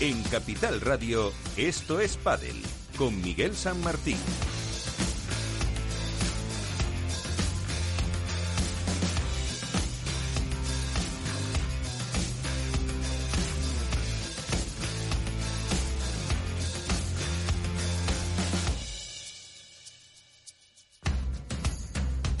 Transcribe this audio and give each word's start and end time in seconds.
En 0.00 0.22
Capital 0.22 0.80
Radio, 0.80 1.30
esto 1.58 2.00
es 2.00 2.16
Padel, 2.16 2.56
con 2.96 3.20
Miguel 3.20 3.54
San 3.54 3.78
Martín. 3.82 4.16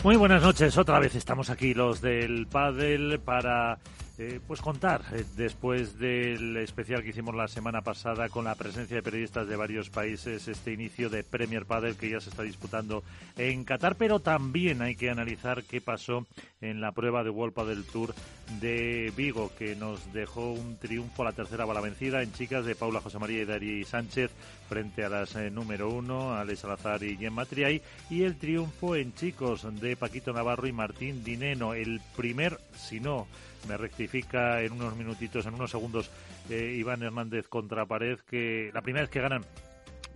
Muy 0.02 0.16
buenas 0.16 0.40
noches, 0.40 0.78
otra 0.78 0.98
vez 0.98 1.14
estamos 1.14 1.50
aquí 1.50 1.74
los 1.74 2.00
del 2.00 2.46
Padel 2.46 3.20
para 3.20 3.78
eh, 4.20 4.38
pues 4.46 4.60
contar, 4.60 5.02
eh, 5.12 5.24
después 5.34 5.98
del 5.98 6.54
especial 6.58 7.02
que 7.02 7.08
hicimos 7.08 7.34
la 7.34 7.48
semana 7.48 7.80
pasada 7.80 8.28
con 8.28 8.44
la 8.44 8.54
presencia 8.54 8.96
de 8.96 9.02
periodistas 9.02 9.48
de 9.48 9.56
varios 9.56 9.88
países, 9.88 10.46
este 10.46 10.74
inicio 10.74 11.08
de 11.08 11.24
Premier 11.24 11.64
Padel 11.64 11.96
que 11.96 12.10
ya 12.10 12.20
se 12.20 12.28
está 12.28 12.42
disputando 12.42 13.02
en 13.38 13.64
Qatar, 13.64 13.96
pero 13.96 14.20
también 14.20 14.82
hay 14.82 14.94
que 14.94 15.08
analizar 15.08 15.64
qué 15.64 15.80
pasó 15.80 16.26
en 16.60 16.82
la 16.82 16.92
prueba 16.92 17.24
de 17.24 17.30
World 17.30 17.54
Padel 17.54 17.84
Tour 17.84 18.14
de 18.60 19.10
Vigo, 19.16 19.52
que 19.58 19.74
nos 19.74 20.12
dejó 20.12 20.52
un 20.52 20.76
triunfo 20.76 21.22
a 21.22 21.26
la 21.26 21.32
tercera 21.32 21.64
bala 21.64 21.80
vencida 21.80 22.22
en 22.22 22.34
chicas 22.34 22.66
de 22.66 22.74
Paula 22.74 23.00
José 23.00 23.18
María 23.18 23.40
y 23.40 23.46
Dari 23.46 23.84
Sánchez 23.84 24.32
frente 24.68 25.02
a 25.02 25.08
las 25.08 25.34
eh, 25.36 25.50
número 25.50 25.88
uno, 25.88 26.34
Alex 26.34 26.60
Salazar 26.60 27.02
y 27.04 27.16
Gemma 27.16 27.46
Triay, 27.46 27.80
y 28.10 28.24
el 28.24 28.36
triunfo 28.36 28.96
en 28.96 29.14
chicos 29.14 29.66
de 29.80 29.96
Paquito 29.96 30.34
Navarro 30.34 30.66
y 30.66 30.72
Martín 30.72 31.24
Dineno, 31.24 31.72
el 31.72 32.02
primer, 32.14 32.60
si 32.76 33.00
no 33.00 33.26
me 33.68 33.76
rectifica 33.76 34.62
en 34.62 34.72
unos 34.72 34.96
minutitos, 34.96 35.46
en 35.46 35.54
unos 35.54 35.70
segundos, 35.70 36.10
eh, 36.48 36.76
Iván 36.78 37.02
Hernández 37.02 37.48
contra 37.48 37.86
Pared, 37.86 38.18
que 38.20 38.70
la 38.72 38.82
primera 38.82 39.02
vez 39.02 39.10
que 39.10 39.20
ganan 39.20 39.44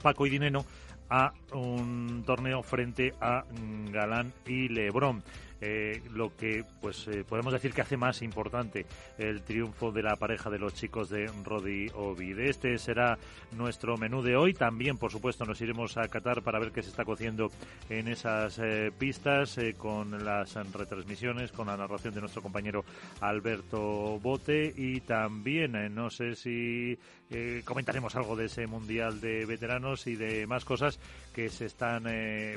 Paco 0.03 0.27
y 0.27 0.31
Dineno 0.31 0.65
a 1.11 1.33
un 1.53 2.23
torneo 2.27 2.63
frente 2.63 3.15
a 3.21 3.45
Galán 3.91 4.33
y 4.47 4.69
Lebrón. 4.69 5.23
Eh, 5.61 6.03
lo 6.13 6.37
que 6.37 6.65
pues 6.81 7.07
eh, 7.09 7.25
podemos 7.27 7.53
decir 7.53 7.73
que 7.73 7.81
hace 7.81 7.97
más 7.97 8.23
importante 8.23 8.87
el 9.19 9.43
triunfo 9.43 9.93
de 9.93 10.03
la 10.03 10.17
pareja 10.17 10.51
de 10.51 10.59
los 10.59 10.75
chicos 10.75 11.09
de 11.09 11.31
Rodi 11.45 11.89
Ovid. 11.95 12.39
Este 12.41 12.77
será 12.79 13.19
nuestro 13.53 13.97
menú 13.97 14.23
de 14.23 14.37
hoy. 14.37 14.53
También, 14.53 14.99
por 14.99 15.11
supuesto, 15.11 15.45
nos 15.45 15.61
iremos 15.61 15.97
a 15.97 16.09
Qatar 16.09 16.43
para 16.43 16.59
ver 16.59 16.73
qué 16.73 16.83
se 16.83 16.91
está 16.91 17.05
cociendo 17.05 17.51
en 17.89 18.09
esas 18.09 18.59
eh, 18.59 18.93
pistas 18.99 19.59
con 19.79 20.25
las 20.25 20.55
retransmisiones, 20.73 21.53
con 21.53 21.69
la 21.69 21.77
narración 21.77 22.15
de 22.15 22.21
nuestro 22.21 22.43
compañero 22.43 22.85
Alberto 23.21 24.19
Bote 24.21 24.73
y 24.77 25.01
también, 25.01 25.95
no 25.95 26.11
sé 26.11 26.35
si 26.35 26.99
comentaremos 27.65 28.15
algo 28.17 28.37
de 28.37 28.47
ese 28.47 28.67
Mundial 28.67 29.21
de 29.21 29.45
Veteranos 29.47 30.07
y 30.07 30.15
de 30.15 30.47
más 30.47 30.65
cosas 30.65 30.99
que 31.35 31.49
se 31.49 31.67
están 31.67 32.05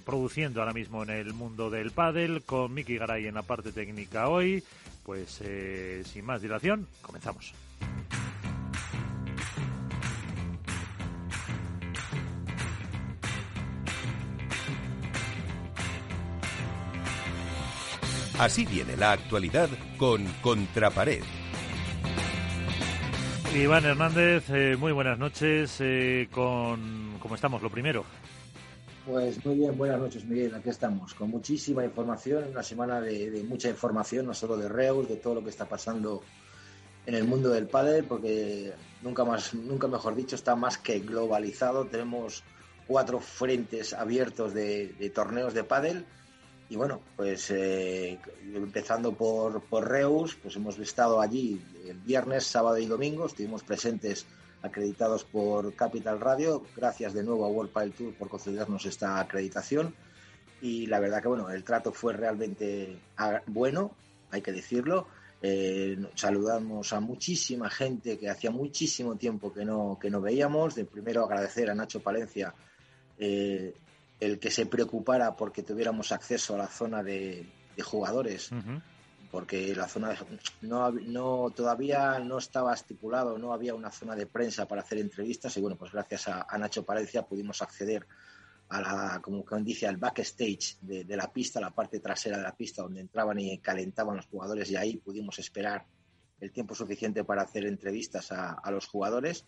produciendo 0.06 0.62
ahora 0.62 0.74
mismo 0.74 1.04
en 1.04 1.10
el 1.10 1.34
mundo 1.34 1.70
del 1.70 1.92
pádel 1.92 2.44
con 2.44 2.74
Miki 2.74 2.98
Garay 2.98 3.28
en 3.28 3.36
la 3.36 3.42
parte 3.42 3.72
técnica 3.72 4.30
hoy. 4.30 4.64
Pues 5.08 5.40
eh, 5.42 6.04
sin 6.06 6.26
más 6.26 6.42
dilación, 6.42 6.86
comenzamos. 7.02 7.54
Así 18.38 18.66
viene 18.66 18.98
la 18.98 19.14
actualidad 19.14 19.70
con 19.98 20.24
Contrapared. 20.42 21.24
Iván 23.56 23.86
Hernández, 23.86 24.50
eh, 24.50 24.76
muy 24.78 24.92
buenas 24.92 25.18
noches. 25.18 25.78
Eh, 25.80 26.28
con, 26.32 27.18
¿Cómo 27.20 27.36
estamos? 27.36 27.62
Lo 27.62 27.70
primero. 27.70 28.04
Pues 29.08 29.44
muy 29.46 29.56
bien, 29.56 29.78
buenas 29.78 30.02
noches 30.02 30.26
Miguel, 30.26 30.54
aquí 30.54 30.70
estamos, 30.70 31.14
con 31.14 31.30
muchísima 31.30 31.82
información, 31.86 32.44
una 32.52 32.62
semana 32.62 33.00
de, 33.00 33.42
mucha 33.48 33.70
información, 33.70 34.26
no 34.26 34.34
solo 34.34 34.58
de 34.58 34.68
Reus, 34.68 35.08
de 35.08 35.16
todo 35.16 35.36
lo 35.36 35.44
que 35.44 35.50
está 35.50 35.64
pasando 35.64 36.22
en 37.06 37.16
el 37.16 37.24
mundo 37.24 37.50
del 37.50 37.68
pádel, 37.68 38.04
porque 38.04 38.74
nunca 39.02 39.24
más, 39.24 39.54
nunca 39.54 39.88
mejor 39.88 40.14
dicho, 40.14 40.36
está 40.36 40.58
más 40.58 40.78
que 40.78 41.00
globalizado, 41.00 41.86
tenemos 41.86 42.44
cuatro 42.86 43.22
frentes 43.22 43.94
abiertos 43.94 44.54
de, 44.54 45.12
torneos 45.16 45.54
de 45.54 45.64
pádel 45.64 46.06
y 46.70 46.76
bueno, 46.76 47.02
pues 47.16 47.50
eh, 47.52 48.20
empezando 48.54 49.14
por, 49.14 49.62
por 49.62 49.90
Reus, 49.90 50.36
pues 50.36 50.56
hemos 50.58 50.78
estado 50.80 51.22
allí 51.22 51.62
el 51.86 51.98
viernes, 52.00 52.46
sábado 52.46 52.78
y 52.78 52.86
domingo, 52.86 53.26
estuvimos 53.26 53.64
presentes 53.64 54.26
acreditados 54.62 55.24
por 55.24 55.74
Capital 55.76 56.20
Radio. 56.20 56.64
Gracias 56.76 57.14
de 57.14 57.24
nuevo 57.24 57.46
a 57.46 57.50
World 57.50 57.72
Pile 57.72 57.92
Tour 57.92 58.14
por 58.16 58.30
concedernos 58.30 58.86
esta 58.86 59.20
acreditación. 59.20 59.96
Y 60.62 60.88
la 60.88 61.00
verdad 61.00 61.22
que 61.22 61.28
bueno, 61.28 61.50
el 61.50 61.64
trato 61.64 61.92
fue 61.92 62.14
realmente 62.14 63.00
bueno, 63.46 63.92
hay 64.32 64.42
que 64.42 64.52
decirlo. 64.52 65.08
Eh, 65.42 65.98
saludamos 66.16 66.92
a 66.94 67.00
muchísima 67.00 67.70
gente 67.70 68.18
que 68.18 68.30
hacía 68.30 68.50
muchísimo 68.50 69.16
tiempo 69.16 69.54
que 69.54 69.64
no, 69.64 69.98
que 70.02 70.10
no 70.10 70.20
veíamos. 70.20 70.76
De 70.76 70.86
primero 70.86 71.24
agradecer 71.24 71.70
a 71.70 71.76
Nacho 71.76 72.02
Palencia 72.02 72.54
eh, 73.20 73.74
el 74.20 74.40
que 74.40 74.52
se 74.52 74.66
preocupara 74.66 75.36
porque 75.36 75.64
tuviéramos 75.64 76.12
acceso 76.12 76.56
a 76.56 76.60
la 76.60 76.68
zona 76.68 77.04
de, 77.04 77.48
jugadores 77.84 78.50
porque 79.30 79.76
la 79.76 79.88
zona 79.88 80.16
no, 80.62 80.92
no 80.92 81.52
todavía 81.56 82.18
no 82.18 82.40
estaba 82.40 82.74
estipulado, 82.74 83.38
no 83.38 83.54
había 83.54 83.76
una 83.76 83.92
zona 83.92 84.16
de 84.16 84.26
prensa 84.26 84.68
para 84.68 84.82
hacer 84.82 84.98
entrevistas 84.98 85.56
y 85.58 85.62
bueno, 85.62 85.76
pues 85.76 85.92
gracias 85.92 86.28
a, 86.28 86.58
Nacho 86.58 86.84
Palencia 86.84 87.22
pudimos 87.22 87.62
acceder 87.62 88.08
a 88.70 88.82
la, 88.82 89.22
como 89.22 89.44
dice, 89.62 89.86
al 89.88 89.98
backstage 89.98 90.78
de, 90.82 91.04
de, 91.04 91.16
la 91.16 91.32
pista, 91.32 91.62
la 91.62 91.70
parte 91.70 92.00
trasera 92.00 92.38
de 92.38 92.44
la 92.44 92.56
pista 92.56 92.82
donde 92.82 93.02
entraban 93.02 93.40
y 93.40 93.60
calentaban 93.60 94.18
los 94.18 94.26
jugadores 94.26 94.72
y 94.72 94.76
ahí 94.76 94.98
pudimos 94.98 95.38
esperar 95.40 95.86
el 96.40 96.52
tiempo 96.52 96.76
suficiente 96.76 97.24
para 97.24 97.42
hacer 97.42 97.66
entrevistas 97.66 98.32
a, 98.32 98.72
los 98.72 98.88
jugadores 98.88 99.46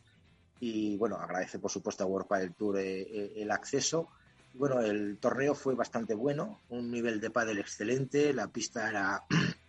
y 0.59 0.97
bueno, 0.97 1.17
agradece 1.17 1.59
por 1.59 1.71
supuesto 1.71 2.03
a 2.03 2.07
World 2.07 2.29
del 2.39 2.53
Tour 2.53 2.79
eh, 2.79 3.01
eh, 3.01 3.33
el 3.37 3.51
acceso. 3.51 4.09
Bueno, 4.53 4.81
el 4.81 5.17
torneo 5.17 5.55
fue 5.55 5.75
bastante 5.75 6.13
bueno, 6.13 6.59
un 6.69 6.91
nivel 6.91 7.21
de 7.21 7.29
pádel 7.29 7.59
excelente, 7.59 8.33
la 8.33 8.47
pista 8.47 8.89
era 8.89 9.23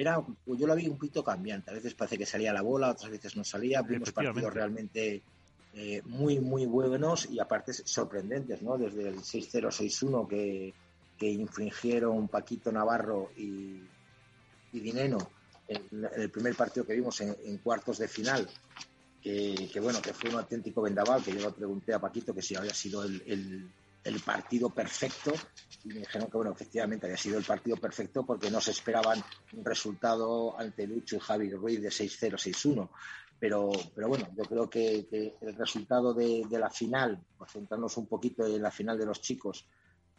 era, 0.00 0.24
yo 0.46 0.66
lo 0.66 0.74
vi 0.74 0.88
un 0.88 0.96
poquito 0.96 1.22
cambiante. 1.22 1.70
A 1.70 1.74
veces 1.74 1.94
parece 1.94 2.16
que 2.16 2.26
salía 2.26 2.52
la 2.52 2.62
bola, 2.62 2.90
otras 2.90 3.10
veces 3.10 3.36
no 3.36 3.44
salía. 3.44 3.82
Vimos 3.82 4.12
partidos 4.12 4.52
realmente 4.52 5.22
eh, 5.74 6.02
muy, 6.06 6.40
muy 6.40 6.64
buenos 6.66 7.28
y 7.30 7.38
aparte 7.38 7.72
sorprendentes, 7.72 8.62
¿no? 8.62 8.78
Desde 8.78 9.08
el 9.08 9.16
6-0-6-1 9.16 10.26
que, 10.26 10.74
que 11.18 11.30
infringieron 11.30 12.28
Paquito 12.28 12.72
Navarro 12.72 13.30
y, 13.36 13.82
y 14.72 14.80
Dineno 14.80 15.18
en, 15.68 16.08
el 16.16 16.30
primer 16.30 16.54
partido 16.56 16.86
que 16.86 16.94
vimos 16.94 17.20
en, 17.20 17.58
cuartos 17.58 17.98
de 17.98 18.08
final. 18.08 18.48
Que, 19.22 19.78
bueno, 19.82 20.00
que 20.00 20.14
fue 20.14 20.30
un 20.30 20.36
auténtico 20.36 20.80
vendaval, 20.80 21.22
que 21.22 21.32
yo 21.32 21.40
le 21.40 21.52
pregunté 21.52 21.92
a 21.92 21.98
Paquito 21.98 22.34
que 22.34 22.40
si 22.40 22.56
había 22.56 22.72
sido 22.72 23.04
el, 23.04 23.22
el 23.26 23.70
partido 24.24 24.70
perfecto. 24.70 25.32
Y 25.84 25.88
me 25.88 26.00
dijeron 26.00 26.28
que 26.28 26.36
bueno 26.36 26.52
efectivamente 26.52 27.06
había 27.06 27.16
sido 27.16 27.38
el 27.38 27.44
partido 27.44 27.76
perfecto 27.76 28.24
porque 28.24 28.50
no 28.50 28.60
se 28.60 28.72
esperaban 28.72 29.22
un 29.52 29.64
resultado 29.64 30.58
ante 30.58 30.86
Lucho 30.86 31.16
y 31.16 31.20
Javi 31.20 31.50
Ruiz 31.50 31.80
de 31.80 31.88
6-0, 31.88 32.32
6-1 32.32 32.88
pero, 33.40 33.70
pero 33.94 34.06
bueno, 34.06 34.28
yo 34.36 34.44
creo 34.44 34.68
que, 34.68 35.08
el 35.40 35.54
resultado 35.56 36.12
de, 36.12 36.44
la 36.50 36.68
final, 36.68 37.18
por 37.38 37.48
centrarnos 37.48 37.96
un 37.96 38.06
poquito 38.06 38.46
en 38.46 38.62
la 38.62 38.70
final 38.70 38.98
de 38.98 39.06
los 39.06 39.22
chicos, 39.22 39.66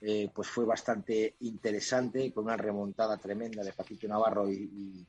eh, 0.01 0.31
pues 0.33 0.47
fue 0.47 0.65
bastante 0.65 1.35
interesante, 1.41 2.34
con 2.34 2.45
una 2.45 2.57
remontada 2.57 3.17
tremenda 3.17 3.63
de 3.63 3.73
Paquito 3.73 4.07
Navarro 4.07 4.49
y 4.49 5.05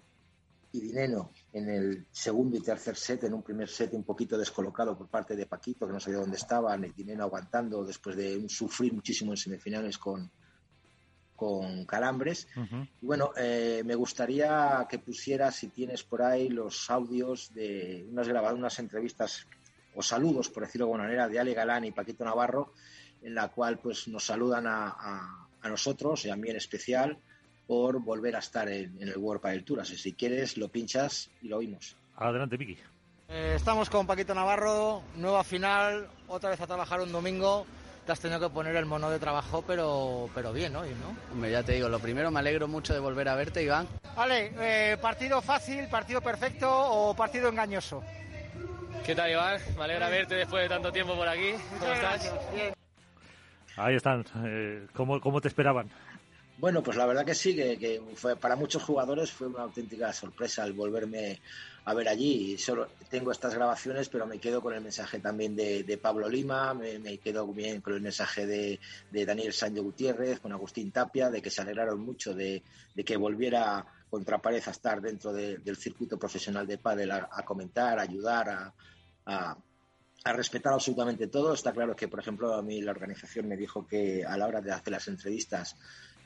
Dineno 0.81 1.33
en 1.53 1.69
el 1.69 2.07
segundo 2.11 2.57
y 2.57 2.61
tercer 2.61 2.97
set, 2.97 3.25
en 3.25 3.35
un 3.35 3.43
primer 3.43 3.69
set 3.69 3.93
un 3.93 4.05
poquito 4.05 4.39
descolocado 4.39 4.97
por 4.97 5.09
parte 5.09 5.37
de 5.37 5.47
Paquito, 5.47 5.87
que 5.87 5.93
no 5.93 6.01
sabía 6.01 6.21
dónde 6.21 6.37
estaba, 6.37 6.77
y 6.77 6.93
Dineno 6.93 7.25
aguantando 7.25 7.85
después 7.85 8.17
de 8.17 8.49
sufrir 8.49 8.93
muchísimo 8.93 9.33
en 9.33 9.37
semifinales 9.37 9.99
con, 9.99 10.31
con 11.37 11.85
calambres. 11.85 12.47
Y 13.01 13.05
bueno, 13.07 13.33
eh, 13.37 13.83
me 13.85 13.95
gustaría 13.95 14.87
que 14.89 14.99
pusieras, 14.99 15.57
si 15.57 15.69
tienes 15.69 16.03
por 16.05 16.23
ahí, 16.23 16.49
los 16.49 16.89
audios 16.91 17.53
de 17.53 18.07
unas 18.11 18.29
grabadas, 18.29 18.57
unas 18.57 18.79
entrevistas 18.79 19.47
o 19.95 20.03
saludos, 20.03 20.49
por 20.49 20.63
decirlo 20.63 20.87
de 20.87 20.93
alguna 20.93 21.05
manera, 21.05 21.29
de 21.29 21.39
Ale 21.39 21.53
Galán 21.53 21.85
y 21.85 21.93
Paquito 21.93 22.25
Navarro, 22.25 22.73
en 23.23 23.35
la 23.35 23.49
cual 23.49 23.79
pues 23.79 24.09
nos 24.09 24.25
saludan 24.25 24.67
a, 24.67 24.89
a, 24.89 25.49
a 25.61 25.69
nosotros 25.69 26.25
y 26.25 26.31
a 26.31 26.37
mí 26.37 26.49
en 26.49 26.57
especial 26.57 27.19
por 27.67 28.01
volver 28.03 28.37
a 28.37 28.41
estar 28.41 28.69
en, 28.69 28.97
el 29.01 29.17
World 29.17 29.41
Padel 29.41 29.65
Tour. 29.65 29.81
Así 29.81 29.97
si 29.97 30.13
quieres, 30.13 30.57
lo 30.57 30.69
pinchas 30.69 31.31
y 31.41 31.49
lo 31.49 31.59
oímos. 31.59 31.97
Adelante, 32.17 32.57
Vicky. 32.57 32.79
Eh, 33.29 33.55
estamos 33.57 33.89
con 33.89 34.07
Paquito 34.07 34.35
Navarro, 34.35 35.03
nueva 35.17 35.43
final, 35.43 36.09
otra 36.29 36.51
vez 36.51 36.61
a 36.61 36.67
trabajar 36.67 37.01
un 37.01 37.13
domingo. 37.13 37.67
Te 38.05 38.13
has 38.13 38.21
tenido 38.21 38.41
que 38.41 38.53
poner 38.53 38.75
el 38.77 38.85
mono 38.85 39.11
de 39.11 39.19
trabajo, 39.19 39.63
pero, 39.67 40.29
pero 40.35 40.53
bien 40.53 40.75
hoy, 40.75 40.91
¿no? 40.91 41.17
Hombre, 41.33 41.53
ya 41.53 41.63
te 41.63 41.73
digo, 41.73 41.89
lo 41.89 42.01
primero 42.01 42.31
me 42.31 42.41
alegro 42.41 42.67
mucho 42.67 42.93
de 42.93 42.99
volver 42.99 43.29
a 43.29 43.37
verte, 43.37 43.63
Iván. 43.63 43.87
Vale, 44.17 44.53
eh, 44.59 44.97
¿partido 45.01 45.41
fácil, 45.41 45.87
partido 45.89 46.21
perfecto 46.21 46.69
o 46.69 47.15
partido 47.15 47.49
engañoso? 47.49 48.03
¿Qué 49.07 49.15
tal, 49.15 49.31
Iván? 49.31 49.61
Me 49.77 49.85
alegra 49.85 50.09
verte 50.09 50.35
después 50.35 50.65
de 50.65 50.69
tanto 50.69 50.93
tiempo 50.93 51.15
por 51.15 51.29
aquí. 51.29 51.55
¿Cómo 51.79 51.93
estás? 51.93 52.33
Ahí 53.77 53.95
están. 53.95 54.25
Eh, 54.45 54.87
¿cómo, 54.95 55.21
¿Cómo 55.21 55.41
te 55.41 55.49
esperaban? 55.49 55.89
Bueno, 56.63 56.81
pues 56.81 56.97
la 56.97 57.07
verdad 57.07 57.27
que 57.27 57.35
sí, 57.35 57.57
que, 57.57 58.01
fue, 58.15 58.37
para 58.37 58.55
muchos 58.55 58.85
jugadores 58.85 59.33
fue 59.33 59.49
una 59.49 59.63
auténtica 59.63 60.13
sorpresa 60.13 60.65
el 60.65 60.75
volverme 60.75 61.41
a 61.85 61.93
ver 61.93 62.09
allí. 62.09 62.57
Solo 62.57 62.87
tengo 63.11 63.33
estas 63.33 63.53
grabaciones, 63.53 64.09
pero 64.09 64.29
me 64.29 64.39
quedo 64.39 64.63
con 64.63 64.73
el 64.73 64.81
mensaje 64.81 65.19
también 65.19 65.57
de, 65.57 65.99
Pablo 66.01 66.29
Lima, 66.29 66.73
me, 66.73 67.19
quedo 67.19 67.49
bien 67.49 67.81
con 67.81 67.95
el 67.95 68.01
mensaje 68.01 68.47
de, 68.47 68.79
Daniel 69.27 69.53
Sánchez 69.53 69.83
Gutiérrez, 69.83 70.39
con 70.39 70.53
Agustín 70.53 70.93
Tapia, 70.93 71.31
de 71.31 71.43
que 71.43 71.51
se 71.51 71.63
alegraron 71.63 71.99
mucho 71.99 72.33
de, 72.33 72.63
que 73.05 73.17
volviera 73.17 73.85
contra 74.09 74.39
pared 74.39 74.63
a 74.65 74.71
estar 74.71 75.01
dentro 75.01 75.33
del 75.33 75.77
circuito 75.77 76.17
profesional 76.17 76.65
de 76.65 76.79
pádel 76.79 77.11
a, 77.11 77.45
comentar, 77.45 77.99
a 77.99 78.03
ayudar, 78.03 78.73
a, 79.27 79.57
a 80.25 80.33
respetar 80.33 80.73
absolutamente 80.73 81.27
todo. 81.27 81.55
Está 81.55 81.73
claro 81.73 81.97
que, 81.97 82.07
por 82.07 82.21
ejemplo, 82.21 82.55
a 82.55 82.63
mí 82.63 82.81
la 82.81 82.93
organización 82.93 83.49
me 83.49 83.57
dijo 83.57 83.85
que 83.85 84.25
a 84.25 84.37
la 84.37 84.47
hora 84.47 84.61
de 84.61 84.71
hacer 84.71 84.93
las 84.93 85.09
entrevistas 85.09 85.75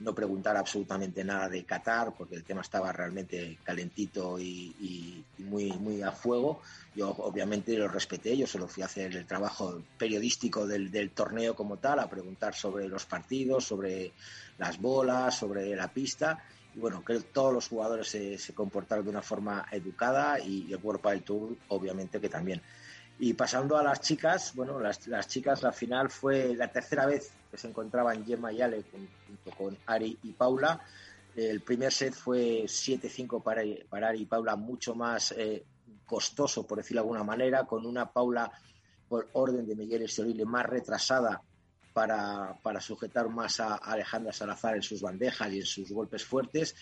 no 0.00 0.14
preguntar 0.14 0.56
absolutamente 0.56 1.24
nada 1.24 1.48
de 1.48 1.64
Qatar, 1.64 2.12
porque 2.16 2.34
el 2.34 2.44
tema 2.44 2.60
estaba 2.60 2.92
realmente 2.92 3.58
calentito 3.64 4.38
y, 4.38 5.24
muy, 5.38 5.72
muy 5.72 6.02
a 6.02 6.12
fuego. 6.12 6.60
Yo 6.94 7.10
obviamente 7.10 7.76
lo 7.76 7.88
respeté, 7.88 8.36
yo 8.36 8.46
solo 8.46 8.68
fui 8.68 8.82
a 8.82 8.86
hacer 8.86 9.14
el 9.16 9.26
trabajo 9.26 9.82
periodístico 9.98 10.66
del, 10.66 11.10
torneo 11.12 11.54
como 11.54 11.78
tal, 11.78 12.00
a 12.00 12.10
preguntar 12.10 12.54
sobre 12.54 12.88
los 12.88 13.06
partidos, 13.06 13.64
sobre 13.64 14.12
las 14.58 14.80
bolas, 14.80 15.38
sobre 15.38 15.74
la 15.74 15.88
pista. 15.88 16.44
Y 16.74 16.78
bueno, 16.78 17.02
creo 17.02 17.20
que 17.20 17.28
todos 17.28 17.54
los 17.54 17.68
jugadores 17.68 18.08
se, 18.08 18.52
comportaron 18.54 19.04
de 19.04 19.10
una 19.10 19.22
forma 19.22 19.66
educada 19.70 20.38
y 20.38 20.72
el 20.72 20.80
World 20.82 21.02
del 21.08 21.22
Tour 21.22 21.56
obviamente 21.68 22.20
que 22.20 22.28
también. 22.28 22.60
Y 23.18 23.32
pasando 23.32 23.78
a 23.78 23.82
las 23.82 24.02
chicas, 24.02 24.52
bueno, 24.54 24.78
las, 24.78 25.06
las 25.06 25.26
chicas, 25.26 25.62
la 25.62 25.72
final 25.72 26.10
fue 26.10 26.54
la 26.54 26.68
tercera 26.68 27.06
vez 27.06 27.30
que 27.50 27.58
se 27.58 27.68
encontraban 27.68 28.24
Gemma 28.24 28.52
y 28.52 28.62
Ale 28.62 28.84
junto 28.90 29.50
con 29.56 29.76
Ari 29.86 30.18
y 30.22 30.32
Paula. 30.32 30.80
El 31.34 31.60
primer 31.60 31.92
set 31.92 32.14
fue 32.14 32.64
7-5 32.64 33.42
para, 33.42 33.62
Ari 34.08 34.22
y 34.22 34.26
Paula, 34.26 34.56
mucho 34.56 34.94
más 34.94 35.32
eh, 35.32 35.64
costoso, 36.06 36.66
por 36.66 36.78
decirlo 36.78 37.02
de 37.02 37.04
alguna 37.04 37.24
manera, 37.24 37.64
con 37.64 37.84
una 37.84 38.10
Paula 38.10 38.50
por 39.08 39.28
orden 39.34 39.66
de 39.66 39.76
Miguel 39.76 40.02
Estoril 40.02 40.44
más 40.46 40.66
retrasada 40.66 41.42
para, 41.92 42.54
para, 42.62 42.80
sujetar 42.80 43.28
más 43.28 43.60
a 43.60 43.76
Alejandra 43.76 44.32
Salazar 44.32 44.76
en 44.76 44.82
sus 44.82 45.00
bandejas 45.00 45.52
y 45.52 45.60
en 45.60 45.66
sus 45.66 45.90
golpes 45.90 46.24
fuertes. 46.24 46.74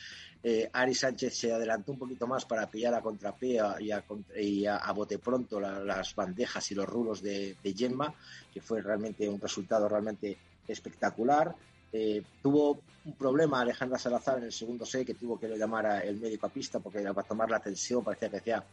Eh, 0.42 0.68
Ari 0.72 0.94
Sánchez 0.94 1.34
se 1.36 1.52
adelantó 1.52 1.92
un 1.92 1.98
poquito 1.98 2.26
más 2.26 2.44
para 2.44 2.68
pillar 2.68 2.94
a 2.94 3.00
contrapié 3.00 3.60
y 3.80 3.90
a, 3.90 4.04
y 4.36 4.66
bote 4.94 5.18
pronto 5.18 5.60
las 5.60 6.14
bandejas 6.14 6.70
y 6.70 6.74
los 6.74 6.86
rulos 6.86 7.22
de, 7.22 7.56
de 7.62 7.72
Gemma, 7.74 8.12
que 8.52 8.60
fue 8.60 8.82
realmente 8.82 9.28
un 9.28 9.40
resultado 9.40 9.88
realmente 9.88 10.36
espectacular. 10.68 11.54
Eh, 11.92 12.22
tuvo 12.42 12.80
un 13.04 13.12
problema 13.12 13.60
Alejandra 13.60 13.98
Salazar 13.98 14.38
en 14.38 14.44
el 14.44 14.52
segundo 14.52 14.84
set 14.84 15.06
que 15.06 15.14
tuvo 15.14 15.38
que 15.38 15.48
llamar 15.48 15.86
al 15.86 16.16
médico 16.16 16.46
a 16.46 16.48
pista 16.48 16.80
porque 16.80 17.00
para 17.02 17.26
tomar 17.26 17.50
la 17.50 17.60
tensión 17.60 18.02
parecía 18.02 18.30
que 18.30 18.36
decía 18.36 18.64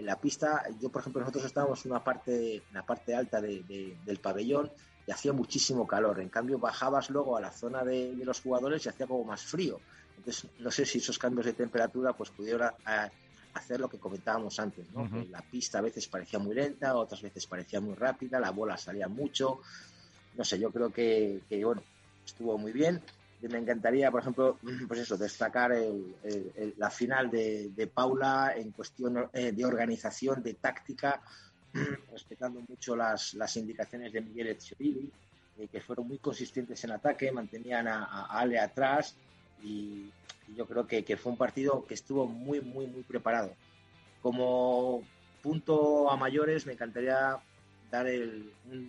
en 0.00 0.06
la 0.06 0.16
pista. 0.16 0.64
Yo, 0.80 0.88
por 0.88 1.00
ejemplo, 1.00 1.20
nosotros 1.20 1.44
estábamos 1.44 1.84
en 1.84 1.92
una 1.92 2.02
parte, 2.02 2.56
en 2.56 2.74
la 2.74 2.84
parte 2.84 3.14
alta 3.14 3.40
del 3.40 4.18
pabellón 4.22 4.70
y 5.06 5.10
hacía 5.10 5.32
muchísimo 5.32 5.86
calor. 5.86 6.20
En 6.20 6.28
cambio, 6.28 6.58
bajabas 6.58 7.10
luego 7.10 7.36
a 7.36 7.40
la 7.40 7.50
zona 7.50 7.84
de, 7.84 8.14
los 8.24 8.40
jugadores 8.40 8.84
y 8.86 8.88
hacía 8.88 9.06
como 9.06 9.24
más 9.24 9.42
frío. 9.42 9.80
Entonces, 10.16 10.50
no 10.58 10.70
sé 10.70 10.86
si 10.86 10.98
esos 10.98 11.18
cambios 11.18 11.46
de 11.46 11.54
temperatura 11.54 12.12
pues 12.12 12.30
pudieron 12.30 12.70
hacer 13.54 13.80
lo 13.80 13.88
que 13.88 13.98
comentábamos 13.98 14.60
antes, 14.60 14.86
¿no? 14.92 15.08
la 15.28 15.42
pista 15.42 15.78
a 15.78 15.80
veces 15.80 16.06
parecía 16.06 16.38
muy 16.38 16.54
lenta, 16.54 16.94
otras 16.94 17.20
veces 17.20 17.46
parecía 17.46 17.80
muy 17.80 17.94
rápida, 17.94 18.38
la 18.38 18.50
bola 18.50 18.76
salía 18.76 19.08
mucho, 19.08 19.60
no 20.40 20.44
sé, 20.44 20.58
yo 20.58 20.70
creo 20.70 20.90
que, 20.90 21.42
bueno, 21.62 21.82
estuvo 22.24 22.56
muy 22.56 22.72
bien. 22.72 23.02
Me 23.42 23.58
encantaría, 23.58 24.10
por 24.10 24.22
ejemplo, 24.22 24.58
pues 24.88 25.00
eso, 25.00 25.18
destacar 25.18 25.76
la 26.78 26.88
final 26.88 27.30
de, 27.30 27.90
Paula 27.92 28.54
en 28.56 28.70
cuestión 28.70 29.28
eh, 29.34 29.52
de 29.52 29.64
organización, 29.66 30.42
de 30.42 30.54
táctica, 30.54 31.20
respetando 32.10 32.62
mucho 32.66 32.96
las, 32.96 33.54
indicaciones 33.56 34.14
de 34.14 34.22
Miguel 34.22 34.46
Echeverri, 34.46 35.12
eh, 35.58 35.68
que 35.70 35.82
fueron 35.82 36.08
muy 36.08 36.16
consistentes 36.16 36.82
en 36.84 36.92
ataque, 36.92 37.30
mantenían 37.30 37.86
a, 37.86 38.24
Ale 38.30 38.58
atrás 38.58 39.14
y, 39.62 40.10
yo 40.56 40.66
creo 40.66 40.86
que, 40.86 41.16
fue 41.18 41.32
un 41.32 41.38
partido 41.38 41.84
que 41.84 41.92
estuvo 41.92 42.26
muy, 42.26 42.62
muy, 42.62 42.86
muy 42.86 43.02
preparado. 43.02 43.54
Como 44.22 45.02
punto 45.42 46.10
a 46.10 46.16
mayores, 46.16 46.64
me 46.64 46.72
encantaría 46.72 47.38
dar 47.90 48.06
el, 48.06 48.50
un 48.70 48.88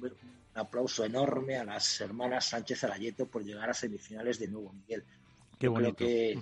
aplauso 0.54 1.06
enorme 1.06 1.58
a 1.58 1.64
las 1.64 2.02
hermanas 2.02 2.46
Sánchez 2.46 2.84
Arayeto 2.84 3.28
por 3.28 3.44
llegar 3.44 3.70
a 3.70 3.74
semifinales 3.74 4.40
de 4.40 4.48
nuevo, 4.48 4.74
Miguel. 4.74 5.04
Qué 5.58 5.70
Creo 5.70 5.96
que 5.96 6.40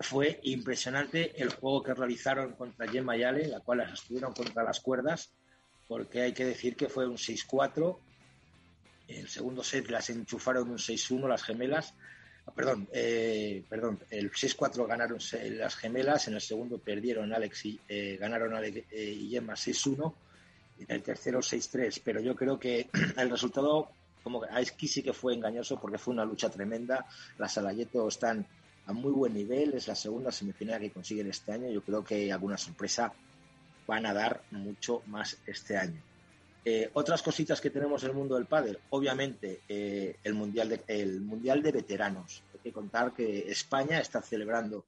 fue 0.00 0.40
impresionante 0.44 1.40
el 1.40 1.50
juego 1.50 1.82
que 1.82 1.94
realizaron 1.94 2.52
contra 2.52 2.88
Gemma 2.88 3.16
y 3.16 3.22
Ale, 3.22 3.46
la 3.48 3.60
cual 3.60 3.78
las 3.78 3.92
estuvieron 3.92 4.32
contra 4.32 4.62
las 4.62 4.80
cuerdas, 4.80 5.32
porque 5.86 6.22
hay 6.22 6.32
que 6.32 6.44
decir 6.44 6.76
que 6.76 6.88
fue 6.88 7.06
un 7.06 7.16
6-4. 7.16 7.98
El 9.08 9.28
segundo 9.28 9.62
set 9.62 9.88
las 9.90 10.10
enchufaron 10.10 10.70
un 10.70 10.78
6-1 10.78 11.28
las 11.28 11.42
gemelas. 11.42 11.94
Ah, 12.46 12.52
perdón, 12.54 12.88
eh, 12.92 13.64
perdón, 13.68 14.00
el 14.10 14.32
6-4 14.32 14.86
ganaron 14.86 15.18
las 15.58 15.76
gemelas, 15.76 16.28
en 16.28 16.34
el 16.34 16.40
segundo 16.40 16.78
perdieron 16.78 17.32
Alex 17.32 17.66
y 17.66 17.80
eh, 17.88 18.16
ganaron 18.20 18.54
Alex 18.54 18.78
eh, 18.90 19.12
y 19.12 19.30
Gemma 19.30 19.54
6-1 19.54 20.14
el 20.88 21.02
tercero 21.02 21.40
6-3, 21.40 22.00
pero 22.04 22.20
yo 22.20 22.34
creo 22.34 22.58
que 22.58 22.88
el 23.16 23.30
resultado, 23.30 23.90
como 24.22 24.42
aquí 24.50 24.88
sí 24.88 25.02
que 25.02 25.12
fue 25.12 25.34
engañoso 25.34 25.80
porque 25.80 25.98
fue 25.98 26.14
una 26.14 26.24
lucha 26.24 26.50
tremenda. 26.50 27.06
Las 27.38 27.54
Salayeto 27.54 28.08
están 28.08 28.46
a 28.86 28.92
muy 28.92 29.12
buen 29.12 29.34
nivel, 29.34 29.74
es 29.74 29.88
la 29.88 29.94
segunda 29.94 30.32
semifinal 30.32 30.80
que 30.80 30.90
consiguen 30.90 31.28
este 31.28 31.52
año. 31.52 31.70
Yo 31.70 31.82
creo 31.82 32.02
que 32.02 32.32
alguna 32.32 32.58
sorpresa 32.58 33.12
van 33.86 34.06
a 34.06 34.12
dar 34.12 34.42
mucho 34.50 35.02
más 35.06 35.38
este 35.46 35.76
año. 35.76 36.02
Eh, 36.64 36.90
otras 36.92 37.22
cositas 37.22 37.60
que 37.60 37.70
tenemos 37.70 38.04
en 38.04 38.10
el 38.10 38.16
mundo 38.16 38.36
del 38.36 38.46
pádel, 38.46 38.78
obviamente 38.90 39.62
eh, 39.68 40.16
el, 40.22 40.34
mundial 40.34 40.68
de, 40.68 40.80
el 40.86 41.20
Mundial 41.20 41.60
de 41.60 41.72
Veteranos. 41.72 42.44
Hay 42.54 42.60
que 42.60 42.72
contar 42.72 43.12
que 43.12 43.50
España 43.50 43.98
está 43.98 44.22
celebrando 44.22 44.84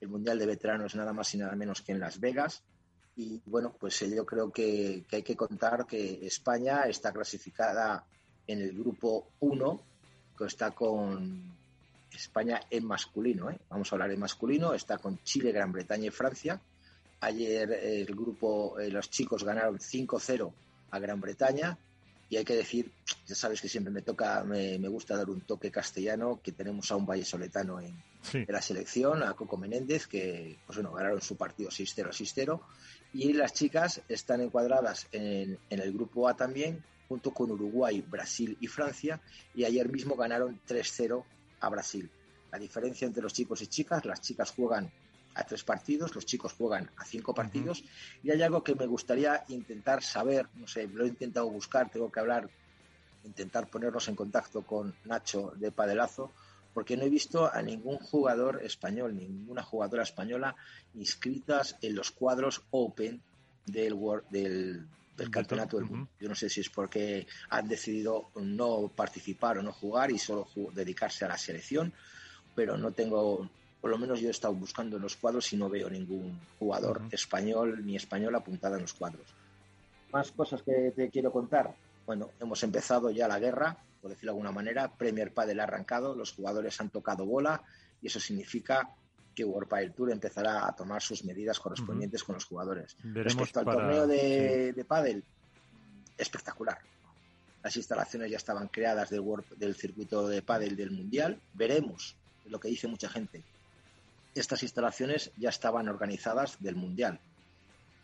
el 0.00 0.08
Mundial 0.08 0.38
de 0.38 0.46
Veteranos 0.46 0.96
nada 0.96 1.12
más 1.12 1.32
y 1.34 1.38
nada 1.38 1.54
menos 1.54 1.80
que 1.80 1.92
en 1.92 2.00
Las 2.00 2.18
Vegas. 2.18 2.64
Y 3.16 3.40
bueno, 3.46 3.74
pues 3.78 4.00
eh, 4.02 4.14
yo 4.14 4.24
creo 4.24 4.50
que, 4.50 5.04
hay 5.10 5.22
que 5.22 5.36
contar 5.36 5.86
que 5.86 6.26
España 6.26 6.84
está 6.84 7.12
clasificada 7.12 8.04
en 8.46 8.60
el 8.60 8.72
grupo 8.72 9.28
1, 9.40 9.82
que 10.36 10.44
está 10.44 10.70
con 10.70 11.54
España 12.12 12.60
en 12.70 12.86
masculino. 12.86 13.50
¿eh? 13.50 13.58
Vamos 13.68 13.92
a 13.92 13.96
hablar 13.96 14.12
en 14.12 14.20
masculino, 14.20 14.72
está 14.72 14.98
con 14.98 15.18
Chile, 15.22 15.52
Gran 15.52 15.72
Bretaña 15.72 16.06
y 16.06 16.10
Francia. 16.10 16.60
Ayer 17.20 17.70
eh, 17.72 18.00
el 18.00 18.14
grupo, 18.14 18.76
los 18.78 19.10
chicos 19.10 19.44
ganaron 19.44 19.78
5-0 19.78 20.52
a 20.90 20.98
Gran 20.98 21.20
Bretaña. 21.20 21.76
Y 22.32 22.38
hay 22.38 22.46
que 22.46 22.56
decir, 22.56 22.90
ya 23.26 23.34
sabes 23.34 23.60
que 23.60 23.68
siempre 23.68 23.92
me 23.92 24.00
toca, 24.00 24.42
me, 24.42 24.78
gusta 24.88 25.18
dar 25.18 25.28
un 25.28 25.42
toque 25.42 25.70
castellano, 25.70 26.40
que 26.42 26.52
tenemos 26.52 26.90
a 26.90 26.96
un 26.96 27.04
vallesoletano 27.04 27.78
en, 27.78 28.02
en 28.32 28.46
la 28.48 28.62
selección, 28.62 29.22
a 29.22 29.34
Coco 29.34 29.58
Menéndez, 29.58 30.06
que 30.06 30.58
pues 30.64 30.78
bueno, 30.78 30.94
ganaron 30.94 31.20
su 31.20 31.36
partido 31.36 31.68
6-0 31.68 32.08
6-0 32.08 32.60
y 33.12 33.34
las 33.34 33.52
chicas 33.52 34.00
están 34.08 34.40
encuadradas 34.40 35.08
en, 35.12 35.58
el 35.68 35.92
grupo 35.92 36.26
A 36.26 36.34
también, 36.34 36.82
junto 37.06 37.34
con 37.34 37.50
Uruguay, 37.50 38.00
Brasil 38.00 38.56
y 38.62 38.66
Francia, 38.66 39.20
y 39.54 39.64
ayer 39.66 39.92
mismo 39.92 40.16
ganaron 40.16 40.58
3-0 40.66 41.22
a 41.60 41.68
Brasil. 41.68 42.10
La 42.50 42.58
diferencia 42.58 43.06
entre 43.06 43.22
los 43.22 43.34
chicos 43.34 43.60
y 43.60 43.66
chicas, 43.66 44.06
las 44.06 44.22
chicas 44.22 44.52
juegan 44.52 44.90
a 45.34 45.44
tres 45.44 45.64
partidos, 45.64 46.14
los 46.14 46.26
chicos 46.26 46.52
juegan 46.52 46.90
a 46.96 47.04
cinco 47.04 47.34
partidos, 47.34 47.84
y 48.22 48.30
hay 48.30 48.42
algo 48.42 48.62
que 48.62 48.74
me 48.74 48.86
gustaría 48.86 49.44
intentar 49.48 50.02
saber, 50.02 50.48
no 50.54 50.66
sé, 50.66 50.86
lo 50.88 51.04
he 51.04 51.08
intentado 51.08 51.48
buscar, 51.48 51.90
tengo 51.90 52.10
que 52.10 52.20
hablar, 52.20 52.48
intentar 53.24 53.68
ponernos 53.68 54.08
en 54.08 54.16
contacto 54.16 54.62
con 54.62 54.94
Nacho 55.04 55.52
de 55.56 55.70
Padelazo, 55.70 56.32
porque 56.74 56.96
no 56.96 57.04
he 57.04 57.08
visto 57.08 57.52
a 57.52 57.60
ningún 57.62 57.98
jugador 57.98 58.62
español, 58.64 59.14
ninguna 59.14 59.62
jugadora 59.62 60.02
española 60.02 60.56
inscritas 60.94 61.76
en 61.82 61.94
los 61.94 62.10
cuadros 62.10 62.62
Open 62.70 63.20
del, 63.66 63.96
del, 64.30 64.86
Campeonato 65.30 65.76
del 65.76 65.86
Mundo. 65.86 66.08
Yo 66.18 66.28
no 66.28 66.34
sé 66.34 66.48
si 66.48 66.60
es 66.60 66.70
porque 66.70 67.26
han 67.50 67.68
decidido 67.68 68.30
no 68.36 68.88
participar 68.88 69.58
o 69.58 69.62
no 69.62 69.72
jugar 69.72 70.10
y 70.10 70.18
solo 70.18 70.48
dedicarse 70.74 71.24
a 71.24 71.28
la 71.28 71.38
selección, 71.38 71.92
pero 72.54 72.76
no 72.76 72.90
tengo, 72.92 73.48
por 73.82 73.90
lo 73.90 73.98
menos 73.98 74.18
yo 74.20 74.28
he 74.28 74.30
estado 74.30 74.54
buscando 74.54 74.96
en 74.96 75.02
los 75.02 75.16
cuadros 75.16 75.52
y 75.52 75.56
no 75.58 75.68
veo 75.68 75.90
ningún 75.90 76.40
jugador 76.58 77.02
español 77.10 77.84
ni 77.84 77.96
español 77.96 78.34
apuntado 78.34 78.76
en 78.76 78.82
los 78.82 78.94
cuadros. 78.94 79.26
Más 80.12 80.32
cosas 80.32 80.62
que 80.62 80.92
te 80.96 81.10
quiero 81.10 81.30
contar. 81.30 81.74
Bueno, 82.06 82.30
hemos 82.40 82.62
empezado 82.62 83.10
ya 83.10 83.28
la 83.28 83.38
guerra, 83.38 83.76
por 84.00 84.10
decirlo 84.10 84.32
de 84.32 84.36
alguna 84.38 84.52
manera. 84.52 84.90
Premier 84.90 85.34
Padel 85.34 85.60
ha 85.60 85.64
arrancado, 85.64 86.14
los 86.14 86.32
jugadores 86.32 86.80
han 86.80 86.88
tocado 86.90 87.26
bola 87.26 87.60
y 88.00 88.06
eso 88.06 88.18
significa 88.20 88.88
que 89.34 89.44
World 89.44 89.94
Tour 89.94 90.12
empezará 90.12 90.66
a 90.66 90.76
tomar 90.76 91.02
sus 91.02 91.24
medidas 91.24 91.58
correspondientes 91.58 92.22
con 92.22 92.34
los 92.36 92.44
jugadores. 92.44 92.96
Veremos 93.02 93.34
Respecto 93.36 93.58
al 93.60 93.64
para- 93.64 93.78
torneo 93.80 94.06
de, 94.06 94.72
de 94.74 94.84
pádel, 94.84 95.24
espectacular. 96.18 96.78
Las 97.62 97.76
instalaciones 97.76 98.30
ya 98.30 98.36
estaban 98.36 98.68
creadas 98.68 99.10
del, 99.10 99.20
World- 99.20 99.56
del 99.56 99.74
circuito 99.74 100.28
de 100.28 100.42
pádel 100.42 100.76
del 100.76 100.90
Mundial. 100.90 101.40
Veremos, 101.54 102.16
lo 102.46 102.58
que 102.60 102.68
dice 102.68 102.88
mucha 102.88 103.08
gente. 103.08 103.42
Estas 104.34 104.62
instalaciones 104.62 105.30
ya 105.36 105.50
estaban 105.50 105.88
organizadas 105.88 106.56
del 106.60 106.76
Mundial. 106.76 107.20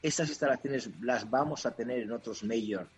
Estas 0.02 0.28
instalaciones 0.28 0.90
las 1.00 1.28
vamos 1.28 1.66
a 1.66 1.72
tener 1.74 2.00
en 2.00 2.12
otros 2.12 2.44
major 2.44 2.88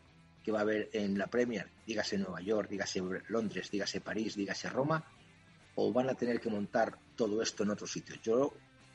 que 0.44 0.52
va 0.52 0.58
a 0.58 0.62
haber 0.62 0.88
en 0.92 1.16
la 1.18 1.26
Premier, 1.28 1.68
dígase 1.86 2.18
Nueva 2.18 2.40
York, 2.40 2.68
dígase 2.70 3.02
Londres, 3.28 3.70
dígase 3.70 4.00
París, 4.00 4.34
dígase 4.36 4.68
Roma, 4.70 5.04
o 5.76 5.92
van 5.92 6.08
a 6.10 6.14
tener 6.14 6.40
que 6.40 6.50
montar 6.50 6.96
todo 7.16 7.40
esto 7.42 7.62
en 7.62 7.70
otros 7.70 7.92
sitios. 7.92 8.20
Yo 8.22 8.52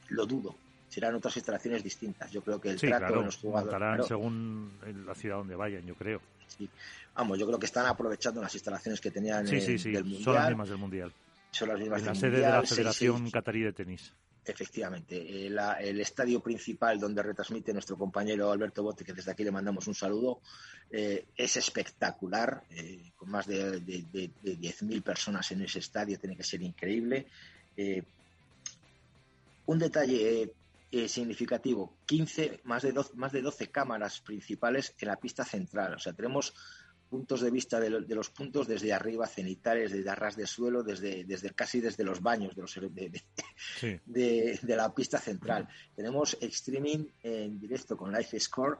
lo 0.10 0.26
dudo. 0.26 0.56
Serán 0.90 1.16
otras 1.16 1.36
instalaciones 1.38 1.84
distintas. 1.84 2.32
Yo 2.32 2.42
creo 2.44 2.60
que 2.62 2.70
el 2.70 2.80
Sí, 2.80 2.88
trato 2.88 3.06
claro, 3.08 3.20
de 3.22 3.26
los 3.26 3.38
jugadores. 3.38 3.76
claro, 3.78 4.04
según 4.04 4.72
la 5.06 5.16
ciudad 5.16 5.38
donde 5.38 5.56
vayan, 5.56 5.86
yo 5.86 5.96
creo. 5.96 6.22
sí. 6.48 6.70
Vamos, 7.16 7.40
yo 7.40 7.48
creo 7.48 7.58
que 7.58 7.66
están 7.66 7.86
aprovechando 7.86 8.42
las 8.42 8.54
instalaciones 8.54 9.00
que 9.00 9.10
tenían 9.10 9.48
Sí, 9.48 9.56
en- 9.56 9.62
sí, 9.62 9.78
sí, 9.80 9.92
del 9.92 10.04
Mundial. 10.04 10.24
son 10.24 10.34
las 10.36 10.48
mismas 10.50 10.70
del 10.70 10.78
Mundial. 10.78 11.14
son 11.52 11.70
las 11.70 11.80
mismas 11.80 12.00
En 12.02 12.06
la 12.08 12.16
sede 12.16 12.38
de 12.38 12.50
la 12.50 12.62
Federación 12.64 13.32
Catarí 13.32 13.62
de 13.62 13.72
Tenis. 13.72 14.14
Efectivamente, 14.52 15.16
eh, 15.18 15.48
el 15.80 16.00
estadio 16.02 16.40
principal 16.42 17.00
donde 17.00 17.24
retransmite 17.24 17.74
nuestro 17.74 17.98
compañero 17.98 18.52
Alberto 18.52 18.84
Bote, 18.84 19.04
que 19.04 19.14
desde 19.14 19.32
aquí 19.32 19.44
le 19.44 19.52
mandamos 19.52 19.88
un 19.88 19.96
saludo, 19.96 20.40
eh, 20.92 21.26
es 21.36 21.58
espectacular, 21.58 22.64
eh, 22.72 23.12
con 23.16 23.30
más 23.32 23.48
de, 23.48 23.80
de, 23.82 24.06
de- 24.12 24.32
de 24.42 24.58
10.000 24.58 25.02
personas 25.02 25.52
en 25.52 25.62
ese 25.62 25.80
estadio, 25.80 26.20
tiene 26.20 26.38
que 26.38 26.44
ser 26.44 26.62
increíble. 26.62 27.26
Un 29.68 29.80
detalle 29.80 30.52
significativo, 31.08 31.98
15, 32.06 32.62
más 32.64 32.84
de, 32.84 32.92
12, 32.94 33.14
más 33.16 33.32
de 33.34 33.42
12 33.42 33.68
cámaras 33.70 34.22
principales 34.22 34.94
en 35.00 35.08
la 35.10 35.18
pista 35.18 35.44
central, 35.44 35.96
o 35.96 36.00
sea, 36.00 36.14
tenemos 36.14 36.54
puntos 37.16 37.42
de 37.42 37.50
vista 37.52 37.80
de, 37.80 37.90
lo- 37.90 38.02
de 38.02 38.16
los 38.16 38.30
puntos 38.30 38.68
desde 38.68 38.92
arriba, 38.94 39.26
cenitales, 39.28 39.92
desde 39.92 40.10
arras 40.10 40.36
de 40.36 40.46
suelo, 40.46 40.84
desde, 40.84 41.24
desde 41.24 41.50
casi 41.52 41.80
desde 41.80 42.04
los 42.04 42.22
baños 42.22 42.56
de 42.56 42.62
los 42.62 42.74
de- 42.76 42.90
de- 43.10 43.24
Sí. 43.80 44.00
de, 44.06 44.60
de 44.62 44.76
la 44.76 44.94
pista 44.94 45.18
central. 45.20 45.68
Tenemos 45.96 46.38
streaming 46.42 47.06
en 47.24 47.60
directo 47.60 47.96
con 47.96 48.12
Live 48.12 48.40
Score 48.40 48.78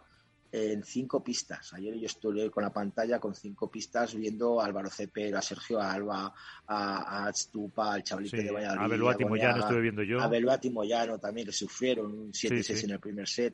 en 0.52 0.84
cinco 0.84 1.24
pistas. 1.24 1.74
Ayer 1.74 1.96
yo 1.96 2.06
estuve 2.06 2.50
con 2.52 2.64
la 2.64 2.72
pantalla 2.72 3.20
con 3.20 3.34
cinco 3.36 3.70
pistas 3.70 4.16
viendo 4.16 4.62
a 4.62 4.66
Álvaro 4.66 4.90
Cepero, 4.90 5.38
a 5.38 5.42
Sergio 5.42 5.82
Alba, 5.82 6.34
a, 6.68 7.26
a 7.28 7.34
Stupa, 7.34 7.94
al 7.94 8.04
Chablique 8.04 8.38
Sí, 8.38 8.44
de 8.44 8.52
Valladolid, 8.52 8.82
a 8.84 8.88
Beluati 8.88 9.26
Moyano 9.26 9.60
estuve 9.64 9.82
viendo 9.82 10.04
yo. 10.04 10.22
a 10.22 10.28
Beluati 10.28 10.70
Moyano 10.70 11.20
también, 11.20 11.48
que 11.48 11.54
sufrieron 11.54 12.06
un 12.12 12.32
7-6 12.32 12.64
Sí, 12.64 12.76
sí. 12.78 12.86
en 12.86 12.92
el 12.92 13.00
primer 13.00 13.28
set. 13.28 13.54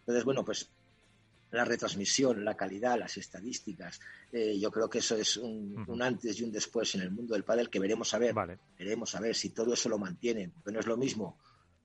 Entonces, 0.00 0.24
bueno, 0.24 0.44
pues 0.44 0.68
la 1.56 1.64
retransmisión, 1.64 2.44
la 2.44 2.56
calidad, 2.56 2.98
las 2.98 3.16
estadísticas, 3.16 4.00
eh, 4.32 4.58
yo 4.58 4.70
creo 4.70 4.88
que 4.90 4.98
eso 4.98 5.16
es 5.16 5.36
un, 5.36 5.84
antes 6.02 6.40
y 6.40 6.44
un 6.44 6.52
después 6.52 6.94
en 6.94 7.02
el 7.02 7.10
mundo 7.10 7.34
del 7.34 7.44
pádel 7.44 7.70
que 7.70 7.78
veremos 7.80 8.12
a 8.14 8.18
ver. 8.18 8.34
Vale. 8.34 8.58
Veremos 8.78 9.14
a 9.14 9.20
ver 9.20 9.34
si 9.34 9.50
todo 9.50 9.72
eso 9.74 9.88
lo 9.88 9.98
mantienen. 9.98 10.50
Porque 10.52 10.72
no 10.72 10.80
es 10.80 10.86
lo 10.86 10.96
mismo 10.96 11.38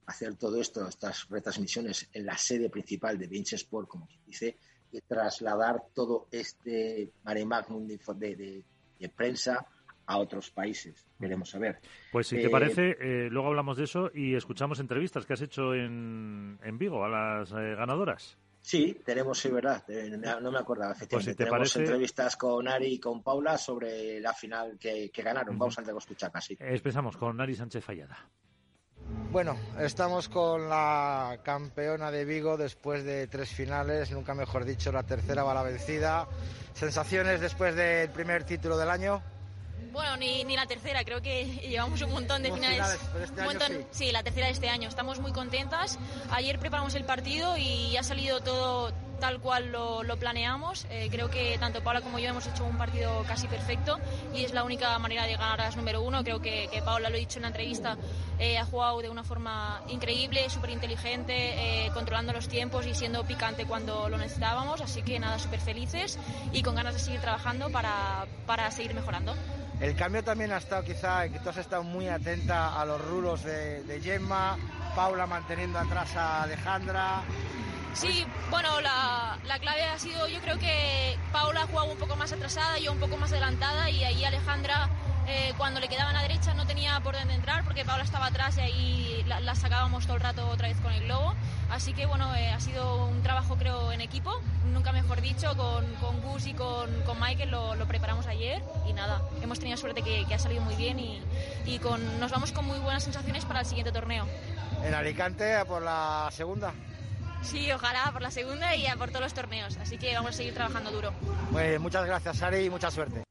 hacer 0.06 0.36
todo 0.36 0.60
esto, 0.60 0.88
estas 0.88 1.28
retransmisiones 1.30 2.10
en 2.14 2.26
la 2.26 2.36
sede 2.38 2.70
principal 2.70 3.18
de 3.20 3.28
Bench 3.28 3.54
Sport, 3.54 3.88
como 3.88 4.08
quien 4.08 4.22
dice, 4.26 4.58
y 4.92 5.00
trasladar 5.02 5.84
todo 5.94 6.28
este 6.32 7.12
mare 7.24 7.46
magnum 7.46 7.86
de, 7.88 7.98
de- 8.36 9.10
prensa 9.16 9.66
a 10.08 10.18
otros 10.18 10.50
países. 10.50 11.06
Veremos 11.20 11.54
a 11.54 11.60
ver. 11.60 11.80
Pues 12.12 12.26
si 12.26 12.38
te 12.38 12.48
Eh, 12.48 12.50
parece, 12.50 12.98
eh, 13.00 13.30
luego 13.30 13.50
hablamos 13.50 13.78
de 13.78 13.84
eso 13.84 14.10
y 14.12 14.34
escuchamos 14.34 14.80
entrevistas 14.80 15.28
que 15.28 15.34
has 15.34 15.42
hecho 15.42 15.76
en, 15.76 16.58
en 16.64 16.78
Vigo 16.80 17.06
a 17.06 17.10
las 17.10 17.52
eh, 17.52 17.76
ganadoras. 17.78 18.36
Sí, 18.70 19.02
tenemos, 19.04 19.40
sí, 19.40 19.50
verdad, 19.50 19.84
eh, 19.88 20.12
no 20.12 20.52
me 20.52 20.60
acordaba, 20.60 20.92
efectivamente. 20.92 21.10
Pues 21.10 21.26
si 21.26 21.32
te 21.32 21.38
tenemos 21.38 21.58
parece- 21.58 21.80
entrevistas 21.80 22.38
con 22.38 22.68
Ari 22.68 22.86
y 22.94 23.00
con 23.00 23.24
Paula 23.24 23.58
sobre 23.58 24.20
la 24.20 24.32
final 24.32 24.78
que, 24.80 25.10
que 25.10 25.24
ganaron. 25.24 25.58
Vamos 25.58 25.80
a 25.80 25.82
escuchar 25.82 26.32
casi. 26.32 26.56
Empezamos 26.60 27.18
con 27.18 27.36
Nari 27.36 27.56
Sánchez 27.56 27.84
Fallada. 27.84 28.30
Bueno, 29.32 29.58
estamos 29.80 30.30
con 30.30 30.70
la 30.70 31.40
campeona 31.44 32.12
de 32.12 32.26
Vigo 32.26 32.58
después 32.58 33.04
de 33.04 33.26
tres 33.26 33.50
finales, 33.50 34.12
nunca 34.12 34.36
mejor 34.36 34.66
dicho, 34.66 34.92
la 34.92 35.02
tercera 35.02 35.42
va 35.42 35.56
la 35.56 35.64
vencida. 35.64 36.28
¿Sensaciones 36.76 37.42
después 37.42 37.76
del 37.76 38.12
primer 38.12 38.44
título 38.44 38.78
del 38.78 38.92
año? 38.92 39.24
Bueno, 39.92 40.18
ni, 40.18 40.44
ni 40.44 40.56
la 40.56 40.66
tercera, 40.68 41.04
creo 41.04 41.22
que 41.22 41.46
llevamos 41.70 42.02
un 42.02 42.12
montón 42.12 42.44
de 42.44 42.52
finales. 42.52 42.78
finales, 42.78 43.00
este 43.24 43.34
un 43.34 43.40
año 43.50 43.50
montón- 43.60 43.88
sí. 43.92 44.12
la 44.12 44.24
tercera 44.24 44.46
de 44.48 44.54
este 44.54 44.70
año. 44.70 44.88
Estamos 44.88 45.20
muy 45.20 45.32
contentas. 45.32 45.98
Ayer 46.32 46.60
preparamos 46.60 46.96
el 46.96 47.06
partido 47.06 47.58
y 47.58 47.96
ha 47.98 48.04
salido 48.04 48.42
todo 48.42 48.92
tal 49.20 49.42
cual 49.42 49.72
lo, 49.74 50.04
lo 50.04 50.18
planeamos. 50.18 50.86
Eh, 50.90 51.10
creo 51.12 51.30
que 51.30 51.58
tanto 51.58 51.84
Paula 51.84 52.00
como 52.00 52.20
yo 52.20 52.30
hemos 52.30 52.48
hecho 52.48 52.64
un 52.64 52.78
partido 52.78 53.24
casi 53.28 53.48
perfecto 53.48 53.98
y 54.34 54.46
es 54.46 54.54
la 54.54 54.64
única 54.64 54.98
manera 55.00 55.26
de 55.26 55.34
ganar 55.34 55.60
a 55.60 55.66
las 55.66 55.76
número 55.76 56.02
uno. 56.02 56.24
Creo 56.24 56.40
que, 56.42 56.70
que 56.72 56.82
Paula, 56.82 57.10
lo 57.10 57.18
he 57.18 57.20
dicho 57.20 57.40
en 57.40 57.42
la 57.42 57.48
entrevista, 57.50 57.98
eh, 58.38 58.58
ha 58.58 58.64
jugado 58.66 59.02
de 59.02 59.10
una 59.10 59.26
forma 59.26 59.82
increíble, 59.90 60.50
súper 60.50 60.70
inteligente, 60.70 61.34
eh, 61.86 61.92
controlando 61.94 62.32
los 62.32 62.48
tiempos 62.48 62.86
y 62.88 62.96
siendo 62.96 63.26
picante 63.26 63.66
cuando 63.66 64.08
lo 64.08 64.18
necesitábamos. 64.18 64.80
Así 64.80 65.02
que 65.02 65.20
nada, 65.20 65.38
súper 65.38 65.60
felices 65.60 66.18
y 66.54 66.64
con 66.64 66.76
ganas 66.76 66.94
de 66.94 67.00
seguir 67.02 67.20
trabajando 67.20 67.70
para, 67.72 68.26
para 68.46 68.72
seguir 68.72 68.94
mejorando. 68.94 69.36
El 69.80 69.96
cambio 69.96 70.24
también 70.24 70.52
ha 70.52 70.58
estado 70.58 70.84
quizá 70.84 71.26
en 71.26 71.34
que 71.34 71.40
tú 71.40 71.50
has 71.50 71.58
estado 71.58 71.84
muy 71.84 72.10
atenta 72.10 72.80
a 72.80 72.86
los 72.86 73.00
rulos 73.06 73.44
de, 73.44 73.82
de 73.84 74.02
Gemma, 74.02 74.58
Paula 74.94 75.26
manteniendo 75.26 75.80
atrás 75.80 76.16
a 76.18 76.44
Alejandra. 76.44 77.22
Sí, 77.94 78.26
bueno, 78.50 78.82
la, 78.82 79.38
la 79.46 79.58
clave 79.60 79.84
ha 79.86 79.98
sido, 79.98 80.28
yo 80.28 80.40
creo 80.42 80.60
que 80.60 81.18
Paula 81.32 81.66
jugaba 81.66 81.90
un 81.90 81.98
poco 81.98 82.16
más 82.18 82.32
atrasada, 82.32 82.78
yo 82.78 82.92
un 82.92 83.00
poco 83.00 83.16
más 83.18 83.32
adelantada 83.32 83.90
y 83.90 84.04
ahí 84.04 84.24
Alejandra 84.24 84.90
eh, 85.30 85.54
cuando 85.58 85.80
le 85.80 85.88
quedaba 85.88 86.10
en 86.10 86.16
la 86.16 86.22
derecha 86.24 86.54
no 86.54 86.66
tenía 86.66 87.00
por 87.02 87.16
dónde 87.16 87.34
entrar 87.34 87.64
porque 87.64 87.86
Paula 87.86 88.04
estaba 88.04 88.26
atrás 88.26 88.58
y 88.58 88.62
ahí 88.62 89.24
la, 89.28 89.40
la 89.40 89.56
sacábamos 89.56 90.06
todo 90.06 90.18
el 90.18 90.22
rato 90.24 90.48
otra 90.50 90.68
vez 90.68 90.78
con 90.82 90.92
el 90.92 91.04
globo. 91.04 91.36
Así 91.70 91.94
que 91.94 92.06
bueno, 92.06 92.36
eh, 92.36 92.50
ha 92.50 92.60
sido 92.60 93.06
un 93.06 93.22
trabajo 93.22 93.56
creo 93.56 93.92
en 93.92 94.02
equipo, 94.02 94.42
nunca 94.74 94.92
mejor 94.92 95.22
dicho, 95.22 95.56
con, 95.56 95.86
con 95.96 96.20
Gus 96.22 96.48
y 96.48 96.54
con, 96.54 96.90
con 97.04 97.20
Michael 97.20 97.52
lo, 97.52 97.76
lo 97.76 97.88
preparamos 97.88 98.26
ayer 98.26 98.64
y 98.88 98.94
nada, 98.94 99.22
hemos 99.42 99.60
tenido 99.60 99.78
suerte 99.78 100.02
que, 100.02 100.26
que 100.26 100.34
ha 100.34 100.40
salido 100.40 100.62
muy 100.64 100.76
bien 100.76 101.00
y, 101.00 101.22
y 101.66 101.78
con, 101.80 102.20
nos 102.20 102.32
vamos 102.32 102.52
con 102.52 102.66
muy 102.66 102.80
buenas 102.80 103.04
sensaciones 103.04 103.46
para 103.46 103.60
el 103.60 103.66
siguiente 103.68 103.92
torneo. 103.92 104.28
En 104.84 104.94
Alicante 104.94 105.56
a 105.56 105.66
por 105.66 105.82
la 105.84 106.30
segunda. 106.32 106.74
Sí, 107.42 107.72
ojalá 107.72 108.10
por 108.12 108.22
la 108.22 108.32
segunda 108.32 108.76
y 108.76 108.88
a 108.88 108.96
por 108.96 109.10
todos 109.10 109.22
los 109.22 109.34
torneos. 109.34 109.78
Así 109.78 109.98
que 109.98 110.14
vamos 110.16 110.32
a 110.32 110.38
seguir 110.38 110.54
trabajando 110.54 110.92
duro. 110.92 111.14
Pues 111.52 111.80
muchas 111.80 112.06
gracias, 112.06 112.42
Ari, 112.42 112.66
y 112.66 112.70
mucha 112.70 112.90
suerte. 112.92 113.24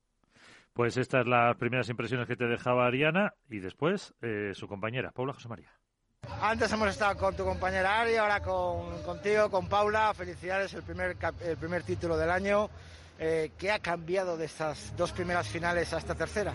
Pues 0.78 0.96
estas 0.96 1.26
las 1.26 1.56
primeras 1.56 1.88
impresiones 1.88 2.28
que 2.28 2.36
te 2.36 2.44
dejaba 2.44 2.86
Ariana 2.86 3.34
y 3.50 3.58
después 3.58 4.14
eh, 4.22 4.52
su 4.54 4.68
compañera, 4.68 5.10
Paula 5.10 5.32
José 5.32 5.48
María. 5.48 5.72
Antes 6.40 6.70
hemos 6.70 6.90
estado 6.90 7.16
con 7.16 7.34
tu 7.34 7.44
compañera 7.44 8.00
Ari, 8.00 8.14
ahora 8.14 8.40
con, 8.40 9.02
contigo, 9.02 9.50
con 9.50 9.68
Paula. 9.68 10.14
Felicidades, 10.14 10.72
el 10.74 10.84
primer, 10.84 11.16
el 11.40 11.56
primer 11.56 11.82
título 11.82 12.16
del 12.16 12.30
año. 12.30 12.70
Eh, 13.18 13.50
¿Qué 13.58 13.72
ha 13.72 13.80
cambiado 13.80 14.36
de 14.36 14.44
estas 14.44 14.96
dos 14.96 15.10
primeras 15.10 15.48
finales 15.48 15.92
a 15.92 15.98
esta 15.98 16.14
tercera? 16.14 16.54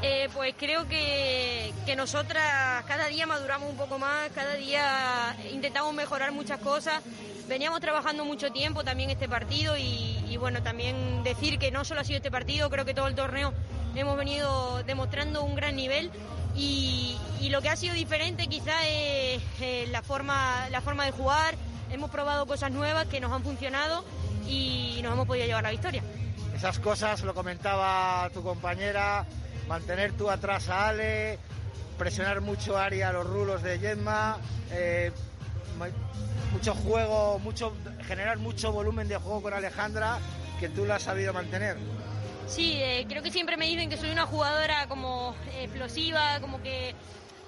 Eh, 0.00 0.28
pues 0.32 0.54
creo 0.56 0.86
que, 0.86 1.72
que 1.84 1.96
nosotras 1.96 2.84
cada 2.86 3.08
día 3.08 3.26
maduramos 3.26 3.68
un 3.68 3.76
poco 3.76 3.98
más, 3.98 4.30
cada 4.32 4.54
día 4.54 5.36
intentamos 5.52 5.92
mejorar 5.92 6.30
muchas 6.30 6.60
cosas. 6.60 7.02
Veníamos 7.48 7.80
trabajando 7.80 8.24
mucho 8.24 8.52
tiempo 8.52 8.84
también 8.84 9.10
este 9.10 9.28
partido 9.28 9.74
y, 9.76 10.36
bueno, 10.38 10.62
también 10.62 11.22
decir 11.24 11.58
que 11.58 11.70
no 11.70 11.84
solo 11.84 12.02
ha 12.02 12.04
sido 12.04 12.18
este 12.18 12.30
partido, 12.30 12.68
creo 12.68 12.84
que 12.84 12.92
todo 12.92 13.06
el 13.06 13.14
torneo 13.14 13.54
hemos 13.94 14.16
venido 14.18 14.82
demostrando 14.84 15.42
un 15.42 15.56
gran 15.56 15.74
nivel 15.74 16.10
y, 16.54 17.16
lo 17.48 17.62
que 17.62 17.70
ha 17.70 17.76
sido 17.76 17.94
diferente 17.94 18.46
quizá 18.46 18.86
es 18.86 19.42
eh, 19.60 19.88
la, 19.90 20.02
forma, 20.02 20.68
la 20.70 20.82
forma 20.82 21.06
de 21.06 21.12
jugar. 21.12 21.54
Hemos 21.90 22.10
probado 22.10 22.44
cosas 22.44 22.70
nuevas 22.70 23.06
que 23.06 23.20
nos 23.20 23.32
han 23.32 23.42
funcionado 23.42 24.04
y 24.46 25.00
nos 25.02 25.14
hemos 25.14 25.26
podido 25.26 25.46
llevar 25.46 25.62
la 25.62 25.70
victoria. 25.70 26.02
Esas 26.54 26.78
cosas 26.78 27.22
lo 27.22 27.32
comentaba 27.32 28.28
tu 28.34 28.42
compañera, 28.42 29.24
mantener 29.68 30.12
tú 30.12 30.30
atrás 30.30 30.68
a 30.68 30.88
Ale, 30.88 31.38
presionar 31.98 32.40
mucho 32.40 32.76
a 32.78 32.86
Ari 32.86 33.02
a 33.02 33.12
los 33.12 33.26
rulos 33.26 33.62
de 33.62 33.78
Gemma, 33.78 34.38
eh, 34.72 35.12
mu- 35.78 36.52
mucho 36.52 36.74
juego, 36.74 37.38
mucho 37.40 37.74
generar 38.06 38.38
mucho 38.38 38.72
volumen 38.72 39.06
de 39.08 39.16
juego 39.16 39.42
con 39.42 39.52
Alejandra 39.54 40.18
que 40.58 40.68
tú 40.68 40.86
la 40.86 40.96
has 40.96 41.02
sabido 41.02 41.32
mantener. 41.32 41.76
Sí, 42.46 42.78
eh, 42.80 43.04
creo 43.08 43.22
que 43.22 43.30
siempre 43.30 43.56
me 43.58 43.66
dicen 43.66 43.90
que 43.90 43.98
soy 43.98 44.10
una 44.10 44.24
jugadora 44.26 44.86
como 44.88 45.34
explosiva, 45.60 46.40
como 46.40 46.62
que, 46.62 46.94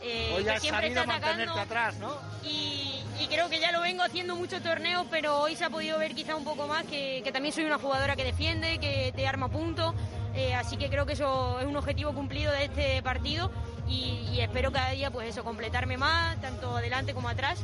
eh, 0.02 0.32
Hoy 0.36 0.44
que 0.44 0.60
siempre 0.60 0.92
sabido 0.94 1.00
está 1.00 1.16
atacando. 1.16 1.54
atrás, 1.54 1.96
¿no? 1.96 2.14
Y, 2.44 3.02
y 3.18 3.26
creo 3.28 3.48
que 3.48 3.58
ya 3.60 3.72
lo 3.72 3.80
vengo 3.80 4.02
haciendo 4.02 4.36
muchos 4.36 4.62
torneos, 4.62 5.06
pero 5.10 5.40
hoy 5.40 5.56
se 5.56 5.64
ha 5.64 5.70
podido 5.70 5.98
ver 5.98 6.14
quizá 6.14 6.36
un 6.36 6.44
poco 6.44 6.66
más 6.66 6.84
que, 6.84 7.22
que 7.24 7.32
también 7.32 7.54
soy 7.54 7.64
una 7.64 7.78
jugadora 7.78 8.14
que 8.14 8.24
defiende, 8.24 8.78
que 8.78 9.12
te 9.16 9.26
arma 9.26 9.48
puntos. 9.48 9.94
Eh, 10.34 10.54
así 10.54 10.76
que 10.76 10.88
creo 10.88 11.06
que 11.06 11.14
eso 11.14 11.60
es 11.60 11.66
un 11.66 11.76
objetivo 11.76 12.12
cumplido 12.12 12.52
de 12.52 12.64
este 12.64 13.02
partido 13.02 13.50
y, 13.88 14.38
espero 14.40 14.72
cada 14.72 14.90
día 14.90 15.10
pues 15.10 15.28
eso, 15.28 15.44
completarme 15.44 15.96
más, 15.96 16.40
tanto 16.40 16.76
adelante 16.76 17.12
como 17.12 17.28
atrás. 17.28 17.58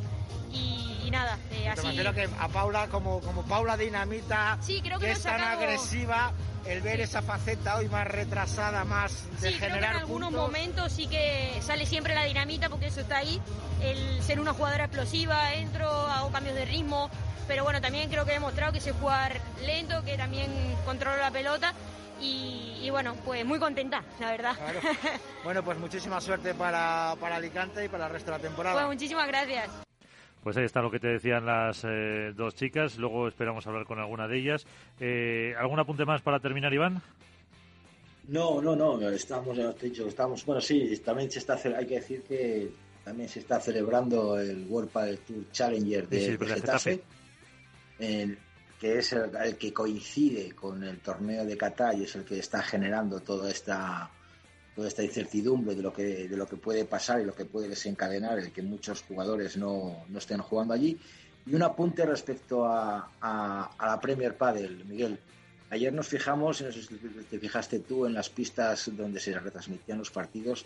Y, 0.51 1.09
nada, 1.11 1.37
eh, 1.51 1.69
así... 1.69 1.87
Que 1.95 2.29
a 2.39 2.47
Paula 2.49 2.87
como, 2.87 3.21
como 3.21 3.43
Paula 3.43 3.77
Dinamita, 3.77 4.57
sí, 4.61 4.81
creo 4.81 4.99
que, 4.99 5.05
que 5.07 5.11
es 5.13 5.23
tan 5.23 5.39
agresiva, 5.41 6.33
el 6.65 6.81
ver 6.81 6.99
esa 6.99 7.21
faceta 7.21 7.77
hoy 7.77 7.87
más 7.87 8.05
retrasada, 8.07 8.83
más 8.83 9.25
de 9.41 9.51
sí, 9.51 9.57
generar 9.57 9.79
creo 9.79 9.91
que 9.91 9.95
en 9.95 10.01
algunos 10.01 10.31
momentos 10.31 10.91
sí 10.91 11.07
que 11.07 11.57
sale 11.61 11.85
siempre 11.85 12.13
la 12.13 12.25
dinamita 12.25 12.69
porque 12.69 12.87
eso 12.87 13.01
está 13.01 13.17
ahí, 13.17 13.41
el 13.81 14.21
ser 14.21 14.39
una 14.39 14.53
jugadora 14.53 14.85
explosiva, 14.85 15.53
entro, 15.53 15.89
hago 15.89 16.29
cambios 16.31 16.55
de 16.55 16.65
ritmo, 16.65 17.09
pero 17.47 17.63
bueno, 17.63 17.79
también 17.79 18.09
creo 18.09 18.25
que 18.25 18.31
he 18.31 18.35
demostrado 18.35 18.73
que 18.73 18.81
sé 18.81 18.91
jugar 18.91 19.39
lento, 19.65 20.03
que 20.03 20.17
también 20.17 20.51
controlo 20.85 21.17
la 21.17 21.31
pelota 21.31 21.73
y, 22.21 22.89
bueno, 22.89 23.15
pues 23.23 23.45
muy 23.45 23.59
contenta, 23.59 24.03
la 24.19 24.31
verdad. 24.31 24.55
Bueno, 25.43 25.63
pues 25.63 25.77
muchísima 25.77 26.19
suerte 26.19 26.53
para, 26.53 27.15
para 27.21 27.37
Alicante 27.37 27.85
y 27.85 27.87
para 27.87 28.07
el 28.07 28.11
resto 28.11 28.31
de 28.31 28.37
la 28.37 28.43
temporada. 28.43 28.75
Pues 28.75 28.95
muchísimas 28.95 29.27
gracias. 29.27 29.69
Pues 30.43 30.57
ahí 30.57 30.65
está 30.65 30.81
lo 30.81 30.91
que 30.91 30.99
te 30.99 31.07
decían 31.07 31.45
las 31.45 31.85
eh, 31.85 32.33
dos 32.35 32.55
chicas. 32.55 32.97
Luego 32.97 33.27
esperamos 33.29 33.65
hablar 33.65 33.85
con 33.85 33.99
alguna 33.99 34.27
de 34.27 34.37
ellas. 34.37 34.65
Eh, 34.99 35.53
¿Algún 35.57 35.79
apunte 35.79 36.05
más 36.05 36.21
para 36.21 36.39
terminar, 36.39 36.73
Iván? 36.73 37.01
No, 38.27 38.61
no, 38.61 38.75
no. 38.75 39.09
Estamos, 39.09 39.55
ya 39.55 39.71
te 39.73 39.87
he 39.87 39.89
dicho, 39.89 40.05
estamos. 40.07 40.45
Bueno, 40.45 40.59
sí, 40.59 41.01
también 41.03 41.31
se 41.31 41.39
está. 41.39 41.57
Hay 41.77 41.85
que 41.85 41.95
decir 41.95 42.23
que 42.23 42.69
también 43.05 43.29
se 43.29 43.39
está 43.39 43.61
celebrando 43.61 44.37
el 44.37 44.65
World 44.67 44.89
Padel 44.89 45.19
Tour 45.19 45.49
Challenger 45.51 46.09
de, 46.09 46.37
sí, 46.37 46.45
Getafe 46.45 47.01
que 48.79 48.99
es 48.99 49.13
el, 49.13 49.57
que 49.57 49.73
coincide 49.73 50.53
con 50.53 50.83
el 50.83 50.99
torneo 50.99 51.45
de 51.45 51.57
Qatar 51.57 51.95
y 51.95 52.03
es 52.03 52.15
el 52.15 52.23
que 52.23 52.39
está 52.39 52.61
generando 52.61 53.19
toda 53.19 53.49
esta 53.49 54.09
toda 54.75 54.87
esta 54.87 55.03
incertidumbre 55.03 55.73
de 55.73 55.81
lo 55.81 55.91
que 55.91 56.27
de 56.27 56.37
lo 56.37 56.47
que 56.47 56.57
puede 56.57 56.85
pasar 56.85 57.19
y 57.19 57.25
lo 57.25 57.33
que 57.33 57.45
puede 57.45 57.67
desencadenar 57.69 58.37
el 58.37 58.51
que 58.51 58.61
muchos 58.61 59.01
jugadores 59.01 59.57
no, 59.57 60.05
no 60.07 60.17
estén 60.19 60.39
jugando 60.39 60.73
allí. 60.73 60.99
Y 61.47 61.55
un 61.55 61.63
apunte 61.63 62.05
respecto 62.05 62.65
a, 62.65 63.09
a, 63.21 63.71
la 63.79 63.99
Premier 63.99 64.35
Padel 64.35 64.83
Miguel. 64.85 65.17
Ayer 65.69 65.91
nos 65.91 66.07
fijamos 66.07 66.61
no 66.61 66.71
sé 66.71 66.83
si 66.83 66.95
te 66.97 67.39
fijaste 67.39 67.79
tú 67.79 68.05
en 68.05 68.13
las 68.13 68.29
pistas 68.29 68.91
donde 68.95 69.19
se 69.19 69.37
retransmitían 69.37 69.97
los 69.97 70.11
partidos 70.11 70.65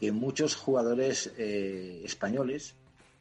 que 0.00 0.10
muchos 0.12 0.56
jugadores 0.56 1.32
eh, 1.38 2.02
españoles 2.04 2.74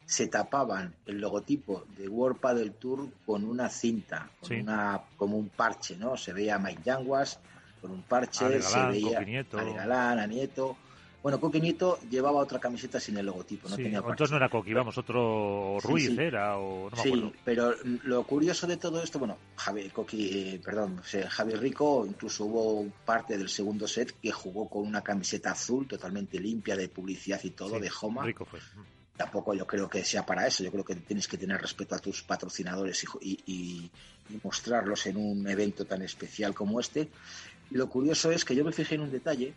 se 0.05 0.27
tapaban 0.27 0.93
el 1.05 1.19
logotipo 1.19 1.85
de 1.97 2.07
World 2.07 2.39
Padel 2.39 2.73
Tour 2.73 3.09
con 3.25 3.45
una 3.45 3.69
cinta, 3.69 4.29
con 4.39 4.59
una, 4.59 5.01
como 5.17 5.37
un 5.37 5.49
parche, 5.49 5.95
¿no? 5.95 6.17
Se 6.17 6.33
veía 6.33 6.59
Mike 6.59 6.81
Yanguas 6.83 7.39
con 7.81 7.91
un 7.91 8.03
parche, 8.03 8.61
se 8.61 8.85
veía 8.87 9.19
a 9.19 9.63
Galán, 9.63 10.19
a 10.19 10.27
Nieto. 10.27 10.77
Bueno, 11.21 11.39
Coqui 11.39 11.61
Nieto 11.61 11.99
llevaba 12.09 12.41
otra 12.41 12.59
camiseta 12.59 12.99
sin 12.99 13.17
el 13.17 13.25
logotipo, 13.25 13.69
no 13.69 13.77
tenía 13.77 13.99
Entonces 13.99 14.31
no 14.31 14.37
era 14.37 14.49
Coqui, 14.49 14.73
vamos, 14.73 14.97
otro 14.97 15.79
Ruiz 15.81 16.17
era, 16.17 16.57
o 16.57 16.89
no 16.89 16.95
me 16.95 17.01
acuerdo. 17.01 17.29
Sí, 17.29 17.35
pero 17.45 17.73
lo 18.03 18.23
curioso 18.23 18.67
de 18.67 18.75
todo 18.75 19.01
esto, 19.01 19.19
bueno, 19.19 19.37
Javi, 19.55 19.89
Coqui, 19.89 20.29
eh, 20.55 20.61
perdón, 20.63 21.01
Javier 21.01 21.59
Rico, 21.61 22.05
incluso 22.05 22.43
hubo 22.43 22.85
parte 23.05 23.37
del 23.37 23.47
segundo 23.47 23.87
set 23.87 24.19
que 24.19 24.31
jugó 24.31 24.67
con 24.67 24.85
una 24.85 25.01
camiseta 25.01 25.51
azul 25.51 25.87
totalmente 25.87 26.41
limpia 26.41 26.75
de 26.75 26.89
publicidad 26.89 27.39
y 27.43 27.51
todo, 27.51 27.79
de 27.79 27.89
Homa. 28.01 28.25
Rico 28.25 28.43
fue 28.43 28.59
tampoco 29.15 29.53
yo 29.53 29.65
creo 29.65 29.87
que 29.89 30.03
sea 30.03 30.25
para 30.25 30.47
eso. 30.47 30.63
Yo 30.63 30.71
creo 30.71 30.83
que 30.83 30.95
tienes 30.95 31.27
que 31.27 31.37
tener 31.37 31.61
respeto 31.61 31.95
a 31.95 31.99
tus 31.99 32.23
patrocinadores 32.23 33.05
y, 33.21 33.91
mostrarlos 34.43 35.05
en 35.05 35.17
un 35.17 35.47
evento 35.47 35.85
tan 35.85 36.01
especial 36.01 36.53
como 36.53 36.79
este. 36.79 37.09
Y 37.69 37.75
lo 37.75 37.89
curioso 37.89 38.31
es 38.31 38.45
que 38.45 38.55
yo 38.55 38.63
me 38.63 38.71
fijé 38.71 38.95
en 38.95 39.01
un 39.01 39.11
detalle, 39.11 39.53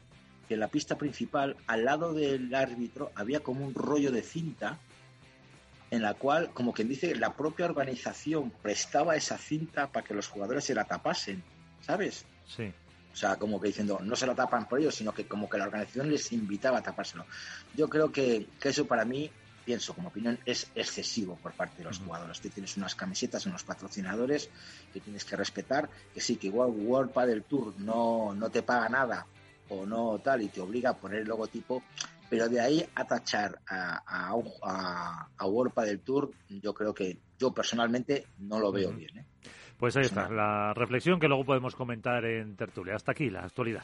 que 0.49 0.55
en 0.55 0.61
la 0.61 0.69
pista 0.69 0.99
principal, 0.99 1.57
al 1.67 1.85
lado 1.85 2.13
del 2.13 2.55
árbitro, 2.55 3.11
había 3.15 3.41
como 3.41 3.65
un 3.65 3.75
rollo 3.75 4.13
de 4.13 4.23
cinta 4.23 4.79
en 5.91 6.03
la 6.03 6.15
cual, 6.15 6.51
como 6.53 6.73
quien 6.73 6.89
dice, 6.89 7.15
la 7.15 7.35
propia 7.35 7.67
organización 7.67 8.51
prestaba 8.51 9.17
esa 9.17 9.39
cinta 9.39 9.91
para 9.93 10.05
que 10.05 10.15
los 10.15 10.27
jugadores 10.27 10.65
se 10.65 10.75
la 10.75 10.85
tapasen, 10.85 11.43
¿sabes? 11.81 12.27
Sí. 12.45 12.73
O 13.13 13.17
sea, 13.17 13.37
como 13.37 13.61
que 13.61 13.69
diciendo, 13.69 14.01
no 14.03 14.15
se 14.17 14.27
la 14.27 14.35
tapan 14.35 14.69
por 14.69 14.81
ellos, 14.81 14.95
sino 14.95 15.15
que 15.15 15.27
como 15.27 15.49
que 15.49 15.57
la 15.57 15.65
organización 15.65 16.11
les 16.11 16.33
invitaba 16.33 16.79
a 16.79 16.83
tapárselo. 16.83 17.25
Yo 17.75 17.89
creo 17.89 18.13
que, 18.13 18.47
que 18.61 18.69
eso 18.71 18.87
para 18.87 19.05
mí 19.05 19.31
pienso 19.67 19.93
como 19.95 20.09
opinión, 20.09 20.39
es 20.47 20.71
excesivo 20.77 21.37
por 21.43 21.53
parte 21.53 21.79
de 21.79 21.85
los 21.85 21.99
jugadores. 21.99 22.41
Tú 22.41 22.49
tienes 22.49 22.77
unas 22.77 22.95
camisetas, 22.95 23.45
unos 23.47 23.65
patrocinadores 23.65 24.49
que 24.93 25.01
tienes 25.01 25.25
que 25.25 25.35
respetar, 25.35 25.91
que 26.15 26.21
sí, 26.21 26.37
que 26.37 26.47
igual 26.47 26.71
World 26.71 27.11
Padel 27.11 27.43
Tour 27.43 27.75
no, 27.79 28.33
no 28.33 28.49
te 28.49 28.63
paga 28.63 28.89
nada 28.89 29.27
o 29.69 29.85
no 29.85 30.21
tal 30.21 30.43
y 30.43 30.49
te 30.49 30.61
obliga 30.61 30.91
a 30.91 30.97
poner 30.97 31.23
el 31.23 31.29
logotipo, 31.29 31.83
pero 32.31 32.49
de 32.49 32.61
ahí 32.61 32.87
a 32.95 33.05
tachar 33.05 33.59
a, 33.67 34.03
a, 34.07 35.29
a, 35.37 35.47
World 35.47 35.75
Padel 35.75 35.99
Tour, 35.99 36.31
yo 36.49 36.73
creo 36.73 36.95
que 36.95 37.19
yo 37.37 37.53
personalmente 37.53 38.27
no 38.39 38.61
lo 38.61 38.71
veo 38.71 38.93
bien. 38.93 39.19
¿eh? 39.19 39.25
Pues 39.77 39.97
ahí 39.97 40.05
está, 40.05 40.31
la 40.31 40.73
reflexión 40.75 41.19
que 41.19 41.27
luego 41.27 41.45
podemos 41.45 41.75
comentar 41.75 42.25
en 42.25 42.55
tertulia. 42.55 42.95
Hasta 42.95 43.11
aquí 43.11 43.31
la 43.31 43.41
actualidad. 43.41 43.83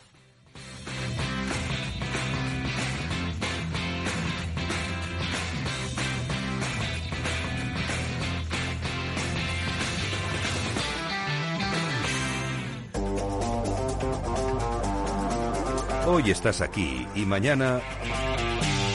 Hoy 16.07 16.33
estás 16.33 16.61
aquí 16.61 17.07
y 17.15 17.25
mañana... 17.25 17.81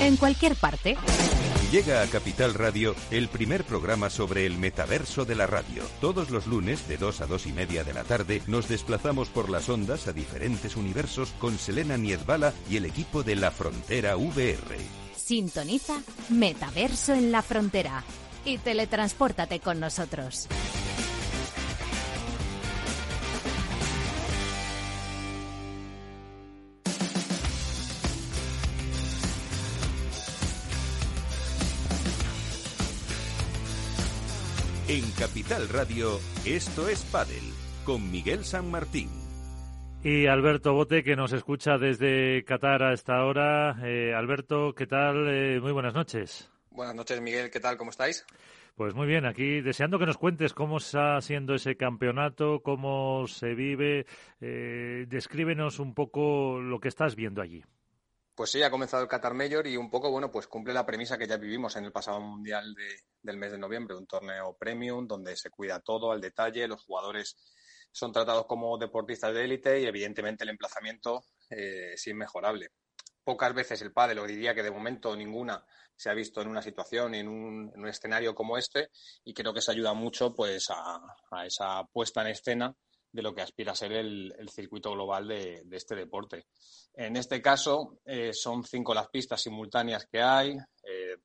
En 0.02 0.18
cualquier 0.18 0.56
parte. 0.56 0.98
Llega 1.72 2.02
a 2.02 2.08
Capital 2.08 2.54
Radio 2.54 2.96
el 3.12 3.30
primer 3.30 3.64
programa 3.64 4.10
sobre 4.10 4.46
el 4.46 4.58
metaverso 4.58 5.24
de 5.24 5.36
la 5.36 5.48
radio. 5.48 5.84
Todos 6.02 6.30
los 6.30 6.48
lunes, 6.48 6.88
de 6.88 6.98
2 6.98 7.22
a 7.22 7.26
2 7.26 7.48
y 7.48 7.54
media 7.54 7.86
de 7.86 7.94
la 7.94 8.04
tarde, 8.04 8.42
nos 8.48 8.68
desplazamos 8.68 9.30
por 9.30 9.50
las 9.50 9.70
ondas 9.70 10.08
a 10.08 10.14
diferentes 10.14 10.76
universos 10.76 11.34
con 11.40 11.58
Selena 11.58 11.96
Niezbala 11.96 12.54
y 12.70 12.76
el 12.76 12.86
equipo 12.86 13.24
de 13.24 13.38
La 13.38 13.52
Frontera 13.52 14.18
VR. 14.18 14.78
Sintoniza 15.16 16.02
Metaverso 16.30 17.14
en 17.14 17.32
la 17.32 17.42
Frontera 17.42 18.04
y 18.44 18.58
teletranspórtate 18.58 19.60
con 19.62 19.80
nosotros. 19.80 20.48
En 34.90 35.04
Capital 35.20 35.68
Radio, 35.68 36.18
esto 36.46 36.88
es 36.88 37.04
Padel, 37.04 37.44
con 37.84 38.10
Miguel 38.10 38.46
San 38.46 38.72
Martín. 38.72 39.10
Y 40.02 40.28
Alberto 40.28 40.72
Bote, 40.72 41.04
que 41.04 41.18
nos 41.18 41.34
escucha 41.34 41.78
desde 41.78 42.46
Qatar 42.46 42.84
a 42.84 42.94
esta 42.94 43.26
hora. 43.26 43.76
Eh, 43.84 44.14
Alberto, 44.16 44.74
¿qué 44.74 44.88
tal? 44.88 45.28
Eh, 45.28 45.60
muy 45.60 45.74
buenas 45.74 45.94
noches. 45.94 46.50
Buenas 46.72 46.96
noches, 46.96 47.20
Miguel. 47.20 47.50
¿Qué 47.50 47.60
tal? 47.60 47.76
¿Cómo 47.76 47.92
estáis? 47.92 48.26
Pues 48.78 48.94
muy 48.94 49.08
bien, 49.08 49.26
aquí 49.26 49.60
deseando 49.60 50.00
que 50.00 50.06
nos 50.06 50.18
cuentes 50.18 50.54
cómo 50.54 50.78
está 50.78 51.20
siendo 51.20 51.54
ese 51.54 51.76
campeonato, 51.76 52.62
cómo 52.62 53.28
se 53.28 53.56
vive. 53.56 54.06
Eh, 54.40 55.06
descríbenos 55.10 55.80
un 55.80 55.96
poco 55.96 56.62
lo 56.62 56.80
que 56.80 56.88
estás 56.88 57.18
viendo 57.18 57.42
allí. 57.42 57.62
Pues 58.38 58.52
sí, 58.52 58.62
ha 58.62 58.70
comenzado 58.70 59.02
el 59.02 59.10
Qatar 59.10 59.34
Major 59.34 59.66
y 59.66 59.78
un 59.78 59.90
poco, 59.90 60.12
bueno, 60.12 60.32
pues 60.32 60.46
cumple 60.46 60.72
la 60.72 60.86
premisa 60.86 61.18
que 61.18 61.26
ya 61.26 61.38
vivimos 61.38 61.76
en 61.76 61.86
el 61.86 61.92
pasado 61.92 62.20
Mundial 62.20 62.76
del 63.24 63.36
mes 63.36 63.52
de 63.52 63.58
noviembre, 63.58 63.98
un 63.98 64.06
torneo 64.06 64.56
premium 64.56 65.08
donde 65.08 65.36
se 65.36 65.50
cuida 65.50 65.80
todo 65.80 66.12
al 66.12 66.22
detalle, 66.22 66.68
los 66.68 66.84
jugadores 66.84 67.36
son 67.92 68.12
tratados 68.12 68.46
como 68.46 68.78
deportistas 68.78 69.34
de 69.34 69.44
élite 69.44 69.82
y 69.82 69.86
evidentemente 69.88 70.44
el 70.44 70.52
emplazamiento 70.52 71.24
eh, 71.50 71.94
es 71.94 72.06
inmejorable. 72.06 72.74
Pocas 73.24 73.56
veces 73.56 73.82
el 73.82 73.92
pádel, 73.92 74.20
o 74.20 74.28
diría 74.28 74.54
que 74.54 74.62
de 74.62 74.70
momento 74.70 75.16
ninguna, 75.16 75.66
se 75.96 76.12
ha 76.12 76.14
visto 76.14 76.40
en 76.40 76.50
una 76.50 76.62
situación, 76.62 77.16
en 77.16 77.28
un, 77.28 77.72
en 77.74 77.82
un 77.82 77.88
escenario 77.88 78.36
como 78.36 78.56
este 78.56 78.92
y 79.24 79.34
creo 79.34 79.52
que 79.52 79.62
se 79.64 79.72
ayuda 79.72 79.96
mucho 79.96 80.36
pues 80.36 80.68
a 80.70 81.44
esa 81.44 81.84
puesta 81.92 82.22
en 82.22 82.28
escena 82.28 82.76
de 83.18 83.24
lo 83.24 83.34
que 83.34 83.42
aspira 83.42 83.72
a 83.72 83.76
ser 83.76 83.94
el, 83.94 84.48
circuito 84.48 84.92
global 84.92 85.28
de, 85.28 85.66
este 85.72 85.96
deporte. 85.96 86.46
En 86.94 87.16
este 87.16 87.42
caso, 87.42 87.98
eh, 88.06 88.32
son 88.32 88.64
cinco 88.64 88.94
las 88.94 89.08
pistas 89.08 89.42
simultáneas 89.42 90.06
que 90.06 90.22
hay, 90.22 90.56
eh, 90.84 91.18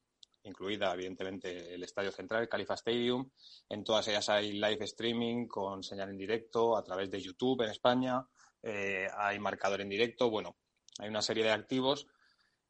incluida 0.44 0.94
evidentemente 0.94 1.74
el 1.74 1.82
Estadio 1.82 2.10
Central, 2.10 2.40
el 2.40 2.48
Califa 2.48 2.74
Stadium. 2.74 3.30
En 3.68 3.84
todas 3.84 4.08
ellas 4.08 4.26
hay 4.30 4.52
live 4.52 4.82
streaming 4.86 5.46
con 5.46 5.82
señal 5.82 6.08
en 6.08 6.16
directo 6.16 6.78
a 6.78 6.82
través 6.82 7.10
de 7.10 7.20
YouTube 7.20 7.60
en 7.62 7.70
España, 7.70 8.26
eh, 8.62 9.06
hay 9.14 9.38
marcador 9.38 9.82
en 9.82 9.90
directo, 9.90 10.30
bueno, 10.30 10.56
hay 10.98 11.10
una 11.10 11.20
serie 11.20 11.44
de 11.44 11.50
activos 11.50 12.06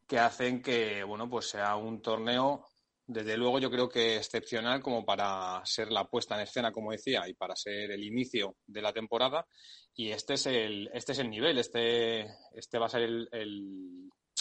que 0.08 0.18
hacen 0.18 0.60
que, 0.60 1.04
bueno, 1.04 1.30
pues 1.30 1.48
sea 1.48 1.76
un 1.76 2.02
torneo 2.02 2.66
desde 3.12 3.36
luego 3.36 3.58
yo 3.58 3.70
creo 3.70 3.88
que 3.88 4.16
excepcional 4.16 4.80
como 4.80 5.04
para 5.04 5.64
ser 5.64 5.90
la 5.92 6.08
puesta 6.08 6.34
en 6.34 6.42
escena, 6.42 6.72
como 6.72 6.92
decía, 6.92 7.28
y 7.28 7.34
para 7.34 7.54
ser 7.56 7.90
el 7.90 8.04
inicio 8.04 8.56
de 8.66 8.82
la 8.82 8.92
temporada. 8.92 9.46
Y 9.94 10.10
este 10.10 10.34
es 10.34 10.46
el, 10.46 10.90
este 10.92 11.12
es 11.12 11.18
el 11.18 11.30
nivel, 11.30 11.58
este, 11.58 12.22
este 12.54 12.78
va 12.78 12.86
a 12.86 12.90
ser 12.90 13.02
el, 13.02 13.28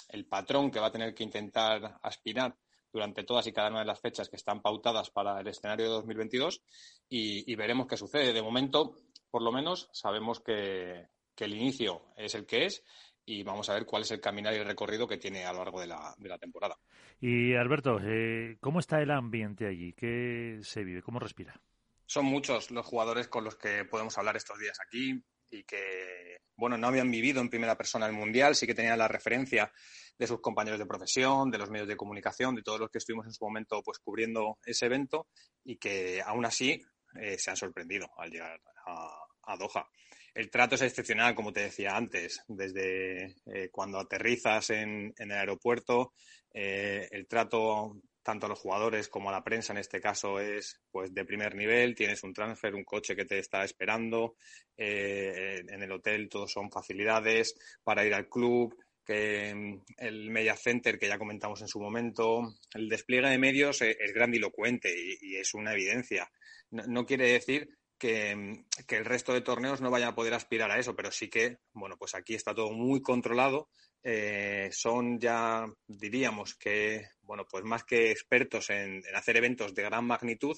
el 0.09 0.25
patrón 0.25 0.71
que 0.71 0.79
va 0.79 0.87
a 0.87 0.91
tener 0.91 1.13
que 1.13 1.23
intentar 1.23 1.99
aspirar 2.01 2.55
durante 2.91 3.23
todas 3.23 3.47
y 3.47 3.53
cada 3.53 3.69
una 3.69 3.79
de 3.79 3.85
las 3.85 3.99
fechas 3.99 4.29
que 4.29 4.35
están 4.35 4.61
pautadas 4.61 5.09
para 5.09 5.39
el 5.39 5.47
escenario 5.47 5.85
de 5.85 5.91
2022 5.91 6.61
y, 7.09 7.55
veremos 7.55 7.87
qué 7.87 7.97
sucede. 7.97 8.33
De 8.33 8.41
momento, 8.41 8.95
por 9.29 9.41
lo 9.41 9.51
menos, 9.51 9.89
sabemos 9.93 10.39
que, 10.39 11.07
el 11.37 11.55
inicio 11.55 12.03
es 12.17 12.35
el 12.35 12.45
que 12.45 12.65
es 12.65 12.83
y 13.25 13.43
vamos 13.43 13.69
a 13.69 13.73
ver 13.73 13.85
cuál 13.85 14.03
es 14.03 14.11
el 14.11 14.21
caminar 14.21 14.53
y 14.53 14.57
el 14.57 14.65
recorrido 14.65 15.07
que 15.07 15.17
tiene 15.17 15.45
a 15.45 15.53
lo 15.53 15.59
largo 15.59 15.79
de 15.79 15.87
la, 15.87 16.13
de 16.17 16.29
la 16.29 16.37
temporada. 16.37 16.77
Y 17.19 17.53
Alberto, 17.55 17.99
eh, 18.03 18.57
¿cómo 18.59 18.79
está 18.79 19.01
el 19.01 19.11
ambiente 19.11 19.67
allí? 19.67 19.93
¿Qué 19.93 20.59
se 20.61 20.83
vive? 20.83 21.01
¿Cómo 21.01 21.19
respira? 21.19 21.59
Son 22.05 22.25
muchos 22.25 22.71
los 22.71 22.85
jugadores 22.85 23.27
con 23.27 23.43
los 23.43 23.55
que 23.55 23.85
podemos 23.85 24.17
hablar 24.17 24.35
estos 24.35 24.59
días 24.59 24.77
aquí 24.85 25.23
y 25.49 25.63
que, 25.63 26.39
bueno, 26.55 26.77
no 26.77 26.87
habían 26.87 27.11
vivido 27.11 27.41
en 27.41 27.49
primera 27.49 27.77
persona 27.77 28.05
el 28.05 28.13
Mundial, 28.13 28.55
sí 28.55 28.65
que 28.65 28.73
tenían 28.73 28.97
la 28.97 29.07
referencia 29.07 29.71
de 30.17 30.27
sus 30.27 30.41
compañeros 30.41 30.79
de 30.79 30.85
profesión, 30.85 31.51
de 31.51 31.57
los 31.57 31.69
medios 31.69 31.87
de 31.87 31.97
comunicación, 31.97 32.55
de 32.55 32.63
todos 32.63 32.79
los 32.79 32.89
que 32.89 32.99
estuvimos 32.99 33.25
en 33.25 33.33
su 33.33 33.43
momento 33.43 33.81
pues 33.83 33.99
cubriendo 33.99 34.57
ese 34.65 34.85
evento 34.85 35.27
y 35.63 35.77
que 35.77 36.21
aún 36.25 36.45
así 36.45 36.81
eh, 37.19 37.37
se 37.37 37.49
han 37.49 37.57
sorprendido 37.57 38.09
al 38.17 38.29
llegar 38.29 38.59
a, 38.85 39.57
Doha. 39.57 39.85
El 40.33 40.49
trato 40.49 40.75
es 40.75 40.81
excepcional, 40.81 41.35
como 41.35 41.51
te 41.51 41.61
decía 41.61 41.95
antes, 41.95 42.41
desde 42.47 43.35
eh, 43.45 43.69
cuando 43.71 43.99
aterrizas 43.99 44.69
en, 44.69 45.13
el 45.17 45.31
aeropuerto, 45.31 46.13
eh, 46.53 47.07
el 47.11 47.27
trato 47.27 48.01
tanto 48.23 48.45
a 48.45 48.49
los 48.49 48.59
jugadores 48.59 49.09
como 49.09 49.29
a 49.29 49.31
la 49.31 49.43
prensa 49.43 49.73
en 49.73 49.79
este 49.79 49.99
caso 49.99 50.39
es 50.39 50.79
pues 50.91 51.11
de 51.11 51.25
primer 51.25 51.55
nivel, 51.55 51.95
tienes 51.95 52.23
un 52.23 52.33
transfer, 52.33 52.75
un 52.75 52.83
coche 52.83 53.15
que 53.15 53.25
te 53.25 53.39
está 53.39 53.63
esperando, 53.63 54.35
en 54.77 55.81
el 55.81 55.91
hotel 55.91 56.29
todos 56.29 56.51
son 56.51 56.69
facilidades 56.69 57.55
para 57.83 58.05
ir 58.05 58.13
al 58.13 58.29
club, 58.29 58.75
que 59.05 59.53
mm, 59.53 59.81
el 59.97 60.29
Media 60.29 60.55
Center, 60.55 60.97
que 60.99 61.07
ya 61.07 61.17
comentamos 61.17 61.61
en 61.61 61.67
su 61.67 61.79
momento, 61.79 62.55
el 62.73 62.89
despliegue 62.89 63.29
de 63.29 63.37
medios 63.37 63.81
es, 63.81 64.13
grandilocuente 64.13 64.93
y, 65.21 65.35
es 65.35 65.53
una 65.53 65.73
evidencia. 65.73 66.31
No, 66.69 67.05
quiere 67.05 67.33
decir 67.33 67.69
que, 68.01 68.35
mm, 68.35 68.65
que, 68.87 68.97
el 68.97 69.05
resto 69.05 69.31
de 69.31 69.41
torneos 69.41 69.79
no 69.79 69.91
vayan 69.91 70.09
a 70.09 70.15
poder 70.15 70.33
aspirar 70.33 70.71
a 70.71 70.79
eso, 70.79 70.95
pero 70.95 71.11
sí 71.11 71.29
que, 71.29 71.59
bueno, 71.73 71.97
pues 71.97 72.15
aquí 72.15 72.33
está 72.33 72.55
todo 72.55 72.71
muy 72.71 73.01
controlado. 73.01 73.69
Eh, 74.03 74.69
son 74.71 75.19
ya, 75.19 75.67
diríamos 75.87 76.55
que, 76.55 77.09
bueno, 77.21 77.45
pues 77.47 77.63
más 77.63 77.83
que 77.83 78.09
expertos 78.09 78.71
en, 78.71 79.03
hacer 79.13 79.37
eventos 79.37 79.75
de 79.75 79.83
gran 79.83 80.05
magnitud 80.05 80.57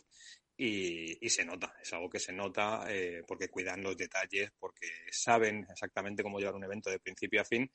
y, 0.55 1.29
se 1.29 1.43
nota, 1.43 1.73
es 1.81 1.91
algo 1.91 2.09
que 2.09 2.19
se 2.19 2.31
nota 2.31 2.85
eh, 2.87 3.23
porque 3.27 3.49
cuidan 3.49 3.83
los 3.83 3.97
detalles, 3.97 4.51
porque 4.57 4.87
saben 5.11 5.65
exactamente 5.69 6.23
cómo 6.23 6.39
llevar 6.39 6.55
un 6.55 6.63
evento 6.63 6.89
de 6.89 6.99
principio 6.99 7.41
a 7.41 7.45
fin 7.45 7.69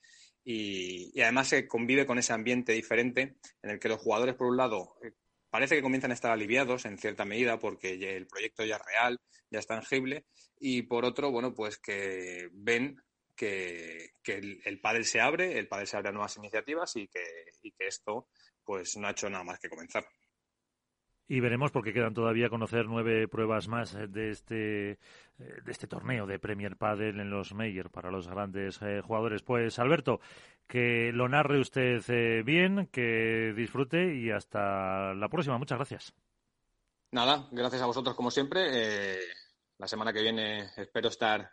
y, 0.44 1.20
además 1.20 1.48
se 1.48 1.68
convive 1.68 2.07
con 2.07 2.18
ese 2.18 2.33
ambiente 2.33 2.72
diferente 2.72 3.37
en 3.62 3.70
el 3.70 3.78
que 3.78 3.90
los 3.90 4.00
jugadores, 4.00 4.35
por 4.35 4.46
un 4.46 4.57
lado, 4.57 4.96
eh, 5.02 5.12
parece 5.50 5.76
que 5.76 5.82
comienzan 5.82 6.11
a 6.11 6.14
estar 6.14 6.30
aliviados 6.30 6.84
en 6.84 6.98
cierta 6.98 7.24
medida 7.24 7.58
porque 7.58 7.94
el 8.16 8.26
proyecto 8.26 8.64
ya 8.64 8.76
es 8.76 8.82
real, 8.84 9.20
ya 9.50 9.58
es 9.58 9.66
tangible 9.66 10.26
y 10.58 10.82
por 10.82 11.04
otro, 11.04 11.30
bueno, 11.30 11.54
pues 11.54 11.78
que 11.78 12.48
ven 12.52 13.00
que, 13.34 14.11
el, 14.26 14.61
el, 14.64 14.80
pádel 14.80 15.04
se 15.04 15.20
abre, 15.20 15.58
el 15.58 15.68
pádel 15.68 15.87
se 15.87 15.96
abre 15.96 16.08
a 16.08 16.12
nuevas 16.12 16.37
iniciativas 16.37 16.96
y 16.96 17.06
que, 17.08 17.22
y 17.62 17.72
que 17.72 17.87
esto 17.87 18.28
pues 18.64 18.96
no 18.96 19.06
ha 19.06 19.12
hecho 19.12 19.30
nada 19.30 19.44
más 19.44 19.58
que 19.61 19.70
comenzar. 19.70 20.06
Y 21.28 21.40
veremos 21.40 21.70
porque 21.70 21.92
quedan 21.92 22.14
todavía 22.14 22.48
conocer 22.48 22.86
nueve 22.86 23.28
pruebas 23.28 23.68
más 23.68 23.94
eh, 23.94 24.06
de 24.08 24.30
este, 24.30 24.92
eh, 24.92 24.98
de 25.38 25.70
este 25.70 25.86
torneo 25.86 26.26
de 26.26 26.38
Premier 26.38 26.76
Padel 26.76 27.20
en 27.20 27.28
los 27.28 27.52
Meyer 27.52 27.90
para 27.90 28.10
los 28.10 28.26
grandes 28.26 28.80
eh, 28.80 29.02
jugadores. 29.04 29.42
Pues 29.42 29.78
Alberto, 29.78 30.20
que 30.66 31.12
lo 31.12 31.28
narre 31.28 31.60
usted 31.60 32.44
bien, 32.44 32.86
que 32.86 33.52
disfrute 33.54 34.14
y 34.14 34.30
hasta 34.30 35.12
la 35.14 35.28
próxima. 35.28 35.58
Muchas 35.58 35.76
gracias. 35.76 36.14
Nada, 37.12 37.46
gracias 37.52 37.82
a 37.82 37.86
vosotros 37.86 38.16
como 38.16 38.30
siempre. 38.30 39.18
La 39.78 39.86
semana 39.86 40.12
que 40.12 40.22
viene 40.22 40.70
espero 40.76 41.08
estar 41.08 41.52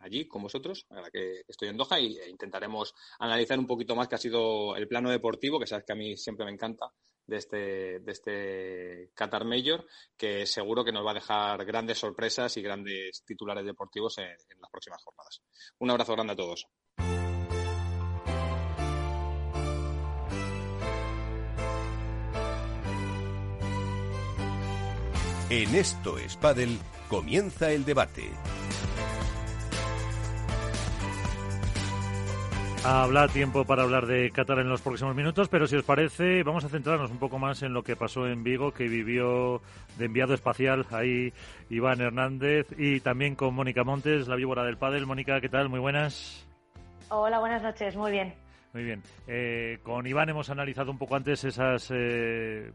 allí 0.00 0.26
con 0.26 0.42
vosotros, 0.42 0.86
ahora 0.90 1.10
que 1.10 1.42
estoy 1.46 1.68
en 1.68 1.76
Doha, 1.76 2.00
y 2.00 2.18
e 2.18 2.28
intentaremos 2.28 2.94
analizar 3.18 3.58
un 3.58 3.66
poquito 3.66 3.94
más 3.94 4.08
qué 4.08 4.16
ha 4.16 4.18
sido 4.18 4.76
el 4.76 4.88
plano 4.88 5.10
deportivo, 5.10 5.58
que 5.58 5.66
sabes 5.66 5.84
que 5.86 5.92
a 5.92 5.96
mí 5.96 6.16
siempre 6.16 6.44
me 6.44 6.52
encanta, 6.52 6.92
de 7.28 7.36
este, 7.36 8.00
de 8.00 8.12
este 8.12 9.10
Qatar 9.14 9.44
Major, 9.44 9.86
que 10.16 10.46
seguro 10.46 10.84
que 10.84 10.92
nos 10.92 11.06
va 11.06 11.10
a 11.10 11.14
dejar 11.14 11.64
grandes 11.64 11.98
sorpresas 11.98 12.56
y 12.56 12.62
grandes 12.62 13.22
titulares 13.24 13.66
deportivos 13.66 14.16
en 14.18 14.60
las 14.60 14.70
próximas 14.70 15.02
jornadas. 15.04 15.42
Un 15.78 15.90
abrazo 15.90 16.14
grande 16.14 16.32
a 16.32 16.36
todos. 16.36 16.66
En 25.50 25.74
esto 25.74 26.18
es 26.18 26.38
comienza 27.08 27.72
el 27.72 27.86
debate. 27.86 28.24
Habrá 32.84 33.28
tiempo 33.28 33.64
para 33.64 33.82
hablar 33.82 34.06
de 34.06 34.30
Qatar 34.30 34.58
en 34.58 34.68
los 34.68 34.82
próximos 34.82 35.16
minutos, 35.16 35.48
pero 35.48 35.66
si 35.66 35.76
os 35.76 35.84
parece, 35.84 36.42
vamos 36.42 36.66
a 36.66 36.68
centrarnos 36.68 37.10
un 37.10 37.16
poco 37.16 37.38
más 37.38 37.62
en 37.62 37.72
lo 37.72 37.82
que 37.82 37.96
pasó 37.96 38.26
en 38.26 38.44
Vigo, 38.44 38.72
que 38.72 38.88
vivió 38.88 39.62
de 39.96 40.04
enviado 40.04 40.34
espacial 40.34 40.84
ahí 40.90 41.32
Iván 41.70 42.02
Hernández 42.02 42.66
y 42.76 43.00
también 43.00 43.34
con 43.34 43.54
Mónica 43.54 43.84
Montes, 43.84 44.28
la 44.28 44.36
víbora 44.36 44.64
del 44.64 44.76
pádel. 44.76 45.06
Mónica, 45.06 45.40
¿qué 45.40 45.48
tal? 45.48 45.70
Muy 45.70 45.80
buenas. 45.80 46.46
Hola, 47.08 47.38
buenas 47.38 47.62
noches, 47.62 47.96
muy 47.96 48.10
bien. 48.10 48.34
Muy 48.74 48.84
bien. 48.84 49.02
Eh, 49.26 49.78
con 49.82 50.06
Iván 50.06 50.28
hemos 50.28 50.50
analizado 50.50 50.90
un 50.90 50.98
poco 50.98 51.16
antes 51.16 51.42
esas 51.44 51.90
eh, 51.90 52.70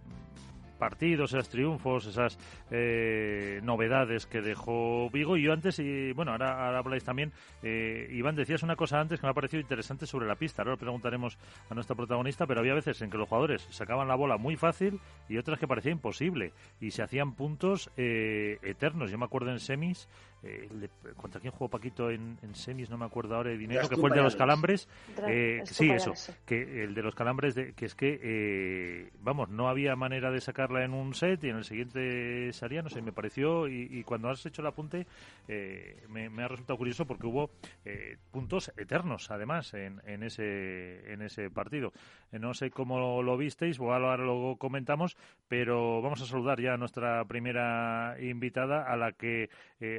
partidos, 0.83 1.31
esos 1.31 1.47
triunfos, 1.47 2.05
esas 2.07 2.37
eh, 2.69 3.61
novedades 3.63 4.25
que 4.25 4.41
dejó 4.41 5.09
Vigo. 5.09 5.37
Y 5.37 5.43
yo 5.43 5.53
antes, 5.53 5.79
y 5.79 6.11
bueno, 6.11 6.33
ahora, 6.33 6.77
habláis 6.77 7.05
también, 7.05 7.31
eh, 7.61 8.09
Iván, 8.11 8.35
decías 8.35 8.63
una 8.63 8.75
cosa 8.75 8.99
antes 8.99 9.21
que 9.21 9.25
me 9.25 9.31
ha 9.31 9.33
parecido 9.33 9.61
interesante 9.61 10.05
sobre 10.05 10.27
la 10.27 10.35
pista. 10.35 10.61
Ahora 10.61 10.71
lo 10.71 10.77
preguntaremos 10.77 11.37
a 11.69 11.73
nuestra 11.73 11.95
protagonista, 11.95 12.45
pero 12.47 12.59
había 12.59 12.73
veces 12.73 13.01
en 13.01 13.09
que 13.09 13.17
los 13.17 13.29
jugadores 13.29 13.65
sacaban 13.69 14.09
la 14.09 14.15
bola 14.15 14.35
muy 14.35 14.57
fácil 14.57 14.99
y 15.29 15.37
otras 15.37 15.57
que 15.57 15.69
parecía 15.69 15.93
imposible. 15.93 16.51
Y 16.81 16.91
se 16.91 17.01
hacían 17.01 17.33
puntos 17.33 17.89
eh, 17.95 18.57
eternos. 18.61 19.09
Yo 19.09 19.17
me 19.17 19.23
acuerdo 19.23 19.51
en 19.51 19.61
semis, 19.61 20.09
eh, 20.43 20.69
¿contra 21.15 21.39
quién 21.39 21.51
jugó 21.51 21.69
Paquito 21.69 22.11
en, 22.11 22.37
semis? 22.53 22.89
No 22.89 22.97
me 22.97 23.05
acuerdo 23.05 23.35
ahora 23.35 23.51
de 23.51 23.57
dinero, 23.57 23.87
que 23.89 23.97
fue 23.97 24.09
el 24.09 24.15
de 24.15 24.21
los 24.21 24.35
calambres. 24.35 24.87
sí, 25.65 25.89
eso, 25.89 26.13
que 26.45 26.83
el 26.83 26.93
de 26.93 27.01
los 27.01 27.15
calambres, 27.15 27.55
de, 27.55 27.73
que 27.73 27.85
es 27.85 27.95
que, 27.95 29.11
vamos, 29.21 29.49
no 29.49 29.69
había 29.69 29.95
manera 29.95 30.31
de 30.31 30.41
sacar 30.41 30.71
en 30.81 30.93
un 30.93 31.13
set 31.13 31.43
y 31.43 31.49
en 31.49 31.57
el 31.57 31.63
siguiente 31.63 32.51
salía, 32.53 32.81
no 32.81 32.89
sé, 32.89 33.01
me 33.01 33.11
pareció, 33.11 33.67
y, 33.67 34.03
cuando 34.03 34.29
has 34.29 34.45
hecho 34.45 34.61
el 34.61 34.67
apunte 34.67 35.07
eh, 35.47 36.03
me, 36.09 36.43
ha 36.43 36.47
resultado 36.47 36.77
curioso 36.77 37.05
porque 37.05 37.27
hubo 37.27 37.49
eh, 37.85 38.17
puntos 38.31 38.71
eternos, 38.77 39.31
además, 39.31 39.73
en, 39.73 40.01
en, 40.05 40.23
ese, 40.23 41.11
en 41.11 41.21
ese 41.21 41.49
partido. 41.49 41.93
Eh, 42.31 42.39
no 42.39 42.53
sé 42.53 42.71
cómo 42.71 43.21
lo 43.21 43.37
visteis, 43.37 43.79
o 43.79 43.93
ahora 43.93 44.17
lo 44.17 44.55
comentamos, 44.57 45.17
pero 45.47 46.01
vamos 46.01 46.21
a 46.21 46.25
saludar 46.25 46.59
ya 46.59 46.73
a 46.73 46.77
nuestra 46.77 47.23
primera 47.25 48.15
invitada, 48.19 48.83
a 48.83 48.95
la 48.95 49.11
que 49.11 49.49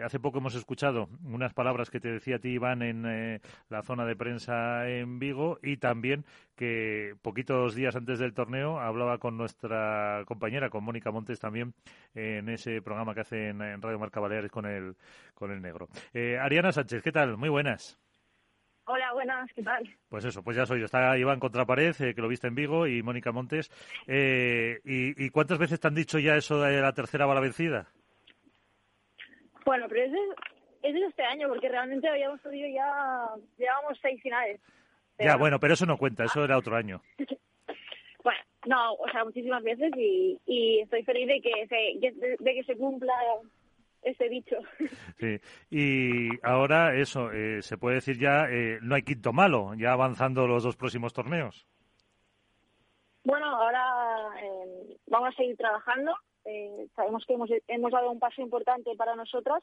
hace 0.03 0.19
poco 0.19 0.34
hemos 0.39 0.55
escuchado 0.55 1.09
unas 1.25 1.53
palabras 1.55 1.91
que 1.91 2.01
te 2.01 2.11
decía 2.11 2.37
a 2.37 2.39
ti, 2.39 2.51
Iván, 2.51 2.83
en 2.83 3.41
la 3.69 3.83
zona 3.83 4.05
de 4.05 4.17
prensa 4.17 4.89
en 4.89 5.19
Vigo, 5.19 5.59
y 5.63 5.77
también 5.77 6.25
que 6.57 7.15
poquitos 7.23 7.75
días 7.75 7.97
antes 7.97 8.19
del 8.19 8.35
torneo 8.35 8.79
hablaba 8.79 9.19
con 9.19 9.37
nuestra 9.37 10.23
compañera, 10.27 10.71
con 10.71 10.85
Mónica 10.85 11.11
Montes 11.11 11.41
también, 11.41 11.75
en 12.15 12.49
ese 12.49 12.83
programa 12.83 13.15
que 13.15 13.21
hace 13.21 13.49
en, 13.49 13.83
Radio 13.83 13.99
Marca 13.99 14.21
Baleares 14.21 14.51
con 14.51 14.67
el, 14.67 14.97
con 15.35 15.51
el 15.51 15.61
negro. 15.61 15.89
Eh, 16.13 16.39
Ariana 16.39 16.73
Sánchez, 16.73 17.03
¿qué 17.03 17.13
tal? 17.13 17.37
Muy 17.37 17.49
buenas. 17.49 17.99
Hola, 18.87 19.15
buenas, 19.15 19.51
¿qué 19.55 19.63
tal? 19.63 19.89
Pues 20.09 20.27
eso, 20.27 20.43
pues 20.43 20.57
ya 20.57 20.67
soy 20.67 20.81
yo. 20.81 20.85
Está 20.85 21.17
Iván 21.17 21.41
Contrapared, 21.41 21.95
eh, 22.01 22.15
que 22.15 22.21
lo 22.21 22.29
viste 22.29 22.49
en 22.49 22.55
Vigo, 22.55 22.87
y 22.87 23.03
Mónica 23.03 23.33
Montes. 23.33 23.71
Eh, 24.07 24.81
y, 24.85 25.31
cuántas 25.31 25.59
veces 25.59 25.81
te 25.81 25.89
han 25.89 25.95
dicho 25.95 26.19
ya 26.19 26.37
eso 26.37 26.61
de 26.61 26.83
la 26.83 26.93
tercera 26.93 27.25
bala 27.25 27.41
vencida? 27.41 27.89
Bueno, 29.65 29.87
pero 29.89 30.05
es 30.05 30.13
es 30.85 30.93
de 30.93 31.07
este 31.07 31.23
año, 31.23 31.49
porque 31.49 31.69
realmente 31.69 32.09
habíamos 32.09 32.41
podido 32.41 32.69
ya, 32.69 33.29
llevamos 33.57 33.99
seis 34.03 34.21
finales. 34.23 34.61
Ya, 35.19 35.37
bueno, 35.37 35.59
pero 35.59 35.75
eso 35.75 35.87
no 35.87 35.97
cuenta, 35.97 36.25
eso 36.25 36.45
era 36.45 36.59
otro 36.59 36.77
año. 36.77 37.01
bueno, 38.23 38.41
no, 38.67 38.93
o 38.95 39.09
sea, 39.11 39.25
muchísimas 39.25 39.63
veces 39.63 39.93
y, 39.97 40.39
y 40.45 40.81
estoy 40.81 41.03
feliz 41.05 41.27
de 41.27 41.41
que 41.41 41.67
se, 41.69 42.37
de, 42.39 42.55
que 42.55 42.65
se 42.65 42.77
cumpla 42.77 43.15
ese 44.03 44.29
dicho. 44.29 44.57
Sí, 45.19 45.41
y 45.71 46.29
ahora 46.43 46.95
eso, 46.97 47.33
eh, 47.33 47.63
se 47.63 47.79
puede 47.79 47.97
decir 47.97 48.19
ya, 48.19 48.47
eh, 48.51 48.79
no 48.83 48.95
hay 48.97 49.03
quinto 49.03 49.33
malo, 49.33 49.73
ya 49.75 49.93
avanzando 49.93 50.47
los 50.47 50.65
dos 50.65 50.77
próximos 50.77 51.15
torneos. 51.15 51.67
Bueno, 53.23 53.47
ahora 53.47 53.83
eh, 54.43 54.97
vamos 55.07 55.31
a 55.31 55.37
seguir 55.37 55.57
trabajando. 55.57 56.13
Sabemos 56.95 57.25
que 57.27 57.35
hemos, 57.35 57.51
hemos 57.69 57.93
dado 57.93 58.11
un 58.11 58.19
paso 58.19 58.43
importante 58.43 58.95
para 58.97 59.17
nosotras 59.17 59.63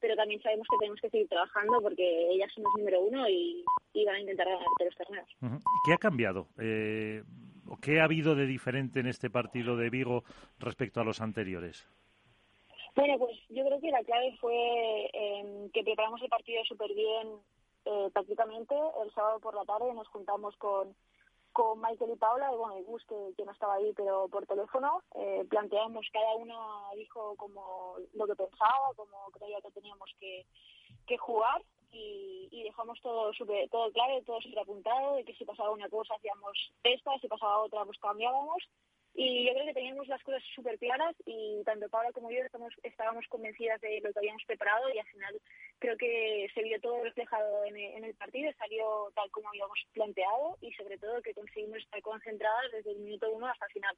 pero 0.00 0.16
también 0.16 0.42
sabemos 0.42 0.66
que 0.68 0.78
tenemos 0.78 1.00
que 1.00 1.10
seguir 1.10 1.28
trabajando 1.28 1.80
porque 1.80 2.30
ellas 2.30 2.50
son 2.54 2.64
los 2.64 2.72
número 2.78 3.00
uno 3.00 3.28
y, 3.28 3.62
van 4.04 4.16
a 4.16 4.20
intentar 4.20 4.46
ganar 4.46 4.64
los 4.84 4.96
torneos. 4.96 5.28
¿Qué 5.84 5.92
ha 5.92 5.98
cambiado? 5.98 6.48
Eh, 6.58 7.22
¿Qué 7.82 8.00
ha 8.00 8.04
habido 8.04 8.34
de 8.34 8.46
diferente 8.46 9.00
en 9.00 9.06
este 9.06 9.30
partido 9.30 9.76
de 9.76 9.90
Vigo 9.90 10.24
respecto 10.58 11.00
a 11.00 11.04
los 11.04 11.20
anteriores? 11.20 11.86
Bueno, 12.96 13.18
pues 13.18 13.38
yo 13.50 13.64
creo 13.64 13.80
que 13.80 13.90
la 13.90 14.02
clave 14.02 14.36
fue 14.40 15.10
em, 15.12 15.70
que 15.70 15.84
preparamos 15.84 16.20
el 16.22 16.28
partido 16.28 16.64
súper 16.64 16.92
bien 16.94 17.28
eh, 17.84 18.08
prácticamente. 18.12 18.74
El 19.04 19.12
sábado 19.12 19.38
por 19.38 19.54
la 19.54 19.64
tarde 19.64 19.92
nos 19.94 20.08
juntamos 20.08 20.56
con, 20.56 20.94
con 21.52 21.80
Michael 21.80 22.12
y 22.12 22.16
Paula, 22.16 22.52
y 22.52 22.56
bueno, 22.56 22.78
y 22.78 22.82
Gus, 22.82 23.04
que, 23.06 23.44
no 23.44 23.52
estaba 23.52 23.74
ahí, 23.74 23.92
pero 23.96 24.28
por 24.28 24.46
teléfono. 24.46 25.02
Eh, 25.14 25.44
planteamos, 25.48 26.06
cada 26.12 26.34
una 26.36 26.56
dijo 26.96 27.34
como 27.36 27.96
lo 28.14 28.26
que 28.26 28.36
pensaba, 28.36 28.94
como 28.96 29.30
creía 29.32 29.60
que 29.60 29.70
teníamos 29.72 30.10
que, 30.18 30.46
que 31.06 31.18
jugar 31.18 31.62
y, 31.92 32.48
y, 32.50 32.62
dejamos 32.62 33.00
todo 33.00 33.32
super, 33.32 33.68
todo 33.70 33.90
claro, 33.92 34.22
todo 34.22 34.40
súper 34.40 34.60
apuntado, 34.60 35.14
de 35.14 35.24
que 35.24 35.34
si 35.34 35.44
pasaba 35.44 35.70
una 35.70 35.88
cosa 35.88 36.14
hacíamos 36.14 36.72
esta, 36.84 37.18
si 37.18 37.26
pasaba 37.26 37.62
otra 37.62 37.84
pues 37.84 37.98
cambiábamos 37.98 38.62
y 39.22 39.44
yo 39.44 39.52
creo 39.52 39.66
que 39.66 39.74
teníamos 39.74 40.08
las 40.08 40.22
cosas 40.22 40.42
súper 40.54 40.78
claras 40.78 41.14
y 41.26 41.62
tanto 41.66 41.90
Paula 41.90 42.10
como 42.12 42.30
yo 42.30 42.38
estamos, 42.38 42.72
estábamos 42.82 43.26
convencidas 43.28 43.78
de 43.82 44.00
lo 44.02 44.14
que 44.14 44.18
habíamos 44.18 44.42
preparado 44.46 44.88
y 44.94 44.98
al 44.98 45.06
final 45.08 45.38
creo 45.78 45.94
que 45.98 46.48
se 46.54 46.62
vio 46.62 46.80
todo 46.80 47.04
reflejado 47.04 47.66
en 47.66 48.02
el, 48.02 48.14
partido, 48.14 48.50
salió 48.56 49.12
tal 49.14 49.30
como 49.30 49.50
habíamos 49.50 49.78
planteado 49.92 50.56
y 50.62 50.72
sobre 50.72 50.96
todo 50.96 51.20
que 51.20 51.34
conseguimos 51.34 51.80
estar 51.80 52.00
concentradas 52.00 52.72
desde 52.72 52.92
el 52.92 53.00
minuto 53.00 53.30
uno 53.30 53.46
hasta 53.46 53.66
el 53.66 53.72
final. 53.72 53.96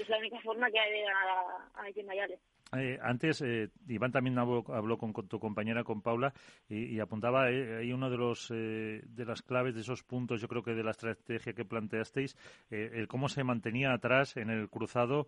Es 0.00 0.08
la 0.08 0.18
única 0.18 0.40
forma 0.42 0.70
que 0.70 0.78
hay 0.78 0.92
de 0.92 1.02
ganar 1.02 1.28
a, 1.28 1.80
a 1.80 2.04
Mayales. 2.04 2.38
Eh, 2.74 2.98
antes, 3.02 3.42
eh, 3.42 3.68
Iván 3.86 4.12
también 4.12 4.38
habló, 4.38 4.64
con, 4.64 5.12
tu 5.12 5.38
compañera, 5.38 5.84
con 5.84 6.00
Paula, 6.00 6.32
y, 6.70 6.98
apuntaba 7.00 7.50
eh, 7.50 7.80
ahí 7.80 7.92
uno 7.92 8.08
de 8.08 8.16
los 8.16 8.48
de 8.48 9.24
las 9.26 9.42
claves 9.42 9.74
de 9.74 9.82
esos 9.82 10.02
puntos, 10.02 10.40
yo 10.40 10.48
creo 10.48 10.62
que 10.62 10.72
de 10.72 10.82
la 10.82 10.92
estrategia 10.92 11.52
que 11.52 11.66
planteasteis, 11.66 12.34
el 12.70 13.08
cómo 13.08 13.28
se 13.28 13.44
mantenía 13.44 13.92
atrás 13.92 14.36
en 14.38 14.48
el 14.48 14.70
cruzado 14.70 15.26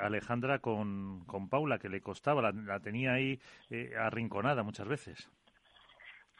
Alejandra 0.00 0.58
con, 0.58 1.24
con 1.24 1.48
Paula, 1.48 1.78
que 1.78 1.88
le 1.88 2.00
costaba, 2.00 2.50
la, 2.50 2.80
tenía 2.80 3.12
ahí 3.12 3.38
arrinconada 3.96 4.64
muchas 4.64 4.88
veces. 4.88 5.30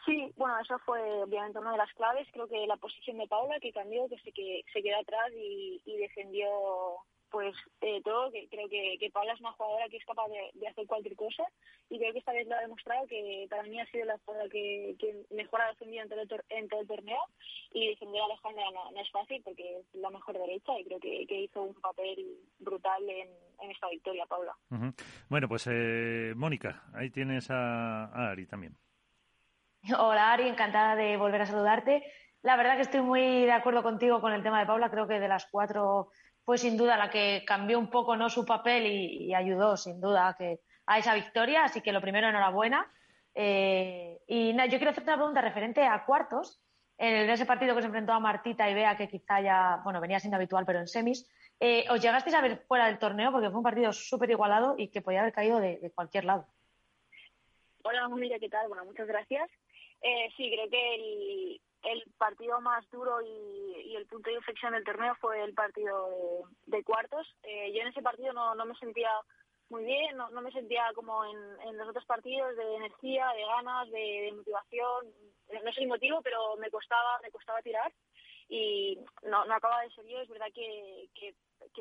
Sí, 0.05 0.33
bueno, 0.35 0.59
eso 0.59 0.77
fue 0.79 0.99
obviamente 1.23 1.59
una 1.59 1.71
de 1.71 1.77
las 1.77 1.93
claves. 1.93 2.27
Creo 2.33 2.47
que 2.47 2.67
la 2.67 2.75
posición 2.75 3.17
de 3.17 3.27
Paula, 3.27 3.57
que 3.61 3.71
cambió, 3.71 4.09
que 4.09 4.17
se, 4.17 4.33
que 4.33 4.61
se 4.73 4.81
quedó 4.81 4.99
atrás 4.99 5.31
y 5.33 5.97
defendió 5.97 6.49
pues 7.33 7.55
eh, 7.81 7.99
todo, 8.03 8.31
que 8.31 8.47
creo 8.47 8.69
que, 8.69 8.95
que 8.99 9.09
Paula 9.09 9.33
es 9.33 9.39
una 9.39 9.53
jugadora 9.53 9.89
que 9.89 9.97
es 9.97 10.05
capaz 10.05 10.27
de, 10.27 10.67
hacer 10.67 10.85
cualquier 10.85 11.15
cosa 11.15 11.43
y 11.89 11.97
creo 11.97 12.13
que 12.13 12.19
esta 12.19 12.31
vez 12.31 12.47
lo 12.47 12.55
ha 12.55 12.61
demostrado 12.61 13.07
que 13.07 13.47
para 13.49 13.63
mí 13.63 13.81
ha 13.81 13.87
sido 13.87 14.05
la 14.05 14.19
jugadora 14.23 14.47
que, 14.51 14.95
mejor 15.31 15.61
ha 15.61 15.69
defendido 15.69 16.03
en 16.03 16.09
todo, 16.09 16.21
el, 16.21 16.29
en 16.49 16.69
todo 16.69 16.81
el 16.81 16.87
torneo 16.87 17.17
y 17.71 17.87
defender 17.87 18.21
a 18.21 18.25
Alejandra 18.25 18.65
no, 18.71 19.01
es 19.01 19.09
fácil 19.09 19.41
porque 19.43 19.79
es 19.79 19.95
la 19.95 20.11
mejor 20.11 20.37
derecha 20.37 20.79
y 20.79 20.85
creo 20.85 20.99
que, 20.99 21.41
hizo 21.41 21.63
un 21.63 21.73
papel 21.73 22.37
brutal 22.59 23.01
en, 23.09 23.27
esta 23.71 23.89
victoria, 23.89 24.25
Paula. 24.27 24.53
Bueno, 25.29 25.47
pues 25.47 25.67
eh, 25.71 26.33
Mónica, 26.35 26.83
ahí 26.93 27.09
tienes 27.09 27.49
a, 27.49 28.05
a 28.05 28.29
Ari 28.29 28.45
también. 28.45 28.77
Hola 29.97 30.33
Ari, 30.33 30.49
encantada 30.49 30.95
de 30.95 31.17
volver 31.17 31.41
a 31.41 31.45
saludarte. 31.47 32.03
La 32.43 32.57
verdad 32.57 32.75
que 32.75 32.81
estoy 32.81 33.01
muy 33.01 33.45
de 33.45 33.53
acuerdo 33.53 33.81
contigo 33.81 34.21
con 34.21 34.33
el 34.33 34.43
tema 34.43 34.59
de 34.59 34.65
Paula. 34.65 34.91
Creo 34.91 35.07
que 35.07 35.19
de 35.19 35.29
las 35.29 35.47
cuatro 35.47 36.09
fue 36.45 36.57
sin 36.57 36.77
duda 36.77 36.97
la 36.97 37.09
que 37.09 37.43
cambió 37.45 37.79
un 37.79 37.89
poco 37.89 38.15
¿no? 38.15 38.29
su 38.29 38.45
papel 38.45 38.85
y, 38.87 39.33
ayudó 39.33 39.77
sin 39.77 40.01
duda 40.01 40.29
a, 40.29 40.35
que, 40.35 40.59
a 40.85 40.99
esa 40.99 41.15
victoria. 41.15 41.63
Así 41.63 41.81
que 41.81 41.91
lo 41.91 42.01
primero, 42.01 42.27
enhorabuena. 42.27 42.91
Eh, 43.35 44.19
y 44.27 44.53
yo 44.53 44.77
quiero 44.77 44.91
hacerte 44.91 45.09
una 45.09 45.17
pregunta 45.17 45.41
referente 45.41 45.85
a 45.85 46.05
cuartos. 46.05 46.59
En 46.97 47.29
ese 47.29 47.45
partido 47.45 47.75
que 47.75 47.81
se 47.81 47.87
enfrentó 47.87 48.13
a 48.13 48.19
Martita 48.19 48.69
y 48.69 48.73
Bea, 48.73 48.95
que 48.95 49.09
quizá 49.09 49.41
ya, 49.41 49.81
bueno, 49.83 49.99
venía 49.99 50.19
siendo 50.19 50.37
habitual, 50.37 50.65
pero 50.65 50.79
en 50.79 50.87
semis, 50.87 51.27
eh, 51.59 51.85
¿os 51.89 52.01
llegasteis 52.01 52.35
a 52.35 52.41
ver 52.41 52.63
fuera 52.67 52.85
del 52.85 52.99
torneo? 52.99 53.31
Porque 53.31 53.49
fue 53.49 53.57
un 53.57 53.63
partido 53.63 53.91
súper 53.91 54.29
igualado 54.29 54.75
y 54.77 54.89
que 54.89 55.01
podía 55.01 55.21
haber 55.21 55.33
caído 55.33 55.59
de, 55.59 55.91
cualquier 55.95 56.25
lado. 56.25 56.45
Hola, 57.83 58.07
Mónica, 58.07 58.37
¿qué 58.39 58.49
tal? 58.49 58.67
Bueno, 58.67 58.85
muchas 58.85 59.07
gracias. 59.07 59.49
Eh, 60.01 60.29
sí, 60.37 60.51
creo 60.53 60.69
que 60.69 60.95
el, 60.95 61.61
el 61.83 62.03
partido 62.17 62.59
más 62.61 62.89
duro 62.91 63.21
y, 63.21 63.95
el 63.95 64.07
punto 64.07 64.29
de 64.29 64.37
inflexión 64.37 64.73
del 64.73 64.83
torneo 64.83 65.15
fue 65.21 65.43
el 65.43 65.53
partido 65.53 66.09
de, 66.65 66.83
cuartos. 66.83 67.27
Eh, 67.43 67.71
yo 67.73 67.81
en 67.81 67.89
ese 67.89 68.01
partido 68.01 68.33
no, 68.33 68.65
me 68.65 68.75
sentía 68.75 69.09
muy 69.69 69.83
bien, 69.83 70.17
no, 70.17 70.29
no 70.29 70.41
me 70.41 70.51
sentía 70.51 70.91
como 70.95 71.23
en, 71.25 71.77
los 71.77 71.89
otros 71.89 72.05
partidos 72.05 72.55
de 72.55 72.75
energía, 72.75 73.27
de 73.35 73.45
ganas, 73.45 73.89
de, 73.91 74.33
motivación. 74.35 75.13
No 75.63 75.71
sé 75.73 75.81
el 75.81 75.87
motivo, 75.87 76.21
pero 76.23 76.55
me 76.57 76.71
costaba, 76.71 77.19
me 77.21 77.29
costaba 77.29 77.61
tirar 77.61 77.93
y 78.49 78.97
no, 79.23 79.45
no 79.45 79.53
acaba 79.53 79.81
de 79.81 79.91
ser 79.91 80.05
yo. 80.07 80.19
Es 80.19 80.29
verdad 80.29 80.47
que, 80.53 81.35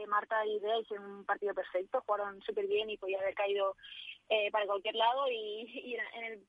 Marta 0.07 0.45
y 0.45 0.59
Bea 0.59 0.79
hicieron 0.81 1.11
un 1.11 1.25
partido 1.25 1.55
perfecto, 1.55 2.03
jugaron 2.05 2.43
súper 2.43 2.67
bien 2.67 2.91
y 2.91 2.99
podía 2.99 3.19
haber 3.19 3.35
caído 3.35 3.77
eh, 4.29 4.51
para 4.51 4.67
cualquier 4.67 4.95
lado 4.97 5.29
y, 5.31 5.62
y 5.62 5.95
en 5.95 6.25
el 6.25 6.47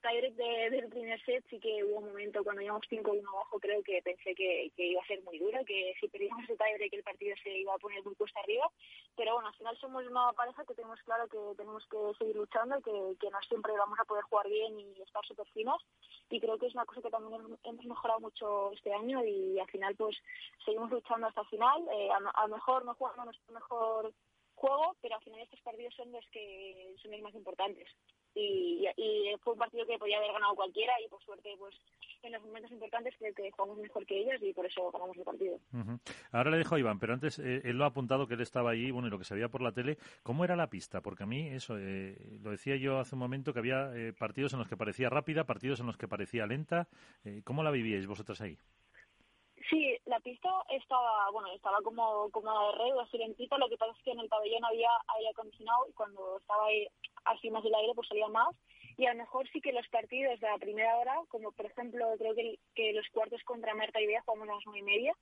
tiebreak 0.00 0.34
de, 0.34 0.70
del 0.70 0.88
primer 0.88 1.20
set 1.24 1.44
sí 1.48 1.58
que 1.58 1.84
hubo 1.84 1.98
un 1.98 2.06
momento 2.06 2.42
cuando 2.44 2.62
íbamos 2.62 2.86
5-1 2.90 3.26
abajo, 3.28 3.58
creo 3.60 3.82
que 3.82 4.00
pensé 4.02 4.34
que, 4.34 4.70
iba 4.76 5.02
a 5.02 5.06
ser 5.06 5.22
muy 5.22 5.38
duro, 5.38 5.64
que 5.64 5.94
si 6.00 6.08
perdíamos 6.08 6.44
ese 6.44 6.56
tiebreak 6.56 6.92
el 6.92 7.02
partido 7.02 7.34
se 7.42 7.50
iba 7.58 7.74
a 7.74 7.78
poner 7.78 8.04
muy 8.04 8.14
cuesta 8.14 8.40
arriba, 8.40 8.70
pero 9.16 9.34
bueno, 9.34 9.48
al 9.48 9.54
final 9.54 9.76
somos 9.78 10.06
una 10.06 10.32
pareja 10.32 10.64
que 10.64 10.74
tenemos 10.74 11.00
claro 11.02 11.28
que 11.28 11.38
tenemos 11.56 11.84
que 11.86 11.98
seguir 12.18 12.36
luchando, 12.36 12.80
que, 12.80 13.16
que 13.20 13.30
no 13.30 13.40
siempre 13.48 13.72
vamos 13.72 13.98
a 13.98 14.04
poder 14.04 14.24
jugar 14.24 14.48
bien 14.48 14.78
y 14.78 15.02
estar 15.02 15.24
súper 15.24 15.46
finos, 15.48 15.84
y 16.30 16.40
creo 16.40 16.58
que 16.58 16.66
es 16.66 16.74
una 16.74 16.86
cosa 16.86 17.02
que 17.02 17.10
también 17.10 17.58
hemos 17.64 17.84
mejorado 17.84 18.20
mucho 18.20 18.72
este 18.72 18.92
año 18.92 19.24
y 19.24 19.58
al 19.58 19.68
final 19.68 19.94
pues 19.96 20.16
seguimos 20.64 20.90
luchando 20.90 21.26
hasta 21.26 21.42
el 21.42 21.46
final, 21.48 21.88
eh, 21.92 22.10
a, 22.10 22.46
lo 22.46 22.54
mejor 22.54 22.84
no 22.84 22.94
jugamos 22.94 23.26
nuestro 23.26 23.54
mejor 23.54 24.12
juego, 24.54 24.96
pero 25.00 25.16
al 25.16 25.22
final 25.22 25.40
estos 25.40 25.60
partidos 25.60 25.94
son 25.94 26.12
los 26.12 26.24
que 26.30 26.94
son 27.02 27.10
los 27.12 27.20
más 27.20 27.34
importantes 27.34 27.88
y, 28.36 28.86
fue 29.42 29.52
un 29.52 29.58
partido 29.58 29.86
que 29.86 29.98
podía 29.98 30.18
haber 30.18 30.32
ganado 30.32 30.54
cualquiera 30.54 30.92
y 31.04 31.08
por 31.08 31.22
suerte 31.22 31.54
pues 31.58 31.74
en 32.22 32.32
los 32.32 32.42
momentos 32.42 32.70
importantes 32.72 33.14
que 33.18 33.50
jugamos 33.50 33.78
mejor 33.78 34.04
que 34.06 34.18
ellos 34.18 34.42
y 34.42 34.52
por 34.52 34.66
eso 34.66 34.90
ganamos 34.90 35.16
el 35.16 35.24
partido. 35.24 35.58
Ahora 36.32 36.50
le 36.50 36.58
dejo 36.58 36.74
a 36.74 36.78
Iván, 36.78 36.98
pero 36.98 37.14
antes 37.14 37.38
eh, 37.38 37.62
él 37.64 37.78
lo 37.78 37.84
ha 37.84 37.88
apuntado 37.88 38.26
que 38.26 38.34
él 38.34 38.40
estaba 38.40 38.70
allí, 38.70 38.90
bueno, 38.90 39.08
y 39.08 39.10
lo 39.10 39.18
que 39.18 39.24
se 39.24 39.34
veía 39.34 39.48
por 39.48 39.62
la 39.62 39.72
tele, 39.72 39.98
¿cómo 40.22 40.44
era 40.44 40.56
la 40.56 40.68
pista? 40.68 41.00
Porque 41.00 41.22
a 41.22 41.26
mí 41.26 41.48
eso, 41.48 41.76
eh, 41.78 42.16
lo 42.42 42.50
decía 42.50 42.76
yo 42.76 42.98
hace 42.98 43.14
un 43.14 43.20
momento 43.20 43.52
que 43.52 43.60
había 43.60 43.94
eh, 43.94 44.12
partidos 44.12 44.52
en 44.52 44.58
los 44.58 44.68
que 44.68 44.76
parecía 44.76 45.08
rápida, 45.08 45.44
partidos 45.44 45.80
en 45.80 45.86
los 45.86 45.96
que 45.96 46.08
parecía 46.08 46.46
lenta. 46.46 46.88
¿Cómo 47.44 47.62
la 47.62 47.70
vivíais 47.70 48.06
vosotras 48.06 48.40
ahí? 48.40 48.56
Sí, 49.68 49.96
la 50.04 50.20
pista 50.20 50.48
estaba, 50.70 51.30
bueno, 51.32 51.48
estaba 51.52 51.78
como, 51.82 52.30
como 52.30 52.52
de 52.52 52.78
red, 52.78 52.98
así 52.98 53.18
lentita, 53.18 53.58
lo 53.58 53.68
que 53.68 53.76
pasa 53.76 53.92
es 53.96 54.04
que 54.04 54.12
en 54.12 54.20
el 54.20 54.28
pabellón 54.28 54.64
había 54.64 54.90
aire 55.16 55.30
acondicionado 55.30 55.88
y 55.88 55.92
cuando 55.92 56.38
estaba 56.38 56.66
ahí 56.66 56.86
así 57.24 57.50
más 57.50 57.64
el 57.64 57.74
aire 57.74 57.92
pues 57.94 58.06
salía 58.08 58.28
más. 58.28 58.54
Y 58.96 59.06
a 59.06 59.12
lo 59.12 59.18
mejor 59.18 59.48
sí 59.48 59.60
que 59.60 59.72
los 59.72 59.86
partidos 59.88 60.38
de 60.40 60.46
la 60.46 60.58
primera 60.58 60.96
hora, 60.96 61.16
como 61.28 61.52
por 61.52 61.66
ejemplo 61.66 62.06
creo 62.18 62.34
que, 62.34 62.58
que 62.74 62.92
los 62.92 63.06
cuartos 63.08 63.42
contra 63.42 63.74
Marta 63.74 64.00
y 64.00 64.06
Bea 64.06 64.22
jugamos 64.22 64.48
a 64.48 64.54
las 64.54 64.62
nueve 64.66 64.80
y 64.80 64.82
media 64.84 65.14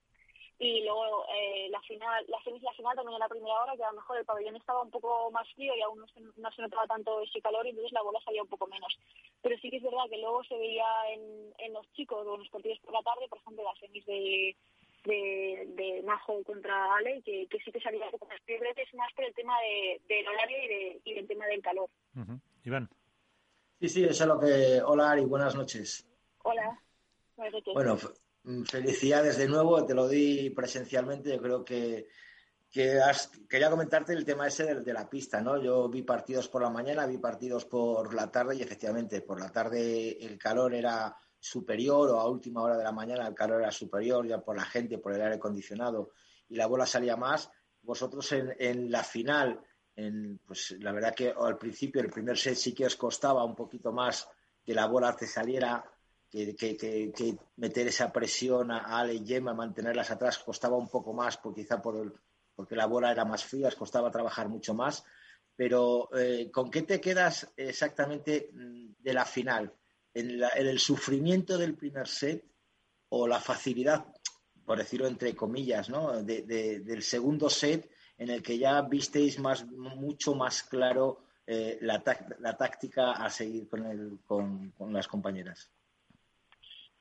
y 0.59 0.85
luego 0.85 1.25
eh, 1.35 1.69
la 1.71 1.81
final, 1.83 2.25
la 2.29 2.43
semis 2.43 2.62
la 2.62 2.73
final 2.73 2.95
también 2.97 3.14
en 3.14 3.21
la 3.21 3.29
primera 3.29 3.61
hora, 3.61 3.77
que 3.77 3.83
a 3.83 3.90
lo 3.90 3.97
mejor 3.97 4.19
el 4.19 4.25
pabellón 4.25 4.57
estaba 4.57 4.83
un 4.83 4.90
poco 4.90 5.31
más 5.31 5.47
frío 5.55 5.75
y 5.77 5.83
aún 5.83 5.99
no 5.99 6.07
se, 6.09 6.21
no 6.21 6.51
se 6.53 6.62
notaba 6.62 6.87
tanto 6.87 7.21
ese 7.23 7.40
calor 7.40 7.67
y 7.67 7.71
entonces 7.71 7.93
la 7.93 8.03
bola 8.03 8.21
salía 8.25 8.43
un 8.43 8.49
poco 8.49 8.67
menos. 8.69 8.97
Pero 9.43 9.59
sí 9.59 9.69
que 9.69 9.79
es 9.79 9.83
verdad 9.83 10.09
que 10.09 10.19
luego 10.19 10.45
se 10.45 10.57
veía 10.57 10.87
en, 11.12 11.53
en 11.59 11.73
los 11.73 11.90
chicos 11.93 12.25
o 12.27 12.35
en 12.35 12.40
los 12.40 12.49
partidos 12.51 12.79
por 12.81 12.95
la 12.95 13.03
tarde, 13.03 13.29
por 13.29 13.38
ejemplo, 13.38 13.64
las 13.64 13.79
semis 13.79 14.07
de, 14.07 14.57
de, 15.05 15.64
de 15.75 16.03
Majo 16.03 16.43
contra 16.45 16.95
Ale, 16.97 17.21
que, 17.23 17.47
que 17.49 17.59
sí 17.59 17.73
que 17.73 17.81
salía 17.81 18.05
un 18.05 18.12
poco 18.12 18.27
más. 18.27 18.40
Pero 18.47 18.64
es 18.64 18.95
más 18.95 19.12
por 19.12 19.25
el 19.25 19.35
tema 19.35 19.59
de, 19.61 20.01
del 20.09 20.29
horario 20.29 20.64
y, 20.64 20.69
de, 20.69 21.01
y 21.05 21.14
del 21.14 21.27
tema 21.27 21.47
del 21.47 21.62
calor. 21.62 21.90
Iván. 22.64 22.88
Sí, 23.81 23.88
sí, 23.88 24.05
eso 24.05 24.23
es 24.23 24.29
lo 24.29 24.38
que... 24.38 24.81
Hola 24.87 25.11
Ari, 25.11 25.25
buenas 25.25 25.55
noches. 25.57 26.09
Hola. 26.45 26.81
Buenas 27.37 27.55
noches. 27.55 27.75
Bueno, 27.75 27.99
felicidades 28.66 29.38
de 29.38 29.48
nuevo, 29.48 29.85
te 29.85 29.94
lo 29.94 30.09
di 30.09 30.50
presencialmente. 30.50 31.30
Yo 31.30 31.40
creo 31.40 31.64
que, 31.64 32.09
quería 32.70 33.70
comentarte 33.70 34.12
el 34.12 34.24
tema 34.24 34.48
ese 34.48 34.74
de, 34.74 34.92
la 34.92 35.09
pista, 35.09 35.40
¿no? 35.40 35.62
Yo 35.62 35.88
vi 35.88 36.02
partidos 36.02 36.48
por 36.48 36.62
la 36.62 36.70
mañana, 36.70 37.07
vi 37.07 37.18
partidos 37.18 37.64
por 37.64 38.12
la 38.12 38.30
tarde 38.30 38.57
y 38.57 38.62
efectivamente 38.62 39.22
por 39.22 39.40
la 39.40 39.50
tarde 39.50 40.18
el 40.24 40.37
calor 40.37 40.74
era 40.74 41.16
superior 41.38 42.11
o 42.11 42.20
a 42.20 42.28
última 42.28 42.62
hora 42.62 42.76
de 42.76 42.85
la 42.85 42.92
mañana 42.92 43.28
el 43.28 43.35
calor 43.35 43.61
era 43.61 43.70
superior 43.70 44.26
ya 44.26 44.38
por 44.38 44.57
la 44.57 44.64
gente, 44.64 44.98
por 44.98 45.12
el 45.12 45.22
aire 45.22 45.37
acondicionado 45.37 46.12
y 46.48 46.57
la 46.57 46.66
bola 46.66 46.87
salía 46.87 47.16
más. 47.16 47.50
Vosotros 47.83 48.33
en, 48.33 48.90
la 48.90 49.04
final, 49.04 49.61
en, 49.94 50.40
pues 50.44 50.74
la 50.80 50.90
verdad 50.90 51.14
que 51.14 51.33
al 51.38 51.59
principio 51.59 52.00
el 52.00 52.11
primer 52.11 52.37
set 52.37 52.57
sí 52.57 52.74
que 52.74 52.87
os 52.87 52.96
costaba 52.96 53.44
un 53.44 53.54
poquito 53.54 53.92
más 53.92 54.26
que 54.64 54.74
la 54.74 54.87
bola 54.87 55.14
te 55.14 55.26
saliera 55.26 55.85
que, 56.35 57.37
meter 57.57 57.87
esa 57.87 58.12
presión 58.12 58.73
a 58.73 58.99
Ale 58.99 59.14
y 59.14 59.25
Gemma, 59.25 59.55
mantenerlas 59.55 60.11
atrás, 60.11 60.38
costaba 60.38 60.77
un 60.77 60.88
poco 60.88 61.12
más, 61.12 61.37
por, 61.37 61.55
quizá 61.55 61.81
por 61.81 62.12
porque 62.57 62.77
la 62.77 62.87
bola 62.87 63.11
era 63.11 63.25
más 63.25 63.44
fría, 63.44 63.68
os 63.68 63.77
costaba 63.77 64.11
trabajar 64.11 64.49
mucho 64.49 64.75
más. 64.75 65.05
pero 65.57 66.09
eh, 66.16 66.51
¿con 66.51 66.70
qué 66.70 66.83
te 66.83 67.01
quedas 67.01 67.53
exactamente 67.57 68.51
mm, 68.53 68.94
de 68.99 69.14
la 69.14 69.25
final? 69.25 69.73
¿En, 70.12 70.42
el 70.42 70.79
sufrimiento 70.79 71.57
del 71.59 71.75
primer 71.75 72.09
set 72.09 72.44
o 73.11 73.29
la 73.29 73.40
facilidad, 73.40 74.05
por 74.64 74.79
decirlo 74.79 75.07
entre 75.07 75.35
comillas, 75.35 75.88
¿no? 75.88 76.23
del 76.23 77.03
segundo 77.03 77.49
set 77.51 77.90
en 78.18 78.31
el 78.31 78.42
que 78.42 78.59
ya 78.59 78.81
visteis 78.83 79.38
más, 79.38 79.66
mucho 79.66 80.35
más 80.35 80.62
claro 80.64 81.25
eh, 81.47 81.79
la, 81.81 82.03
la, 82.38 82.57
táctica 82.57 83.12
a 83.12 83.29
seguir 83.29 83.68
con, 83.68 83.87
el, 83.87 84.18
con 84.25 84.92
las 84.92 85.09
compañeras? 85.09 85.70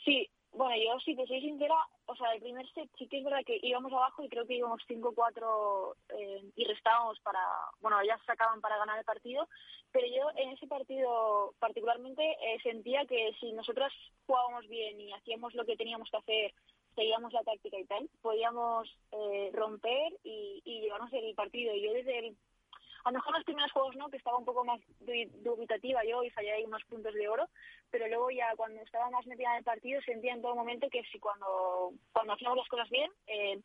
Sí, 0.04 0.30
bueno, 0.52 0.76
yo 0.76 1.00
si 1.00 1.16
te 1.16 1.26
soy 1.26 1.42
sincera, 1.42 1.76
o 2.06 2.16
sea, 2.16 2.32
el 2.34 2.42
primer 2.42 2.68
set 2.74 2.89
sí 2.98 3.08
que 3.08 3.18
es 3.18 3.24
verdad 3.24 3.44
que 3.46 3.60
íbamos 3.63 3.92
abajo 3.92 4.24
y 4.24 4.30
creo 4.30 4.46
que 4.46 4.56
íbamos 4.56 4.84
5-4 4.88 5.96
eh, 6.10 6.44
y 6.56 6.66
restábamos 6.66 7.20
para, 7.22 7.39
bueno, 7.82 8.00
ellas 8.02 8.20
sacaban 8.26 8.62
para 8.62 8.78
ganar 8.78 9.00
el 9.00 9.06
partido, 9.06 9.48
pero 9.92 10.06
yo 10.08 10.30
en 10.36 10.50
ese 10.50 10.68
partido 10.68 11.54
particularmente 11.60 12.24
eh, 12.24 12.60
sentía 12.62 13.06
que 13.06 13.34
si 13.39 13.52
nosotras 13.54 13.92
jugábamos 14.28 14.68
bien 14.68 15.02
y 15.02 15.12
hacíamos 15.13 15.56
lo 15.56 15.66
que 15.66 15.76
teníamos 15.76 16.10
que 16.12 16.18
hacer, 16.18 16.54
seguíamos 16.96 17.34
la 17.34 17.44
táctica 17.44 17.80
y 17.80 17.86
tal, 17.86 18.08
podíamos 18.22 18.88
eh, 19.12 19.50
romper 19.54 20.13
y, 20.24 20.62
y 20.63 20.82
llevarnos 20.82 21.12
el 21.13 21.34
partido. 21.34 21.74
Y 21.74 21.82
yo 21.82 21.94
desde 21.94 22.20
el 22.20 22.38
a 23.04 23.12
lo 23.12 23.18
mejor 23.18 23.34
los 23.34 23.44
primeros 23.44 23.72
juegos 23.72 23.96
no, 23.96 24.10
que 24.10 24.18
estaba 24.18 24.38
un 24.38 24.46
poco 24.46 24.63
más 24.63 24.80
dubitativa 25.00 26.04
yo 26.04 26.24
y 26.24 26.30
fallé 26.30 26.52
ahí 26.52 26.63
unos 26.63 26.84
puntos 26.86 27.13
de 27.13 27.28
oro, 27.28 27.48
pero 27.92 28.08
luego 28.08 28.32
ya 28.32 28.56
cuando 28.56 28.82
estaba 28.82 29.10
más 29.10 29.26
metida 29.28 29.52
en 29.52 29.58
el 29.58 29.63
partido 29.63 30.02
sentía 30.02 30.34
en 30.34 30.42
todo 30.42 30.56
momento 30.56 30.89
que 30.89 31.04
si 31.12 31.20
cuando, 31.20 31.94
hacíamos 32.13 32.58
las 32.58 32.68
cosas 32.68 32.89
bien 32.89 33.12
eh, 33.28 33.60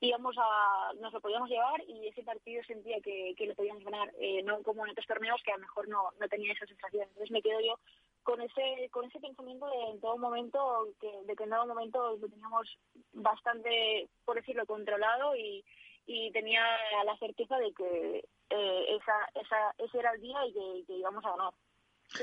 íbamos 0.00 0.36
a, 0.38 0.92
nos 1.00 1.12
lo 1.12 1.20
podíamos 1.20 1.48
llevar 1.48 1.82
y 1.88 2.08
ese 2.08 2.22
partido 2.22 2.62
sentía 2.64 3.00
que, 3.00 3.34
que 3.36 3.46
lo 3.46 3.54
podíamos 3.54 3.82
ganar, 3.84 4.12
eh, 4.18 4.42
no 4.42 4.62
como 4.62 4.84
en 4.84 4.92
otros 4.92 5.06
torneos 5.06 5.42
que 5.42 5.52
a 5.52 5.56
lo 5.56 5.62
mejor 5.62 5.88
no, 5.88 6.10
no 6.20 6.28
tenía 6.28 6.52
esa 6.52 6.66
sensación. 6.66 7.08
Entonces 7.08 7.30
me 7.30 7.42
quedo 7.42 7.60
yo 7.60 7.78
con 8.22 8.40
ese 8.40 8.88
con 8.90 9.04
ese 9.04 9.20
pensamiento 9.20 9.66
de 9.66 9.90
en 9.90 10.00
todo 10.00 10.16
momento 10.18 10.88
que 11.00 11.10
de 11.24 11.36
que 11.36 11.44
en 11.44 11.50
todo 11.50 11.66
momento 11.66 12.16
lo 12.16 12.28
teníamos 12.28 12.78
bastante 13.12 14.08
por 14.24 14.36
decirlo 14.36 14.66
controlado 14.66 15.36
y, 15.36 15.64
y 16.06 16.30
tenía 16.32 16.62
la 17.04 17.16
certeza 17.18 17.56
de 17.58 17.72
que 17.72 18.18
eh, 18.50 18.96
esa, 18.96 19.40
esa, 19.40 19.74
ese 19.78 19.98
era 19.98 20.12
el 20.12 20.20
día 20.20 20.46
y 20.46 20.84
que, 20.84 20.92
íbamos 20.94 21.24
a 21.24 21.30
ganar. 21.30 21.54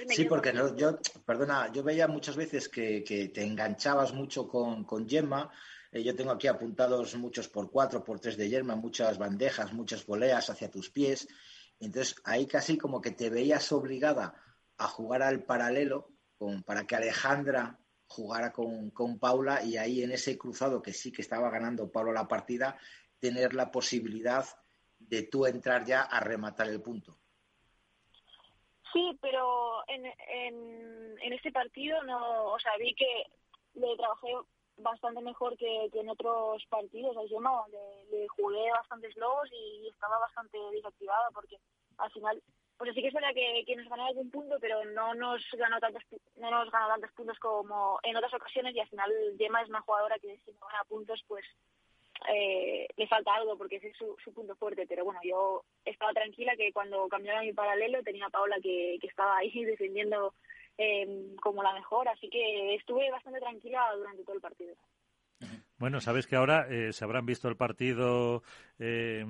Sí, 0.10 0.26
porque 0.26 0.54
no, 0.54 0.76
yo, 0.76 1.00
perdona, 1.26 1.72
yo 1.72 1.84
veía 1.84 2.08
muchas 2.08 2.36
veces 2.36 2.70
que, 2.70 3.04
que 3.04 3.30
te 3.30 3.44
enganchabas 3.44 4.14
mucho 4.14 4.48
con, 4.48 4.84
con 4.86 5.10
Gemma. 5.10 5.52
Eh, 5.92 6.04
yo 6.04 6.16
tengo 6.16 6.32
aquí 6.32 6.48
apuntados 6.48 7.16
muchos 7.16 7.48
por 7.50 7.72
cuatro, 7.72 8.04
por 8.04 8.20
tres 8.20 8.38
de 8.38 8.50
Gemma, 8.50 8.76
muchas 8.76 9.18
bandejas, 9.18 9.74
muchas 9.74 10.06
voleas 10.06 10.50
hacia 10.50 10.70
tus 10.70 10.90
pies. 10.90 11.28
Entonces 11.80 12.16
ahí 12.24 12.46
casi 12.46 12.78
como 12.78 13.02
que 13.02 13.12
te 13.12 13.30
veías 13.30 13.72
obligada 13.72 14.36
a 14.78 14.88
jugar 14.88 15.24
al 15.24 15.44
paralelo 15.44 16.10
con, 16.38 16.64
para 16.64 16.86
que 16.86 16.96
Alejandra 16.96 17.80
jugara 18.06 18.52
con, 18.52 18.92
con 18.92 19.18
Paula 19.20 19.64
y 19.64 19.78
ahí 19.78 20.04
en 20.04 20.12
ese 20.12 20.38
cruzado 20.38 20.82
que 20.82 20.94
sí 20.94 21.12
que 21.12 21.22
estaba 21.22 21.50
ganando 21.50 21.92
Paula 21.92 22.12
la 22.12 22.28
partida, 22.28 22.78
tener 23.22 23.54
la 23.54 23.72
posibilidad 23.72 24.46
de 25.00 25.24
tú 25.24 25.46
entrar 25.46 25.86
ya 25.86 26.02
a 26.02 26.20
rematar 26.20 26.68
el 26.68 26.82
punto. 26.82 27.18
Sí, 28.92 29.18
pero 29.22 29.88
en, 29.88 30.06
en, 30.06 31.18
en 31.22 31.34
este 31.34 31.52
partido 31.52 32.04
no, 32.04 32.48
o 32.48 32.60
sea, 32.60 32.74
vi 32.78 32.94
que 32.94 33.24
le 33.76 33.96
trabajé 33.96 34.34
bastante 34.78 35.22
mejor 35.22 35.58
que, 35.58 35.90
en 35.94 36.10
otros 36.10 36.66
partidos. 36.68 37.16
Al 37.16 37.28
le, 37.28 38.18
le 38.18 38.28
jugué 38.28 38.70
bastantes 38.72 39.16
lobos 39.16 39.50
y 39.52 39.88
estaba 39.88 40.20
bastante 40.20 40.58
desactivada 40.74 41.30
porque 41.34 41.58
al 41.98 42.12
final, 42.12 42.42
pues 42.78 42.94
sí 42.94 43.02
que 43.02 43.08
es 43.08 43.14
verdad 43.14 43.34
que, 43.34 43.64
que 43.66 43.76
nos 43.76 43.88
ganó 43.88 44.08
algún 44.08 44.30
punto, 44.30 44.58
pero 44.60 44.84
no 44.86 45.14
nos 45.14 45.42
ganó 45.54 45.80
tantos 45.80 46.04
no 46.36 46.52
nos 46.52 46.70
ganó 46.72 46.88
tantos 46.88 47.12
puntos 47.14 47.40
como 47.40 48.00
en 48.04 48.18
otras 48.18 48.34
ocasiones 48.34 48.76
y 48.76 48.80
al 48.80 48.90
final 48.90 49.12
Gemma 49.38 49.62
es 49.62 49.70
una 49.70 49.82
jugadora 49.82 50.20
que 50.20 50.38
si 50.44 50.52
no 50.54 50.68
gana 50.68 50.84
puntos, 50.86 51.24
pues 51.28 51.46
eh, 52.30 52.88
le 52.96 53.08
falta 53.08 53.34
algo 53.36 53.58
porque 53.58 53.78
ese 53.78 53.90
es 53.90 53.98
su, 53.98 54.34
punto 54.34 54.56
fuerte. 54.56 54.86
Pero 54.88 55.06
bueno, 55.06 55.20
yo 55.24 55.64
estaba 55.86 56.12
tranquila 56.14 56.56
que 56.56 56.72
cuando 56.74 57.08
cambiaron 57.08 57.46
mi 57.46 57.54
paralelo 57.54 58.04
tenía 58.04 58.26
a 58.26 58.30
Paola 58.30 58.58
que, 58.62 58.98
estaba 59.02 59.38
ahí 59.38 59.52
defendiendo 59.66 60.34
eh, 60.78 61.36
como 61.42 61.64
la 61.64 61.74
mejor, 61.74 62.08
así 62.10 62.30
que 62.30 62.76
estuve 62.76 63.10
bastante 63.12 63.40
tranquila 63.40 63.94
durante 63.96 64.24
todo 64.24 64.36
el 64.36 64.42
partido. 64.42 64.76
Bueno, 65.82 66.00
sabes 66.00 66.28
que 66.28 66.36
ahora 66.36 66.68
eh, 66.70 66.94
se 66.94 67.04
habrán 67.04 67.26
visto 67.26 67.48
el 67.48 67.58
partido 67.58 68.44
eh, 68.78 69.26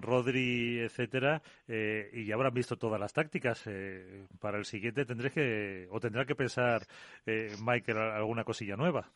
Rodri, 0.00 0.78
etcétera, 0.78 1.42
eh, 1.66 2.08
y 2.12 2.24
ya 2.24 2.36
habrán 2.36 2.54
visto 2.54 2.76
todas 2.76 3.00
las 3.00 3.12
tácticas. 3.12 3.66
Eh, 3.66 4.24
para 4.38 4.58
el 4.58 4.64
siguiente 4.64 5.04
tendré 5.04 5.32
que, 5.32 5.88
o 5.90 5.98
tendrá 5.98 6.24
que 6.24 6.36
pensar 6.36 6.86
Michael 7.26 7.98
alguna 7.98 8.44
cosilla 8.44 8.76
nueva. 8.76 9.10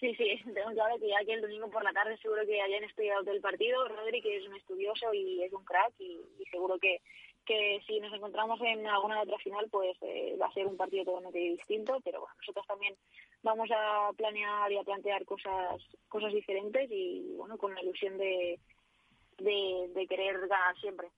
Sí, 0.00 0.14
sí, 0.14 0.40
tengo 0.54 0.70
claro 0.72 0.98
que 0.98 1.08
ya 1.08 1.24
que 1.24 1.34
el 1.34 1.42
domingo 1.42 1.70
por 1.70 1.82
la 1.82 1.92
tarde 1.92 2.16
seguro 2.18 2.46
que 2.46 2.60
hayan 2.60 2.84
estudiado 2.84 3.22
todo 3.22 3.34
el 3.34 3.40
partido. 3.40 3.86
Rodri, 3.88 4.22
que 4.22 4.36
es 4.36 4.46
un 4.46 4.56
estudioso 4.56 5.12
y 5.12 5.42
es 5.42 5.52
un 5.52 5.64
crack, 5.64 5.92
y, 5.98 6.20
seguro 6.50 6.78
que, 6.78 7.00
que 7.44 7.80
si 7.86 7.98
nos 8.00 8.12
encontramos 8.12 8.60
en 8.60 8.86
alguna 8.86 9.22
otra 9.22 9.38
final, 9.38 9.66
pues 9.70 9.96
eh, 10.02 10.36
va 10.40 10.46
a 10.46 10.52
ser 10.52 10.66
un 10.66 10.76
partido 10.76 11.04
totalmente 11.04 11.38
distinto. 11.38 12.00
Pero 12.04 12.20
bueno, 12.20 12.34
nosotros 12.38 12.66
también 12.66 12.94
vamos 13.42 13.68
a 13.74 14.10
planear 14.16 14.70
y 14.70 14.78
a 14.78 14.84
plantear 14.84 15.24
cosas 15.24 15.82
cosas 16.08 16.32
diferentes 16.32 16.88
y 16.90 17.34
bueno, 17.36 17.58
con 17.58 17.74
la 17.74 17.82
ilusión 17.82 18.16
de, 18.18 18.58
de, 19.38 20.06
querer 20.08 20.38
ganar 20.48 20.76
siempre. 20.80 21.08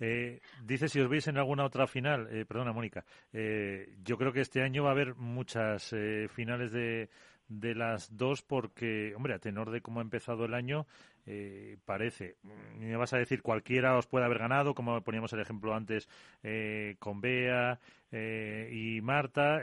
Eh, 0.00 0.40
dice 0.62 0.88
si 0.88 0.98
os 1.00 1.10
veis 1.10 1.28
en 1.28 1.36
alguna 1.36 1.66
otra 1.66 1.86
final, 1.86 2.26
eh, 2.30 2.46
perdona 2.46 2.72
Mónica, 2.72 3.04
eh, 3.34 3.96
yo 4.02 4.16
creo 4.16 4.32
que 4.32 4.40
este 4.40 4.62
año 4.62 4.84
va 4.84 4.90
a 4.90 4.92
haber 4.92 5.14
muchas 5.16 5.92
eh, 5.92 6.28
finales 6.28 6.72
de, 6.72 7.10
de 7.48 7.74
las 7.74 8.16
dos 8.16 8.42
porque, 8.42 9.14
hombre, 9.16 9.34
a 9.34 9.38
tenor 9.38 9.70
de 9.70 9.80
cómo 9.80 10.00
ha 10.00 10.02
empezado 10.02 10.44
el 10.44 10.54
año, 10.54 10.86
eh, 11.26 11.76
parece, 11.84 12.36
me 12.78 12.96
vas 12.96 13.12
a 13.12 13.18
decir 13.18 13.42
cualquiera 13.42 13.96
os 13.96 14.06
puede 14.06 14.24
haber 14.24 14.38
ganado, 14.38 14.74
como 14.74 15.00
poníamos 15.02 15.32
el 15.32 15.40
ejemplo 15.40 15.74
antes 15.74 16.08
eh, 16.42 16.96
con 16.98 17.20
Bea 17.20 17.78
eh, 18.10 18.70
y 18.72 19.00
Marta, 19.02 19.60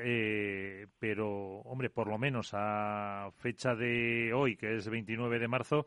pero, 1.00 1.60
hombre, 1.62 1.90
por 1.90 2.08
lo 2.08 2.18
menos 2.18 2.52
a 2.54 3.30
fecha 3.38 3.76
de 3.76 4.32
hoy, 4.34 4.56
que 4.56 4.76
es 4.76 4.88
29 4.88 5.40
de 5.40 5.48
marzo, 5.48 5.86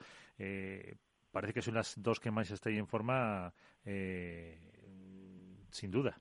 parece 1.31 1.55
que 1.55 1.63
son 1.63 1.75
las 1.75 1.95
dos 2.03 2.21
que 2.21 2.31
más 2.31 2.51
estáis 2.51 2.79
en 2.79 2.87
forma, 2.87 3.53
sin 5.71 5.91
duda. 5.91 6.21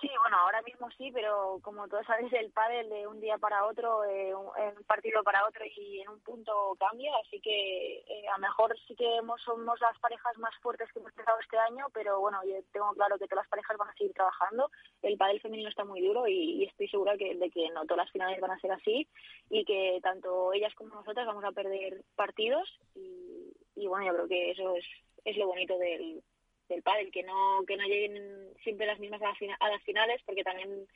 Sí, 0.00 0.10
bueno, 0.20 0.36
ahora 0.36 0.60
mismo 0.62 0.90
sí, 0.98 1.10
pero 1.10 1.58
como 1.62 1.88
todos 1.88 2.04
sabéis, 2.06 2.30
el 2.34 2.50
pádel 2.50 2.88
de 2.90 3.06
un 3.06 3.18
día 3.18 3.38
para 3.38 3.64
otro, 3.64 4.04
eh, 4.04 4.34
un, 4.34 4.50
partido 4.84 5.22
para 5.22 5.46
otro 5.46 5.64
y 5.64 6.00
en 6.00 6.10
un 6.10 6.20
punto 6.20 6.76
cambia, 6.78 7.12
así 7.24 7.40
que 7.40 8.04
eh, 8.06 8.28
a 8.28 8.32
lo 8.32 8.46
mejor 8.46 8.76
sí 8.86 8.94
que 8.94 9.20
somos 9.42 9.80
las 9.80 9.98
parejas 9.98 10.36
más 10.38 10.54
fuertes 10.60 10.92
que 10.92 10.98
hemos 10.98 11.12
empezado 11.12 11.38
este 11.40 11.56
año, 11.56 11.86
pero 11.94 12.20
bueno, 12.20 12.40
yo 12.44 12.56
tengo 12.72 12.92
claro 12.92 13.16
que 13.18 13.26
todas 13.26 13.44
las 13.44 13.48
parejas 13.50 13.76
van 13.78 13.88
a 13.88 13.94
seguir 13.94 14.12
trabajando. 14.12 14.70
El 15.00 15.16
pádel 15.16 15.40
femenino 15.40 15.70
está 15.70 15.84
muy 15.84 16.02
duro 16.02 16.26
y, 16.28 16.64
estoy 16.64 16.88
segura 16.88 17.16
que, 17.16 17.34
de 17.34 17.50
que 17.50 17.70
no 17.70 17.84
todas 17.84 18.04
las 18.04 18.12
finales 18.12 18.40
van 18.40 18.50
a 18.50 18.60
ser 18.60 18.72
así 18.72 19.08
y 19.48 19.64
que 19.64 19.98
tanto 20.02 20.52
ellas 20.52 20.74
como 20.74 20.94
nosotras 20.94 21.26
vamos 21.26 21.44
a 21.44 21.52
perder 21.52 22.02
partidos 22.16 22.68
y, 22.94 23.50
y 23.76 23.86
bueno, 23.86 24.06
yo 24.06 24.12
creo 24.12 24.28
que 24.28 24.50
eso 24.50 24.76
es, 24.76 24.84
es 25.24 25.36
lo 25.38 25.46
bonito 25.46 25.78
del 25.78 26.22
del 26.68 26.82
pádel, 26.82 27.10
que 27.10 27.22
no 27.22 27.64
que 27.66 27.76
no 27.76 27.84
lleguen 27.84 28.52
siempre 28.62 28.86
las 28.86 28.98
mismas 28.98 29.20
a, 29.22 29.68
las 29.68 29.82
finales, 29.82 30.20
porque 30.24 30.44
también 30.44 30.86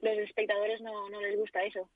los 0.00 0.18
espectadores 0.18 0.80
no, 0.80 1.08
no 1.08 1.20
les 1.20 1.36
gusta 1.36 1.62
eso. 1.64 1.88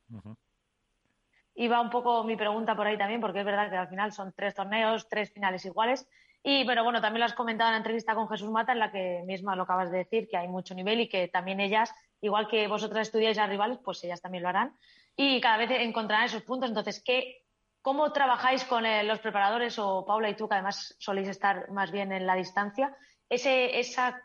Y 1.54 1.68
va 1.68 1.80
un 1.80 1.90
poco 1.90 2.24
mi 2.24 2.36
pregunta 2.36 2.74
por 2.74 2.86
ahí 2.86 2.96
también, 2.96 3.20
porque 3.20 3.40
es 3.40 3.44
verdad 3.44 3.70
que 3.70 3.76
al 3.76 3.88
final 3.88 4.12
son 4.12 4.32
tres 4.32 4.54
torneos, 4.54 5.08
tres 5.08 5.32
finales 5.32 5.64
iguales. 5.64 6.08
Y, 6.42 6.64
pero 6.64 6.84
bueno, 6.84 7.00
también 7.00 7.20
lo 7.20 7.26
has 7.26 7.34
comentado 7.34 7.68
en 7.68 7.74
la 7.74 7.78
entrevista 7.78 8.14
con 8.14 8.28
Jesús 8.28 8.50
Mata, 8.50 8.72
en 8.72 8.78
la 8.78 8.90
que 8.90 9.22
misma 9.26 9.56
lo 9.56 9.64
acabas 9.64 9.90
de 9.90 9.98
decir, 9.98 10.26
que 10.28 10.38
hay 10.38 10.48
mucho 10.48 10.74
nivel 10.74 11.00
y 11.00 11.08
que 11.08 11.28
también 11.28 11.60
ellas, 11.60 11.94
igual 12.22 12.48
que 12.48 12.66
vosotras 12.66 13.08
estudiáis 13.08 13.36
a 13.38 13.46
rivales, 13.46 13.78
pues 13.84 14.02
ellas 14.04 14.22
también 14.22 14.42
lo 14.42 14.48
harán. 14.48 14.74
Y 15.16 15.40
cada 15.40 15.58
vez 15.58 15.70
encontrarán 15.70 16.26
esos 16.26 16.42
puntos. 16.42 16.70
Entonces, 16.70 17.02
¿qué, 17.04 17.44
¿cómo 17.82 18.10
trabajáis 18.12 18.64
con 18.64 18.86
eh, 18.86 19.04
los 19.04 19.18
preparadores 19.18 19.78
o 19.78 20.06
Paula 20.06 20.30
y 20.30 20.36
tú, 20.36 20.48
que 20.48 20.54
además 20.54 20.96
soléis 20.98 21.28
estar 21.28 21.70
más 21.72 21.90
bien 21.90 22.10
en 22.10 22.26
la 22.26 22.36
distancia? 22.36 22.96
Ese, 23.30 23.78
esa, 23.78 24.22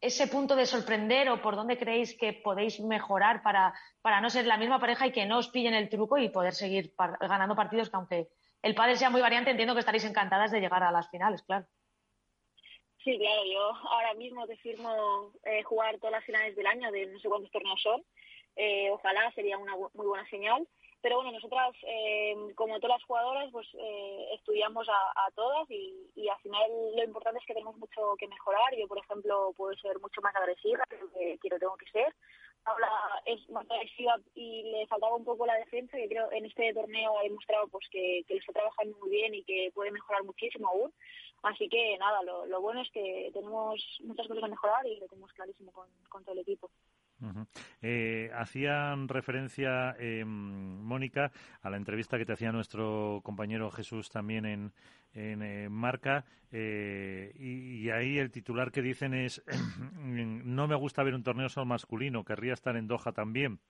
ese 0.00 0.26
punto 0.26 0.54
de 0.56 0.66
sorprender 0.66 1.30
o 1.30 1.40
por 1.40 1.56
dónde 1.56 1.78
creéis 1.78 2.16
que 2.18 2.34
podéis 2.34 2.80
mejorar 2.80 3.42
para, 3.42 3.72
para 4.02 4.20
no 4.20 4.28
ser 4.28 4.46
la 4.46 4.58
misma 4.58 4.78
pareja 4.78 5.06
y 5.06 5.12
que 5.12 5.24
no 5.24 5.38
os 5.38 5.48
pillen 5.48 5.74
el 5.74 5.88
truco 5.88 6.18
y 6.18 6.28
poder 6.28 6.52
seguir 6.52 6.92
ganando 7.20 7.56
partidos 7.56 7.88
que 7.88 7.96
aunque 7.96 8.28
el 8.62 8.74
padre 8.74 8.96
sea 8.96 9.08
muy 9.08 9.20
variante, 9.20 9.50
entiendo 9.50 9.74
que 9.74 9.80
estaréis 9.80 10.04
encantadas 10.04 10.50
de 10.50 10.60
llegar 10.60 10.82
a 10.82 10.92
las 10.92 11.08
finales, 11.10 11.42
claro. 11.42 11.66
Sí, 13.04 13.16
claro, 13.16 13.42
yo 13.44 13.60
ahora 13.88 14.14
mismo 14.14 14.46
te 14.46 14.56
firmo 14.56 15.32
eh, 15.44 15.62
jugar 15.62 15.96
todas 15.98 16.12
las 16.12 16.24
finales 16.24 16.54
del 16.56 16.66
año 16.66 16.90
de 16.90 17.06
no 17.06 17.18
sé 17.20 17.28
cuántos 17.28 17.50
torneos 17.50 17.80
son. 17.80 18.04
Eh, 18.56 18.90
ojalá 18.90 19.32
sería 19.32 19.56
una 19.56 19.76
muy 19.76 20.06
buena 20.06 20.28
señal. 20.28 20.66
Pero 21.00 21.16
bueno, 21.16 21.30
nosotras, 21.32 21.74
eh, 21.86 22.34
como 22.56 22.80
todas 22.80 22.98
las 22.98 23.06
jugadoras, 23.06 23.48
pues 23.52 23.68
eh, 23.74 24.34
estudiamos 24.34 24.86
a, 24.88 25.30
todas 25.34 25.70
y, 25.70 25.94
y, 26.16 26.28
al 26.28 26.38
final 26.40 26.70
lo 26.96 27.04
importante 27.04 27.38
es 27.38 27.46
que 27.46 27.54
tenemos 27.54 27.76
mucho 27.76 28.16
que 28.18 28.26
mejorar. 28.26 28.74
Yo, 28.76 28.88
por 28.88 28.98
ejemplo, 28.98 29.52
puedo 29.56 29.74
ser 29.76 29.98
mucho 30.00 30.20
más 30.20 30.34
agresiva, 30.34 30.84
que 31.14 31.38
quiero 31.40 31.58
tengo 31.58 31.76
que 31.76 31.90
ser. 31.90 32.14
Paula 32.64 32.90
es 33.24 33.48
más 33.50 33.70
agresiva 33.70 34.16
y 34.34 34.64
le 34.64 34.86
faltaba 34.88 35.14
un 35.14 35.24
poco 35.24 35.46
la 35.46 35.54
defensa, 35.54 35.96
que 35.96 36.08
creo 36.08 36.32
en 36.32 36.46
este 36.46 36.74
torneo 36.74 37.16
ha 37.18 37.22
demostrado 37.22 37.68
pues 37.68 37.86
que, 37.90 38.24
que 38.26 38.36
está 38.36 38.52
trabajando 38.52 38.98
muy 38.98 39.10
bien 39.10 39.34
y 39.34 39.44
que 39.44 39.70
puede 39.72 39.92
mejorar 39.92 40.24
muchísimo 40.24 40.68
aún. 40.68 40.92
Así 41.42 41.68
que 41.68 41.96
nada, 41.98 42.22
lo, 42.24 42.60
bueno 42.60 42.82
es 42.82 42.90
que 42.90 43.30
tenemos 43.32 43.80
muchas 44.02 44.26
cosas 44.26 44.42
a 44.42 44.48
mejorar 44.48 44.84
y 44.86 44.98
lo 44.98 45.06
tenemos 45.06 45.32
clarísimo 45.32 45.72
con 45.72 46.24
todo 46.24 46.32
el 46.32 46.40
equipo. 46.40 46.68
Eh, 47.82 48.30
hacían 48.34 49.08
referencia, 49.08 49.96
eh, 49.98 50.24
Mónica, 50.24 51.32
a 51.62 51.70
la 51.70 51.76
entrevista 51.76 52.18
que 52.18 52.24
te 52.24 52.32
hacía 52.32 52.52
nuestro 52.52 53.20
compañero 53.24 53.70
Jesús 53.70 54.08
también 54.10 54.46
en, 54.46 54.72
en 55.12 55.42
eh, 55.42 55.68
Marca, 55.68 56.24
y, 56.50 57.90
ahí 57.90 58.18
el 58.18 58.30
titular 58.30 58.70
que 58.70 58.82
dicen 58.82 59.14
es, 59.14 59.42
no 59.96 60.66
me 60.68 60.74
gusta 60.76 61.02
ver 61.02 61.14
un 61.14 61.22
torneo 61.22 61.48
solo 61.48 61.66
masculino, 61.66 62.24
querría 62.24 62.54
estar 62.54 62.76
en 62.76 62.86
Doha 62.86 63.12
también. 63.12 63.60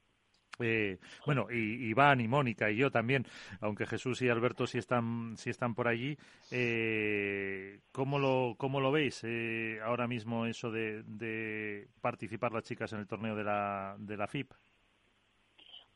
Eh, 0.61 0.99
bueno, 1.25 1.47
y 1.51 1.89
Iván 1.89 2.21
y 2.21 2.29
Mónica 2.29 2.71
y 2.71 2.77
yo 2.77 2.91
también, 2.91 3.25
aunque 3.61 3.87
Jesús 3.87 4.21
y 4.23 4.29
Alberto 4.29 4.67
sí 4.67 4.79
están, 4.79 5.37
sí 5.37 5.51
están 5.51 5.75
por 5.75 5.89
allí. 5.89 6.17
Eh, 6.51 7.81
¿cómo, 7.93 8.19
lo, 8.19 8.57
¿Cómo 8.59 8.81
lo 8.81 8.91
veis 8.91 9.23
eh, 9.25 9.79
ahora 9.85 10.07
mismo 10.07 10.47
eso 10.47 10.71
de, 10.71 11.89
participar 12.01 12.53
las 12.53 12.65
chicas 12.65 12.93
en 12.93 13.01
el 13.01 13.07
torneo 13.07 13.37
de 13.37 13.45
la, 13.45 13.97
de 13.99 14.17
la 14.17 14.27
FIP? 14.27 14.53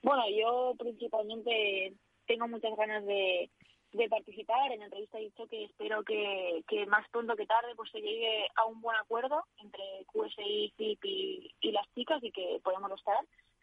Bueno, 0.02 0.24
yo 0.30 0.74
principalmente 0.78 1.94
tengo 2.26 2.48
muchas 2.48 2.76
ganas 2.76 3.04
de, 3.06 3.50
de 3.92 4.08
participar. 4.08 4.72
En 4.72 4.80
la 4.80 4.86
entrevista 4.86 5.18
he 5.18 5.22
dicho 5.22 5.46
que 5.46 5.64
espero 5.64 6.02
que, 6.02 6.64
que 6.68 6.86
más 6.86 7.08
pronto 7.10 7.36
que 7.36 7.46
tarde 7.46 7.74
pues 7.76 7.90
se 7.90 8.00
llegue 8.00 8.46
a 8.56 8.64
un 8.64 8.80
buen 8.80 8.96
acuerdo 8.96 9.44
entre 9.58 9.82
QSI, 10.06 10.72
FIP 10.76 11.04
y, 11.04 11.54
y 11.60 11.72
las 11.72 11.86
chicas 11.94 12.22
y 12.22 12.32
que 12.32 12.60
podamos 12.62 12.92
estar 12.92 13.18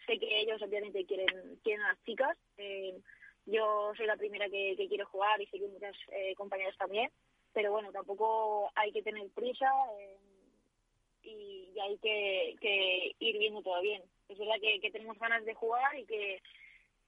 sé 0.09 0.19
que 0.19 0.41
ellos 0.41 0.61
obviamente 0.61 1.05
quieren, 1.05 1.59
quieren 1.63 1.83
a 1.83 1.89
las 1.89 2.03
chicas. 2.03 2.37
Eh, 2.57 2.97
yo 3.45 3.93
soy 3.95 4.05
la 4.05 4.17
primera 4.17 4.49
que, 4.49 4.75
que 4.75 4.87
quiero 4.87 5.05
jugar 5.07 5.41
y 5.41 5.45
sé 5.47 5.59
que 5.59 5.67
muchas 5.67 5.95
eh, 6.11 6.33
compañeras 6.35 6.75
también, 6.77 7.11
pero 7.53 7.71
bueno, 7.71 7.91
tampoco 7.91 8.71
hay 8.75 8.91
que 8.91 9.03
tener 9.03 9.27
prisa 9.29 9.71
eh, 9.99 10.17
y, 11.23 11.79
hay 11.79 11.97
que, 11.99 12.55
que, 12.59 13.15
ir 13.19 13.37
viendo 13.37 13.61
todo 13.61 13.81
bien. 13.81 14.01
Es 14.27 14.37
verdad 14.37 14.55
que, 14.61 14.79
que 14.79 14.91
tenemos 14.91 15.17
ganas 15.17 15.45
de 15.45 15.53
jugar 15.53 15.97
y 15.97 16.05
que, 16.05 16.41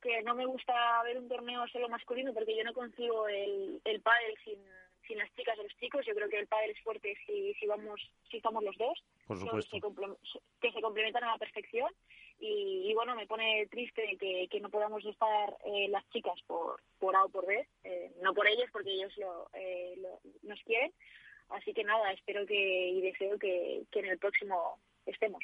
que 0.01 0.21
no 0.23 0.33
me 0.35 0.45
gusta 0.45 1.03
ver 1.03 1.17
un 1.17 1.27
torneo 1.27 1.67
solo 1.67 1.89
masculino 1.89 2.33
porque 2.33 2.55
yo 2.55 2.63
no 2.63 2.73
consigo 2.73 3.27
el, 3.27 3.81
el 3.83 4.01
pádel 4.01 4.35
sin, 4.43 4.59
sin 5.07 5.17
las 5.17 5.31
chicas 5.35 5.59
o 5.59 5.63
los 5.63 5.77
chicos. 5.77 6.05
Yo 6.05 6.15
creo 6.15 6.29
que 6.29 6.39
el 6.39 6.47
pádel 6.47 6.71
es 6.71 6.81
fuerte 6.81 7.15
si, 7.25 7.53
si 7.55 7.67
vamos 7.67 7.99
si 8.29 8.37
estamos 8.37 8.63
los 8.63 8.77
dos. 8.77 9.03
Por 9.27 9.39
supuesto. 9.39 9.77
que 10.61 10.71
se 10.71 10.81
complementan 10.81 11.23
a 11.25 11.33
la 11.33 11.37
perfección 11.37 11.91
y, 12.43 12.91
bueno, 12.95 13.15
me 13.15 13.27
pone 13.27 13.67
triste 13.69 14.17
que, 14.19 14.47
que 14.49 14.59
no 14.59 14.69
podamos 14.69 15.05
estar 15.05 15.55
eh, 15.63 15.87
las 15.89 16.07
chicas 16.09 16.39
por, 16.47 16.81
por 16.97 17.15
A 17.15 17.25
o 17.25 17.29
por 17.29 17.45
B, 17.45 17.67
eh, 17.83 18.11
no 18.23 18.33
por 18.33 18.47
ellos 18.47 18.67
porque 18.71 18.91
ellos 18.91 19.13
lo, 19.17 19.49
eh, 19.53 20.01
nos 20.41 20.59
quieren, 20.63 20.91
así 21.49 21.71
que 21.71 21.83
nada, 21.83 22.11
espero 22.11 22.45
que 22.47 22.89
y 22.89 23.01
deseo 23.01 23.37
que, 23.37 23.85
en 23.91 24.05
el 24.05 24.17
próximo 24.17 24.79
estemos. 25.05 25.43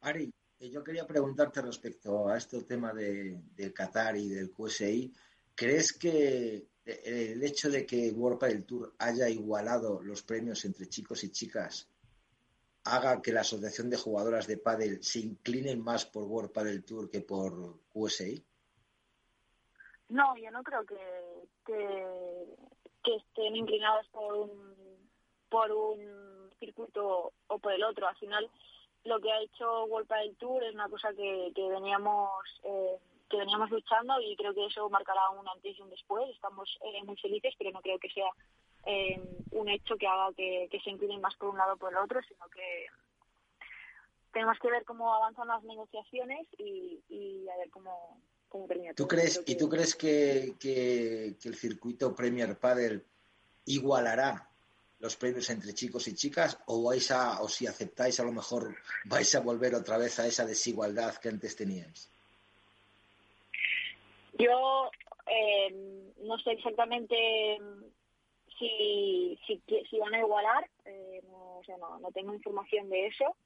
Ari, 0.00 0.32
yo 0.58 0.82
quería 0.82 1.06
preguntarte 1.06 1.62
respecto 1.62 2.28
a 2.28 2.36
este 2.36 2.64
tema 2.64 2.92
de, 2.92 3.38
del 3.54 3.72
Qatar 3.72 4.16
y 4.16 4.28
del 4.28 4.50
QSI, 4.50 5.12
¿crees 5.54 5.92
que 5.92 6.66
el 6.84 7.42
hecho 7.44 7.70
de 7.70 7.86
que 7.86 8.10
World 8.10 8.40
del 8.42 8.64
Tour 8.64 8.94
haya 8.98 9.28
igualado 9.28 10.02
los 10.02 10.22
premios 10.22 10.64
entre 10.64 10.88
chicos 10.88 11.22
y 11.22 11.30
chicas 11.30 11.88
haga 12.86 13.20
que 13.20 13.32
la 13.32 13.40
Asociación 13.40 13.90
de 13.90 13.96
Jugadoras 13.96 14.46
de 14.46 14.58
Padel 14.58 15.02
se 15.02 15.20
inclinen 15.20 15.82
más 15.82 16.06
por 16.06 16.24
World 16.24 16.52
Padel 16.52 16.84
Tour 16.84 17.10
que 17.10 17.20
por 17.20 17.52
USA? 17.94 18.28
No, 20.08 20.36
yo 20.36 20.50
no 20.50 20.62
creo 20.62 20.84
que, 20.86 20.96
estén 23.04 23.56
inclinados 23.56 24.06
por 24.08 24.34
un, 24.34 25.10
por 25.48 25.70
un 25.70 26.50
circuito 26.58 27.32
o 27.46 27.58
por 27.58 27.72
el 27.72 27.84
otro. 27.84 28.08
Al 28.08 28.16
final, 28.16 28.50
lo 29.04 29.20
que 29.20 29.30
ha 29.30 29.42
hecho 29.42 29.84
World 29.84 30.08
Padel 30.08 30.36
Tour 30.36 30.62
es 30.64 30.74
una 30.74 30.88
cosa 30.88 31.12
que, 31.14 31.52
que 31.54 31.68
veníamos 31.68 32.30
eh, 32.64 32.98
que 33.28 33.36
veníamos 33.36 33.70
luchando 33.70 34.20
y 34.20 34.36
creo 34.36 34.54
que 34.54 34.66
eso 34.66 34.88
marcará 34.88 35.30
un 35.30 35.48
antes 35.48 35.76
y 35.76 35.82
un 35.82 35.90
después. 35.90 36.28
Estamos 36.30 36.78
eh, 36.82 37.02
muy 37.04 37.16
felices, 37.16 37.54
pero 37.58 37.72
no 37.72 37.80
creo 37.80 37.98
que 37.98 38.10
sea 38.10 38.28
eh, 38.86 39.20
un 39.50 39.68
hecho 39.68 39.96
que 39.96 40.06
haga 40.06 40.32
que, 40.34 40.68
se 40.82 40.90
inclinen 40.90 41.20
más 41.20 41.34
por 41.34 41.48
un 41.48 41.58
lado 41.58 41.74
o 41.74 41.76
por 41.76 41.92
el 41.92 41.98
otro, 41.98 42.20
sino 42.22 42.48
que 42.48 42.86
tenemos 44.32 44.56
que 44.60 44.70
ver 44.70 44.84
cómo 44.84 45.12
avanzan 45.12 45.48
las 45.48 45.62
negociaciones 45.64 46.46
y, 46.56 47.48
a 47.52 47.56
ver 47.58 47.68
cómo, 47.70 48.20
cómo 48.48 48.66
termina. 48.66 48.94
¿Tú 48.94 49.08
crees, 49.08 49.42
¿Y 49.44 49.56
tú 49.56 49.68
crees 49.68 49.96
que, 49.96 50.54
que, 50.60 51.34
el 51.42 51.56
circuito 51.56 52.14
Premier 52.14 52.56
Padel 52.58 53.04
igualará 53.64 54.48
los 55.00 55.16
premios 55.16 55.50
entre 55.50 55.74
chicos 55.74 56.06
y 56.06 56.14
chicas 56.14 56.58
o 56.66 56.84
vais 56.84 57.10
a 57.10 57.42
o 57.42 57.48
si 57.48 57.66
aceptáis 57.66 58.18
a 58.20 58.24
lo 58.24 58.32
mejor 58.32 58.74
vais 59.04 59.34
a 59.34 59.40
volver 59.40 59.74
otra 59.74 59.98
vez 59.98 60.18
a 60.20 60.26
esa 60.26 60.46
desigualdad 60.46 61.16
que 61.16 61.28
antes 61.28 61.54
teníais 61.54 62.08
yo 64.38 64.90
eh, 65.26 66.12
no 66.22 66.38
sé 66.38 66.52
exactamente 66.52 67.58
si, 68.58 69.38
si, 69.46 69.62
si 69.88 69.98
van 69.98 70.14
a 70.14 70.20
igualar, 70.20 70.68
eh, 70.84 71.20
no, 71.28 71.58
o 71.58 71.64
sea, 71.64 71.76
no, 71.78 71.98
no 71.98 72.10
tengo 72.12 72.34
información 72.34 72.88
de 72.88 73.06
eso, 73.06 73.36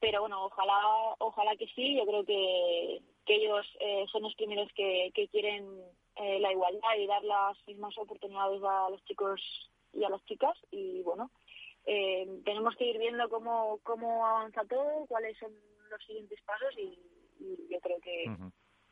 pero 0.00 0.20
bueno, 0.20 0.44
ojalá 0.44 0.78
ojalá 1.18 1.56
que 1.56 1.66
sí, 1.68 1.96
yo 1.96 2.06
creo 2.06 2.24
que, 2.24 3.00
que 3.26 3.34
ellos 3.34 3.66
eh, 3.80 4.06
son 4.10 4.22
los 4.22 4.34
primeros 4.36 4.70
que, 4.74 5.10
que 5.14 5.28
quieren 5.28 5.66
eh, 6.16 6.38
la 6.40 6.52
igualdad 6.52 6.96
y 6.98 7.06
dar 7.06 7.22
las 7.24 7.56
mismas 7.66 7.96
oportunidades 7.98 8.62
a 8.62 8.90
los 8.90 9.04
chicos 9.04 9.40
y 9.92 10.04
a 10.04 10.08
las 10.08 10.24
chicas. 10.24 10.56
Y 10.70 11.02
bueno, 11.02 11.30
eh, 11.84 12.26
tenemos 12.44 12.76
que 12.76 12.86
ir 12.86 12.98
viendo 12.98 13.28
cómo, 13.28 13.80
cómo 13.82 14.24
avanza 14.26 14.64
todo, 14.64 15.06
cuáles 15.06 15.36
son 15.38 15.52
los 15.90 16.04
siguientes 16.04 16.40
pasos 16.42 16.74
y, 16.76 16.98
yo 17.70 17.78
creo 17.80 18.00
que, 18.00 18.24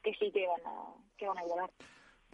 que 0.05 0.15
sí 0.15 0.31
que 0.31 0.47
van 0.47 0.61
a, 0.67 0.95
que 1.19 1.27
van 1.27 1.39
a 1.39 1.45
igualar. 1.45 1.71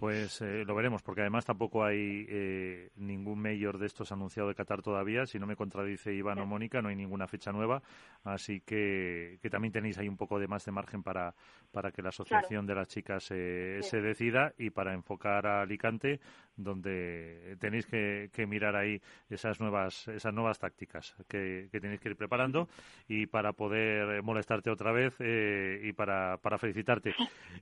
Pues 0.02 0.40
eh, 0.40 0.64
lo 0.66 0.74
veremos, 0.74 1.00
porque 1.00 1.20
además 1.20 1.44
tampoco 1.44 1.84
hay 1.84 2.26
eh, 2.28 2.90
ningún 2.96 3.38
mayor 3.38 3.78
de 3.78 3.86
estos 3.86 4.10
anunciado 4.10 4.48
de 4.48 4.56
Qatar 4.56 4.82
todavía. 4.82 5.26
Si 5.26 5.38
no 5.38 5.46
me 5.46 5.54
contradice 5.54 6.12
Iván 6.12 6.40
o 6.40 6.44
Mónica, 6.44 6.82
no 6.82 6.88
hay 6.88 6.96
ninguna 6.96 7.28
fecha 7.28 7.52
nueva. 7.52 7.80
Así 8.24 8.62
que, 8.62 9.38
que, 9.40 9.48
también 9.48 9.70
tenéis 9.70 9.98
ahí 9.98 10.08
un 10.08 10.16
poco 10.16 10.40
de 10.40 10.48
más 10.48 10.64
de 10.64 10.72
margen 10.72 11.04
para, 11.04 11.36
para 11.70 11.92
que 11.92 12.02
la 12.02 12.08
asociación 12.08 12.66
de 12.66 12.74
las 12.74 12.88
chicas 12.88 13.28
eh, 13.30 13.78
se 13.82 14.00
decida 14.00 14.52
y 14.58 14.70
para 14.70 14.92
enfocar 14.92 15.46
a 15.46 15.62
Alicante, 15.62 16.18
donde 16.56 17.56
tenéis 17.60 17.86
que, 17.86 18.28
que, 18.32 18.44
mirar 18.44 18.74
ahí 18.74 19.00
esas 19.30 19.60
nuevas, 19.60 20.08
esas 20.08 20.34
nuevas 20.34 20.58
tácticas 20.58 21.14
que, 21.28 21.68
que, 21.70 21.80
tenéis 21.80 22.00
que 22.00 22.08
ir 22.08 22.16
preparando. 22.16 22.68
Y 23.06 23.26
para 23.26 23.52
poder 23.52 24.20
molestarte 24.24 24.68
otra 24.68 24.90
vez 24.90 25.14
y 25.20 25.92
para, 25.92 26.38
para 26.38 26.58
felicitarte. 26.58 27.14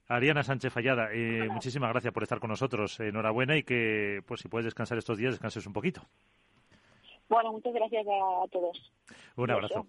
Ariana 0.08 0.42
Sánchez 0.42 0.72
Fallada, 0.72 1.10
muchísimas 1.50 1.90
gracias 1.90 2.14
por 2.14 2.22
estar 2.22 2.29
con 2.38 2.50
nosotros. 2.50 3.00
Enhorabuena 3.00 3.56
y 3.56 3.64
que, 3.64 4.22
pues 4.26 4.40
si 4.40 4.48
puedes 4.48 4.66
descansar 4.66 4.98
estos 4.98 5.18
días, 5.18 5.32
descanses 5.32 5.66
un 5.66 5.72
poquito. 5.72 6.02
Bueno, 7.28 7.52
muchas 7.52 7.72
gracias 7.72 8.06
a 8.06 8.46
todos. 8.48 8.92
Un 9.36 9.50
abrazo. 9.50 9.86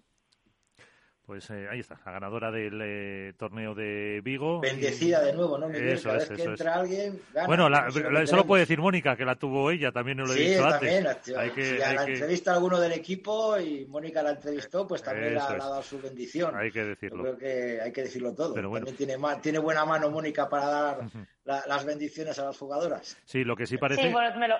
Pues 1.24 1.48
eh, 1.50 1.68
ahí 1.70 1.78
está, 1.78 2.00
la 2.04 2.12
ganadora 2.12 2.50
del 2.50 2.80
eh, 2.82 3.32
torneo 3.38 3.76
de 3.76 4.20
Vigo. 4.24 4.60
Bendecida 4.60 5.22
de 5.22 5.32
nuevo, 5.32 5.56
¿no? 5.56 5.70
eso 5.70 6.14
es, 6.16 6.28
eso 6.30 6.54
es. 6.54 6.60
alguien, 6.62 7.20
bueno, 7.46 7.68
la, 7.68 7.88
eso 8.22 8.36
lo 8.36 8.44
puede 8.44 8.62
decir 8.62 8.80
Mónica, 8.80 9.16
que 9.16 9.24
la 9.24 9.36
tuvo 9.36 9.70
ella, 9.70 9.92
también 9.92 10.18
lo 10.18 10.32
he 10.32 10.36
dicho 10.36 10.68
también, 10.68 11.06
antes. 11.06 11.36
Hay 11.36 11.50
que, 11.50 11.64
si 11.64 11.82
hay 11.82 11.94
la 11.94 12.04
entrevista 12.04 12.50
a 12.50 12.54
alguno 12.54 12.80
del 12.80 12.92
equipo 12.92 13.56
y 13.58 13.86
Mónica 13.86 14.20
la 14.22 14.30
entrevistó, 14.30 14.86
pues 14.86 15.00
también 15.02 15.34
le 15.34 15.40
ha, 15.40 15.56
dado 15.56 15.82
su 15.82 16.00
bendición. 16.00 16.56
Hay 16.56 16.72
que 16.72 16.84
decirlo. 16.84 17.22
creo 17.22 17.38
que 17.38 17.80
hay 17.80 17.92
que 17.92 18.02
decirlo 18.02 18.34
todo. 18.34 18.52
Pero 18.54 18.68
bueno. 18.68 18.86
También 18.86 19.16
tiene, 19.16 19.36
tiene 19.40 19.58
buena 19.60 19.84
mano 19.84 20.10
Mónica 20.10 20.48
para 20.48 20.66
dar 20.66 21.08
las 21.44 21.84
bendiciones 21.84 22.36
a 22.40 22.46
las 22.46 22.58
jugadoras. 22.58 23.16
Sí, 23.24 23.44
lo 23.44 23.54
que 23.54 23.66
sí 23.66 23.78
parece... 23.78 24.02
Sí, 24.02 24.12
bueno, 24.12 24.36
me 24.38 24.48
lo 24.48 24.56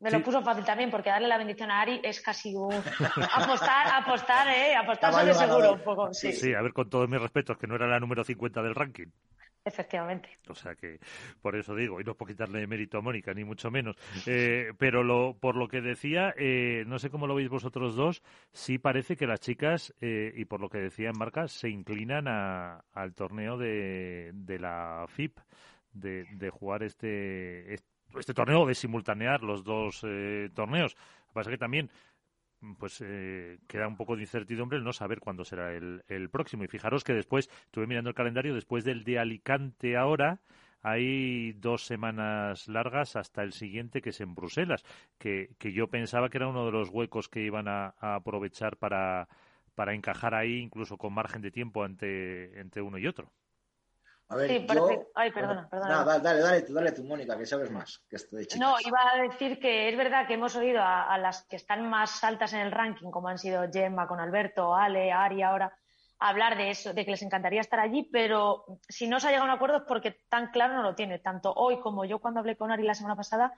me 0.00 0.10
lo 0.10 0.22
puso 0.22 0.42
fácil 0.42 0.64
también, 0.64 0.90
porque 0.90 1.10
darle 1.10 1.28
la 1.28 1.38
bendición 1.38 1.70
a 1.70 1.80
Ari 1.80 2.00
es 2.02 2.20
casi 2.20 2.54
un... 2.54 2.74
apostar, 2.74 3.86
apostar, 3.94 4.48
¿eh? 4.48 4.74
Apostar 4.74 5.12
sobre 5.12 5.34
seguro 5.34 5.72
un 5.72 5.80
poco. 5.80 6.12
Sí. 6.12 6.32
sí, 6.32 6.52
a 6.54 6.62
ver, 6.62 6.72
con 6.72 6.90
todos 6.90 7.08
mis 7.08 7.20
respetos, 7.20 7.56
que 7.56 7.66
no 7.66 7.76
era 7.76 7.86
la 7.86 8.00
número 8.00 8.22
50 8.22 8.62
del 8.62 8.74
ranking. 8.74 9.08
Efectivamente. 9.66 10.28
O 10.48 10.54
sea 10.54 10.74
que, 10.74 10.98
por 11.40 11.56
eso 11.56 11.74
digo, 11.74 11.98
y 11.98 12.04
no 12.04 12.14
por 12.14 12.28
quitarle 12.28 12.66
mérito 12.66 12.98
a 12.98 13.00
Mónica, 13.00 13.32
ni 13.32 13.44
mucho 13.44 13.70
menos. 13.70 13.96
Eh, 14.26 14.74
pero 14.76 15.02
lo, 15.02 15.38
por 15.40 15.56
lo 15.56 15.68
que 15.68 15.80
decía, 15.80 16.34
eh, 16.36 16.84
no 16.86 16.98
sé 16.98 17.08
cómo 17.08 17.26
lo 17.26 17.34
veis 17.34 17.48
vosotros 17.48 17.96
dos, 17.96 18.22
sí 18.52 18.76
parece 18.76 19.16
que 19.16 19.26
las 19.26 19.40
chicas, 19.40 19.94
eh, 20.02 20.34
y 20.36 20.44
por 20.44 20.60
lo 20.60 20.68
que 20.68 20.78
decía 20.78 21.08
en 21.08 21.18
Marca, 21.18 21.48
se 21.48 21.70
inclinan 21.70 22.28
a, 22.28 22.84
al 22.92 23.14
torneo 23.14 23.56
de, 23.56 24.32
de 24.34 24.58
la 24.58 25.06
FIP, 25.08 25.38
de, 25.94 26.26
de 26.32 26.50
jugar 26.50 26.82
este, 26.82 27.72
este, 27.72 27.93
torneo, 28.34 28.66
de 28.66 28.74
simultanear 28.74 29.42
los 29.42 29.64
dos 29.64 30.04
torneos. 30.54 30.94
Lo 30.94 31.26
que 31.26 31.32
pasa 31.32 31.50
es 31.50 31.54
que 31.54 31.58
también 31.58 31.90
pues 32.78 33.02
eh, 33.04 33.58
queda 33.66 33.86
un 33.86 33.96
poco 33.96 34.16
de 34.16 34.22
incertidumbre 34.22 34.78
el 34.78 34.84
no 34.84 34.92
saber 34.92 35.20
cuándo 35.20 35.44
será 35.44 35.74
el, 35.74 36.02
el, 36.08 36.30
próximo. 36.30 36.64
Y 36.64 36.68
fijaros 36.68 37.04
que 37.04 37.12
después, 37.12 37.50
estuve 37.66 37.86
mirando 37.86 38.10
el 38.10 38.16
calendario, 38.16 38.54
después 38.54 38.84
del 38.84 39.04
de 39.04 39.18
Alicante 39.18 39.96
ahora, 39.96 40.40
hay 40.82 41.52
dos 41.52 41.84
semanas 41.84 42.68
largas 42.68 43.16
hasta 43.16 43.42
el 43.42 43.52
siguiente, 43.52 44.00
que 44.00 44.10
es 44.10 44.20
en 44.20 44.34
Bruselas, 44.34 44.84
que, 45.18 45.50
que 45.58 45.72
yo 45.72 45.88
pensaba 45.88 46.28
que 46.28 46.38
era 46.38 46.48
uno 46.48 46.66
de 46.66 46.72
los 46.72 46.90
huecos 46.90 47.28
que 47.28 47.42
iban 47.42 47.68
a, 47.68 47.94
a 47.98 48.16
aprovechar 48.16 48.76
para, 48.76 49.28
para 49.74 49.94
encajar 49.94 50.34
ahí, 50.34 50.58
incluso 50.58 50.96
con 50.96 51.12
margen 51.12 51.42
de 51.42 51.50
tiempo 51.50 51.84
entre, 51.84 52.60
entre 52.60 52.82
uno 52.82 52.98
y 52.98 53.06
otro. 53.06 53.30
A 54.28 54.36
ver, 54.36 54.48
sí, 54.48 54.66
yo... 54.72 54.88
Ay, 55.14 55.30
perdona, 55.32 55.68
perdona. 55.68 56.04
dale, 56.04 56.22
dale, 56.22 56.40
dale, 56.40 56.62
tú, 56.62 56.72
dale 56.72 56.92
tú, 56.92 57.04
Mónica, 57.04 57.36
que 57.36 57.46
sabes 57.46 57.70
más 57.70 58.04
que 58.08 58.16
esto 58.16 58.36
de 58.36 58.46
chicas. 58.46 58.58
No, 58.58 58.76
iba 58.84 58.98
a 59.12 59.22
decir 59.22 59.58
que 59.58 59.88
es 59.88 59.96
verdad 59.96 60.26
que 60.26 60.34
hemos 60.34 60.56
oído 60.56 60.80
a, 60.82 61.16
las 61.18 61.44
que 61.44 61.56
están 61.56 61.88
más 61.88 62.24
altas 62.24 62.52
en 62.54 62.60
el 62.60 62.72
ranking, 62.72 63.10
como 63.10 63.28
han 63.28 63.38
sido 63.38 63.64
Gemma 63.70 64.08
con 64.08 64.20
Alberto, 64.20 64.74
Ale, 64.74 65.12
Ari 65.12 65.42
ahora, 65.42 65.76
hablar 66.18 66.56
de 66.56 66.70
eso, 66.70 66.94
de 66.94 67.04
que 67.04 67.10
les 67.10 67.22
encantaría 67.22 67.60
estar 67.60 67.80
allí, 67.80 68.08
pero 68.10 68.64
si 68.88 69.06
no 69.06 69.20
se 69.20 69.28
ha 69.28 69.30
llegado 69.30 69.48
a 69.48 69.52
un 69.52 69.56
acuerdo 69.56 69.78
es 69.78 69.82
porque 69.86 70.22
tan 70.28 70.50
claro 70.50 70.74
no 70.74 70.82
lo 70.82 70.94
tiene. 70.94 71.18
Tanto 71.18 71.52
hoy 71.52 71.80
como 71.80 72.06
yo 72.06 72.18
cuando 72.18 72.40
hablé 72.40 72.56
con 72.56 72.72
Ari 72.72 72.82
la 72.82 72.94
semana 72.94 73.16
pasada, 73.16 73.52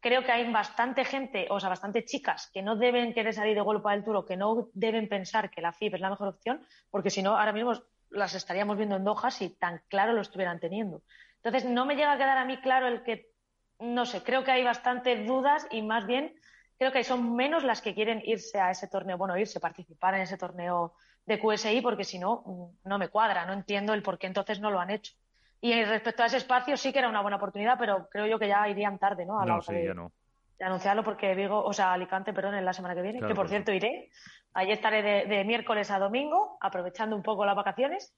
creo 0.00 0.24
que 0.24 0.32
hay 0.32 0.50
bastante 0.50 1.04
gente, 1.04 1.46
o 1.50 1.60
sea, 1.60 1.68
bastante 1.68 2.04
chicas 2.04 2.50
que 2.52 2.62
no 2.62 2.76
deben 2.76 3.12
querer 3.12 3.34
salir 3.34 3.54
de 3.54 3.60
golpe 3.60 3.90
del 3.90 4.02
Tour 4.02 4.24
que 4.26 4.36
no 4.36 4.70
deben 4.72 5.08
pensar 5.08 5.50
que 5.50 5.60
la 5.60 5.72
FIP 5.72 5.94
es 5.94 6.00
la 6.00 6.10
mejor 6.10 6.28
opción, 6.28 6.66
porque 6.90 7.10
si 7.10 7.22
no, 7.22 7.38
ahora 7.38 7.52
mismo 7.52 7.74
las 8.10 8.34
estaríamos 8.34 8.76
viendo 8.76 8.96
en 8.96 9.04
Doha 9.04 9.30
si 9.30 9.50
tan 9.50 9.82
claro 9.88 10.12
lo 10.12 10.20
estuvieran 10.20 10.60
teniendo. 10.60 11.02
Entonces, 11.42 11.64
no 11.64 11.86
me 11.86 11.96
llega 11.96 12.12
a 12.12 12.18
quedar 12.18 12.38
a 12.38 12.44
mí 12.44 12.60
claro 12.60 12.86
el 12.86 13.02
que, 13.02 13.30
no 13.78 14.04
sé, 14.04 14.22
creo 14.22 14.44
que 14.44 14.50
hay 14.50 14.64
bastantes 14.64 15.26
dudas 15.26 15.66
y 15.70 15.82
más 15.82 16.06
bien 16.06 16.34
creo 16.78 16.92
que 16.92 17.04
son 17.04 17.34
menos 17.34 17.64
las 17.64 17.80
que 17.80 17.94
quieren 17.94 18.22
irse 18.24 18.58
a 18.58 18.70
ese 18.70 18.88
torneo, 18.88 19.18
bueno, 19.18 19.36
irse, 19.36 19.60
participar 19.60 20.14
en 20.14 20.22
ese 20.22 20.38
torneo 20.38 20.94
de 21.26 21.38
QSI, 21.38 21.80
porque 21.80 22.04
si 22.04 22.18
no, 22.18 22.42
mm, 22.44 22.88
no 22.88 22.98
me 22.98 23.08
cuadra, 23.08 23.46
no 23.46 23.52
entiendo 23.52 23.92
el 23.94 24.02
por 24.02 24.18
qué 24.18 24.26
entonces 24.26 24.60
no 24.60 24.70
lo 24.70 24.80
han 24.80 24.90
hecho. 24.90 25.14
Y 25.60 25.84
respecto 25.84 26.22
a 26.22 26.26
ese 26.26 26.38
espacio, 26.38 26.76
sí 26.76 26.92
que 26.92 26.98
era 26.98 27.08
una 27.08 27.20
buena 27.20 27.36
oportunidad, 27.36 27.78
pero 27.78 28.08
creo 28.08 28.26
yo 28.26 28.38
que 28.38 28.48
ya 28.48 28.66
irían 28.68 28.98
tarde, 28.98 29.26
¿no? 29.26 29.38
A 29.38 29.44
no, 29.44 29.60
sí, 29.60 29.74
ya 29.84 29.94
no 29.94 30.12
anunciarlo 30.60 31.02
porque 31.02 31.34
Vigo, 31.34 31.62
o 31.62 31.72
sea, 31.72 31.92
Alicante, 31.92 32.32
perdón, 32.32 32.54
en 32.54 32.64
la 32.64 32.72
semana 32.72 32.94
que 32.94 33.02
viene, 33.02 33.26
que 33.26 33.34
por 33.34 33.48
cierto 33.48 33.72
iré. 33.72 34.10
Allí 34.52 34.72
estaré 34.72 35.26
de, 35.26 35.44
miércoles 35.44 35.90
a 35.90 35.98
domingo, 35.98 36.58
aprovechando 36.60 37.16
un 37.16 37.22
poco 37.22 37.44
las 37.44 37.56
vacaciones. 37.56 38.14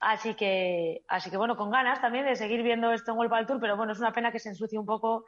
Así 0.00 0.34
que, 0.34 1.02
así 1.08 1.30
que 1.30 1.36
bueno, 1.36 1.56
con 1.56 1.70
ganas 1.70 2.00
también 2.00 2.24
de 2.24 2.36
seguir 2.36 2.62
viendo 2.62 2.92
esto 2.92 3.12
en 3.12 3.18
World 3.18 3.34
del 3.34 3.46
Tour, 3.46 3.60
pero 3.60 3.76
bueno, 3.76 3.92
es 3.92 3.98
una 3.98 4.12
pena 4.12 4.30
que 4.30 4.38
se 4.38 4.48
ensucie 4.48 4.78
un 4.78 4.86
poco 4.86 5.24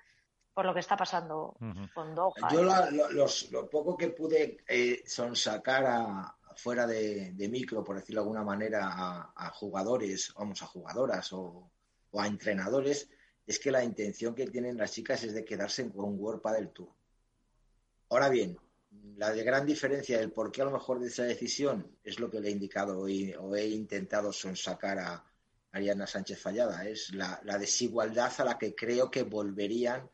por 0.52 0.64
lo 0.64 0.74
que 0.74 0.80
está 0.80 0.96
pasando 0.96 1.56
con 1.94 2.14
Doha. 2.14 2.48
Yo 2.52 2.62
lo, 2.62 3.70
poco 3.70 3.96
que 3.96 4.08
pude 4.08 4.58
eh, 4.68 5.02
sonsacar 5.06 5.86
a, 5.86 6.36
fuera 6.56 6.86
de, 6.86 7.48
micro, 7.50 7.82
por 7.82 7.96
decirlo 7.96 8.20
de 8.20 8.24
alguna 8.24 8.44
manera, 8.44 9.32
a, 9.34 9.50
jugadores, 9.54 10.32
vamos, 10.36 10.62
a 10.62 10.66
jugadoras 10.66 11.32
o, 11.32 11.70
o 12.10 12.20
a 12.20 12.26
entrenadores, 12.26 13.08
es 13.50 13.58
que 13.58 13.72
la 13.72 13.82
intención 13.82 14.32
que 14.32 14.46
tienen 14.46 14.76
las 14.76 14.92
chicas 14.92 15.24
es 15.24 15.34
de 15.34 15.44
quedarse 15.44 15.90
con 15.90 16.16
World 16.16 16.40
del 16.54 16.68
Tour. 16.68 16.88
Ahora 18.10 18.28
bien, 18.28 18.56
la 19.16 19.32
de 19.32 19.42
gran 19.42 19.66
diferencia 19.66 20.20
del 20.20 20.30
por 20.30 20.52
qué 20.52 20.62
a 20.62 20.66
lo 20.66 20.70
mejor 20.70 21.00
de 21.00 21.08
esa 21.08 21.24
decisión 21.24 21.98
es 22.04 22.20
lo 22.20 22.30
que 22.30 22.38
le 22.38 22.48
he 22.48 22.52
indicado 22.52 23.00
hoy, 23.00 23.34
o 23.36 23.56
he 23.56 23.66
intentado 23.66 24.32
sonsacar 24.32 25.00
a 25.00 25.24
Ariana 25.72 26.06
Sánchez 26.06 26.40
Fallada, 26.40 26.88
es 26.88 27.12
la, 27.12 27.40
desigualdad 27.58 28.32
a 28.38 28.44
la 28.44 28.56
que 28.56 28.72
creo 28.72 29.10
que 29.10 29.24
volverían 29.24 30.08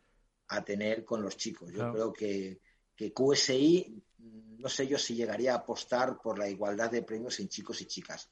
a 0.49 0.65
tener 0.65 1.05
con 1.05 1.21
los 1.21 1.37
chicos. 1.37 1.71
Yo 1.71 1.93
creo 1.93 2.15
que, 2.15 2.63
que 2.97 3.13
QSI, 3.13 4.03
no 4.57 4.71
sé 4.71 4.87
yo 4.87 4.97
si 4.97 5.15
llegaría 5.15 5.53
a 5.53 5.59
apostar 5.59 6.23
por 6.23 6.39
la 6.39 6.49
igualdad 6.49 6.91
de 6.91 7.03
premios 7.03 7.39
en 7.41 7.51
chicos 7.51 7.83
y 7.83 7.85
chicas. 7.85 8.31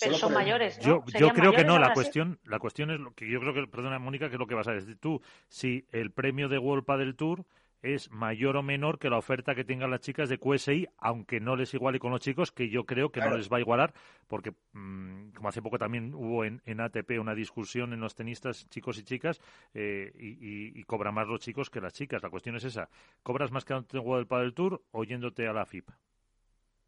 Pero 0.00 0.14
son 0.14 0.32
mayores. 0.32 0.78
Yo, 0.80 1.04
yo 1.18 1.30
creo 1.30 1.52
que 1.52 1.64
no. 1.64 1.78
La 1.78 1.92
cuestión, 1.92 2.38
la 2.44 2.58
cuestión 2.58 2.90
es 2.90 3.00
lo 3.00 3.14
que 3.14 3.28
yo 3.28 3.40
creo 3.40 3.54
que, 3.54 3.66
perdona 3.66 3.98
Mónica, 3.98 4.28
que 4.28 4.34
es 4.34 4.38
lo 4.38 4.46
que 4.46 4.54
vas 4.54 4.68
a 4.68 4.72
decir 4.72 4.98
tú. 4.98 5.20
Si 5.48 5.86
el 5.92 6.10
premio 6.10 6.48
de 6.48 6.58
World 6.58 6.86
del 6.98 7.16
Tour 7.16 7.44
es 7.82 8.10
mayor 8.10 8.56
o 8.56 8.62
menor 8.62 8.98
que 8.98 9.10
la 9.10 9.18
oferta 9.18 9.54
que 9.54 9.64
tengan 9.64 9.90
las 9.90 10.00
chicas 10.00 10.28
de 10.28 10.38
QSI, 10.38 10.88
aunque 10.98 11.40
no 11.40 11.56
les 11.56 11.72
iguale 11.74 11.98
con 11.98 12.10
los 12.10 12.20
chicos, 12.20 12.50
que 12.50 12.68
yo 12.68 12.84
creo 12.84 13.10
que 13.10 13.20
no 13.20 13.36
les 13.36 13.50
va 13.50 13.58
a 13.58 13.60
igualar, 13.60 13.94
porque 14.26 14.52
mm, 14.72 15.30
como 15.30 15.48
hace 15.48 15.62
poco 15.62 15.78
también 15.78 16.14
hubo 16.14 16.44
en, 16.44 16.60
ATP 16.80 17.18
una 17.20 17.34
discusión 17.34 17.92
en 17.92 18.00
los 18.00 18.14
tenistas, 18.14 18.68
chicos 18.68 18.98
y 18.98 19.04
chicas, 19.04 19.40
eh, 19.74 20.12
y, 20.14 20.82
cobran 20.84 21.14
más 21.14 21.26
los 21.26 21.40
chicos 21.40 21.70
que 21.70 21.80
las 21.80 21.92
chicas. 21.92 22.22
La 22.22 22.30
cuestión 22.30 22.56
es 22.56 22.64
esa. 22.64 22.88
¿Cobras 23.22 23.50
más 23.50 23.64
que 23.64 23.74
en 23.74 23.84
World 23.92 24.28
del 24.28 24.54
Tour 24.54 24.82
o 24.92 25.04
yéndote 25.04 25.46
a 25.46 25.52
la 25.52 25.66
FIP? 25.66 25.90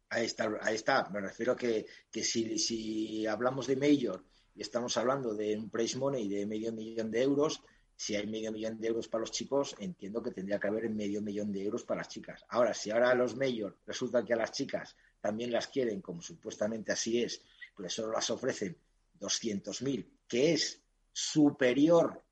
Ahí 0.09 0.25
está, 0.25 0.49
ahí 0.61 0.75
está. 0.75 1.09
Me 1.09 1.21
refiero 1.21 1.55
que, 1.55 1.85
que 2.11 2.23
si, 2.23 2.57
si 2.57 3.27
hablamos 3.27 3.67
de 3.67 3.75
Major 3.75 4.23
y 4.55 4.61
estamos 4.61 4.97
hablando 4.97 5.33
de 5.33 5.57
un 5.57 5.69
price 5.69 5.97
money 5.97 6.27
de 6.27 6.45
medio 6.45 6.73
millón 6.73 7.11
de 7.11 7.21
euros, 7.21 7.61
si 7.95 8.15
hay 8.15 8.25
medio 8.27 8.51
millón 8.51 8.79
de 8.79 8.87
euros 8.87 9.07
para 9.07 9.21
los 9.21 9.31
chicos, 9.31 9.75
entiendo 9.77 10.23
que 10.23 10.31
tendría 10.31 10.59
que 10.59 10.67
haber 10.67 10.89
medio 10.89 11.21
millón 11.21 11.51
de 11.51 11.63
euros 11.63 11.83
para 11.83 11.99
las 11.99 12.07
chicas. 12.07 12.45
Ahora, 12.49 12.73
si 12.73 12.89
ahora 12.89 13.13
los 13.13 13.35
Major 13.35 13.77
resulta 13.85 14.23
que 14.23 14.33
a 14.33 14.37
las 14.37 14.51
chicas 14.51 14.95
también 15.19 15.51
las 15.51 15.67
quieren, 15.67 16.01
como 16.01 16.21
supuestamente 16.21 16.93
así 16.93 17.21
es, 17.21 17.41
pues 17.75 17.93
solo 17.93 18.13
las 18.13 18.29
ofrecen 18.29 18.77
200.000, 19.19 20.05
que 20.27 20.53
es 20.53 20.81
superior 21.11 22.23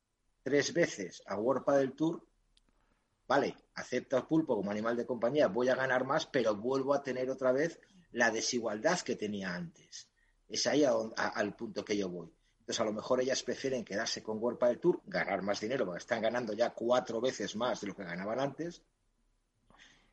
tres 0.41 0.73
veces 0.73 1.21
a 1.25 1.38
World 1.38 1.65
del 1.75 1.91
Tour, 1.91 2.25
vale, 3.28 3.55
acepto 3.78 4.17
al 4.17 4.28
pulpo 4.28 4.55
como 4.55 4.71
animal 4.71 4.97
de 4.97 5.05
compañía, 5.05 5.47
voy 5.47 5.69
a 5.69 5.75
ganar 5.75 6.03
más, 6.03 6.25
pero 6.25 6.55
vuelvo 6.55 6.93
a 6.93 7.03
tener 7.03 7.30
otra 7.30 7.51
vez 7.51 7.80
la 8.11 8.32
desigualdad 8.32 8.99
que 9.01 9.15
tenía 9.15 9.53
antes. 9.53 10.09
Es 10.49 10.65
ahí 10.65 10.84
al 10.84 11.55
punto 11.55 11.86
que 11.86 11.95
yo 11.95 12.09
voy. 12.09 12.34
Entonces, 12.59 12.82
a 12.82 12.86
lo 12.86 12.93
mejor 12.93 13.21
ellas 13.21 13.43
prefieren 13.43 13.86
quedarse 13.86 14.23
con 14.23 14.39
World 14.39 14.59
del 14.59 14.80
Tour, 14.80 15.01
ganar 15.05 15.41
más 15.43 15.61
dinero, 15.61 15.86
porque 15.86 15.99
están 15.99 16.21
ganando 16.21 16.53
ya 16.53 16.71
cuatro 16.71 17.21
veces 17.21 17.55
más 17.55 17.80
de 17.82 17.88
lo 17.88 17.95
que 17.95 18.03
ganaban 18.03 18.39
antes, 18.39 18.82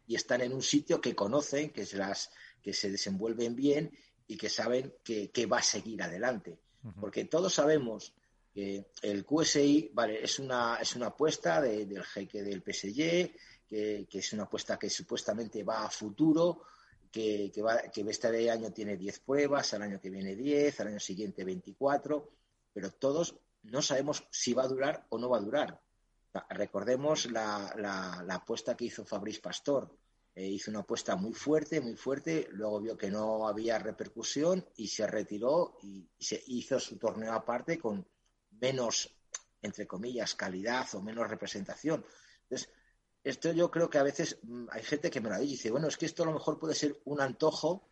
y 0.06 0.14
están 0.14 0.42
en 0.42 0.52
un 0.52 0.62
sitio 0.62 1.00
que 1.00 1.14
conocen, 1.14 1.70
que 1.70 1.86
se, 1.86 1.96
las, 1.96 2.30
que 2.62 2.74
se 2.74 2.90
desenvuelven 2.90 3.56
bien 3.56 3.96
y 4.26 4.36
que 4.36 4.50
saben 4.50 4.94
que, 5.02 5.46
va 5.46 5.58
a 5.58 5.62
seguir 5.62 6.02
adelante. 6.02 6.58
Porque 7.00 7.24
todos 7.24 7.54
sabemos 7.54 8.14
el 8.54 9.24
QSI, 9.24 9.90
vale, 9.92 10.22
es 10.22 10.38
una, 10.38 10.78
es 10.80 10.94
una 10.94 11.06
apuesta 11.06 11.60
del 11.60 12.04
jeque 12.04 12.42
del 12.42 12.62
PSG, 12.62 13.34
que, 13.68 14.06
es 14.10 14.32
una 14.32 14.44
apuesta 14.44 14.78
que 14.78 14.90
supuestamente 14.90 15.62
va 15.62 15.84
a 15.84 15.90
futuro, 15.90 16.62
que, 17.10 17.50
que, 17.52 17.62
va, 17.62 17.78
que 17.92 18.02
este 18.02 18.50
año 18.50 18.72
tiene 18.72 18.96
10 18.96 19.20
pruebas, 19.20 19.72
al 19.74 19.82
año 19.82 20.00
que 20.00 20.10
viene 20.10 20.34
10, 20.34 20.80
al 20.80 20.88
año 20.88 21.00
siguiente 21.00 21.44
24, 21.44 22.30
pero 22.72 22.90
todos 22.92 23.36
no 23.64 23.82
sabemos 23.82 24.26
si 24.30 24.52
va 24.52 24.64
a 24.64 24.68
durar 24.68 25.06
o 25.08 25.18
no 25.18 25.28
va 25.28 25.38
a 25.38 25.42
durar. 25.42 25.80
Recordemos 26.50 27.26
la, 27.30 27.72
la, 27.76 28.34
apuesta 28.34 28.76
que 28.76 28.86
hizo 28.86 29.04
Fabrice 29.04 29.40
Pastor. 29.40 29.96
Eh, 30.34 30.48
hizo 30.48 30.72
una 30.72 30.80
apuesta 30.80 31.14
muy 31.14 31.32
fuerte, 31.32 31.80
muy 31.80 31.94
fuerte, 31.94 32.48
luego 32.50 32.80
vio 32.80 32.98
que 32.98 33.08
no 33.08 33.46
había 33.46 33.78
repercusión 33.78 34.66
y 34.76 34.88
se 34.88 35.06
retiró 35.06 35.78
y 35.82 36.08
se 36.18 36.42
hizo 36.48 36.80
su 36.80 36.96
torneo 36.96 37.32
aparte 37.32 37.78
con 37.78 38.04
menos, 38.60 39.14
entre 39.62 39.86
comillas, 39.86 40.34
calidad 40.34 40.92
o 40.94 41.00
menos 41.00 41.28
representación. 41.28 42.04
Entonces, 42.42 42.68
esto 43.24 43.52
yo 43.52 43.70
creo 43.70 43.88
que 43.88 43.98
a 43.98 44.02
veces 44.02 44.38
mm, 44.42 44.66
hay 44.70 44.82
gente 44.82 45.10
que 45.10 45.20
me 45.20 45.30
lo 45.30 45.38
dice, 45.38 45.70
bueno, 45.70 45.88
es 45.88 45.96
que 45.96 46.06
esto 46.06 46.22
a 46.22 46.26
lo 46.26 46.32
mejor 46.32 46.58
puede 46.58 46.74
ser 46.74 47.00
un 47.06 47.20
antojo, 47.20 47.88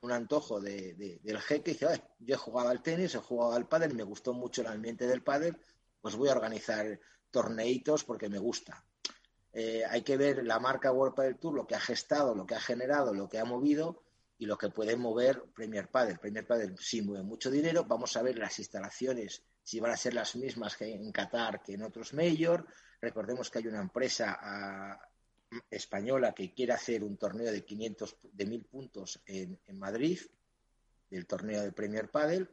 un 0.00 0.12
antojo 0.12 0.60
de, 0.60 1.20
del 1.22 1.40
jeque, 1.40 1.72
y 1.72 1.74
dice, 1.74 2.02
yo 2.18 2.34
he 2.34 2.38
jugado 2.38 2.70
al 2.70 2.82
tenis, 2.82 3.14
he 3.14 3.18
jugado 3.18 3.52
al 3.52 3.68
pádel, 3.68 3.94
me 3.94 4.04
gustó 4.04 4.32
mucho 4.32 4.62
el 4.62 4.68
ambiente 4.68 5.06
del 5.06 5.22
pádel, 5.22 5.56
pues 6.00 6.16
voy 6.16 6.30
a 6.30 6.32
organizar 6.32 6.98
torneitos 7.30 8.04
porque 8.04 8.28
me 8.28 8.38
gusta. 8.38 8.84
Eh, 9.52 9.82
hay 9.88 10.02
que 10.02 10.16
ver 10.16 10.44
la 10.44 10.58
marca 10.58 10.92
World 10.92 11.14
Padel 11.14 11.36
Tour, 11.36 11.54
lo 11.54 11.66
que 11.66 11.74
ha 11.74 11.80
gestado, 11.80 12.34
lo 12.34 12.46
que 12.46 12.54
ha 12.54 12.60
generado, 12.60 13.12
lo 13.12 13.28
que 13.28 13.38
ha 13.38 13.44
movido 13.44 14.02
y 14.38 14.46
lo 14.46 14.56
que 14.56 14.68
puede 14.70 14.96
mover 14.96 15.42
Premier 15.54 15.90
Padel. 15.90 16.18
Premier 16.18 16.46
Padel 16.46 16.76
sí 16.78 17.02
mueve 17.02 17.24
mucho 17.24 17.50
dinero. 17.50 17.84
Vamos 17.84 18.16
a 18.16 18.22
ver 18.22 18.38
las 18.38 18.58
instalaciones 18.58 19.42
si 19.64 19.80
van 19.80 19.90
a 19.90 19.96
ser 19.96 20.14
las 20.14 20.36
mismas 20.36 20.76
que 20.76 20.94
en 20.94 21.10
Qatar 21.12 21.62
que 21.62 21.74
en 21.74 21.82
otros 21.82 22.14
major. 22.14 22.66
Recordemos 23.00 23.50
que 23.50 23.58
hay 23.58 23.66
una 23.66 23.80
empresa 23.80 24.38
ah, 24.40 25.08
española 25.70 26.34
que 26.34 26.52
quiere 26.52 26.72
hacer 26.72 27.04
un 27.04 27.16
torneo 27.16 27.50
de 27.50 27.64
500 27.64 28.16
de 28.32 28.46
1000 28.46 28.64
puntos 28.64 29.20
en, 29.26 29.58
Madrid, 29.78 30.20
del 31.10 31.26
torneo 31.26 31.62
de 31.62 31.72
Premier 31.72 32.10
Padel. 32.10 32.50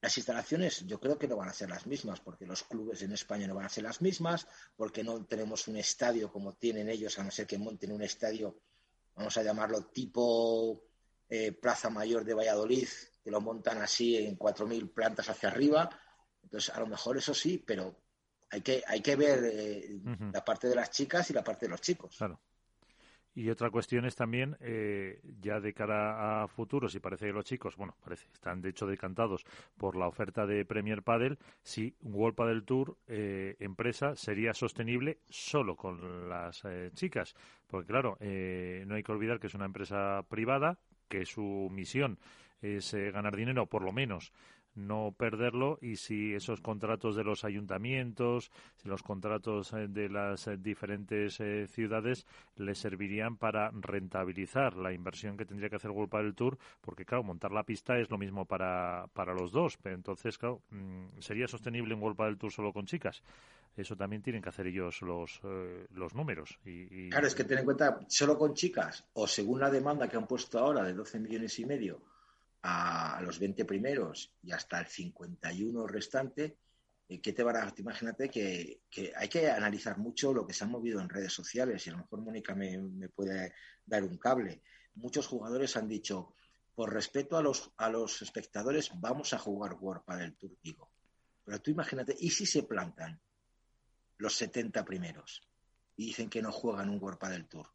Las 0.00 0.16
instalaciones 0.16 0.86
yo 0.86 0.98
creo 0.98 1.18
que 1.18 1.28
no 1.28 1.36
van 1.36 1.50
a 1.50 1.52
ser 1.52 1.68
las 1.68 1.86
mismas, 1.86 2.20
porque 2.20 2.46
los 2.46 2.62
clubes 2.62 3.02
en 3.02 3.12
España 3.12 3.46
no 3.46 3.54
van 3.54 3.66
a 3.66 3.68
ser 3.68 3.84
las 3.84 4.00
mismas, 4.00 4.46
porque 4.76 5.04
no 5.04 5.24
tenemos 5.26 5.68
un 5.68 5.76
estadio 5.76 6.32
como 6.32 6.54
tienen 6.54 6.88
ellos, 6.88 7.18
a 7.18 7.24
no 7.24 7.30
ser 7.30 7.46
que 7.46 7.58
monten 7.58 7.92
un 7.92 8.02
estadio, 8.02 8.56
vamos 9.14 9.36
a 9.36 9.42
llamarlo 9.42 9.86
tipo 9.86 10.86
eh, 11.28 11.52
Plaza 11.52 11.90
Mayor 11.90 12.24
de 12.24 12.34
Valladolid, 12.34 12.88
que 13.22 13.30
lo 13.30 13.42
montan 13.42 13.82
así 13.82 14.16
en 14.16 14.38
4.000 14.38 14.94
plantas 14.94 15.28
hacia 15.28 15.50
arriba. 15.50 15.90
Entonces, 16.42 16.74
a 16.74 16.80
lo 16.80 16.86
mejor 16.86 17.18
eso 17.18 17.34
sí, 17.34 17.58
pero 17.58 17.94
hay 18.50 18.60
que, 18.60 18.82
hay 18.86 19.00
que 19.00 19.16
ver 19.16 19.40
eh, 19.44 20.00
la 20.32 20.44
parte 20.44 20.68
de 20.68 20.74
las 20.74 20.90
chicas 20.90 21.30
y 21.30 21.32
la 21.32 21.44
parte 21.44 21.66
de 21.66 21.70
los 21.70 21.80
chicos. 21.80 22.16
Claro. 22.16 22.40
Y 23.32 23.48
otra 23.48 23.70
cuestión 23.70 24.04
es 24.06 24.16
también, 24.16 24.56
eh, 24.60 25.20
ya 25.40 25.60
de 25.60 25.72
cara 25.72 26.42
a 26.42 26.48
futuros, 26.48 26.94
y 26.96 27.00
parece 27.00 27.26
que 27.26 27.32
los 27.32 27.44
chicos, 27.44 27.76
bueno, 27.76 27.96
parece, 28.02 28.26
están 28.32 28.60
de 28.60 28.70
hecho 28.70 28.86
decantados 28.86 29.44
por 29.76 29.94
la 29.94 30.08
oferta 30.08 30.46
de 30.46 30.64
Premier 30.64 31.02
Padel, 31.02 31.38
si 31.62 31.94
World 32.02 32.34
Padel 32.34 32.64
Tour, 32.64 32.98
eh, 33.06 33.56
empresa, 33.60 34.16
sería 34.16 34.52
sostenible 34.52 35.20
solo 35.28 35.76
con 35.76 36.28
las 36.28 36.64
eh, 36.64 36.90
chicas. 36.94 37.36
Porque 37.68 37.86
claro, 37.86 38.18
no 38.20 38.94
hay 38.96 39.02
que 39.04 39.12
olvidar 39.12 39.38
que 39.38 39.46
es 39.46 39.54
una 39.54 39.66
empresa 39.66 40.24
privada, 40.28 40.80
que 41.08 41.24
su 41.24 41.68
misión 41.70 42.18
es 42.60 42.92
ganar 42.92 43.36
dinero, 43.36 43.66
por 43.66 43.82
lo 43.82 43.92
menos 43.92 44.32
no 44.86 45.14
perderlo 45.16 45.78
y 45.80 45.96
si 45.96 46.34
esos 46.34 46.60
contratos 46.60 47.16
de 47.16 47.24
los 47.24 47.44
ayuntamientos, 47.44 48.50
si 48.76 48.88
los 48.88 49.02
contratos 49.02 49.72
eh, 49.72 49.86
de 49.88 50.08
las 50.08 50.46
eh, 50.46 50.56
diferentes 50.56 51.40
eh, 51.40 51.66
ciudades 51.66 52.26
le 52.56 52.74
servirían 52.74 53.36
para 53.36 53.70
rentabilizar 53.72 54.76
la 54.76 54.92
inversión 54.92 55.36
que 55.36 55.44
tendría 55.44 55.68
que 55.68 55.76
hacer 55.76 55.90
World 55.90 56.12
del 56.12 56.34
Tour, 56.34 56.58
porque 56.80 57.04
claro, 57.04 57.22
montar 57.22 57.52
la 57.52 57.62
pista 57.62 57.98
es 57.98 58.10
lo 58.10 58.18
mismo 58.18 58.44
para, 58.44 59.06
para 59.12 59.34
los 59.34 59.52
dos, 59.52 59.78
entonces, 59.84 60.38
claro, 60.38 60.62
mm, 60.70 61.20
¿sería 61.20 61.46
sostenible 61.46 61.94
un 61.94 62.02
World 62.02 62.18
del 62.18 62.38
Tour 62.38 62.52
solo 62.52 62.72
con 62.72 62.86
chicas? 62.86 63.22
Eso 63.76 63.96
también 63.96 64.22
tienen 64.22 64.42
que 64.42 64.48
hacer 64.48 64.66
ellos 64.66 65.00
los, 65.00 65.40
los 65.94 66.14
números. 66.14 66.58
Y, 66.64 67.08
Claro, 67.08 67.28
es 67.28 67.34
que 67.36 67.44
ten 67.44 67.58
en 67.58 67.64
cuenta, 67.64 68.00
solo 68.08 68.36
con 68.36 68.52
chicas, 68.52 69.04
o 69.12 69.28
según 69.28 69.60
la 69.60 69.70
demanda 69.70 70.08
que 70.08 70.16
han 70.16 70.26
puesto 70.26 70.58
ahora 70.58 70.82
de 70.82 70.92
12 70.92 71.20
millones 71.20 71.56
y 71.60 71.64
medio, 71.64 72.02
a, 72.62 73.20
los 73.22 73.38
20 73.38 73.64
primeros 73.64 74.32
y 74.42 74.52
hasta 74.52 74.80
el 74.80 74.86
51 74.86 75.86
restante, 75.86 76.58
eh, 77.08 77.20
¿qué 77.20 77.32
te 77.32 77.42
van 77.42 77.56
a, 77.56 77.72
imagínate 77.76 78.28
que, 78.28 78.82
hay 79.16 79.28
que 79.28 79.50
analizar 79.50 79.98
mucho 79.98 80.32
lo 80.32 80.46
que 80.46 80.52
se 80.52 80.64
ha 80.64 80.68
movido 80.68 81.00
en 81.00 81.08
redes 81.08 81.32
sociales 81.32 81.86
y 81.86 81.90
a 81.90 81.92
lo 81.92 81.98
mejor 81.98 82.20
Mónica 82.20 82.54
me, 82.54 83.08
puede 83.08 83.54
dar 83.86 84.04
un 84.04 84.18
cable. 84.18 84.62
Muchos 84.94 85.26
jugadores 85.26 85.76
han 85.76 85.88
dicho, 85.88 86.34
por 86.74 86.92
respeto 86.92 87.36
a 87.36 87.42
los, 87.42 87.72
a 87.76 87.88
los 87.88 88.22
espectadores, 88.22 88.90
vamos 89.00 89.32
a 89.32 89.38
jugar 89.38 89.74
World 89.80 90.04
para 90.04 90.24
el 90.24 90.36
Tour, 90.36 90.56
digo. 90.62 90.90
Pero 91.44 91.60
tú 91.60 91.70
imagínate, 91.70 92.16
¿y 92.18 92.30
si 92.30 92.46
se 92.46 92.64
plantan 92.64 93.20
los 94.18 94.34
70 94.36 94.84
primeros 94.84 95.42
y 95.96 96.06
dicen 96.06 96.28
que 96.28 96.42
no 96.42 96.52
juegan 96.52 96.90
un 96.90 97.02
World 97.02 97.18
para 97.18 97.36
el 97.36 97.48
Tour? 97.48 97.68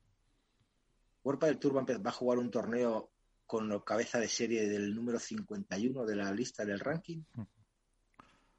World 1.23 1.43
del 1.43 1.57
Tour 1.57 1.75
va 1.75 2.09
a 2.09 2.13
jugar 2.13 2.37
un 2.37 2.51
torneo 2.51 3.14
con 3.45 3.69
la 3.69 3.83
cabeza 3.83 4.19
de 4.19 4.27
serie 4.27 4.67
del 4.67 4.93
número 4.95 5.19
51 5.19 6.05
de 6.05 6.15
la 6.15 6.31
lista 6.31 6.65
del 6.65 6.79
ranking. 6.79 7.21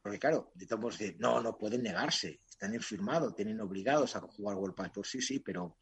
Porque 0.03 0.18
claro, 0.18 0.53
estamos 0.61 0.97
decir, 0.97 1.16
no, 1.18 1.41
no 1.41 1.59
pueden 1.59 1.82
negarse, 1.82 2.41
están 2.49 2.78
firmado, 2.80 3.34
tienen 3.34 3.61
obligados 3.61 4.14
a 4.14 4.20
jugar 4.20 4.57
World 4.57 4.93
Tour, 4.93 5.07
sí, 5.07 5.20
sí, 5.20 5.41
pero 5.41 5.78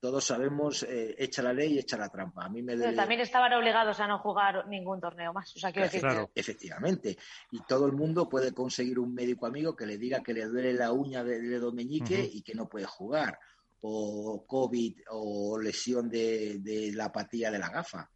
todos 0.00 0.24
sabemos, 0.24 0.84
eh, 0.84 1.16
echa 1.18 1.42
la 1.42 1.52
ley 1.52 1.74
y 1.74 1.78
echa 1.80 1.96
la 1.96 2.08
trampa. 2.08 2.44
A 2.44 2.48
mí 2.48 2.62
me 2.62 2.76
También 2.94 3.20
estaban 3.20 3.52
obligados 3.52 3.98
a 3.98 4.06
no 4.06 4.20
jugar 4.20 4.66
ningún 4.68 5.00
torneo 5.00 5.32
más. 5.32 5.54
O 5.56 5.58
sea, 5.58 5.72
quiero 5.72 5.88
decir... 5.90 6.02
Efectivamente. 6.34 7.18
Y 7.50 7.60
todo 7.64 7.86
el 7.86 7.92
mundo 7.92 8.28
puede 8.28 8.52
conseguir 8.52 8.98
un 9.00 9.12
médico 9.12 9.46
amigo 9.46 9.74
que 9.74 9.86
le 9.86 9.98
diga 9.98 10.22
que 10.22 10.32
le 10.32 10.46
duele 10.46 10.72
la 10.72 10.92
uña 10.92 11.24
de 11.24 11.40
dedo 11.40 11.72
meñique 11.72 12.28
y 12.32 12.42
que 12.42 12.54
no 12.54 12.68
puede 12.68 12.86
jugar. 12.86 13.38
O 13.80 14.44
COVID 14.46 15.00
o 15.10 15.58
lesión 15.58 16.08
de, 16.08 16.58
de 16.60 16.92
la 16.92 17.06
apatía 17.06 17.50
de 17.50 17.58
la 17.58 17.70
gafa. 17.70 18.08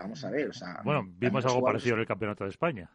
Vamos 0.00 0.24
a 0.24 0.30
ver, 0.30 0.48
o 0.48 0.52
sea... 0.52 0.80
Bueno, 0.82 1.06
vimos 1.06 1.44
algo 1.44 1.62
parecido 1.62 1.94
en 1.94 2.00
el 2.00 2.06
Campeonato 2.06 2.44
de 2.44 2.50
España. 2.50 2.90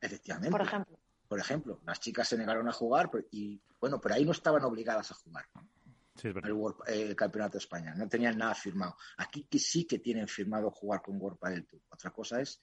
Efectivamente. 0.00 0.50
Por 0.50 0.62
ejemplo. 0.62 0.98
Por 1.28 1.40
ejemplo, 1.40 1.80
las 1.84 1.98
chicas 1.98 2.28
se 2.28 2.38
negaron 2.38 2.68
a 2.68 2.72
jugar 2.72 3.10
y, 3.32 3.60
bueno, 3.80 4.00
pero 4.00 4.14
ahí 4.14 4.24
no 4.24 4.30
estaban 4.30 4.62
obligadas 4.64 5.10
a 5.10 5.14
jugar. 5.14 5.46
Sí, 6.14 6.28
es 6.28 6.34
verdad. 6.34 6.50
El, 6.86 7.16
Campeonato 7.16 7.54
de 7.54 7.58
España. 7.58 7.94
No 7.94 8.08
tenían 8.08 8.38
nada 8.38 8.54
firmado. 8.54 8.96
Aquí 9.16 9.46
sí 9.58 9.86
que 9.86 9.98
tienen 9.98 10.28
firmado 10.28 10.70
jugar 10.70 11.02
con 11.02 11.20
World 11.20 11.38
del 11.42 11.66
Tour. 11.66 11.82
Otra 11.90 12.10
cosa 12.10 12.40
es 12.40 12.62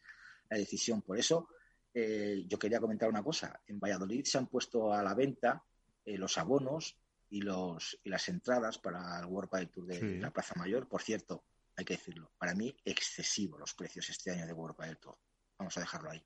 la 0.49 0.57
decisión. 0.57 1.01
Por 1.01 1.19
eso, 1.19 1.49
eh, 1.93 2.45
yo 2.47 2.57
quería 2.57 2.79
comentar 2.79 3.09
una 3.09 3.21
cosa. 3.21 3.61
En 3.67 3.79
Valladolid 3.79 4.23
se 4.23 4.37
han 4.37 4.47
puesto 4.47 4.93
a 4.93 5.03
la 5.03 5.13
venta 5.13 5.61
eh, 6.05 6.17
los 6.17 6.37
abonos 6.37 6.97
y, 7.29 7.41
los, 7.41 7.99
y 8.03 8.09
las 8.09 8.29
entradas 8.29 8.79
para 8.79 9.19
el 9.19 9.25
World 9.25 9.51
del 9.51 9.69
Tour 9.69 9.87
de 9.87 10.19
la 10.19 10.31
Plaza 10.31 10.55
Mayor. 10.55 10.87
Por 10.87 11.01
cierto, 11.01 11.43
hay 11.75 11.85
que 11.85 11.95
decirlo. 11.95 12.31
Para 12.37 12.53
mí, 12.53 12.75
excesivo 12.85 13.57
los 13.57 13.73
precios 13.73 14.09
este 14.09 14.31
año 14.31 14.45
de 14.45 14.53
World 14.53 14.77
del 14.79 14.97
Tour. 14.97 15.17
Vamos 15.57 15.75
a 15.77 15.79
dejarlo 15.79 16.11
ahí. 16.11 16.23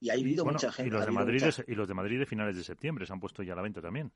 Y 0.00 0.10
ha 0.10 0.12
habido 0.12 0.44
mucha 0.44 0.70
gente. 0.70 0.88
Y 0.88 0.92
los, 0.92 1.04
de 1.04 1.12
Madrid 1.12 1.42
y 1.66 1.74
los 1.74 1.88
de 1.88 1.94
Madrid 1.94 2.18
de 2.18 2.26
finales 2.26 2.56
de 2.56 2.62
septiembre 2.62 3.06
se 3.06 3.12
han 3.12 3.20
puesto 3.20 3.42
ya 3.42 3.54
a 3.54 3.56
la 3.56 3.62
venta 3.62 3.80
también. 3.80 4.12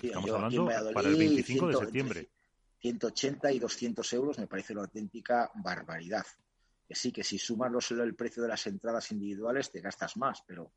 Estamos 0.00 0.30
hablando 0.30 0.68
para 0.92 1.08
el 1.08 1.16
25 1.16 1.68
de 1.68 1.76
septiembre. 1.76 2.28
180 2.78 3.52
y 3.52 3.58
200 3.58 4.12
euros 4.12 4.38
me 4.38 4.46
parece 4.46 4.72
una 4.72 4.82
auténtica 4.82 5.50
barbaridad. 5.54 6.26
Que 6.86 6.94
sí, 6.94 7.10
que 7.10 7.24
si 7.24 7.38
sumas 7.38 7.90
el 7.90 8.14
precio 8.14 8.42
de 8.42 8.48
las 8.48 8.66
entradas 8.66 9.10
individuales 9.10 9.72
te 9.72 9.80
gastas 9.80 10.16
más, 10.16 10.42
pero 10.46 10.70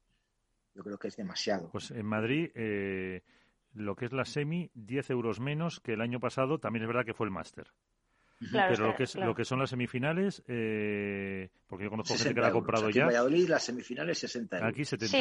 yo 0.73 0.83
creo 0.83 0.97
que 0.97 1.09
es 1.09 1.17
demasiado. 1.17 1.69
Pues 1.71 1.91
en 1.91 2.05
Madrid, 2.05 2.49
eh, 2.55 3.21
lo 3.73 3.95
que 3.95 4.05
es 4.05 4.13
la 4.13 4.25
semi, 4.25 4.71
10 4.73 5.11
euros 5.11 5.39
menos 5.39 5.79
que 5.79 5.93
el 5.93 6.01
año 6.01 6.19
pasado, 6.19 6.59
también 6.59 6.83
es 6.83 6.87
verdad 6.87 7.05
que 7.05 7.13
fue 7.13 7.27
el 7.27 7.31
máster. 7.31 7.71
Pero 8.51 8.87
lo 8.87 8.95
que, 8.95 9.03
es, 9.03 9.15
lo 9.15 9.35
que 9.35 9.43
son 9.43 9.59
las 9.59 9.69
semifinales, 9.69 10.43
eh, 10.47 11.49
porque 11.67 11.83
yo 11.83 11.89
conozco 11.89 12.15
gente 12.15 12.33
que 12.33 12.41
la 12.41 12.47
ha 12.47 12.51
comprado 12.51 12.87
Aquí 12.87 12.95
ya. 12.95 13.01
En 13.01 13.07
Valladolid 13.07 13.49
las 13.49 13.63
semifinales 13.63 14.17
60 14.19 14.57
euros. 14.57 14.71
Aquí 14.71 14.85
70. 14.85 15.17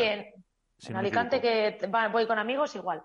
Sí, 0.79 0.89
en, 0.91 0.97
Alicante 0.97 1.41
que 1.41 1.89
voy 2.13 2.27
con 2.27 2.39
amigos 2.39 2.77
igual. 2.77 3.03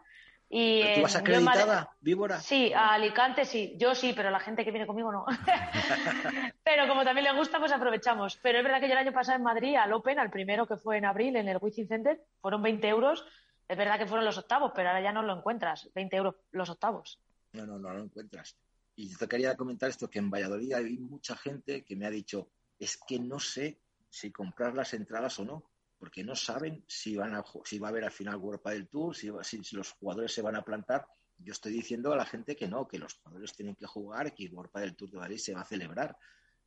Y, 0.56 0.84
¿Tú 0.94 1.02
vas 1.02 1.16
acreditada, 1.16 1.90
Víbora? 2.00 2.40
Sí, 2.40 2.72
a 2.72 2.94
Alicante 2.94 3.44
sí. 3.44 3.76
Yo 3.80 3.96
sí, 3.96 4.14
pero 4.16 4.30
la 4.30 4.40
gente 4.40 4.64
que 4.64 4.70
viene 4.70 4.86
conmigo 4.86 5.12
no. 5.12 5.26
pero 6.64 6.88
como 6.88 7.04
también 7.04 7.26
le 7.26 7.34
gusta, 7.34 7.58
pues 7.58 7.72
aprovechamos. 7.72 8.38
Pero 8.44 8.60
es 8.60 8.64
verdad 8.64 8.80
que 8.80 8.88
yo 8.88 8.94
el 8.94 9.00
año 9.00 9.14
pasado 9.14 9.38
en 9.38 9.44
Madrid, 9.44 9.76
al 9.76 9.92
Open, 9.94 10.20
al 10.20 10.30
primero 10.30 10.68
que 10.68 10.78
fue 10.78 10.98
en 10.98 11.06
abril, 11.06 11.38
en 11.38 11.48
el 11.48 11.58
Wizzing 11.60 11.88
Center, 11.88 12.22
fueron 12.40 12.62
20 12.62 12.88
euros. 12.88 13.26
Es 13.68 13.76
verdad 13.76 13.98
que 13.98 14.06
fueron 14.06 14.26
los 14.26 14.38
octavos, 14.38 14.74
pero 14.76 14.90
ahora 14.90 15.02
ya 15.02 15.12
no 15.12 15.24
lo 15.24 15.36
encuentras. 15.36 15.90
20 15.96 16.16
euros 16.18 16.36
los 16.52 16.70
octavos. 16.70 17.20
No, 17.54 17.66
no, 17.66 17.80
no 17.80 17.92
lo 17.92 18.04
encuentras. 18.04 18.56
Y 18.96 19.10
yo 19.10 19.18
te 19.18 19.28
quería 19.28 19.56
comentar 19.56 19.90
esto, 19.90 20.10
que 20.10 20.20
en 20.20 20.30
Valladolid 20.30 20.74
hay 20.74 20.98
mucha 20.98 21.36
gente 21.36 21.84
que 21.84 21.96
me 21.96 22.06
ha 22.06 22.12
dicho, 22.12 22.50
es 22.78 22.98
que 22.98 23.20
no 23.20 23.40
sé 23.40 23.80
si 24.10 24.32
comprar 24.32 24.76
las 24.76 24.94
entradas 24.94 25.40
o 25.40 25.46
no, 25.46 25.72
porque 25.98 26.24
no 26.24 26.36
saben 26.36 26.84
si, 26.88 27.16
van 27.16 27.34
a, 27.34 27.44
si 27.64 27.80
va 27.80 27.88
a 27.88 27.92
haber 27.92 28.04
al 28.04 28.12
final 28.12 28.36
World 28.36 28.62
del 28.66 28.88
Tour, 28.88 29.16
si, 29.16 29.32
si, 29.42 29.76
los 29.76 29.94
jugadores 29.94 30.34
se 30.34 30.42
van 30.42 30.56
a 30.56 30.62
plantar. 30.62 31.08
Yo 31.38 31.54
estoy 31.54 31.72
diciendo 31.72 32.14
a 32.14 32.18
la 32.18 32.26
gente 32.26 32.56
que 32.56 32.68
no, 32.68 32.88
que 32.88 33.00
los 33.00 33.16
jugadores 33.16 33.54
tienen 33.54 33.76
que 33.76 33.88
jugar, 33.88 34.34
que 34.36 34.48
World 34.48 34.72
del 34.74 34.96
Tour 34.96 35.10
de 35.12 35.18
Madrid 35.18 35.38
se 35.38 35.54
va 35.54 35.62
a 35.62 35.66
celebrar. 35.66 36.16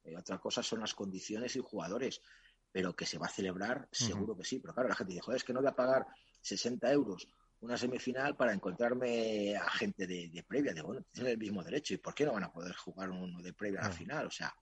Eh, 0.02 0.16
otra 0.16 0.38
cosa 0.38 0.62
son 0.62 0.80
las 0.80 0.94
condiciones 0.94 1.54
y 1.54 1.60
jugadores, 1.60 2.22
pero 2.72 2.96
que 2.96 3.06
se 3.06 3.18
va 3.18 3.26
a 3.26 3.30
celebrar, 3.30 3.88
seguro 3.92 4.36
que 4.36 4.44
sí. 4.44 4.58
Pero 4.58 4.74
claro, 4.74 4.88
la 4.88 4.94
gente 4.94 5.12
dice, 5.12 5.22
joder, 5.22 5.36
es 5.36 5.44
que 5.44 5.52
no 5.52 5.60
voy 5.60 5.68
a 5.68 5.76
pagar 5.76 6.06
60 6.40 6.90
euros 6.92 7.28
una 7.60 7.76
semifinal 7.76 8.36
para 8.36 8.52
encontrarme 8.52 9.56
a 9.56 9.70
gente 9.70 10.06
de, 10.06 10.44
previa. 10.46 10.72
De 10.72 10.82
bueno, 10.82 11.02
tienen 11.12 11.32
el 11.32 11.38
mismo 11.38 11.62
derecho. 11.62 11.94
¿Y 11.94 11.98
por 11.98 12.14
qué 12.14 12.24
no 12.24 12.32
van 12.32 12.44
a 12.44 12.52
poder 12.52 12.74
jugar 12.74 13.10
uno 13.10 13.42
de 13.42 13.52
previa 13.52 13.80
a 13.80 13.88
la 13.88 13.90
final? 13.90 14.26
O 14.26 14.30
sea. 14.30 14.54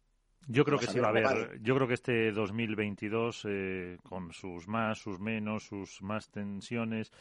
Yo 0.47 0.65
creo 0.65 0.79
que 0.79 0.87
sí 0.87 0.99
va 0.99 1.07
a 1.07 1.11
haber. 1.11 1.61
Yo 1.63 1.75
creo 1.75 1.89
que 1.89 1.95
este 1.95 2.31
2022, 2.33 3.47
eh, 3.49 3.99
con 4.03 4.33
sus 4.33 4.69
más, 4.69 4.99
sus 4.99 5.19
menos, 5.19 5.65
sus 5.65 6.03
más 6.03 6.31
tensiones, 6.31 7.13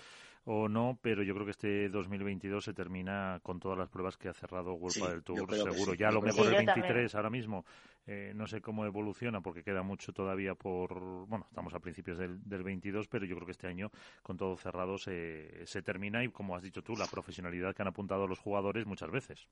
o 0.46 0.68
no, 0.68 0.98
pero 1.02 1.24
yo 1.24 1.34
creo 1.34 1.46
que 1.46 1.52
este 1.52 1.89
2022 1.89 2.64
se 2.64 2.74
termina 2.74 3.39
con 3.44 3.60
todas 3.60 3.78
las 3.78 3.89
pruebas 3.89 4.18
que 4.18 4.28
ha 4.28 4.34
cerrado 4.34 4.74
World 4.74 5.10
del 5.10 5.24
Tour, 5.24 5.54
seguro. 5.54 5.94
Ya 5.94 6.10
a 6.10 6.12
lo 6.12 6.22
mejor 6.22 6.48
el 6.48 6.66
23 6.66 7.16
ahora 7.16 7.30
mismo, 7.30 7.66
eh, 8.06 8.34
no 8.36 8.46
sé 8.48 8.62
cómo 8.62 8.86
evoluciona 8.86 9.39
porque 9.41 9.64
queda 9.64 9.84
mucho 9.84 10.12
todavía 10.12 10.56
por, 10.56 11.26
bueno, 11.28 11.46
estamos 11.48 11.74
a 11.74 11.80
principios 11.80 12.18
del, 12.18 12.44
del 12.44 12.64
22, 12.64 13.08
pero 13.08 13.26
yo 13.26 13.36
creo 13.36 13.46
que 13.46 13.54
este 13.54 13.68
año 13.68 13.89
con 14.22 14.38
todo 14.38 14.58
cerrado 14.58 14.98
se, 14.98 15.66
se 15.66 15.82
termina 15.82 16.24
y 16.24 16.30
como 16.30 16.56
has 16.56 16.64
dicho 16.64 16.84
tú, 16.84 16.96
la 16.98 17.08
profesionalidad 17.08 17.74
que 17.74 17.82
han 17.82 17.88
apuntado 17.88 18.28
los 18.28 18.39
jugadores 18.39 18.86
muchas 18.86 19.12
veces. 19.12 19.48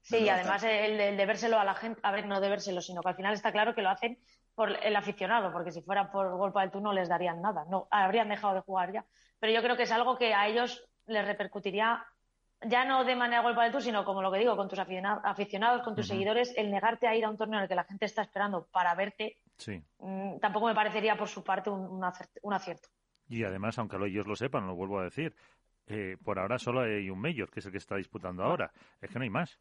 Sí, 0.00 0.18
y 0.18 0.28
además 0.28 0.62
el, 0.64 1.00
el 1.00 1.16
debérselo 1.16 1.58
a 1.58 1.64
la 1.64 1.74
gente, 1.74 1.98
a 2.02 2.12
ver, 2.12 2.26
no 2.26 2.40
debérselo, 2.40 2.82
sino 2.82 3.00
que 3.00 3.08
al 3.08 3.16
final 3.16 3.32
está 3.32 3.52
claro 3.52 3.74
que 3.74 3.80
lo 3.80 3.88
hacen 3.88 4.18
por 4.54 4.70
el 4.70 4.94
aficionado, 4.96 5.50
porque 5.50 5.72
si 5.72 5.82
fuera 5.82 6.12
por 6.12 6.30
Golpa 6.36 6.60
del 6.60 6.70
Tour 6.70 6.82
no 6.82 6.92
les 6.92 7.08
darían 7.08 7.40
nada, 7.40 7.64
no 7.68 7.88
habrían 7.90 8.28
dejado 8.28 8.54
de 8.54 8.60
jugar 8.60 8.92
ya. 8.92 9.04
Pero 9.38 9.52
yo 9.52 9.62
creo 9.62 9.76
que 9.76 9.84
es 9.84 9.92
algo 9.92 10.16
que 10.16 10.34
a 10.34 10.46
ellos 10.48 10.86
les 11.06 11.24
repercutiría 11.26 12.06
ya 12.66 12.84
no 12.84 13.04
de 13.04 13.16
manera 13.16 13.42
Golpa 13.42 13.62
del 13.62 13.72
Tour, 13.72 13.82
sino 13.82 14.04
como 14.04 14.22
lo 14.22 14.32
que 14.32 14.38
digo, 14.38 14.56
con 14.56 14.68
tus 14.68 14.78
aficionados, 14.78 15.82
con 15.82 15.94
tus 15.94 16.06
seguidores, 16.06 16.52
el 16.56 16.70
negarte 16.70 17.06
a 17.06 17.14
ir 17.14 17.24
a 17.24 17.30
un 17.30 17.36
torneo 17.36 17.58
en 17.58 17.64
el 17.64 17.68
que 17.68 17.74
la 17.74 17.84
gente 17.84 18.06
está 18.06 18.22
esperando 18.22 18.66
para 18.70 18.94
verte, 18.94 19.38
sí. 19.56 19.82
Mm, 19.98 20.38
tampoco 20.38 20.66
me 20.66 20.74
parecería 20.74 21.16
por 21.16 21.28
su 21.28 21.44
parte 21.44 21.70
un, 21.70 22.02
acierto. 22.02 22.88
Y 23.28 23.44
además, 23.44 23.78
aunque 23.78 23.96
ellos 24.06 24.26
lo 24.26 24.36
sepan, 24.36 24.66
lo 24.66 24.74
vuelvo 24.74 24.98
a 25.00 25.04
decir, 25.04 25.34
eh, 25.86 26.16
por 26.22 26.38
ahora 26.38 26.58
solo 26.58 26.80
hay 26.80 27.10
un 27.10 27.20
mayor, 27.20 27.50
que 27.50 27.60
es 27.60 27.66
el 27.66 27.72
que 27.72 27.78
está 27.78 27.96
disputando 27.96 28.42
ah. 28.42 28.46
ahora. 28.46 28.72
Es 29.00 29.10
que 29.10 29.18
no 29.18 29.24
hay 29.24 29.30
más. 29.30 29.58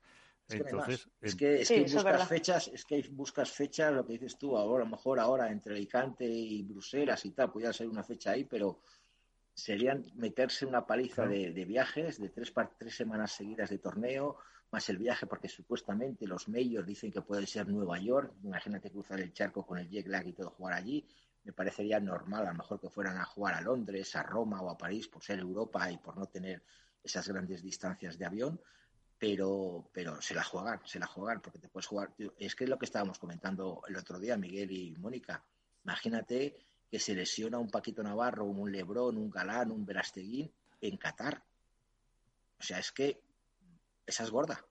Entonces, 0.49 1.09
es 1.21 1.35
que, 1.35 1.61
es 1.61 1.69
que 1.69 1.81
buscas 1.83 2.27
fechas, 2.27 2.67
es 2.67 2.85
que 2.85 3.01
buscas 3.11 3.49
fechas, 3.49 3.93
lo 3.93 4.05
que 4.05 4.13
dices 4.13 4.37
tú, 4.37 4.57
ahora, 4.57 4.83
a 4.83 4.85
lo 4.85 4.91
mejor 4.91 5.19
ahora 5.19 5.49
entre 5.49 5.73
Alicante 5.73 6.25
y 6.25 6.63
Bruselas 6.63 7.25
y 7.25 7.31
tal, 7.31 7.49
pudiera 7.49 7.71
ser 7.71 7.87
una 7.87 8.03
fecha 8.03 8.31
ahí, 8.31 8.43
pero 8.43 8.81
serían 9.53 10.05
meterse 10.15 10.65
una 10.65 10.85
paliza 10.85 11.27
de, 11.27 11.65
viajes, 11.65 12.19
de 12.19 12.29
tres, 12.29 12.53
tres 12.77 12.95
semanas 12.95 13.31
seguidas 13.31 13.69
de 13.69 13.77
torneo, 13.77 14.37
más 14.71 14.89
el 14.89 14.97
viaje, 14.97 15.27
porque 15.27 15.47
supuestamente 15.47 16.25
los 16.25 16.49
medios 16.49 16.85
dicen 16.85 17.11
que 17.11 17.21
puede 17.21 17.45
ser 17.45 17.67
Nueva 17.67 17.99
York. 17.99 18.33
Imagínate 18.43 18.89
cruzar 18.89 19.19
el 19.19 19.31
charco 19.31 19.65
con 19.65 19.77
el 19.77 19.87
jet 19.87 20.07
lag 20.07 20.25
y 20.25 20.33
todo 20.33 20.49
jugar 20.49 20.73
allí. 20.73 21.07
Me 21.43 21.53
parecería 21.53 21.99
normal, 21.99 22.47
a 22.47 22.51
lo 22.51 22.57
mejor 22.57 22.79
que 22.79 22.89
fueran 22.89 23.17
a 23.17 23.25
jugar 23.25 23.53
a 23.53 23.61
Londres, 23.61 24.15
a 24.15 24.23
Roma 24.23 24.61
o 24.61 24.71
a 24.71 24.77
París 24.77 25.07
por 25.07 25.23
ser 25.23 25.39
Europa 25.39 25.91
y 25.91 25.97
por 25.97 26.17
no 26.17 26.25
tener 26.25 26.63
esas 27.03 27.27
grandes 27.27 27.61
distancias 27.61 28.17
de 28.17 28.25
avión. 28.25 28.59
Pero, 29.19 29.89
pero 29.93 30.19
se 30.21 30.33
la 30.33 30.43
juegan, 30.43 30.81
se 30.85 30.99
la 30.99 31.05
juegan, 31.05 31.39
porque 31.39 31.59
te 31.59 31.69
puedes 31.69 31.85
jugar. 31.85 32.13
Es 32.37 32.55
que 32.55 32.63
es 32.63 32.69
lo 32.69 32.79
que 32.79 32.85
estábamos 32.85 33.19
comentando 33.19 33.83
el 33.87 33.95
otro 33.95 34.19
día, 34.19 34.35
Miguel 34.37 34.71
y 34.71 34.95
Mónica. 34.97 35.45
Imagínate 35.83 36.57
que 36.93 36.99
se 36.99 37.15
lesiona 37.15 37.57
un 37.57 37.71
Paquito 37.71 38.03
Navarro, 38.03 38.45
un 38.45 38.71
Lebrón, 38.71 39.17
un 39.17 39.31
Galán, 39.31 39.71
un 39.71 39.83
Verasteguín 39.83 40.53
en 40.79 40.95
Qatar. 40.97 41.41
O 42.59 42.61
sea, 42.61 42.77
es 42.77 42.91
que 42.91 43.19
esa 44.05 44.21
es 44.21 44.29
gorda. 44.29 44.63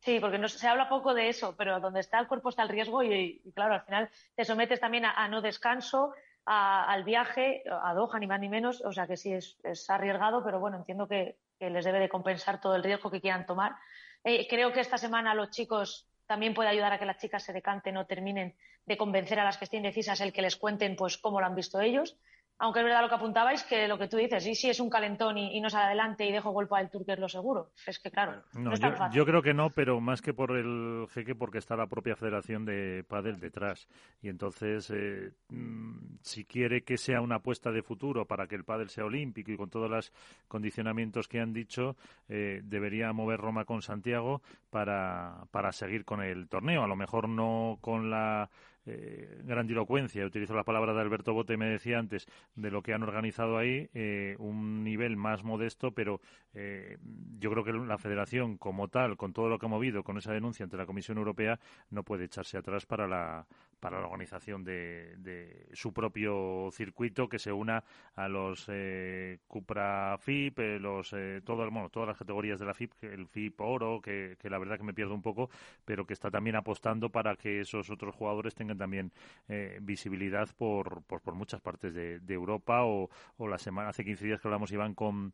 Sí, 0.00 0.18
porque 0.18 0.38
no, 0.38 0.48
se 0.48 0.66
habla 0.66 0.88
poco 0.88 1.12
de 1.12 1.28
eso, 1.28 1.54
pero 1.58 1.78
donde 1.78 2.00
está 2.00 2.20
el 2.20 2.26
cuerpo 2.26 2.48
está 2.48 2.62
el 2.62 2.70
riesgo 2.70 3.02
y, 3.02 3.42
claro, 3.54 3.74
al 3.74 3.82
final 3.82 4.08
te 4.34 4.46
sometes 4.46 4.80
también 4.80 5.04
a, 5.04 5.28
no 5.28 5.42
descanso, 5.42 6.14
al 6.46 7.04
viaje, 7.04 7.62
a 7.70 7.92
Doha, 7.92 8.18
ni 8.18 8.26
más 8.26 8.40
ni 8.40 8.48
menos, 8.48 8.80
o 8.80 8.90
sea 8.94 9.06
que 9.06 9.18
sí 9.18 9.34
es, 9.34 9.58
arriesgado, 9.90 10.42
pero 10.42 10.60
bueno, 10.60 10.78
entiendo 10.78 11.06
que, 11.06 11.36
les 11.60 11.84
debe 11.84 12.00
de 12.00 12.08
compensar 12.08 12.62
todo 12.62 12.76
el 12.76 12.82
riesgo 12.82 13.10
que 13.10 13.20
quieran 13.20 13.44
tomar. 13.44 13.76
Eh, 14.24 14.46
creo 14.48 14.72
que 14.72 14.80
esta 14.80 14.96
semana 14.96 15.34
los 15.34 15.50
chicos 15.50 16.07
también 16.28 16.54
puede 16.54 16.68
ayudar 16.68 16.92
a 16.92 16.98
que 16.98 17.06
las 17.06 17.18
chicas 17.18 17.42
se 17.42 17.54
decanten 17.54 17.96
o 17.96 18.06
terminen 18.06 18.54
de 18.86 18.96
convencer 18.96 19.40
a 19.40 19.44
las 19.44 19.56
que 19.56 19.64
estén 19.64 19.78
indecisas 19.78 20.20
el 20.20 20.32
que 20.32 20.42
les 20.42 20.56
cuenten 20.56 20.94
pues 20.94 21.16
cómo 21.16 21.40
lo 21.40 21.46
han 21.46 21.56
visto 21.56 21.80
ellos 21.80 22.16
aunque 22.58 22.80
es 22.80 22.84
verdad 22.84 23.02
lo 23.02 23.08
que 23.08 23.14
apuntabais, 23.14 23.62
que 23.64 23.86
lo 23.86 23.98
que 23.98 24.08
tú 24.08 24.16
dices, 24.16 24.44
y 24.46 24.54
si 24.54 24.68
es 24.68 24.80
un 24.80 24.90
calentón 24.90 25.38
y, 25.38 25.60
no 25.60 25.70
sale 25.70 25.86
adelante 25.86 26.26
y 26.26 26.32
dejo 26.32 26.50
golpe 26.50 26.76
al 26.76 26.90
turco 26.90 27.12
es 27.12 27.18
lo 27.18 27.28
seguro. 27.28 27.70
Es 27.86 27.98
que 27.98 28.10
claro, 28.10 28.42
no, 28.54 28.72
es 28.72 28.80
tan 28.80 28.94
yo, 28.94 29.18
yo, 29.18 29.26
creo 29.26 29.42
que 29.42 29.54
no, 29.54 29.70
pero 29.70 30.00
más 30.00 30.20
que 30.20 30.34
por 30.34 30.56
el 30.56 31.06
jeque, 31.10 31.34
porque 31.34 31.58
está 31.58 31.76
la 31.76 31.86
propia 31.86 32.16
Federación 32.16 32.64
de 32.64 33.04
Padel 33.08 33.38
detrás. 33.38 33.88
Y 34.22 34.28
entonces, 34.28 34.90
eh, 34.90 35.30
mm, 35.50 36.18
si 36.22 36.44
quiere 36.44 36.82
que 36.82 36.98
sea 36.98 37.20
una 37.20 37.36
apuesta 37.36 37.70
de 37.70 37.82
futuro 37.82 38.26
para 38.26 38.46
que 38.46 38.56
el 38.56 38.64
Padel 38.64 38.90
sea 38.90 39.04
olímpico 39.04 39.52
y 39.52 39.56
con 39.56 39.70
todos 39.70 39.88
los 39.88 40.12
condicionamientos 40.48 41.28
que 41.28 41.40
han 41.40 41.52
dicho, 41.52 41.96
eh, 42.28 42.60
debería 42.64 43.12
mover 43.12 43.40
Roma 43.40 43.64
con 43.64 43.82
Santiago 43.82 44.42
para, 44.70 45.44
para 45.52 45.70
seguir 45.72 46.04
con 46.04 46.22
el 46.22 46.48
torneo. 46.48 46.82
A 46.82 46.88
lo 46.88 46.96
mejor 46.96 47.28
no 47.28 47.78
con 47.80 48.10
la 48.10 48.50
eh, 48.90 49.42
grandilocuencia, 49.44 50.24
utilizo 50.24 50.54
la 50.54 50.64
palabra 50.64 50.94
de 50.94 51.00
Alberto 51.00 51.34
Bote, 51.34 51.56
me 51.56 51.66
decía 51.66 51.98
antes, 51.98 52.26
de 52.54 52.70
lo 52.70 52.82
que 52.82 52.94
han 52.94 53.02
organizado 53.02 53.58
ahí, 53.58 53.90
eh, 53.92 54.34
un 54.38 54.82
nivel 54.82 55.16
más 55.16 55.44
modesto, 55.44 55.92
pero 55.92 56.20
eh, 56.54 56.96
yo 57.38 57.50
creo 57.50 57.64
que 57.64 57.72
la 57.72 57.98
federación 57.98 58.56
como 58.56 58.88
tal, 58.88 59.16
con 59.16 59.32
todo 59.34 59.48
lo 59.48 59.58
que 59.58 59.66
ha 59.66 59.68
movido, 59.68 60.02
con 60.02 60.16
esa 60.16 60.32
denuncia 60.32 60.64
ante 60.64 60.78
la 60.78 60.86
Comisión 60.86 61.18
Europea, 61.18 61.60
no 61.90 62.02
puede 62.02 62.24
echarse 62.24 62.56
atrás 62.56 62.86
para 62.86 63.06
la, 63.06 63.46
para 63.80 64.00
la 64.00 64.06
organización 64.06 64.64
de, 64.64 65.66
su 65.72 65.92
propio 65.92 66.70
circuito 66.72 67.28
que 67.28 67.38
se 67.38 67.52
una 67.52 67.84
a 68.14 68.28
los 68.28 68.66
eh, 68.68 69.38
Cupra 69.46 70.16
FIP, 70.18 70.58
eh, 70.58 70.78
los, 70.78 71.12
eh, 71.12 71.40
todo, 71.44 71.68
bueno, 71.70 71.88
todas 71.88 72.08
las 72.08 72.18
categorías 72.18 72.58
de 72.58 72.66
la 72.66 72.74
FIP, 72.74 72.92
el 73.02 73.26
FIP 73.26 73.60
Oro, 73.60 74.00
que, 74.00 74.36
la 74.44 74.58
verdad 74.58 74.78
que 74.78 74.84
me 74.84 74.94
pierdo 74.94 75.14
un 75.14 75.22
poco, 75.22 75.50
pero 75.84 76.06
que 76.06 76.14
está 76.14 76.30
también 76.30 76.56
apostando 76.56 77.10
para 77.10 77.36
que 77.36 77.60
esos 77.60 77.90
otros 77.90 78.14
jugadores 78.14 78.54
tengan 78.54 78.78
también 78.78 79.12
eh, 79.48 79.78
visibilidad 79.82 80.48
por, 80.56 81.02
por, 81.02 81.20
por, 81.20 81.34
muchas 81.34 81.60
partes 81.60 81.94
de, 81.94 82.20
Europa 82.28 82.84
o, 82.84 83.10
o, 83.36 83.48
la 83.48 83.58
semana, 83.58 83.88
hace 83.88 84.04
15 84.04 84.24
días 84.24 84.40
que 84.40 84.48
hablamos, 84.48 84.70
Iván, 84.70 84.94
con 84.94 85.32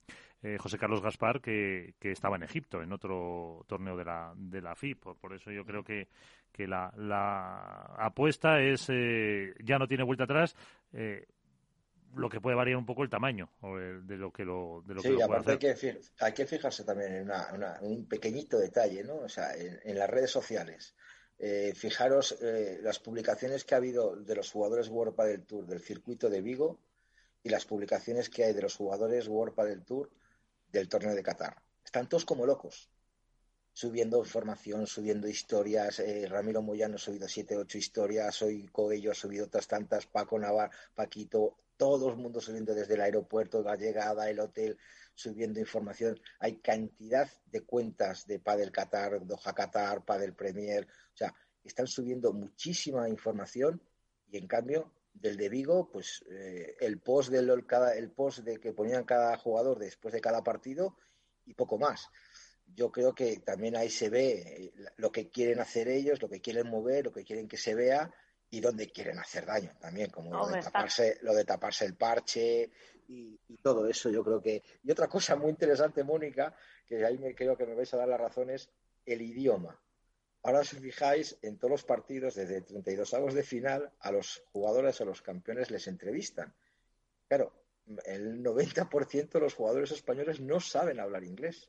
José 0.59 0.78
Carlos 0.78 1.01
Gaspar, 1.01 1.40
que, 1.40 1.95
que 1.99 2.12
estaba 2.12 2.36
en 2.36 2.42
Egipto, 2.42 2.82
en 2.82 2.92
otro 2.92 3.64
torneo 3.66 3.97
de 3.97 4.05
la, 4.05 4.32
de 4.36 4.61
la 4.61 4.74
FIP. 4.74 5.03
por 5.18 5.34
eso 5.34 5.51
yo 5.51 5.64
creo 5.64 5.82
que 5.82 6.09
que 6.55 6.68
la, 6.68 6.95
la 6.97 7.97
apuesta 7.99 8.62
es 8.62 8.86
eh, 8.88 9.55
ya 9.62 9.76
no 9.78 9.88
tiene 9.88 10.05
vuelta 10.05 10.24
atrás. 10.24 10.55
Eh, 10.92 11.26
lo 12.14 12.28
que 12.28 12.40
puede 12.40 12.55
variar 12.55 12.76
un 12.76 12.86
poco 12.86 13.03
el 13.03 13.11
tamaño 13.11 13.51
de 13.61 14.16
lo 14.16 14.32
que 14.32 14.45
lo 14.45 14.84
de 14.86 14.95
lo 14.95 15.03
sí, 15.03 15.20
aparte 15.20 15.51
Hay, 15.51 15.59
que, 15.59 16.01
hay 16.20 16.32
que 16.32 16.47
fijarse 16.47 16.84
también 16.84 17.12
en 17.12 17.30
un 17.80 18.07
pequeñito 18.07 18.57
detalle, 18.57 19.03
¿no? 19.03 19.16
O 19.16 19.28
sea, 19.28 19.53
en, 19.57 19.99
las 19.99 20.09
redes 20.09 20.30
sociales. 20.30 20.95
Eh, 21.40 21.72
fijaros 21.74 22.38
las 22.82 23.01
publicaciones 23.01 23.64
que 23.64 23.74
ha 23.74 23.78
habido 23.78 24.14
de 24.14 24.36
los 24.36 24.49
jugadores 24.49 24.88
World 24.88 25.16
del 25.24 25.42
Tour 25.42 25.66
del 25.66 25.80
circuito 25.80 26.30
de 26.30 26.40
Vigo 26.40 26.78
y 27.42 27.49
las 27.49 27.64
publicaciones 27.64 28.30
que 28.30 28.45
hay 28.45 28.53
de 28.53 28.62
los 28.62 28.76
jugadores 28.76 29.26
World 29.26 29.57
del 29.57 29.82
Tour 29.82 30.09
del 30.75 30.89
torneo 30.89 31.14
de 31.14 31.22
Qatar. 31.22 31.57
Están 31.85 32.09
todos 32.09 32.25
como 32.25 32.45
locos 32.45 32.91
subiendo 33.72 34.18
información, 34.18 34.87
subiendo 34.87 35.29
historias. 35.29 35.99
Eh, 35.99 36.27
Ramiro 36.29 36.62
Moyano 36.62 36.95
ha 36.95 36.99
subido 36.99 37.29
siete, 37.29 37.57
ocho 37.57 37.79
historias. 37.79 38.41
Hoy 38.43 38.66
Coello 38.68 39.11
ha 39.11 39.14
subido 39.14 39.47
otras 39.47 39.66
tantas. 39.66 40.07
Paco 40.07 40.39
Navar, 40.39 40.70
Paquito, 40.95 41.57
todo 41.77 42.09
el 42.09 42.16
mundo 42.16 42.41
subiendo 42.41 42.75
desde 42.75 42.95
el 42.95 43.01
aeropuerto, 43.01 43.62
la 43.62 43.77
llegada, 43.77 44.31
el 44.31 44.39
hotel, 44.39 44.79
subiendo 45.14 45.59
información. 45.59 46.20
Hay 46.39 46.59
cantidad 46.59 47.29
de 47.47 47.62
cuentas 47.62 48.27
de 48.27 48.39
Padel 48.39 48.70
Qatar, 48.70 49.27
Doha 49.27 49.53
Qatar, 49.55 50.05
Padel 50.05 50.35
Premier. 50.35 50.87
O 50.87 51.16
sea, 51.16 51.35
están 51.64 51.89
subiendo 51.89 52.33
muchísima 52.33 53.09
información 53.09 53.83
y 54.31 54.39
en 54.39 54.47
cambio 54.47 54.93
del 55.14 55.36
de 55.36 55.48
Vigo, 55.48 55.90
pues 55.90 56.24
eh, 56.30 56.76
el 56.80 57.00
post 57.00 57.30
del 57.30 57.66
cada, 57.66 57.94
el 57.94 58.10
post 58.10 58.40
de 58.40 58.60
que 58.60 58.72
ponían 58.72 59.04
cada 59.04 59.36
jugador 59.38 59.78
después 59.78 60.12
de 60.12 60.20
cada 60.20 60.42
partido 60.42 60.96
y 61.46 61.54
poco 61.54 61.78
más 61.78 62.10
yo 62.72 62.90
creo 62.90 63.14
que 63.14 63.38
también 63.40 63.76
ahí 63.76 63.90
se 63.90 64.08
ve 64.08 64.32
eh, 64.32 64.72
lo 64.96 65.12
que 65.12 65.30
quieren 65.30 65.60
hacer 65.60 65.88
ellos, 65.88 66.20
lo 66.20 66.28
que 66.28 66.40
quieren 66.40 66.68
mover, 66.68 67.04
lo 67.04 67.12
que 67.12 67.24
quieren 67.24 67.48
que 67.48 67.56
se 67.56 67.74
vea 67.74 68.12
y 68.50 68.60
dónde 68.60 68.90
quieren 68.90 69.18
hacer 69.18 69.46
daño 69.46 69.72
también, 69.80 70.10
como 70.10 70.32
lo, 70.32 70.46
de 70.46 70.60
taparse, 70.60 71.18
lo 71.22 71.34
de 71.34 71.44
taparse 71.44 71.84
el 71.84 71.96
parche 71.96 72.70
y, 73.08 73.38
todo 73.62 73.88
eso. 73.88 74.10
Yo 74.10 74.22
creo 74.22 74.40
que. 74.42 74.62
Y 74.82 74.90
otra 74.90 75.08
cosa 75.08 75.36
muy 75.36 75.50
interesante, 75.50 76.04
Mónica, 76.04 76.54
que 76.86 77.04
ahí 77.04 77.18
me 77.18 77.34
creo 77.34 77.56
que 77.56 77.66
me 77.66 77.74
vais 77.74 77.92
a 77.94 77.96
dar 77.96 78.08
la 78.08 78.16
razón, 78.16 78.50
es 78.50 78.68
el 79.06 79.22
idioma. 79.22 79.80
Ahora 80.45 80.61
os 80.61 80.70
fijáis, 80.70 81.36
en 81.42 81.59
todos 81.59 81.70
los 81.70 81.84
partidos, 81.84 82.34
desde 82.34 82.61
32 82.61 83.14
avos 83.14 83.34
de 83.34 83.42
final, 83.42 83.90
a 84.01 84.12
los 84.12 84.45
jugadores 84.53 85.01
o 85.01 85.05
los 85.05 85.22
campeones 85.22 85.70
les 85.70 85.88
entrevistan. 85.88 86.55
Claro, 87.26 87.53
el 88.05 88.42
90% 88.42 89.30
de 89.30 89.40
los 89.40 89.55
jugadores 89.55 89.90
españoles 89.90 90.40
no 90.40 90.61
saben 90.61 91.01
hablar 91.01 91.24
inglés 91.24 91.68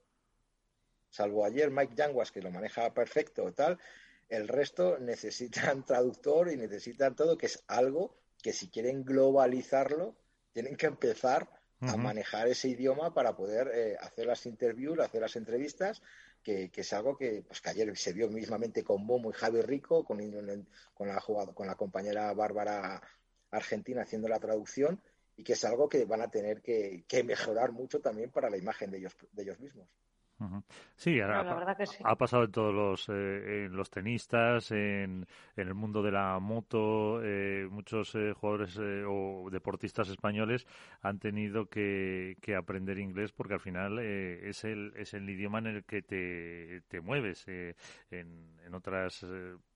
salvo 1.16 1.46
ayer 1.46 1.72
Mike 1.72 1.96
Yanguas, 1.96 2.32
que 2.32 2.42
lo 2.42 2.52
maneja 2.52 2.94
perfecto 2.94 3.52
tal, 3.54 3.80
el 4.28 4.48
resto 4.48 4.98
necesitan 5.00 5.86
traductor 5.86 6.52
y 6.52 6.58
necesitan 6.58 7.16
todo, 7.16 7.38
que 7.38 7.46
es 7.46 7.64
algo 7.68 8.18
que 8.42 8.54
si 8.54 8.70
quieren 8.70 9.04
globalizarlo, 9.04 10.16
tienen 10.52 10.76
que 10.76 10.88
empezar 10.88 11.50
a 11.82 11.98
manejar 11.98 12.48
ese 12.48 12.70
idioma 12.70 13.14
para 13.14 13.36
poder 13.36 13.70
eh, 13.74 13.98
hacer 14.00 14.26
las 14.26 14.46
interviews, 14.46 15.00
hacer 15.00 15.22
las 15.22 15.36
entrevistas, 15.36 16.02
que, 16.46 16.70
es 16.76 16.94
algo 16.94 17.18
que, 17.18 17.44
pues, 17.46 17.60
que 17.60 17.72
ayer 17.72 17.98
se 17.98 18.14
vio 18.14 18.30
mismamente 18.30 18.84
con 18.84 19.04
Momo 19.04 19.32
y 19.32 19.34
Javi 19.34 19.62
Rico, 19.62 20.06
con, 20.06 20.20
la, 20.20 21.20
con 21.54 21.68
la 21.68 21.76
compañera 21.76 22.32
Bárbara 22.34 23.02
Argentina 23.50 24.04
haciendo 24.04 24.28
la 24.28 24.40
traducción, 24.40 25.02
y 25.36 25.44
que 25.44 25.54
es 25.54 25.66
algo 25.66 25.90
que 25.90 26.06
van 26.06 26.22
a 26.22 26.30
tener 26.30 26.62
que, 26.62 27.04
que 27.08 27.24
mejorar 27.24 27.72
mucho 27.72 28.00
también 28.00 28.30
para 28.30 28.52
la 28.52 28.58
imagen 28.58 28.92
de 28.92 29.00
ellos, 29.00 29.18
de 29.32 29.42
ellos 29.42 29.60
mismos. 29.60 29.90
Sí, 30.96 31.20
ha, 31.22 32.16
pasado 32.16 32.44
en 32.44 32.52
todos 32.52 32.74
los, 32.74 33.10
eh, 33.10 33.66
en 33.66 33.76
los 33.76 33.90
tenistas, 33.90 34.72
en, 34.72 35.26
en, 35.56 35.68
el 35.68 35.74
mundo 35.74 36.04
de 36.04 36.12
la 36.12 36.40
moto, 36.40 37.22
eh, 37.24 37.68
muchos 37.70 38.16
eh, 38.16 38.34
jugadores 38.34 38.78
o 39.08 39.48
deportistas 39.50 40.10
españoles 40.10 40.68
han 41.02 41.20
tenido 41.20 41.68
que, 41.68 42.38
que, 42.42 42.56
aprender 42.56 43.00
inglés 43.00 43.32
porque 43.32 43.54
al 43.54 43.62
final 43.62 44.00
es, 44.00 44.64
el, 44.66 44.94
es 44.98 45.14
el 45.14 45.30
idioma 45.30 45.60
en 45.60 45.68
el 45.68 45.86
que 45.86 46.02
te, 46.02 46.82
te 46.88 47.00
mueves. 47.00 47.48
en, 47.48 47.76
en 48.12 48.74
otras 48.74 49.26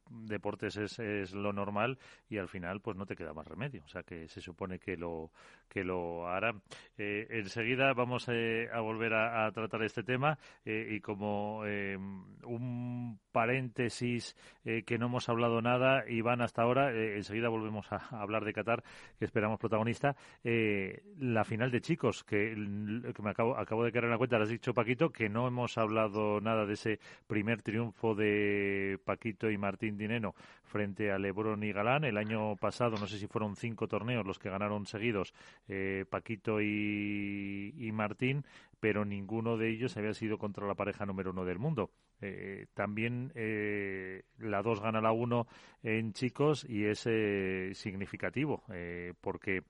deportes 0.09 0.75
es, 0.77 0.99
es, 0.99 1.33
lo 1.33 1.53
normal 1.53 1.97
y 2.29 2.37
al 2.37 2.47
final 2.47 2.81
pues 2.81 2.97
no 2.97 3.05
te 3.05 3.15
queda 3.15 3.33
más 3.33 3.47
remedio. 3.47 3.83
O 3.85 3.87
sea 3.87 4.03
que 4.03 4.27
se 4.27 4.41
supone 4.41 4.79
que 4.79 4.97
lo 4.97 5.31
que 5.67 5.83
lo 5.83 6.27
hará. 6.27 6.53
Eh, 6.97 7.27
enseguida 7.29 7.93
vamos 7.93 8.25
eh, 8.27 8.67
a 8.73 8.79
volver 8.79 9.13
a, 9.13 9.51
tratar 9.51 9.83
este 9.83 10.03
tema 10.03 10.37
eh, 10.65 10.87
y 10.91 10.99
como 10.99 11.59
un 11.59 13.19
paréntesis 13.31 14.35
que 14.63 14.97
no 14.97 15.07
hemos 15.07 15.29
hablado 15.29 15.61
nada, 15.61 16.03
Iván, 16.07 16.41
hasta 16.41 16.61
ahora, 16.61 16.91
enseguida 16.91 17.49
volvemos 17.49 17.91
a, 17.91 17.97
hablar 18.21 18.45
de 18.45 18.53
Qatar, 18.53 18.83
que 19.17 19.25
esperamos 19.25 19.59
protagonista. 19.59 20.15
la 20.43 21.43
final 21.43 21.71
de 21.71 21.81
chicos, 21.81 22.23
que, 22.23 22.55
me 22.55 23.29
acabo, 23.29 23.57
acabo 23.57 23.83
de 23.83 23.91
caer 23.91 24.05
en 24.05 24.11
la 24.11 24.17
cuenta, 24.17 24.37
lo 24.37 24.43
has 24.43 24.49
dicho 24.49 24.73
Paquito, 24.73 25.09
que 25.09 25.29
no 25.29 25.47
hemos 25.47 25.77
hablado 25.77 26.39
nada 26.41 26.65
de 26.65 26.73
ese 26.73 26.99
primer 27.27 27.61
triunfo 27.61 28.15
de 28.15 28.99
Paquito 29.05 29.49
y 29.49 29.57
Martín 29.57 29.97
Dineno 29.97 30.35
frente 30.63 31.11
a 31.11 31.17
Lebron 31.17 31.63
y 31.63 31.71
Galán. 31.71 32.03
El 32.03 32.17
año 32.17 32.55
pasado, 32.55 32.97
no 32.97 33.07
sé 33.07 33.17
si 33.17 33.27
fueron 33.27 33.55
cinco 33.55 33.87
torneos 33.87 34.25
los 34.25 34.39
que 34.39 34.49
ganaron 34.49 34.85
seguidos 34.85 35.33
eh, 35.67 36.05
Paquito 36.09 36.61
y, 36.61 37.89
Martín, 37.93 38.45
pero 38.79 39.03
ninguno 39.03 39.57
de 39.57 39.69
ellos 39.69 39.97
había 39.97 40.13
sido 40.13 40.37
contra 40.37 40.65
la 40.67 40.75
pareja 40.75 41.05
número 41.05 41.31
uno 41.31 41.43
del 41.43 41.59
mundo. 41.59 41.91
Eh, 42.21 42.67
también 42.73 43.31
eh, 43.35 44.23
la 44.37 44.61
dos 44.61 44.81
gana 44.81 45.01
la 45.01 45.11
uno 45.11 45.47
en 45.83 46.13
chicos 46.13 46.65
y 46.67 46.85
es 46.85 47.07
significativo 47.77 48.63
porque 49.21 49.63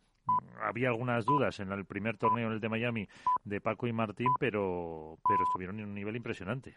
había 0.61 0.89
algunas 0.89 1.25
dudas 1.25 1.59
en 1.59 1.71
el 1.71 1.85
primer 1.85 2.17
torneo 2.17 2.47
en 2.47 2.53
el 2.53 2.59
de 2.59 2.69
Miami 2.69 3.07
de 3.43 3.61
Paco 3.61 3.87
y 3.87 3.93
Martín, 3.93 4.27
pero, 4.39 5.17
pero 5.27 5.43
estuvieron 5.43 5.79
en 5.79 5.85
un 5.85 5.95
nivel 5.95 6.15
impresionante. 6.15 6.75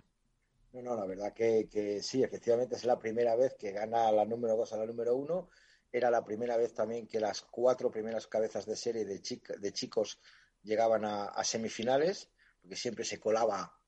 No, 0.72 0.80
no, 0.80 0.96
la 0.96 1.04
verdad 1.04 1.34
que, 1.34 1.68
que, 1.70 2.02
sí, 2.02 2.22
efectivamente 2.22 2.76
es 2.76 2.84
la 2.84 2.98
primera 2.98 3.36
vez 3.36 3.54
que 3.54 3.72
gana 3.72 4.10
la 4.10 4.24
número 4.24 4.56
dos 4.56 4.72
a 4.72 4.78
la 4.78 4.86
número 4.86 5.14
uno. 5.14 5.48
Era 5.92 6.10
la 6.10 6.24
primera 6.24 6.56
vez 6.56 6.72
también 6.72 7.06
que 7.06 7.20
las 7.20 7.42
cuatro 7.42 7.90
primeras 7.90 8.26
cabezas 8.26 8.64
de 8.64 8.76
serie 8.76 9.04
de, 9.04 9.20
de 9.58 9.72
chicos 9.72 10.18
llegaban 10.62 11.04
a, 11.04 11.44
semifinales, 11.44 12.30
porque 12.60 12.76
siempre 12.76 13.04
se 13.04 13.20
colaba, 13.20 13.78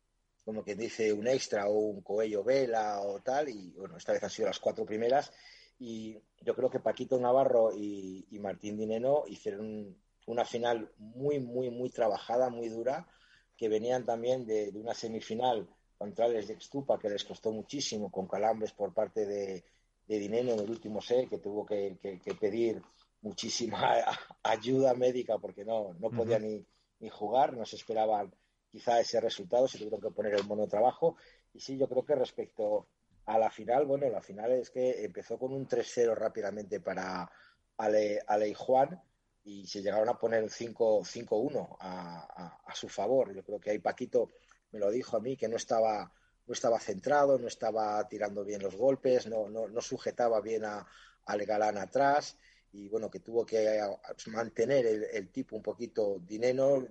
como 0.44 0.62
quien 0.62 0.78
dice, 0.78 1.12
un 1.12 1.26
extra 1.26 1.68
o 1.68 1.78
un 1.78 2.02
coello 2.02 2.44
vela 2.44 3.00
o 3.00 3.20
tal, 3.20 3.48
y 3.48 3.70
bueno, 3.76 3.96
esta 3.96 4.12
vez 4.12 4.22
han 4.22 4.30
sido 4.30 4.48
las 4.48 4.60
cuatro 4.60 4.84
primeras. 4.84 5.32
Y 5.78 6.18
yo 6.42 6.54
creo 6.54 6.70
que 6.70 6.80
Paquito 6.80 7.18
Navarro 7.18 7.72
y, 7.74 8.26
Martín 8.40 8.76
Dineno 8.76 9.24
hicieron 9.26 9.96
una 10.26 10.44
final 10.44 10.90
muy, 10.98 11.40
muy, 11.40 11.70
muy 11.70 11.90
trabajada, 11.90 12.50
muy 12.50 12.68
dura, 12.68 13.08
que 13.56 13.68
venían 13.68 14.04
también 14.04 14.46
de, 14.46 14.70
de 14.70 14.78
una 14.78 14.94
semifinal 14.94 15.68
contra 15.96 16.28
de 16.28 16.40
Extupa, 16.40 16.98
que 16.98 17.08
les 17.08 17.24
costó 17.24 17.52
muchísimo, 17.52 18.10
con 18.10 18.26
calambres 18.26 18.72
por 18.72 18.92
parte 18.92 19.26
de, 19.26 19.64
de 20.06 20.18
Dineno 20.18 20.52
en 20.52 20.60
el 20.60 20.70
último 20.70 21.00
set, 21.00 21.28
que 21.28 21.38
tuvo 21.38 21.64
que, 21.64 21.96
pedir 22.38 22.82
muchísima 23.22 24.04
ayuda 24.42 24.94
médica 24.94 25.38
porque 25.38 25.64
no, 25.64 25.94
no 25.94 26.10
podía 26.10 26.38
ni, 26.38 26.64
ni, 27.00 27.08
jugar, 27.08 27.56
no 27.56 27.64
se 27.64 27.76
esperaban 27.76 28.34
quizá 28.74 28.98
ese 28.98 29.20
resultado, 29.20 29.68
se 29.68 29.78
tuvieron 29.78 30.00
que 30.00 30.10
poner 30.10 30.34
el 30.34 30.48
mono 30.48 30.66
trabajo. 30.66 31.16
Y 31.52 31.60
sí, 31.60 31.78
yo 31.78 31.88
creo 31.88 32.04
que 32.04 32.16
respecto 32.16 32.88
a 33.26 33.38
la 33.38 33.48
final, 33.48 33.86
bueno, 33.86 34.10
la 34.10 34.20
final 34.20 34.50
es 34.50 34.68
que 34.68 35.04
empezó 35.04 35.38
con 35.38 35.52
un 35.52 35.68
3-0 35.68 36.12
rápidamente 36.16 36.80
para 36.80 37.30
Ale, 37.76 38.20
Ale, 38.26 38.48
y 38.48 38.54
Juan 38.54 39.00
y 39.44 39.64
se 39.68 39.80
llegaron 39.80 40.08
a 40.08 40.18
poner 40.18 40.42
un 40.42 40.48
5-1 40.48 41.76
a, 41.78 42.58
a, 42.66 42.74
su 42.74 42.88
favor. 42.88 43.32
Yo 43.32 43.44
creo 43.44 43.60
que 43.60 43.70
ahí 43.70 43.78
Paquito 43.78 44.32
me 44.72 44.80
lo 44.80 44.90
dijo 44.90 45.18
a 45.18 45.20
mí, 45.20 45.36
que 45.36 45.46
no 45.46 45.54
estaba, 45.54 46.12
no 46.44 46.52
estaba 46.52 46.80
centrado, 46.80 47.38
no 47.38 47.46
estaba 47.46 48.08
tirando 48.08 48.42
bien 48.42 48.60
los 48.60 48.74
golpes, 48.74 49.28
no, 49.28 49.48
no, 49.48 49.68
no 49.68 49.80
sujetaba 49.82 50.40
bien 50.40 50.64
a, 50.64 50.84
al 51.26 51.46
galán 51.46 51.78
atrás 51.78 52.36
y 52.74 52.88
bueno, 52.88 53.08
que 53.08 53.20
tuvo 53.20 53.46
que 53.46 53.78
eh, 53.78 53.80
mantener 54.26 54.84
el, 54.86 55.28
tipo 55.30 55.54
un 55.56 55.62
poquito 55.62 56.18
dinero, 56.18 56.86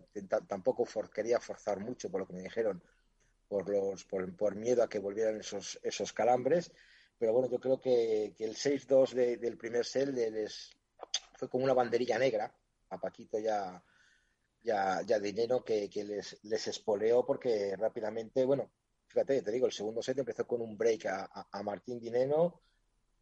tampoco 0.47 0.85
quería 1.13 1.39
forzar 1.39 1.79
mucho 1.79 2.09
por 2.09 2.21
lo 2.21 2.27
que 2.27 2.33
me 2.33 2.41
dijeron, 2.41 2.81
por, 3.49 3.69
los, 3.69 4.05
por, 4.05 4.55
miedo 4.55 4.81
a 4.81 4.89
que 4.89 4.99
volvieran 4.99 5.39
esos, 5.39 5.77
esos 5.83 6.13
calambres, 6.13 6.71
pero 7.19 7.33
bueno, 7.33 7.49
yo 7.49 7.59
creo 7.59 7.81
que, 7.81 8.33
el 8.39 8.55
6-2 8.55 9.13
del 9.37 9.57
primer 9.57 9.85
set 9.85 10.09
les, 10.09 10.71
fue 11.35 11.49
como 11.49 11.65
una 11.65 11.73
banderilla 11.73 12.17
negra, 12.17 12.55
a 12.89 12.97
Paquito 12.99 13.37
ya 13.39 13.83
ya, 14.63 15.01
ya 15.05 15.19
dinero 15.19 15.63
que, 15.63 15.89
que 15.89 16.03
les, 16.03 16.39
les 16.43 16.67
espoleó 16.67 17.25
porque 17.25 17.75
rápidamente, 17.75 18.45
bueno, 18.45 18.71
fíjate, 19.07 19.41
te 19.41 19.51
digo, 19.51 19.65
el 19.67 19.73
segundo 19.73 20.01
set 20.01 20.17
empezó 20.17 20.47
con 20.47 20.61
un 20.61 20.77
break 20.77 21.05
a, 21.07 21.47
a, 21.51 21.63
Martín 21.63 21.99
Dineno, 21.99 22.61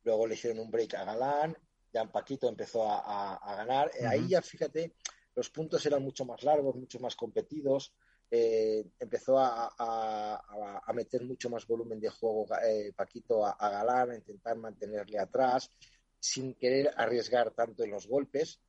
luego 0.03 0.27
le 0.27 0.35
hicieron 0.35 0.59
un 0.59 0.69
break 0.69 0.93
a 0.93 1.03
Galán, 1.03 1.57
ya 1.93 2.05
Paquito 2.05 2.47
empezó 2.47 2.89
a, 2.89 3.35
a 3.35 3.55
ganar. 3.55 3.91
Eh, 3.99 4.05
ahí 4.05 4.29
ya, 4.29 4.41
fíjate, 4.41 4.93
los 5.35 5.49
puntos 5.49 5.85
eran 5.85 6.03
mucho 6.03 6.25
más 6.25 6.43
largos, 6.43 6.75
mucho 6.75 6.99
más 6.99 7.15
competidos. 7.15 7.93
Eh, 8.33 8.85
empezó 8.97 9.37
a, 9.39 9.73
a, 9.77 10.93
meter 10.93 11.23
mucho 11.25 11.49
más 11.49 11.67
volumen 11.67 11.99
de 11.99 12.09
juego 12.09 12.45
eh, 12.65 12.93
Paquito 12.95 13.45
a, 13.45 13.69
Galán, 13.69 14.11
a 14.11 14.15
intentar 14.15 14.55
mantenerle 14.55 15.19
atrás, 15.19 15.69
sin 16.17 16.53
querer 16.55 16.93
arriesgar 16.95 17.51
tanto 17.51 17.83
en 17.83 17.91
los 17.91 18.07
golpes. 18.07 18.61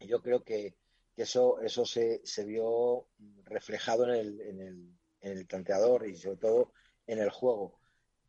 Yo 0.00 0.22
creo 0.22 0.42
que, 0.42 0.76
que 1.14 1.22
eso, 1.22 1.60
eso 1.60 1.84
se, 1.84 2.22
se 2.24 2.44
vio 2.46 3.08
reflejado 3.44 4.04
en 4.04 4.14
el, 4.14 4.40
en, 4.40 4.60
el, 4.60 4.98
en 5.20 5.38
el 5.38 5.46
tanteador 5.46 6.06
y 6.06 6.16
sobre 6.16 6.38
todo 6.38 6.72
en 7.06 7.18
el 7.18 7.28
juego. 7.28 7.78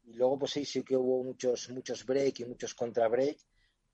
Y 0.03 0.13
luego, 0.15 0.39
pues 0.39 0.51
sí, 0.51 0.65
sí 0.65 0.83
que 0.83 0.97
hubo 0.97 1.23
muchos, 1.23 1.69
muchos 1.69 2.05
break 2.05 2.41
y 2.41 2.45
muchos 2.45 2.73
contra 2.73 3.07
break, 3.07 3.37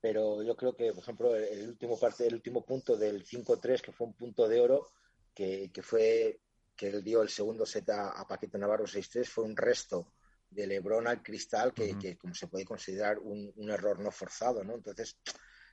pero 0.00 0.42
yo 0.42 0.56
creo 0.56 0.74
que, 0.76 0.92
por 0.92 1.02
ejemplo, 1.02 1.34
el 1.34 1.68
último 1.68 1.98
parte, 1.98 2.26
el 2.26 2.34
último 2.34 2.64
punto 2.64 2.96
del 2.96 3.24
5-3, 3.24 3.80
que 3.80 3.92
fue 3.92 4.06
un 4.06 4.14
punto 4.14 4.46
de 4.48 4.60
oro, 4.60 4.88
que, 5.34 5.70
que 5.72 5.82
fue 5.82 6.40
que 6.76 6.88
él 6.88 7.02
dio 7.02 7.22
el 7.22 7.28
segundo 7.28 7.66
set 7.66 7.90
a, 7.90 8.24
Paquito 8.28 8.56
Navarro 8.56 8.84
6-3, 8.84 9.26
fue 9.26 9.44
un 9.44 9.56
resto 9.56 10.12
de 10.48 10.66
Lebron 10.66 11.08
al 11.08 11.22
cristal 11.22 11.74
que, 11.74 11.98
que 11.98 12.16
como 12.16 12.34
se 12.34 12.46
puede 12.46 12.64
considerar 12.64 13.18
un, 13.18 13.52
un, 13.56 13.70
error 13.70 13.98
no 13.98 14.10
forzado, 14.10 14.62
¿no? 14.62 14.76
Entonces, 14.76 15.16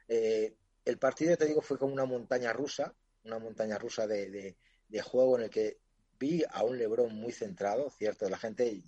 eh, 0.07 0.55
el 0.83 0.97
partido, 0.97 1.37
te 1.37 1.45
digo, 1.45 1.61
fue 1.61 1.77
como 1.77 1.93
una 1.93 2.05
montaña 2.05 2.51
rusa, 2.53 2.93
una 3.23 3.39
montaña 3.39 3.77
rusa 3.77 4.07
de, 4.07 4.55
juego 5.03 5.37
en 5.37 5.43
el 5.43 5.49
que 5.49 5.79
vi 6.19 6.43
a 6.49 6.63
un 6.63 6.77
Lebron 6.77 7.13
muy 7.15 7.31
centrado, 7.31 7.89
cierto, 7.89 8.29
la 8.29 8.37
gente, 8.37 8.81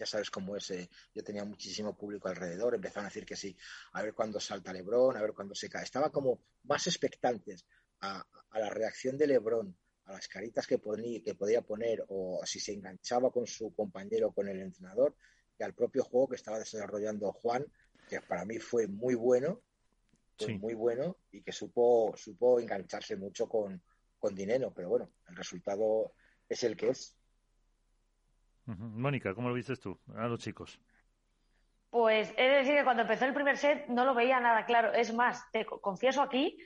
ya 0.00 0.06
sabes 0.06 0.30
cómo 0.30 0.56
es, 0.56 0.70
eh, 0.70 0.88
yo 1.14 1.22
tenía 1.22 1.44
muchísimo 1.44 1.94
público 1.94 2.28
alrededor, 2.28 2.74
empezaron 2.74 3.04
a 3.04 3.08
decir 3.10 3.26
que 3.26 3.36
sí, 3.36 3.54
a 3.92 4.02
ver 4.02 4.14
cuándo 4.14 4.40
salta 4.40 4.72
Lebron, 4.72 5.14
a 5.14 5.20
ver 5.20 5.34
cuándo 5.34 5.54
se 5.54 5.68
cae, 5.68 5.84
estaba 5.84 6.10
como 6.10 6.40
más 6.62 6.86
expectantes 6.86 7.66
a, 8.00 8.26
la 8.54 8.70
reacción 8.70 9.18
de 9.18 9.26
Lebron, 9.26 9.76
a 10.06 10.12
las 10.12 10.26
caritas 10.26 10.66
que, 10.66 10.80
que 11.22 11.34
podía 11.34 11.60
poner 11.60 12.02
o 12.08 12.40
si 12.46 12.60
se 12.60 12.72
enganchaba 12.72 13.30
con 13.30 13.46
su 13.46 13.74
compañero, 13.74 14.32
con 14.32 14.48
el 14.48 14.58
entrenador, 14.62 15.14
que 15.54 15.64
al 15.64 15.74
propio 15.74 16.02
juego 16.02 16.28
que 16.28 16.36
estaba 16.36 16.58
desarrollando 16.58 17.30
Juan, 17.32 17.66
que 18.08 18.22
para 18.22 18.46
mí 18.46 18.58
fue 18.58 18.88
muy 18.88 19.14
bueno, 19.14 19.60
muy 20.58 20.72
bueno 20.72 21.18
y 21.30 21.42
que 21.42 21.52
supo, 21.52 22.14
supo 22.16 22.58
engancharse 22.58 23.16
mucho 23.16 23.46
con, 23.46 23.82
con 24.18 24.34
dinero, 24.34 24.72
pero 24.74 24.88
bueno, 24.88 25.10
el 25.28 25.36
resultado 25.36 26.14
es 26.48 26.64
el 26.64 26.74
que 26.74 26.88
es. 26.88 27.14
Mónica, 28.78 29.34
¿cómo 29.34 29.48
lo 29.48 29.54
viste 29.54 29.76
tú 29.76 29.98
a 30.16 30.26
los 30.26 30.40
chicos? 30.40 30.80
Pues 31.90 32.32
es 32.36 32.50
decir 32.52 32.76
que 32.76 32.84
cuando 32.84 33.02
empezó 33.02 33.24
el 33.24 33.34
primer 33.34 33.56
set 33.56 33.88
no 33.88 34.04
lo 34.04 34.14
veía 34.14 34.38
nada 34.38 34.64
claro. 34.64 34.92
Es 34.92 35.12
más, 35.12 35.50
te 35.50 35.64
confieso 35.64 36.22
aquí 36.22 36.56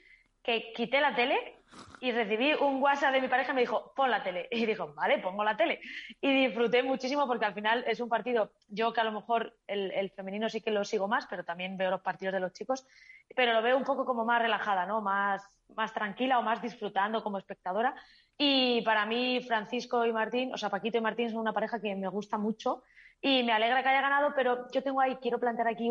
que 0.42 0.72
quité 0.74 1.00
la 1.00 1.14
tele 1.14 1.64
y 2.00 2.12
recibí 2.12 2.52
un 2.52 2.82
WhatsApp 2.82 3.14
de 3.14 3.20
mi 3.22 3.28
pareja 3.28 3.52
y 3.52 3.54
me 3.54 3.60
dijo, 3.62 3.92
pon 3.96 4.10
la 4.10 4.22
tele. 4.22 4.48
Y 4.52 4.66
dijo, 4.66 4.92
vale, 4.94 5.18
pongo 5.18 5.42
la 5.42 5.56
tele. 5.56 5.80
Y 6.20 6.46
disfruté 6.46 6.82
muchísimo 6.82 7.26
porque 7.26 7.46
al 7.46 7.54
final 7.54 7.84
es 7.86 8.00
un 8.00 8.08
partido, 8.10 8.52
yo 8.68 8.92
que 8.92 9.00
a 9.00 9.04
lo 9.04 9.12
mejor 9.12 9.56
el, 9.66 10.10
femenino 10.10 10.48
sí 10.50 10.60
que 10.60 10.70
lo 10.70 10.84
sigo 10.84 11.08
más, 11.08 11.26
pero 11.26 11.44
también 11.44 11.78
veo 11.78 11.90
los 11.90 12.02
partidos 12.02 12.34
de 12.34 12.40
los 12.40 12.52
chicos, 12.52 12.86
pero 13.34 13.54
lo 13.54 13.62
veo 13.62 13.76
un 13.76 13.84
poco 13.84 14.04
como 14.04 14.26
más 14.26 14.42
relajada, 14.42 14.84
¿no? 14.84 15.00
Más, 15.00 15.42
más 15.74 15.94
tranquila 15.94 16.38
o 16.38 16.42
más 16.42 16.60
disfrutando 16.60 17.22
como 17.22 17.38
espectadora. 17.38 17.94
Y 18.36 18.82
para 18.82 19.06
mí, 19.06 19.40
Francisco 19.46 20.04
y 20.04 20.12
Martín, 20.12 20.52
o 20.52 20.56
sea, 20.56 20.70
Paquito 20.70 20.98
y 20.98 21.00
Martín 21.00 21.30
son 21.30 21.40
una 21.40 21.52
pareja 21.52 21.80
que 21.80 21.94
me 21.94 22.08
gusta 22.08 22.36
mucho 22.38 22.82
y 23.20 23.42
me 23.42 23.52
alegra 23.52 23.82
que 23.82 23.88
haya 23.88 24.00
ganado, 24.00 24.32
pero 24.34 24.70
yo 24.72 24.82
tengo 24.82 25.00
ahí, 25.00 25.16
quiero 25.16 25.38
plantear 25.38 25.68
aquí 25.68 25.90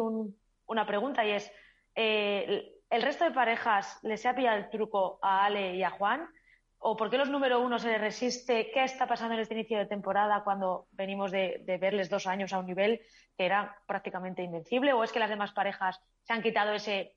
una 0.66 0.86
pregunta 0.86 1.26
y 1.26 1.32
es, 1.32 1.52
eh, 1.96 2.74
¿El 2.94 3.02
resto 3.02 3.24
de 3.24 3.32
parejas 3.32 4.00
les 4.04 4.24
ha 4.28 4.36
pillado 4.36 4.56
el 4.56 4.70
truco 4.70 5.18
a 5.24 5.46
Ale 5.46 5.76
y 5.76 5.82
a 5.82 5.90
Juan? 5.90 6.30
¿O 6.78 6.96
por 6.96 7.10
qué 7.10 7.18
los 7.18 7.28
número 7.28 7.60
uno 7.60 7.80
se 7.80 7.88
les 7.88 8.00
resiste? 8.00 8.70
¿Qué 8.72 8.84
está 8.84 9.08
pasando 9.08 9.34
en 9.34 9.40
este 9.40 9.56
inicio 9.56 9.80
de 9.80 9.88
temporada 9.88 10.44
cuando 10.44 10.86
venimos 10.92 11.32
de, 11.32 11.64
verles 11.82 12.08
dos 12.12 12.28
años 12.28 12.54
a 12.54 12.60
un 12.60 12.68
nivel 12.68 13.02
que 13.36 13.46
era 13.46 13.76
prácticamente 13.88 14.44
invencible? 14.44 14.94
¿O 14.94 15.04
es 15.04 15.12
que 15.12 15.18
las 15.18 15.32
demás 15.32 15.54
parejas 15.54 16.00
se 16.22 16.34
han 16.34 16.44
quitado 16.44 16.72
ese, 16.74 17.16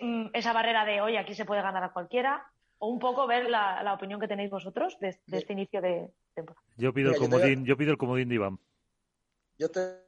mm, 0.00 0.26
esa 0.32 0.52
barrera 0.52 0.84
de 0.84 1.00
hoy 1.00 1.16
aquí 1.16 1.34
se 1.34 1.44
puede 1.44 1.62
ganar 1.62 1.82
a 1.82 1.92
cualquiera? 1.92 2.46
¿O 2.82 2.88
un 2.88 2.98
poco 2.98 3.26
ver 3.26 3.48
la, 3.48 3.92
opinión 3.94 4.18
que 4.18 4.26
tenéis 4.26 4.50
vosotros 4.50 4.98
de, 5.00 5.18
este 5.30 5.52
inicio 5.52 5.80
de 5.80 6.10
temporada? 6.34 6.64
Yo 6.76 6.92
pido, 6.92 7.12
el 7.12 7.18
comodín, 7.18 7.64
yo, 7.64 7.76
pido 7.76 7.92
el 7.92 7.98
comodín 7.98 8.28
de 8.28 8.36
Iván. 8.36 8.58
Yo 9.58 9.70
tengo 9.70 9.98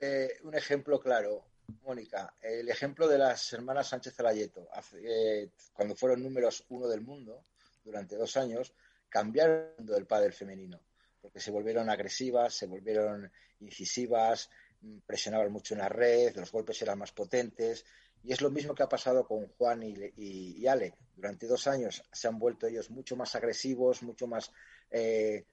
eh, 0.00 0.38
un 0.44 0.54
ejemplo 0.54 1.00
claro 1.00 1.44
Mónica, 1.82 2.34
el 2.40 2.68
ejemplo 2.68 3.08
de 3.08 3.18
las 3.18 3.52
hermanas 3.52 3.88
Sánchez 3.88 4.14
Zalayeto, 4.14 4.68
eh, 5.02 5.50
cuando 5.72 5.94
fueron 5.94 6.22
números 6.22 6.64
uno 6.68 6.88
del 6.88 7.00
mundo 7.00 7.44
durante 7.84 8.16
dos 8.16 8.36
años, 8.36 8.74
cambiaron 9.08 9.74
el 9.96 10.06
pádel 10.06 10.32
femenino, 10.32 10.80
porque 11.20 11.40
se 11.40 11.50
volvieron 11.50 11.90
agresivas, 11.90 12.54
se 12.54 12.66
volvieron 12.66 13.30
incisivas, 13.60 14.50
mm, 14.80 14.98
presionaban 15.06 15.52
mucho 15.52 15.74
en 15.74 15.80
la 15.80 15.88
red, 15.88 16.36
los 16.36 16.52
golpes 16.52 16.80
eran 16.82 16.98
más 16.98 17.12
potentes, 17.12 17.84
y 18.22 18.32
es 18.32 18.40
lo 18.40 18.50
mismo 18.50 18.74
que 18.74 18.82
ha 18.82 18.88
pasado 18.88 19.26
con 19.26 19.48
Juan 19.48 19.82
y, 19.82 20.66
Ale. 20.66 20.94
Durante 21.16 21.46
dos 21.46 21.66
años 21.66 22.02
se 22.12 22.28
han 22.28 22.38
vuelto 22.38 22.66
ellos 22.66 22.90
mucho 22.90 23.16
más 23.16 23.34
agresivos, 23.34 24.02
mucho 24.02 24.26
más 24.26 24.50
eh, 24.90 25.44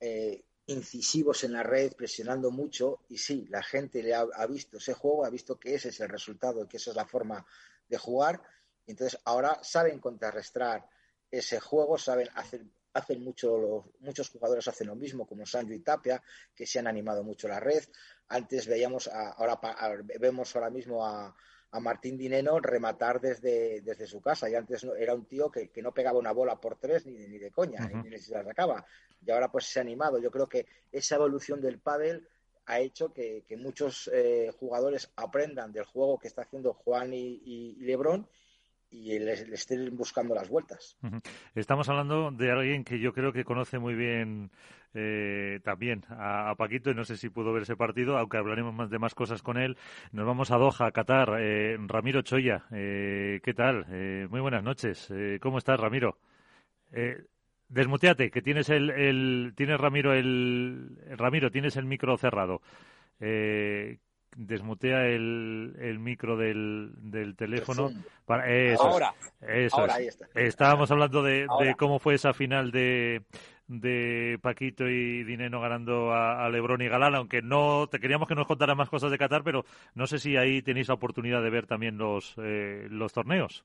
eh, 0.00 0.44
incisivos 0.66 1.44
en 1.44 1.54
la 1.54 1.62
red, 1.62 1.92
presionando 1.94 2.50
mucho. 2.50 3.00
Y 3.08 3.18
sí, 3.18 3.46
la 3.48 3.62
gente 3.62 4.02
le 4.02 4.14
ha, 4.14 4.46
visto 4.46 4.76
ese 4.76 4.92
juego, 4.92 5.24
ha 5.24 5.30
visto 5.30 5.58
que 5.58 5.74
ese 5.74 5.88
es 5.88 6.00
el 6.00 6.08
resultado, 6.08 6.68
que 6.68 6.76
esa 6.76 6.90
es 6.90 6.96
la 6.96 7.06
forma 7.06 7.44
de 7.88 7.98
jugar. 7.98 8.42
Entonces 8.86 9.18
ahora 9.24 9.58
saben 9.62 9.98
contrarrestar 9.98 10.86
ese 11.30 11.60
juego, 11.60 11.96
saben 11.98 12.28
hacer 12.34 12.64
hacen 12.94 13.24
mucho 13.24 13.90
muchos 14.00 14.28
jugadores 14.28 14.68
hacen 14.68 14.88
lo 14.88 14.94
mismo 14.94 15.26
como 15.26 15.46
Sancho 15.46 15.72
y 15.72 15.80
Tapia 15.80 16.22
que 16.54 16.66
se 16.66 16.78
han 16.78 16.86
animado 16.86 17.24
mucho 17.24 17.48
la 17.48 17.58
red 17.58 17.82
antes 18.28 18.66
veíamos 18.66 19.08
ahora 19.08 19.58
vemos 20.20 20.54
ahora 20.54 20.68
mismo 20.68 21.02
a, 21.02 21.34
a 21.72 21.80
Martín 21.80 22.18
Dineno 22.18 22.60
rematar 22.60 23.20
desde, 23.20 23.80
desde 23.80 24.06
su 24.06 24.20
casa. 24.20 24.48
Y 24.48 24.54
antes 24.54 24.84
era 24.98 25.14
un 25.14 25.24
tío 25.24 25.50
que, 25.50 25.70
no 25.82 25.92
pegaba 25.92 26.18
una 26.18 26.32
bola 26.32 26.60
por 26.60 26.76
tres 26.76 27.06
ni, 27.06 27.26
ni 27.26 27.38
de 27.38 27.50
coña, 27.50 27.88
ni, 27.88 28.18
se 28.18 28.32
la 28.32 28.44
sacaba. 28.44 28.84
Y 29.24 29.30
ahora 29.30 29.50
pues 29.50 29.64
se 29.66 29.78
ha 29.78 29.82
animado. 29.82 30.18
Yo 30.18 30.30
creo 30.30 30.46
que 30.46 30.66
esa 30.90 31.16
evolución 31.16 31.60
del 31.60 31.78
pádel 31.78 32.28
ha 32.66 32.78
hecho 32.78 33.12
que, 33.12 33.44
muchos 33.58 34.10
eh, 34.12 34.52
jugadores 34.60 35.10
aprendan 35.16 35.72
del 35.72 35.84
juego 35.84 36.18
que 36.18 36.28
está 36.28 36.42
haciendo 36.42 36.74
Juan 36.74 37.14
y, 37.14 37.40
y, 37.44 37.76
y 37.78 37.84
Lebron 37.84 38.28
y 38.92 39.18
le, 39.18 39.32
estén 39.32 39.96
buscando 39.96 40.34
las 40.34 40.48
vueltas. 40.48 40.96
Estamos 41.54 41.88
hablando 41.88 42.30
de 42.30 42.50
alguien 42.50 42.84
que 42.84 43.00
yo 43.00 43.12
creo 43.12 43.32
que 43.32 43.44
conoce 43.44 43.78
muy 43.78 43.94
bien 43.94 44.50
eh, 44.94 45.60
también 45.64 46.04
a, 46.10 46.54
Paquito 46.56 46.90
y 46.90 46.94
no 46.94 47.04
sé 47.04 47.16
si 47.16 47.30
pudo 47.30 47.52
ver 47.52 47.62
ese 47.62 47.76
partido, 47.76 48.18
aunque 48.18 48.36
hablaremos 48.36 48.74
más 48.74 48.90
de 48.90 48.98
más 48.98 49.14
cosas 49.14 49.42
con 49.42 49.56
él. 49.56 49.78
Nos 50.12 50.26
vamos 50.26 50.50
a 50.50 50.58
Doha, 50.58 50.86
a 50.86 50.92
Qatar. 50.92 51.36
Eh, 51.40 51.78
Ramiro 51.86 52.20
Choya, 52.22 52.66
eh, 52.70 53.40
¿qué 53.42 53.54
tal? 53.54 53.86
muy 54.28 54.40
buenas 54.40 54.62
noches. 54.62 55.12
¿Cómo 55.40 55.58
estás, 55.58 55.80
Ramiro? 55.80 56.18
desmuteate, 57.68 58.30
que 58.30 58.42
tienes 58.42 58.68
el, 58.68 58.90
el, 58.90 59.54
tienes 59.56 59.80
Ramiro 59.80 60.12
el 60.12 60.94
Ramiro 61.16 61.50
tienes 61.50 61.76
el 61.76 61.86
micro 61.86 62.18
cerrado 62.18 62.60
desmutea 64.36 65.06
el, 65.06 65.74
el 65.78 65.98
micro 65.98 66.36
del, 66.36 66.92
del 66.96 67.36
teléfono. 67.36 67.90
Para, 68.24 68.50
eso 68.50 68.82
ahora, 68.82 69.14
eso 69.40 69.86
Estábamos 70.34 70.90
hablando 70.90 71.22
de, 71.22 71.46
de, 71.60 71.74
cómo 71.76 71.98
fue 71.98 72.14
esa 72.14 72.32
final 72.32 72.70
de, 72.70 73.22
de 73.66 74.38
Paquito 74.40 74.88
y 74.88 75.24
Dineno 75.24 75.60
ganando 75.60 76.12
a, 76.12 76.44
a 76.44 76.48
Lebron 76.48 76.82
y 76.82 76.88
Galán, 76.88 77.14
aunque 77.14 77.42
no 77.42 77.86
te 77.88 77.98
queríamos 77.98 78.28
que 78.28 78.34
nos 78.34 78.46
contara 78.46 78.74
más 78.74 78.88
cosas 78.88 79.10
de 79.10 79.18
Qatar, 79.18 79.42
pero 79.44 79.64
no 79.94 80.06
sé 80.06 80.18
si 80.18 80.36
ahí 80.36 80.62
tenéis 80.62 80.88
la 80.88 80.94
oportunidad 80.94 81.42
de 81.42 81.50
ver 81.50 81.66
también 81.66 81.98
los, 81.98 82.34
eh, 82.38 82.86
los 82.90 83.12
torneos. 83.12 83.64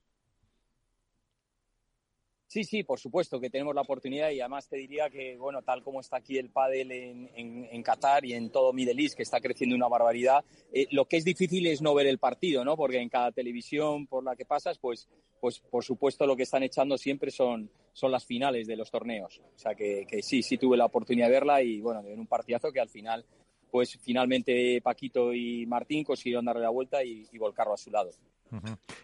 Sí, 2.48 2.64
sí, 2.64 2.82
por 2.82 2.98
supuesto 2.98 3.38
que 3.38 3.50
tenemos 3.50 3.74
la 3.74 3.82
oportunidad 3.82 4.30
y 4.30 4.40
además 4.40 4.66
te 4.70 4.78
diría 4.78 5.10
que, 5.10 5.36
bueno, 5.36 5.60
tal 5.60 5.82
como 5.82 6.00
está 6.00 6.16
aquí 6.16 6.38
el 6.38 6.48
pádel 6.48 6.90
en, 6.90 7.30
en, 7.34 7.82
Qatar 7.82 8.24
y 8.24 8.32
en 8.32 8.48
todo 8.48 8.72
Middle 8.72 9.02
East, 9.02 9.16
que 9.16 9.22
está 9.22 9.38
creciendo 9.38 9.76
una 9.76 9.86
barbaridad, 9.86 10.42
eh, 10.72 10.86
lo 10.90 11.04
que 11.04 11.18
es 11.18 11.26
difícil 11.26 11.66
es 11.66 11.82
no 11.82 11.92
ver 11.92 12.06
el 12.06 12.16
partido, 12.16 12.64
¿no? 12.64 12.74
Porque 12.74 13.02
en 13.02 13.10
cada 13.10 13.32
televisión 13.32 14.06
por 14.06 14.24
la 14.24 14.34
que 14.34 14.46
pasas, 14.46 14.78
pues, 14.78 15.10
pues 15.42 15.60
por 15.60 15.84
supuesto 15.84 16.26
lo 16.26 16.36
que 16.36 16.44
están 16.44 16.62
echando 16.62 16.96
siempre 16.96 17.30
son, 17.30 17.70
son 17.92 18.10
las 18.10 18.24
finales 18.24 18.66
de 18.66 18.76
los 18.76 18.90
torneos. 18.90 19.42
O 19.54 19.58
sea 19.58 19.74
que, 19.74 20.06
que 20.08 20.22
sí, 20.22 20.42
sí 20.42 20.56
tuve 20.56 20.78
la 20.78 20.86
oportunidad 20.86 21.26
de 21.26 21.32
verla 21.32 21.60
y, 21.60 21.82
bueno, 21.82 22.02
de 22.02 22.08
ver 22.08 22.18
un 22.18 22.26
partidazo 22.26 22.72
que 22.72 22.80
al 22.80 22.88
final, 22.88 23.26
pues 23.70 23.98
finalmente 24.00 24.80
Paquito 24.80 25.34
y 25.34 25.66
Martín 25.66 26.02
consiguieron 26.02 26.46
darle 26.46 26.62
la 26.62 26.70
vuelta 26.70 27.04
y 27.04 27.28
volcarlo 27.36 27.74
a 27.74 27.76
su 27.76 27.90
lado. 27.90 28.10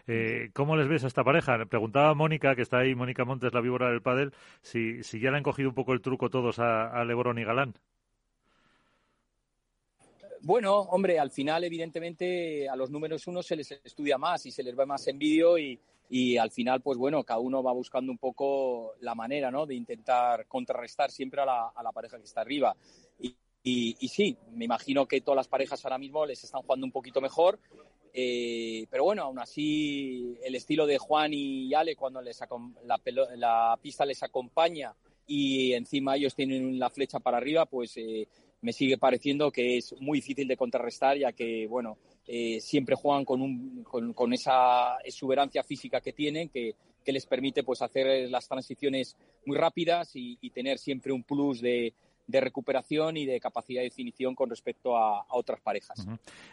Eh, 0.07 0.49
¿Cómo 0.53 0.75
les 0.75 0.87
ves 0.87 1.03
a 1.03 1.07
esta 1.07 1.23
pareja? 1.23 1.63
Preguntaba 1.65 2.13
Mónica, 2.13 2.55
que 2.55 2.61
está 2.61 2.79
ahí, 2.79 2.95
Mónica 2.95 3.25
Montes, 3.25 3.53
la 3.53 3.61
víbora 3.61 3.89
del 3.89 4.01
pádel, 4.01 4.33
si, 4.61 5.03
si 5.03 5.19
ya 5.19 5.31
le 5.31 5.37
han 5.37 5.43
cogido 5.43 5.69
un 5.69 5.75
poco 5.75 5.93
el 5.93 6.01
truco 6.01 6.29
todos 6.29 6.59
a, 6.59 6.99
a 6.99 7.05
y 7.05 7.43
Galán. 7.43 7.73
Bueno, 10.41 10.75
hombre, 10.79 11.17
al 11.19 11.31
final, 11.31 11.63
evidentemente, 11.63 12.69
a 12.69 12.75
los 12.75 12.91
números 12.91 13.25
uno 13.25 13.41
se 13.41 13.55
les 13.55 13.71
estudia 13.71 14.17
más 14.17 14.45
y 14.45 14.51
se 14.51 14.61
les 14.61 14.75
ve 14.75 14.85
más 14.85 15.07
en 15.07 15.17
vídeo 15.17 15.57
y, 15.57 15.79
y 16.09 16.37
al 16.37 16.51
final, 16.51 16.81
pues 16.81 16.99
bueno, 16.99 17.23
cada 17.23 17.39
uno 17.39 17.63
va 17.63 17.71
buscando 17.73 18.11
un 18.11 18.19
poco 18.19 18.93
la 18.99 19.15
manera, 19.15 19.49
¿no? 19.49 19.65
De 19.65 19.73
intentar 19.73 20.45
contrarrestar 20.45 21.09
siempre 21.09 21.41
a 21.41 21.45
la, 21.45 21.67
a 21.69 21.81
la 21.81 21.91
pareja 21.91 22.17
que 22.17 22.25
está 22.25 22.41
arriba. 22.41 22.75
Y, 23.67 24.07
sí, 24.09 24.37
me 24.51 24.65
imagino 24.65 25.07
que 25.07 25.21
todas 25.21 25.37
las 25.37 25.47
parejas 25.47 25.83
ahora 25.83 25.97
mismo 25.97 26.23
les 26.23 26.43
están 26.43 26.61
jugando 26.61 26.85
un 26.85 26.91
poquito 26.91 27.19
mejor 27.19 27.59
eh, 28.17 28.87
pero 28.89 29.03
bueno, 29.03 29.23
aún 29.23 29.39
así, 29.39 30.37
el 30.41 30.55
estilo 30.55 30.87
de 30.87 30.97
Juan 30.97 31.33
y 31.33 31.73
Ale, 31.73 31.97
cuando 31.97 32.21
les 32.21 32.39
la, 32.85 33.01
la, 33.35 33.77
pista 33.81 34.05
les 34.05 34.23
acompaña 34.23 34.95
y 35.27 35.73
encima 35.73 36.15
ellos 36.15 36.33
tienen 36.33 36.79
la 36.79 36.89
flecha 36.89 37.19
para 37.19 37.35
arriba, 37.35 37.65
pues 37.65 37.97
eh, 37.97 38.29
me 38.61 38.71
sigue 38.71 38.97
pareciendo 38.97 39.51
que 39.51 39.75
es 39.77 39.93
muy 39.99 40.19
difícil 40.19 40.47
de 40.47 40.55
contrarrestar, 40.55 41.17
ya 41.17 41.33
que, 41.33 41.67
bueno, 41.67 41.97
eh, 42.25 42.61
siempre 42.61 42.95
juegan 42.95 43.25
con, 43.25 43.41
un, 43.41 43.83
con, 43.83 44.31
esa 44.31 44.97
exuberancia 45.03 45.61
física 45.63 45.99
que 45.99 46.13
tienen, 46.13 46.47
que, 46.47 46.73
que, 47.03 47.11
les 47.11 47.25
permite 47.25 47.63
pues 47.63 47.81
hacer 47.81 48.29
las 48.29 48.47
transiciones 48.47 49.17
muy 49.45 49.57
rápidas 49.57 50.11
y 50.13 50.49
tener 50.51 50.77
siempre 50.77 51.11
un 51.11 51.23
plus 51.23 51.59
de, 51.59 51.93
de 52.27 52.41
recuperación 52.41 53.17
y 53.17 53.25
de 53.25 53.39
capacidad 53.39 53.81
de 53.81 53.85
definición 53.85 54.35
con 54.35 54.49
respecto 54.49 54.97
a, 54.97 55.25
otras 55.29 55.59
parejas. 55.61 56.07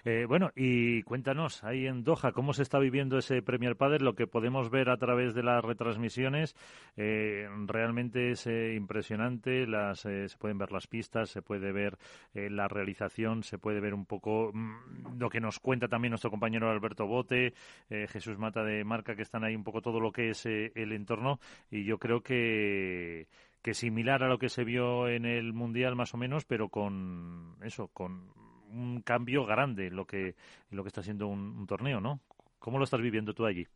Eh, 0.05 0.25
bueno, 0.27 0.51
y 0.57 1.03
cuéntanos, 1.03 1.63
ahí 1.65 1.87
en 1.87 2.05
Doha, 2.05 2.33
¿cómo 2.33 2.53
se 2.53 2.63
está 2.63 2.79
viviendo 2.79 3.19
ese 3.19 3.43
Premier 3.43 3.77
Padel? 3.77 4.05
Lo 4.05 4.15
que 4.15 4.27
podemos 4.27 4.71
ver 4.71 4.91
a 4.91 4.97
través 4.97 5.35
de 5.35 5.43
las 5.43 5.65
retransmisiones 5.65 6.57
eh, 6.97 7.47
realmente 7.67 8.33
es 8.33 8.47
eh, 8.47 8.75
impresionante. 8.75 9.67
Las, 9.67 10.01
se 10.01 10.27
pueden 10.39 10.59
ver 10.59 10.73
las 10.73 10.87
pistas, 10.87 11.31
se 11.31 11.43
puede 11.43 11.73
ver 11.73 11.99
la 12.35 12.69
realización, 12.69 13.43
se 13.43 13.59
puede 13.59 13.81
ver 13.81 13.95
un 13.95 14.07
poco 14.07 14.51
mm, 14.53 15.19
lo 15.19 15.31
que 15.31 15.41
nos 15.41 15.61
cuenta 15.61 15.89
también 15.89 16.11
nuestro 16.11 16.31
compañero 16.31 16.71
Alberto 16.71 17.07
Bote, 17.07 17.55
Jesús 17.89 18.39
Mata 18.39 18.65
de 18.65 18.85
Marca, 18.85 19.15
que 19.15 19.23
están 19.23 19.45
ahí 19.45 19.55
un 19.55 19.65
poco 19.65 19.81
todo 19.81 20.01
lo 20.01 20.13
que 20.13 20.31
es 20.31 20.47
el 20.47 20.93
entorno. 20.93 21.39
Y 21.71 21.85
yo 21.85 21.99
creo 21.99 22.23
que 22.23 23.29
que 23.63 23.75
similar 23.75 24.23
a 24.23 24.29
lo 24.29 24.39
que 24.39 24.49
se 24.49 24.65
vio 24.65 25.09
en 25.09 25.25
el 25.25 25.53
mundial 25.53 25.95
más 25.95 26.13
o 26.15 26.17
menos, 26.17 26.45
pero 26.45 26.69
con 26.69 27.57
eso, 27.63 27.89
con 27.89 28.33
un 28.73 29.03
cambio 29.03 29.45
grande 29.47 29.87
en 29.87 29.97
lo 29.97 30.07
que 30.07 30.35
lo 30.71 30.83
que 30.83 30.89
está 30.89 31.03
siendo 31.03 31.29
un, 31.29 31.67
torneo, 31.67 32.01
¿no? 32.01 32.21
¿Cómo 32.59 32.79
lo 32.79 32.85
estás 32.85 33.01
viviendo 33.01 33.35
tú 33.35 33.47
allí? 33.47 33.67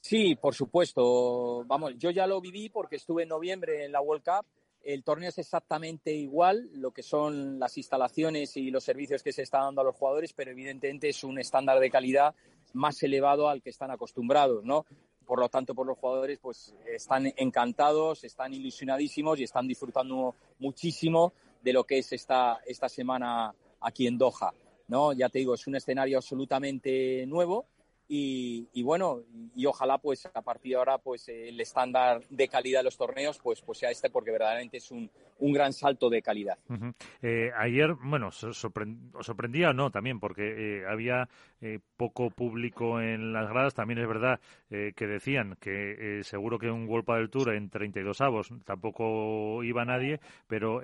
Sí, 0.00 0.34
por 0.36 0.54
supuesto. 0.54 1.64
Vamos, 1.66 1.94
yo 1.98 2.10
ya 2.10 2.26
lo 2.26 2.40
viví 2.40 2.68
porque 2.68 2.96
estuve 2.96 3.24
en 3.24 3.30
noviembre 3.30 3.84
en 3.84 3.92
la 3.92 4.00
World 4.00 4.24
Cup. 4.24 4.46
El 4.82 5.02
torneo 5.02 5.28
es 5.28 5.38
exactamente 5.38 6.12
igual, 6.12 6.70
lo 6.72 6.92
que 6.92 7.02
son 7.02 7.58
las 7.58 7.76
instalaciones 7.76 8.56
y 8.56 8.70
los 8.70 8.84
servicios 8.84 9.22
que 9.22 9.32
se 9.32 9.42
están 9.42 9.62
dando 9.62 9.80
a 9.80 9.84
los 9.84 9.96
jugadores, 9.96 10.32
pero 10.32 10.50
evidentemente 10.50 11.08
es 11.08 11.24
un 11.24 11.38
estándar 11.38 11.80
de 11.80 11.90
calidad 11.90 12.34
más 12.74 13.02
elevado 13.02 13.48
al 13.48 13.60
que 13.60 13.70
están 13.70 13.90
acostumbrados, 13.90 14.64
¿no? 14.64 14.86
Por 15.28 15.40
lo 15.40 15.50
tanto, 15.50 15.74
por 15.74 15.86
los 15.86 15.98
jugadores, 15.98 16.38
pues 16.40 16.74
están 16.86 17.30
encantados, 17.36 18.24
están 18.24 18.54
ilusionadísimos 18.54 19.38
y 19.38 19.44
están 19.44 19.68
disfrutando 19.68 20.34
muchísimo 20.58 21.34
de 21.62 21.74
lo 21.74 21.84
que 21.84 21.98
es 21.98 22.10
esta, 22.14 22.60
esta 22.66 22.88
semana 22.88 23.54
aquí 23.82 24.06
en 24.06 24.16
Doha. 24.16 24.54
¿no? 24.86 25.12
Ya 25.12 25.28
te 25.28 25.40
digo, 25.40 25.52
es 25.52 25.66
un 25.66 25.76
escenario 25.76 26.16
absolutamente 26.16 27.26
nuevo 27.26 27.66
y, 28.08 28.82
bueno, 28.82 29.22
y, 29.54 29.66
ojalá 29.66 29.98
pues 29.98 30.26
a 30.26 30.42
partir 30.42 30.72
de 30.72 30.78
ahora 30.78 30.98
pues 30.98 31.28
el 31.28 31.60
estándar 31.60 32.22
de 32.30 32.48
calidad 32.48 32.80
de 32.80 32.84
los 32.84 32.96
torneos 32.96 33.38
pues, 33.38 33.60
pues 33.60 33.78
sea 33.78 33.90
este 33.90 34.10
porque 34.10 34.30
verdaderamente 34.30 34.78
es 34.78 34.90
un, 34.90 35.10
un 35.38 35.52
gran 35.52 35.72
salto 35.72 36.10
de 36.10 36.22
calidad. 36.22 36.58
Eh, 37.22 37.50
ayer, 37.56 37.94
bueno, 37.94 38.28
¿os 38.28 38.46
sorprendía 39.20 39.70
o 39.70 39.72
no 39.72 39.90
también? 39.90 40.20
Porque 40.20 40.80
eh, 40.80 40.86
había 40.88 41.28
eh, 41.60 41.80
poco 41.96 42.30
público 42.30 43.00
en 43.00 43.32
las 43.32 43.48
gradas. 43.48 43.74
También 43.74 44.00
es 44.00 44.08
verdad 44.08 44.40
que 44.68 45.06
decían 45.06 45.56
que 45.60 46.20
seguro 46.24 46.58
que 46.58 46.70
un 46.70 46.86
World 46.86 47.06
del 47.06 47.30
Tour 47.30 47.54
en 47.54 47.70
32 47.70 48.20
avos 48.20 48.50
tampoco 48.64 49.64
iba 49.64 49.84
nadie, 49.84 50.20
pero 50.46 50.82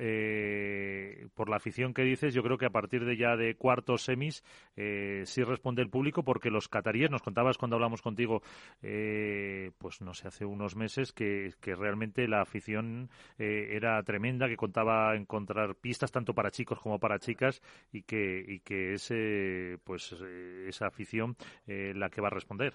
por 1.35 1.51
la 1.51 1.57
afición 1.57 1.93
que 1.93 2.03
dices, 2.03 2.33
yo 2.33 2.43
creo 2.43 2.57
que 2.57 2.67
a 2.67 2.71
partir 2.71 3.05
de 3.05 3.17
ya 3.17 3.37
de 3.37 3.55
cuartos 3.57 4.05
semis 4.05 4.43
eh, 4.77 5.23
sí 5.27 5.43
responde 5.43 5.83
el 5.83 5.91
público 5.91 6.23
porque 6.23 6.51
los 6.51 6.69
cataríes, 6.69 7.11
nos 7.15 7.23
contabas 7.23 7.57
cuando 7.57 7.77
hablamos 7.77 8.03
contigo, 8.03 8.43
eh, 8.83 9.71
pues 9.79 10.03
no 10.03 10.13
sé, 10.13 10.29
hace 10.29 10.45
unos 10.45 10.77
meses 10.77 11.13
que, 11.13 11.55
realmente 11.63 12.29
la 12.29 12.43
afición 12.43 13.11
eh, 13.39 13.69
era 13.73 14.03
tremenda, 14.03 14.49
que 14.49 14.57
contaba 14.57 15.17
encontrar 15.17 15.77
pistas 15.77 16.13
tanto 16.13 16.35
para 16.35 16.51
chicos 16.51 16.79
como 16.79 16.99
para 16.99 17.19
chicas 17.19 17.63
y 17.93 18.03
que, 18.03 18.45
y 18.47 18.61
que 18.61 18.95
ese, 18.95 19.79
pues, 19.85 20.13
esa 20.13 20.87
afición 20.87 21.37
la 21.67 22.11
que 22.11 22.21
va 22.21 22.29
a 22.29 22.31
responder. 22.31 22.75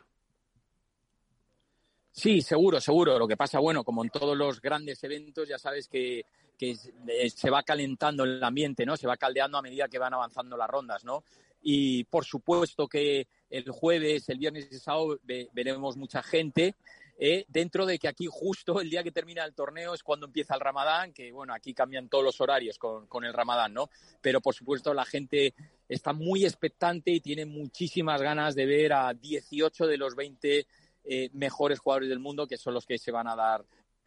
Sí, 2.11 2.41
seguro, 2.41 2.81
seguro. 2.81 3.17
Lo 3.17 3.27
que 3.27 3.37
pasa, 3.37 3.59
bueno, 3.59 3.83
como 3.83 4.03
en 4.03 4.09
todos 4.09 4.37
los 4.37 4.59
grandes 4.59 5.01
eventos, 5.03 5.47
ya 5.47 5.57
sabes 5.57 5.87
que, 5.87 6.25
se 6.57 7.49
va 7.49 7.63
calentando 7.63 8.25
el 8.25 8.43
ambiente, 8.43 8.85
¿no? 8.85 8.97
Se 8.97 9.07
va 9.07 9.15
caldeando 9.15 9.57
a 9.57 9.61
medida 9.61 9.87
que 9.87 9.99
van 9.99 10.13
avanzando 10.13 10.57
las 10.57 10.69
rondas, 10.69 11.05
¿no? 11.05 11.23
Y 11.61 12.05
por 12.05 12.25
supuesto 12.25 12.87
que 12.87 13.27
el 13.49 13.69
jueves, 13.69 14.29
el 14.29 14.37
viernes 14.37 14.69
y 14.71 14.79
sábado 14.79 15.19
veremos 15.53 15.97
mucha 15.97 16.23
gente. 16.23 16.75
¿eh? 17.21 17.45
dentro 17.49 17.85
de 17.85 17.99
que 17.99 18.07
aquí 18.07 18.27
justo 18.31 18.79
el 18.79 18.89
día 18.89 19.03
que 19.03 19.11
termina 19.11 19.43
el 19.43 19.53
torneo 19.53 19.93
es 19.93 20.03
cuando 20.03 20.25
empieza 20.25 20.55
el 20.55 20.61
Ramadán, 20.61 21.11
que 21.11 21.31
bueno, 21.31 21.53
aquí 21.53 21.73
cambian 21.73 22.07
todos 22.07 22.23
los 22.23 22.39
horarios 22.39 22.77
con, 22.77 23.07
con, 23.07 23.25
el 23.25 23.33
Ramadán, 23.33 23.73
¿no? 23.73 23.89
Pero 24.21 24.39
por 24.39 24.55
supuesto 24.55 24.93
la 24.93 25.03
gente 25.03 25.53
está 25.89 26.13
muy 26.13 26.45
expectante 26.45 27.11
y 27.11 27.19
tiene 27.19 27.45
muchísimas 27.45 28.21
ganas 28.21 28.55
de 28.55 28.65
ver 28.65 28.93
a 28.93 29.13
18 29.13 29.85
de 29.85 29.97
los 29.97 30.15
20 30.15 30.65
eh, 31.05 31.29
mejores 31.33 31.79
jugadores 31.79 32.09
del 32.09 32.19
mundo, 32.19 32.47
que 32.47 32.57
son 32.57 32.73
los 32.73 32.85
que 32.85 32.97
se 32.97 33.11
van 33.11 33.27
a 33.27 33.35
dar 33.35 33.65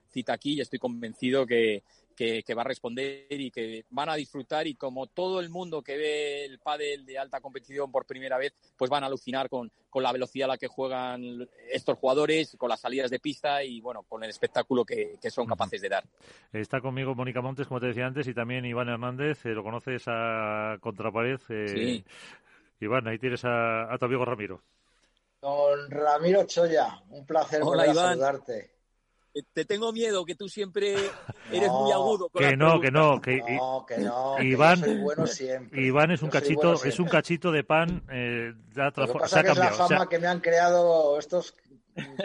cita 0.09 0.35
aquí 0.35 0.55
y 0.55 0.61
estoy 0.61 0.79
convencido 0.79 1.47
que, 1.47 1.83
va 2.57 2.63
a 2.63 2.65
responder 2.65 3.27
y 3.31 3.51
que 3.51 3.85
van 3.91 4.09
a 4.09 4.15
disfrutar 4.15 4.67
y 4.67 4.75
como 4.75 5.07
todo 5.07 5.41
el 5.41 5.51
mundo 5.51 5.83
que 5.83 5.97
ve 5.97 6.45
el 6.45 6.59
pádel 6.59 7.05
de 7.05 7.19
alta 7.19 7.41
competición 7.41 7.91
por 7.91 8.07
primera 8.07 8.39
vez, 8.39 8.53
pues 8.77 8.91
van 8.91 9.05
a 9.05 9.07
alucinar 9.07 9.49
con, 9.49 9.71
la 9.95 10.13
velocidad 10.13 10.47
a 10.47 10.55
la 10.55 10.59
que 10.59 10.69
juegan 10.69 11.49
estos 11.71 11.99
jugadores, 11.99 12.57
con 12.59 12.69
las 12.69 12.81
salidas 12.81 13.11
de 13.11 13.21
pista 13.21 13.63
y 13.63 13.81
bueno, 13.81 14.03
con 14.03 14.23
el 14.25 14.31
espectáculo 14.31 14.85
que, 14.85 15.19
son 15.31 15.47
capaces 15.47 15.81
de 15.81 15.89
dar. 15.89 16.05
Está 16.53 16.81
conmigo 16.81 17.15
Mónica 17.15 17.41
Montes, 17.41 17.67
como 17.67 17.81
te 17.81 17.87
decía 17.87 18.07
antes, 18.07 18.27
y 18.29 18.35
también 18.35 18.65
Iván 18.65 18.89
Hernández, 18.89 19.45
eh, 19.47 19.51
lo 19.51 19.63
conoces 19.63 20.05
a 20.07 20.77
contrapared. 20.81 21.41
Eh, 21.49 21.69
sí. 21.69 22.05
Iván, 22.81 23.07
ahí 23.09 23.19
tienes 23.19 23.45
a, 23.45 23.93
a 23.93 23.99
tu 23.99 24.07
amigo 24.07 24.25
Ramiro. 24.25 24.63
Don 25.41 25.91
Ramiro 25.91 26.45
Choya, 26.45 27.03
un 27.11 27.27
placer 27.27 27.63
Hola, 27.65 27.93
saludarte. 27.93 28.71
Te 29.53 29.65
tengo 29.65 29.93
miedo, 29.93 30.25
que 30.25 30.35
tú 30.35 30.49
siempre 30.49 30.95
eres 31.53 31.71
muy 31.71 31.91
agudo. 31.93 32.29
que 32.29 32.57
no, 32.57 32.81
que 32.81 32.91
no, 32.91 33.21
que 33.21 33.39
no, 33.39 33.87
que 33.87 33.99
no. 33.99 34.43
Iván, 34.43 34.79
soy 34.81 35.01
bueno 35.01 35.27
siempre. 35.27 35.83
Iván 35.83 36.11
es 36.11 36.23
un 36.23 36.31
cachito, 36.31 36.75
es 36.85 36.99
un 36.99 37.09
cachito 37.09 37.51
de 37.51 37.65
pan. 37.65 38.05
Eh, 38.11 38.53
Lo 38.75 39.07
que 39.07 39.13
pasa 39.15 39.41
es 39.41 39.57
la 39.57 39.73
fama 39.73 40.09
que 40.09 40.19
me 40.19 40.27
han 40.27 40.41
creado 40.41 41.19
estos, 41.19 41.55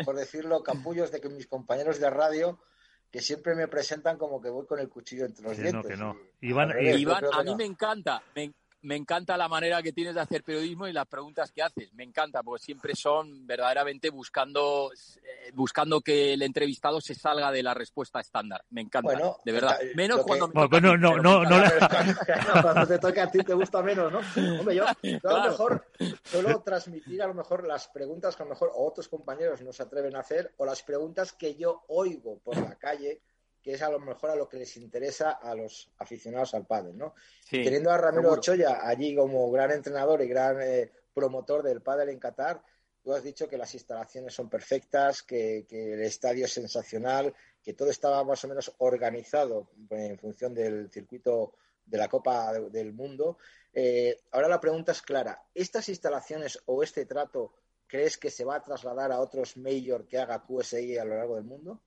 por 0.03 0.15
decirlo, 0.15 0.61
capullos 0.63 1.11
de 1.11 1.21
que 1.21 1.29
mis 1.29 1.47
compañeros 1.47 1.99
de 1.99 2.09
radio 2.09 2.59
que 3.11 3.21
siempre 3.21 3.55
me 3.55 3.67
presentan 3.67 4.17
como 4.17 4.41
que 4.41 4.49
voy 4.49 4.65
con 4.65 4.79
el 4.79 4.89
cuchillo 4.89 5.25
entre 5.25 5.43
los 5.43 5.57
dientes. 5.57 5.73
No, 5.73 5.81
que 5.83 5.95
no. 5.95 6.17
Iván, 6.41 6.73
Iván 6.81 7.23
a 7.31 7.43
mí 7.43 7.55
me 7.55 7.65
encanta, 7.65 8.21
me, 8.35 8.51
me 8.81 8.95
encanta 8.95 9.37
la 9.37 9.47
manera 9.47 9.81
que 9.81 9.91
tienes 9.91 10.15
de 10.15 10.21
hacer 10.21 10.43
periodismo 10.43 10.87
y 10.87 10.93
las 10.93 11.07
preguntas 11.07 11.51
que 11.51 11.61
haces. 11.61 11.93
Me 11.93 12.03
encanta, 12.03 12.43
porque 12.43 12.63
siempre 12.63 12.93
son 12.95 13.45
verdaderamente 13.45 14.09
buscando, 14.09 14.91
eh, 14.93 15.51
buscando 15.53 16.01
que 16.01 16.33
el 16.33 16.41
entrevistado 16.41 17.01
se 17.01 17.15
salga 17.15 17.51
de 17.51 17.63
la 17.63 17.73
respuesta 17.73 18.19
estándar. 18.19 18.63
Me 18.69 18.81
encanta, 18.81 19.17
de 19.43 19.51
verdad. 19.51 19.77
Menos 19.95 20.21
cuando 20.21 20.47
me 20.47 20.67
bueno, 20.67 20.97
no, 20.97 21.17
no, 21.17 21.43
no, 21.43 21.63
cuando 22.61 22.87
te 22.87 22.99
toca 22.99 23.23
a 23.23 23.31
ti 23.31 23.39
te 23.39 23.53
gusta 23.53 23.81
menos, 23.81 24.11
¿no? 24.11 24.19
Hombre, 24.59 24.75
yo, 24.75 24.85
a 24.87 24.95
lo 25.23 25.49
mejor 25.49 25.85
suelo 26.23 26.61
transmitir 26.61 27.21
a 27.21 27.27
lo 27.27 27.33
mejor 27.33 27.65
las 27.65 27.87
preguntas 27.87 28.35
que 28.35 28.43
a 28.43 28.45
lo 28.45 28.51
mejor 28.51 28.71
otros 28.75 29.07
compañeros 29.07 29.61
no 29.61 29.73
se 29.73 29.83
atreven 29.83 30.15
a 30.15 30.19
hacer 30.19 30.53
o 30.57 30.65
las 30.65 30.83
preguntas 30.83 31.33
que 31.33 31.55
yo 31.55 31.83
oigo 31.87 32.39
por 32.39 32.57
la 32.57 32.75
calle 32.75 33.21
que 33.67 33.73
es 33.73 33.81
a 33.81 33.89
lo 33.89 33.99
mejor 33.99 34.29
a 34.29 34.35
lo 34.37 34.47
que 34.47 34.55
les 34.55 34.77
interesa 34.77 35.31
a 35.31 35.53
los 35.53 35.91
aficionados 35.97 36.53
al 36.53 36.65
pádel, 36.65 36.97
¿no? 36.97 37.15
Teniendo 37.51 37.91
a 37.91 37.97
Ramiro 37.97 38.31
Ochoa 38.31 38.87
allí 38.87 39.13
como 39.13 39.51
gran 39.51 39.71
entrenador 39.71 40.21
y 40.21 40.27
gran 40.29 40.61
eh, 40.61 40.89
promotor 41.13 41.63
del 41.63 41.81
pádel 41.81 42.07
en 42.07 42.17
Qatar, 42.17 42.63
tú 43.03 43.13
has 43.13 43.23
dicho 43.23 43.45
que 43.49 43.57
las 43.57 43.73
instalaciones 43.73 44.33
son 44.33 44.49
perfectas, 44.49 45.21
que, 45.21 45.67
el 45.69 46.01
estadio 46.01 46.45
es 46.45 46.53
sensacional, 46.53 47.33
que 47.61 47.73
todo 47.73 47.89
estaba 47.89 48.23
más 48.23 48.41
o 48.45 48.47
menos 48.47 48.73
organizado 48.77 49.67
en 49.89 50.17
función 50.17 50.53
del 50.53 50.89
circuito 50.89 51.55
de 51.85 51.97
la 51.97 52.07
Copa 52.07 52.53
del 52.53 52.93
Mundo. 52.93 53.37
Eh, 53.73 54.17
ahora 54.31 54.47
la 54.47 54.61
pregunta 54.61 54.93
es 54.93 55.01
clara, 55.01 55.43
¿estas 55.53 55.89
instalaciones 55.89 56.57
o 56.67 56.83
este 56.83 57.05
trato 57.05 57.51
crees 57.85 58.17
que 58.17 58.29
se 58.31 58.45
va 58.45 58.55
a 58.55 58.63
trasladar 58.63 59.11
a 59.11 59.19
otros 59.19 59.57
major 59.57 60.07
que 60.07 60.19
haga 60.19 60.45
QSI 60.45 60.97
a 60.97 61.03
lo 61.03 61.17
largo 61.17 61.35
del 61.35 61.43
mundo? 61.43 61.81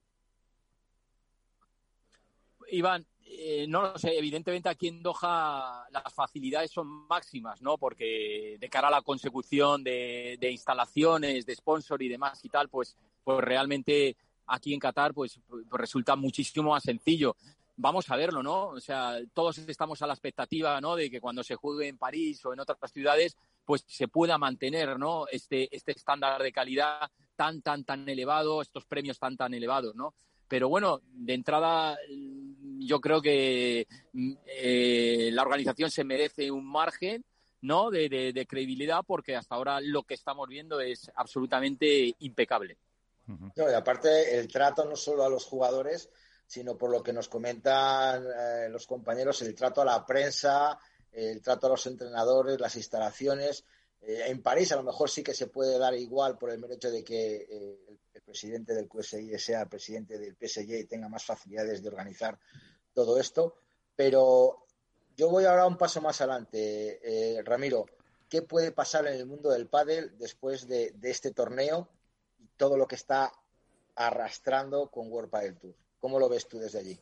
Iván, 2.71 3.05
eh, 3.25 3.65
no 3.67 3.81
lo 3.81 3.97
sé, 3.97 4.17
evidentemente 4.17 4.69
aquí 4.69 4.87
en 4.87 5.01
Doha 5.01 5.87
las 5.89 6.13
facilidades 6.13 6.71
son 6.71 6.87
máximas, 7.07 7.61
¿no? 7.61 7.77
Porque 7.77 8.57
de 8.59 8.69
cara 8.69 8.89
a 8.89 8.91
la 8.91 9.01
consecución 9.01 9.83
de, 9.83 10.37
instalaciones, 10.51 11.45
de 11.45 11.55
sponsor 11.55 12.01
y 12.01 12.09
demás 12.09 12.43
y 12.43 12.49
tal, 12.49 12.69
pues, 12.69 12.95
pues 13.23 13.39
realmente 13.39 14.15
aquí 14.47 14.73
en 14.73 14.79
Qatar 14.79 15.13
pues, 15.13 15.39
pues, 15.47 15.65
resulta 15.71 16.15
muchísimo 16.15 16.71
más 16.71 16.83
sencillo. 16.83 17.35
Vamos 17.77 18.09
a 18.11 18.15
verlo, 18.15 18.43
¿no? 18.43 18.67
O 18.67 18.79
sea, 18.79 19.17
todos 19.33 19.57
estamos 19.59 20.01
a 20.01 20.07
la 20.07 20.13
expectativa, 20.13 20.79
¿no? 20.81 20.95
De 20.95 21.09
que 21.09 21.21
cuando 21.21 21.41
se 21.41 21.55
juegue 21.55 21.87
en 21.87 21.97
París 21.97 22.45
o 22.45 22.53
en 22.53 22.59
otras 22.59 22.91
ciudades, 22.91 23.37
pues 23.65 23.83
se 23.87 24.07
pueda 24.07 24.37
mantener, 24.37 24.99
¿no? 24.99 25.25
Este, 25.31 25.73
este 25.75 25.93
estándar 25.93 26.43
de 26.43 26.51
calidad 26.51 27.09
tan, 27.35 27.61
tan, 27.61 27.85
tan 27.85 28.07
elevado, 28.07 28.61
estos 28.61 28.85
premios 28.85 29.17
tan, 29.17 29.37
tan 29.37 29.53
elevados, 29.53 29.95
¿no? 29.95 30.13
Pero 30.51 30.67
bueno, 30.67 30.99
de 31.13 31.33
entrada 31.33 31.97
yo 32.85 32.99
creo 32.99 33.21
que 33.21 33.87
mm, 34.13 34.33
eh, 34.45 35.29
la 35.31 35.41
organización 35.41 35.91
se 35.91 36.03
merece 36.03 36.51
un 36.51 36.65
margen 36.65 37.23
¿no? 37.61 37.91
De, 37.91 38.45
credibilidad 38.49 39.01
porque 39.05 39.35
hasta 39.35 39.55
ahora 39.55 39.79
lo 39.81 40.03
que 40.03 40.15
estamos 40.15 40.47
viendo 40.49 40.79
es 40.81 41.11
absolutamente 41.15 42.15
impecable. 42.19 42.77
y 43.55 43.61
aparte 43.61 44.37
el 44.37 44.47
trato 44.47 44.83
no 44.85 44.95
solo 44.95 45.23
a 45.23 45.29
los 45.29 45.45
jugadores, 45.45 46.09
sino 46.45 46.77
por 46.77 46.89
lo 46.89 47.01
que 47.03 47.13
nos 47.13 47.29
comentan 47.29 48.25
eh, 48.25 48.67
los 48.69 48.87
compañeros, 48.87 49.41
el 49.43 49.55
trato 49.55 49.81
a 49.81 49.85
la 49.85 50.05
prensa, 50.05 50.77
el 51.11 51.41
trato 51.41 51.67
a 51.67 51.71
los 51.71 51.85
entrenadores, 51.85 52.59
las 52.59 52.75
instalaciones. 52.75 53.63
Eh, 54.01 54.23
en 54.27 54.41
París 54.41 54.71
a 54.71 54.77
lo 54.77 54.83
mejor 54.83 55.09
sí 55.09 55.23
que 55.23 55.33
se 55.33 55.47
puede 55.47 55.77
dar 55.77 55.93
igual 55.93 56.37
por 56.37 56.49
el 56.49 56.59
mero 56.59 56.73
hecho 56.73 56.89
de 56.89 57.03
que 57.03 57.47
el 58.13 58.21
presidente 58.23 58.73
del 58.73 58.87
QSI 58.87 59.37
sea 59.37 59.61
el 59.61 59.69
presidente 59.69 60.17
del 60.17 60.35
PSG 60.35 60.79
y 60.79 60.85
tenga 60.85 61.07
más 61.07 61.23
facilidades 61.23 61.81
de 61.81 61.89
organizar 61.89 62.39
todo 62.93 63.19
esto. 63.19 63.55
Pero 63.95 64.65
yo 65.15 65.29
voy 65.29 65.45
ahora 65.45 65.67
un 65.67 65.77
paso 65.77 66.01
más 66.01 66.21
adelante, 66.21 66.99
eh, 67.03 67.43
Ramiro. 67.43 67.85
¿Qué 68.29 68.41
puede 68.41 68.71
pasar 68.71 69.05
en 69.07 69.13
el 69.13 69.25
mundo 69.25 69.49
del 69.49 69.67
pádel 69.67 70.17
después 70.17 70.67
de, 70.67 70.95
este 71.03 71.31
torneo 71.31 71.89
y 72.39 72.47
todo 72.57 72.77
lo 72.77 72.87
que 72.87 72.95
está 72.95 73.31
arrastrando 73.95 74.87
con 74.87 75.11
World 75.11 75.29
Padel 75.29 75.57
Tour? 75.57 75.75
¿Cómo 75.99 76.17
lo 76.17 76.29
ves 76.29 76.47
tú 76.47 76.57
desde 76.57 76.79
allí? 76.79 76.99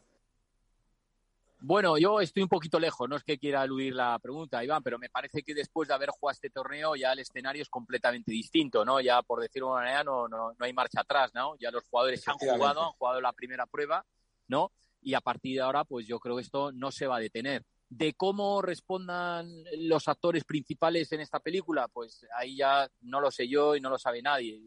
Bueno, 1.62 1.98
yo 1.98 2.22
estoy 2.22 2.44
un 2.44 2.50
poquito 2.50 2.80
lejos, 2.80 3.08
no 3.08 3.18
es 3.18 3.24
que 3.24 3.38
quiera 3.38 3.64
eludir 3.64 3.94
la 3.94 4.18
pregunta, 4.20 4.64
Iván, 4.64 4.82
pero 4.82 4.98
me 4.98 5.10
parece 5.10 5.44
que 5.44 5.54
después 5.54 5.90
de 5.90 5.94
haber 5.94 6.10
jugado 6.10 6.32
este 6.32 6.50
torneo 6.50 6.96
ya 6.96 7.12
el 7.12 7.20
escenario 7.20 7.62
es 7.62 7.70
completamente 7.70 8.32
distinto, 8.32 8.86
¿no? 8.86 9.02
Ya, 9.02 9.22
por 9.22 9.42
decirlo 9.42 9.68
de 9.68 9.74
una 9.74 9.82
manera, 9.82 10.04
no, 10.06 10.28
no, 10.30 10.54
no 10.54 10.66
hay 10.66 10.72
marcha 10.72 11.02
atrás, 11.02 11.32
¿no? 11.34 11.58
Ya 11.58 11.70
los 11.70 11.84
jugadores 11.84 12.26
han 12.30 12.38
jugado, 12.38 12.82
han 12.82 12.94
jugado 12.94 13.20
la 13.20 13.34
primera 13.34 13.66
prueba, 13.66 14.06
¿no? 14.48 14.72
Y 15.02 15.14
a 15.14 15.22
partir 15.22 15.56
de 15.56 15.62
ahora, 15.62 15.84
pues 15.84 16.08
yo 16.08 16.20
creo 16.20 16.36
que 16.36 16.42
esto 16.42 16.72
no 16.72 16.92
se 16.92 17.08
va 17.08 17.18
a 17.18 17.22
detener. 17.22 17.64
De 17.90 18.14
cómo 18.14 18.62
respondan 18.62 19.64
los 19.78 20.08
actores 20.08 20.44
principales 20.44 21.12
en 21.12 21.22
esta 21.22 21.40
película, 21.40 21.88
pues 21.88 22.26
ahí 22.38 22.58
ya 22.58 22.88
no 23.02 23.20
lo 23.20 23.32
sé 23.32 23.48
yo 23.48 23.76
y 23.76 23.82
no 23.82 23.90
lo 23.90 23.98
sabe 23.98 24.22
nadie. 24.22 24.62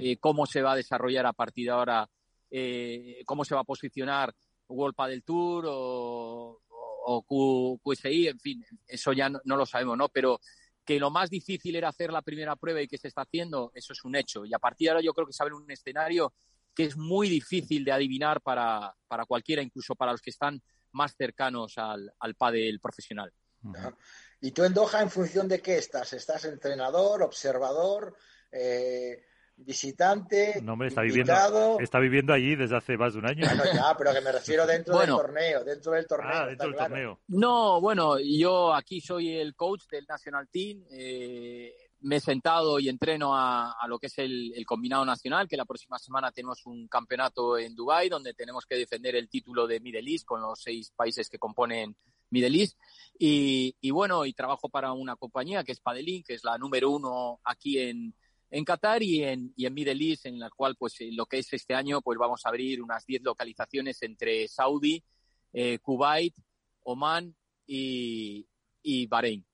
Eh, 0.00 0.16
cómo 0.18 0.46
se 0.46 0.62
va 0.62 0.72
a 0.72 0.76
desarrollar 0.76 1.26
a 1.26 1.32
partir 1.32 1.66
de 1.66 1.72
ahora, 1.72 2.08
eh, 2.50 3.22
cómo 3.26 3.44
se 3.44 3.54
va 3.54 3.62
a 3.62 3.64
posicionar 3.64 4.34
World 4.68 4.96
del 5.08 5.22
Tour 5.22 5.64
o, 5.68 6.60
o, 6.70 7.78
QSI, 7.82 8.28
en 8.28 8.38
fin, 8.38 8.64
eso 8.86 9.12
ya 9.12 9.28
no, 9.28 9.40
lo 9.44 9.66
sabemos, 9.66 9.96
¿no? 9.96 10.08
Pero 10.08 10.40
que 10.84 10.98
lo 10.98 11.10
más 11.10 11.30
difícil 11.30 11.76
era 11.76 11.88
hacer 11.88 12.12
la 12.12 12.22
primera 12.22 12.56
prueba 12.56 12.80
y 12.80 12.88
que 12.88 12.98
se 12.98 13.08
está 13.08 13.22
haciendo, 13.22 13.72
eso 13.74 13.92
es 13.92 14.04
un 14.04 14.16
hecho. 14.16 14.44
Y 14.44 14.54
a 14.54 14.58
partir 14.58 14.86
de 14.86 14.90
ahora 14.90 15.02
yo 15.02 15.12
creo 15.12 15.26
que 15.26 15.32
se 15.32 15.42
abre 15.42 15.54
un 15.54 15.70
escenario 15.70 16.32
que 16.78 16.84
es 16.84 16.96
muy 16.96 17.28
difícil 17.28 17.84
de 17.84 17.90
adivinar 17.90 18.40
para, 18.40 18.94
para 19.08 19.24
cualquiera, 19.26 19.60
incluso 19.60 19.96
para 19.96 20.12
los 20.12 20.20
que 20.22 20.30
están 20.30 20.62
más 20.92 21.12
cercanos 21.16 21.76
al, 21.76 22.08
al 22.20 22.36
pádel 22.36 22.78
profesional. 22.78 23.32
¿Y 24.40 24.52
tú 24.52 24.62
en 24.62 24.72
Doha 24.72 25.02
en 25.02 25.10
función 25.10 25.48
de 25.48 25.60
qué 25.60 25.76
estás? 25.76 26.12
¿Estás 26.12 26.44
entrenador, 26.44 27.20
observador? 27.24 28.14
Eh, 28.52 29.24
visitante, 29.56 30.60
no, 30.62 30.76
me 30.76 30.86
está 30.86 31.04
invitado. 31.04 31.52
viviendo, 31.58 31.80
está 31.82 31.98
viviendo 31.98 32.32
allí 32.32 32.54
desde 32.54 32.76
hace 32.76 32.96
más 32.96 33.12
de 33.14 33.18
un 33.18 33.26
año. 33.26 33.44
Bueno, 33.44 33.64
ya, 33.74 33.96
pero 33.98 34.14
que 34.14 34.20
me 34.20 34.30
refiero 34.30 34.64
dentro 34.64 34.94
Bueno. 34.94 35.16
del 35.16 35.24
torneo, 35.26 35.64
dentro 35.64 35.92
del 35.94 36.06
torneo. 36.06 36.32
Ah, 36.32 36.46
dentro 36.46 36.66
del 36.68 36.76
claro. 36.76 36.90
torneo. 36.94 37.20
No, 37.26 37.80
bueno, 37.80 38.20
yo 38.20 38.72
aquí 38.72 39.00
soy 39.00 39.36
el 39.36 39.56
coach 39.56 39.82
del 39.90 40.06
National 40.08 40.48
Team. 40.48 40.84
eh, 40.92 41.74
me 42.00 42.16
he 42.16 42.20
sentado 42.20 42.78
y 42.78 42.88
entreno 42.88 43.34
a, 43.34 43.74
lo 43.88 43.98
que 43.98 44.06
es 44.06 44.18
el, 44.18 44.52
combinado 44.66 45.04
nacional, 45.04 45.48
que 45.48 45.56
la 45.56 45.64
próxima 45.64 45.98
semana 45.98 46.30
tenemos 46.30 46.64
un 46.66 46.86
campeonato 46.88 47.58
en 47.58 47.74
Dubai 47.74 48.08
donde 48.08 48.34
tenemos 48.34 48.66
que 48.66 48.76
defender 48.76 49.16
el 49.16 49.28
título 49.28 49.66
de 49.66 49.80
Middle 49.80 50.10
East 50.10 50.24
con 50.24 50.40
los 50.40 50.60
seis 50.60 50.92
países 50.94 51.28
que 51.28 51.38
componen 51.38 51.96
Middle 52.30 52.58
East. 52.58 52.78
Y, 53.18 53.90
bueno, 53.90 54.24
y 54.26 54.32
trabajo 54.32 54.68
para 54.68 54.92
una 54.92 55.16
compañía 55.16 55.64
que 55.64 55.72
es 55.72 55.80
Padelin, 55.80 56.22
que 56.22 56.34
es 56.34 56.44
la 56.44 56.56
número 56.56 56.90
uno 56.90 57.40
aquí 57.42 57.78
en, 57.78 58.14
en 58.50 58.64
Qatar 58.64 59.02
y 59.02 59.24
en, 59.24 59.52
y 59.56 59.66
en 59.66 59.74
Middle 59.74 60.04
East, 60.04 60.26
en 60.26 60.38
la 60.38 60.50
cual, 60.50 60.76
pues, 60.76 60.96
lo 61.12 61.26
que 61.26 61.38
es 61.38 61.52
este 61.52 61.74
año, 61.74 62.00
pues 62.00 62.16
vamos 62.18 62.42
a 62.44 62.50
abrir 62.50 62.80
unas 62.80 63.04
10 63.06 63.22
localizaciones 63.22 64.00
entre 64.02 64.46
Saudi, 64.46 65.02
eh, 65.52 65.78
Kuwait, 65.80 66.34
Oman 66.84 67.34
y, 67.66 68.46
y 68.82 69.06
Bahrein. 69.06 69.47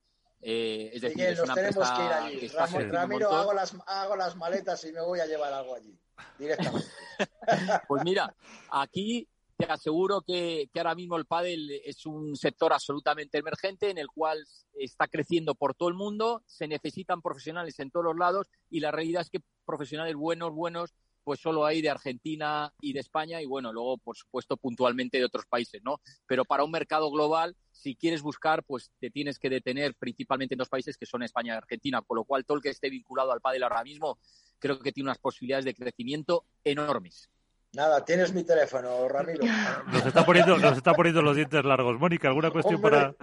Eh, 0.47 0.91
es 0.93 1.01
decir, 1.01 1.17
Miguel, 1.17 1.33
es 1.33 1.39
nos 1.39 1.47
una 1.47 1.55
tenemos 1.55 1.91
que 1.91 2.05
ir 2.05 2.13
allí. 2.13 2.51
que 2.51 2.85
un 2.85 2.91
Ramiro, 2.91 3.31
hago 3.31 3.55
las, 3.55 3.75
hago 3.87 4.15
las 4.15 4.37
maletas 4.37 4.85
y 4.85 4.93
me 4.93 5.01
voy 5.01 5.19
a 5.21 5.27
llevar 5.27 5.51
algo 5.55 5.75
allí, 5.75 5.99
directamente. 6.39 6.87
Pues 7.89 8.05
mira, 8.05 8.35
aquí 8.71 9.27
te 9.57 9.65
aseguro 9.65 10.21
que, 10.21 10.69
que 10.73 10.81
ahora 10.81 10.95
mismo 10.95 11.17
el 11.17 11.25
pádel 11.25 11.71
es 11.85 12.05
un 12.05 12.37
sector 12.37 12.73
absolutamente 12.73 13.39
emergente 13.39 13.89
en 13.89 13.99
el 13.99 14.09
cual 14.09 14.45
está 14.75 15.07
creciendo 15.07 15.55
por 15.55 15.75
todo 15.75 15.89
el 15.89 15.95
mundo, 15.95 16.43
se 16.47 16.69
necesitan 16.69 17.23
profesionales 17.23 17.79
en 17.79 17.91
todos 17.91 18.05
los 18.05 18.17
lados 18.17 18.49
y 18.69 18.81
la 18.81 18.91
realidad 18.91 19.23
es 19.23 19.31
que 19.31 19.41
profesionales 19.65 20.15
buenos, 20.15 20.53
buenos, 20.53 20.93
pues 21.25 21.41
solo 21.41 21.65
hay 21.65 21.83
de 21.83 21.91
Argentina 21.91 22.73
y 22.81 22.93
de 22.93 23.01
España 23.01 23.41
y 23.41 23.47
bueno, 23.47 23.73
luego 23.73 23.99
por 23.99 24.17
supuesto 24.17 24.57
puntualmente 24.57 25.19
de 25.19 25.25
otros 25.25 25.47
países, 25.47 25.83
¿no? 25.83 26.01
Pero 26.27 26.45
para 26.45 26.65
un 26.65 26.71
mercado 26.71 27.11
global, 27.11 27.57
si 27.73 27.97
quieres 27.97 28.23
buscar, 28.23 28.63
pues 28.65 28.91
te 29.01 29.11
tienes 29.11 29.39
que 29.39 29.51
detener 29.51 29.95
principalmente 29.97 30.55
en 30.55 30.59
dos 30.59 30.69
países 30.69 30.97
que 30.97 31.07
son 31.07 31.23
España 31.23 31.55
y 31.55 31.57
Argentina, 31.57 32.03
con 32.03 32.17
lo 32.17 32.25
cual 32.25 32.45
todo 32.45 32.59
el 32.59 32.63
que 32.63 32.71
esté 32.71 32.91
vinculado 32.91 33.33
al 33.33 33.41
pádel 33.41 33.63
ahora 33.65 33.83
mismo 33.83 34.19
creo 34.59 34.79
que 34.79 34.93
tiene 34.93 35.09
unas 35.09 35.19
posibilidades 35.19 35.65
de 35.65 35.75
crecimiento 35.75 36.45
enormes. 36.63 37.29
Nada, 37.75 38.05
tienes 38.05 38.33
mi 38.33 38.45
teléfono, 38.45 39.09
Ramiro. 39.09 39.43
Nos 39.93 40.07
está 40.07 40.25
poniendo, 40.25 40.57
nos 40.59 40.77
está 40.77 40.93
poniendo 40.95 41.23
los 41.23 41.35
dientes 41.37 41.65
largos. 41.65 41.99
Mónica, 41.99 42.29
¿alguna 42.29 42.51
cuestión 42.51 42.77
Hombre, 42.77 42.91
para, 42.91 43.15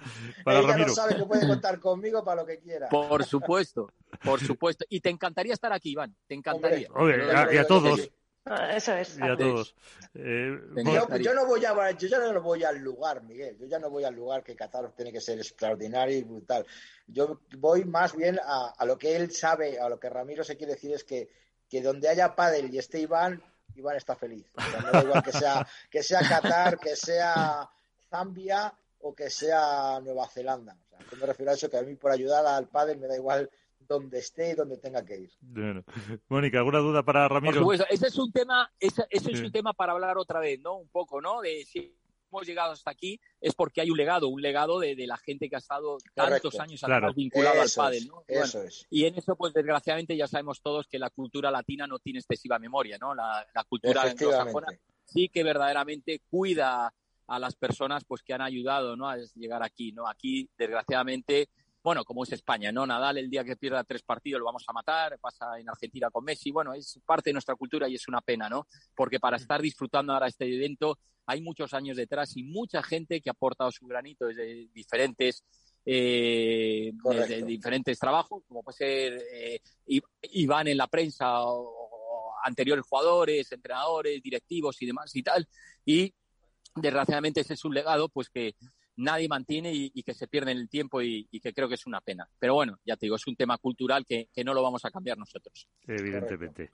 para 0.43 0.59
Ella 0.59 0.67
Ramiro? 0.69 0.87
no 0.89 0.93
sabe 0.95 1.15
que 1.15 1.23
puede 1.25 1.47
contar 1.47 1.79
conmigo 1.79 2.23
para 2.23 2.41
lo 2.41 2.47
que 2.47 2.59
quiera. 2.59 2.89
Por 2.89 3.23
supuesto, 3.23 3.89
por 4.23 4.39
supuesto. 4.41 4.85
Y 4.89 4.99
te 4.99 5.09
encantaría 5.09 5.53
estar 5.53 5.71
aquí, 5.71 5.91
Iván. 5.91 6.15
Te 6.27 6.35
encantaría. 6.35 6.87
Y 6.89 7.35
a- 7.35 7.53
y 7.53 7.57
a 7.57 7.65
todos. 7.67 8.01
sí. 8.01 8.11
Eso 8.73 8.93
es. 8.95 9.19
Y 9.19 9.21
a 9.21 9.37
todos. 9.37 9.75
Eh, 10.15 10.57
Yo, 10.83 11.17
yo 11.17 11.33
no 11.35 11.45
voy 11.45 11.63
a, 11.63 11.91
yo 11.91 12.07
ya 12.07 12.17
no 12.19 12.41
voy 12.41 12.63
al 12.63 12.79
lugar, 12.79 13.21
Miguel. 13.23 13.55
Yo 13.59 13.67
ya 13.67 13.77
no 13.77 13.91
voy 13.91 14.03
al 14.03 14.15
lugar 14.15 14.43
que 14.43 14.55
Qatar 14.55 14.91
tiene 14.93 15.11
que 15.13 15.21
ser 15.21 15.37
extraordinario 15.37 16.17
y 16.17 16.23
brutal. 16.23 16.65
Yo 17.05 17.41
voy 17.59 17.85
más 17.85 18.15
bien 18.15 18.39
a, 18.43 18.73
a 18.75 18.85
lo 18.85 18.97
que 18.97 19.15
él 19.15 19.31
sabe, 19.31 19.79
a 19.79 19.87
lo 19.87 19.99
que 19.99 20.09
Ramiro 20.09 20.43
se 20.43 20.57
quiere 20.57 20.73
decir 20.73 20.91
es 20.91 21.03
que, 21.03 21.29
que 21.69 21.83
donde 21.83 22.09
haya 22.09 22.33
pádel 22.35 22.73
y 22.73 22.79
esté 22.79 22.99
Iván, 23.01 23.43
Iván 23.75 23.95
está 23.97 24.15
feliz. 24.15 24.45
O 24.55 24.61
sea, 24.61 24.81
me 24.81 24.91
da 24.91 25.03
igual 25.03 25.23
que 25.23 25.31
sea, 25.31 25.67
que 25.89 26.03
sea 26.03 26.19
Qatar, 26.27 26.77
que 26.79 26.95
sea 26.95 27.69
Zambia 28.09 28.73
o 29.01 29.13
que 29.15 29.29
sea 29.29 29.99
Nueva 30.01 30.27
Zelanda. 30.27 30.75
O 30.85 30.89
sea, 30.89 30.99
yo 31.11 31.17
me 31.17 31.25
refiero 31.25 31.51
a 31.51 31.55
eso, 31.55 31.69
que 31.69 31.77
a 31.77 31.81
mí 31.81 31.95
por 31.95 32.11
ayudar 32.11 32.45
al 32.45 32.67
pádel 32.67 32.99
me 32.99 33.07
da 33.07 33.15
igual 33.15 33.49
donde 33.79 34.19
esté 34.19 34.51
y 34.51 34.53
donde 34.53 34.77
tenga 34.77 35.03
que 35.03 35.17
ir. 35.17 35.31
Bueno. 35.41 35.83
Mónica, 36.29 36.59
¿alguna 36.59 36.79
duda 36.79 37.03
para 37.03 37.27
Por 37.27 37.37
Ramiro? 37.41 37.59
supuesto, 37.61 37.85
ese 37.89 38.07
es 38.07 38.17
un 38.17 38.31
tema, 38.31 38.71
ese, 38.79 39.05
ese 39.09 39.31
es 39.31 39.39
Sí. 39.39 39.45
un 39.45 39.51
tema 39.51 39.73
para 39.73 39.91
hablar 39.93 40.17
otra 40.17 40.39
vez, 40.39 40.59
¿no? 40.61 40.75
Un 40.77 40.87
poco, 40.87 41.19
¿no? 41.19 41.41
De 41.41 41.65
si 41.65 41.93
hemos 42.31 42.47
llegado 42.47 42.71
hasta 42.71 42.91
aquí 42.91 43.19
es 43.39 43.53
porque 43.53 43.81
hay 43.81 43.91
un 43.91 43.97
legado, 43.97 44.27
un 44.29 44.41
legado 44.41 44.79
de, 44.79 44.95
de 44.95 45.07
la 45.07 45.17
gente 45.17 45.49
que 45.49 45.55
ha 45.55 45.59
estado 45.59 45.97
tantos 46.13 46.41
Correcto. 46.41 46.61
años 46.61 46.81
Claro. 46.81 47.13
vinculado 47.13 47.61
Eso 47.63 47.81
al 47.81 47.87
pádel, 47.87 48.03
es, 48.03 48.07
¿no? 48.07 48.23
Y 48.27 48.33
bueno, 48.33 48.45
Eso 48.45 48.63
es. 48.63 48.87
Y 48.89 49.05
en 49.05 49.15
eso, 49.15 49.35
pues 49.35 49.53
desgraciadamente 49.53 50.15
ya 50.15 50.27
sabemos 50.27 50.61
todos 50.61 50.87
que 50.87 50.99
la 50.99 51.09
cultura 51.09 51.51
latina 51.51 51.87
no 51.87 51.99
tiene 51.99 52.19
excesiva 52.19 52.57
memoria, 52.59 52.97
¿no? 52.97 53.13
La, 53.13 53.45
la 53.53 53.63
cultura 53.65 54.03
anglosajona 54.03 54.67
sí 55.05 55.29
que 55.29 55.43
verdaderamente 55.43 56.21
cuida 56.29 56.93
a 57.27 57.39
las 57.39 57.55
personas 57.55 58.03
pues 58.05 58.21
que 58.23 58.33
han 58.33 58.41
ayudado 58.41 58.95
¿no? 58.95 59.07
a 59.09 59.17
llegar 59.35 59.63
aquí, 59.63 59.91
¿no? 59.91 60.07
Aquí, 60.07 60.49
desgraciadamente, 60.57 61.49
bueno, 61.83 62.03
como 62.03 62.23
es 62.23 62.31
España, 62.31 62.71
¿no? 62.71 62.85
Nadal 62.85 63.17
el 63.17 63.29
día 63.29 63.43
que 63.43 63.55
pierda 63.55 63.83
tres 63.83 64.03
partidos 64.03 64.39
lo 64.39 64.45
vamos 64.45 64.63
a 64.67 64.73
matar, 64.73 65.17
pasa 65.19 65.59
en 65.59 65.67
Argentina 65.69 66.09
con 66.09 66.23
Messi, 66.23 66.51
bueno, 66.51 66.73
es 66.73 66.99
parte 67.05 67.29
de 67.29 67.33
nuestra 67.33 67.55
cultura 67.55 67.89
y 67.89 67.95
es 67.95 68.07
una 68.07 68.21
pena, 68.21 68.49
¿no? 68.49 68.67
Porque 68.95 69.19
para 69.19 69.37
estar 69.37 69.61
disfrutando 69.61 70.13
ahora 70.13 70.27
este 70.27 70.45
evento 70.45 70.99
hay 71.25 71.41
muchos 71.41 71.73
años 71.73 71.97
detrás 71.97 72.35
y 72.37 72.43
mucha 72.43 72.83
gente 72.83 73.21
que 73.21 73.29
ha 73.29 73.33
aportado 73.33 73.71
su 73.71 73.87
granito 73.87 74.25
desde 74.25 74.67
diferentes 74.73 75.43
eh, 75.83 76.91
desde 77.03 77.43
diferentes 77.43 77.97
trabajos, 77.97 78.43
como 78.47 78.61
puede 78.61 78.77
ser 78.77 79.23
eh, 79.33 79.59
Iván 80.33 80.67
en 80.67 80.77
la 80.77 80.87
prensa 80.87 81.43
o, 81.43 81.61
o 81.61 82.33
anteriores 82.43 82.85
jugadores, 82.87 83.51
entrenadores, 83.51 84.21
directivos 84.21 84.79
y 84.81 84.85
demás 84.85 85.15
y 85.15 85.23
tal. 85.23 85.47
Y 85.83 86.13
desgraciadamente 86.75 87.41
ese 87.41 87.55
es 87.55 87.65
un 87.65 87.73
legado 87.73 88.09
pues 88.09 88.29
que 88.29 88.55
nadie 89.01 89.27
mantiene 89.27 89.73
y, 89.73 89.91
y 89.93 90.03
que 90.03 90.13
se 90.13 90.27
pierde 90.27 90.51
en 90.51 90.57
el 90.57 90.69
tiempo 90.69 91.01
y, 91.01 91.27
y 91.31 91.39
que 91.39 91.53
creo 91.53 91.67
que 91.67 91.75
es 91.75 91.85
una 91.85 92.01
pena. 92.01 92.27
Pero 92.39 92.53
bueno, 92.53 92.79
ya 92.85 92.95
te 92.95 93.05
digo, 93.05 93.15
es 93.15 93.27
un 93.27 93.35
tema 93.35 93.57
cultural 93.57 94.05
que, 94.05 94.29
que 94.33 94.43
no 94.43 94.53
lo 94.53 94.63
vamos 94.63 94.85
a 94.85 94.91
cambiar 94.91 95.17
nosotros. 95.17 95.67
Evidentemente. 95.87 96.71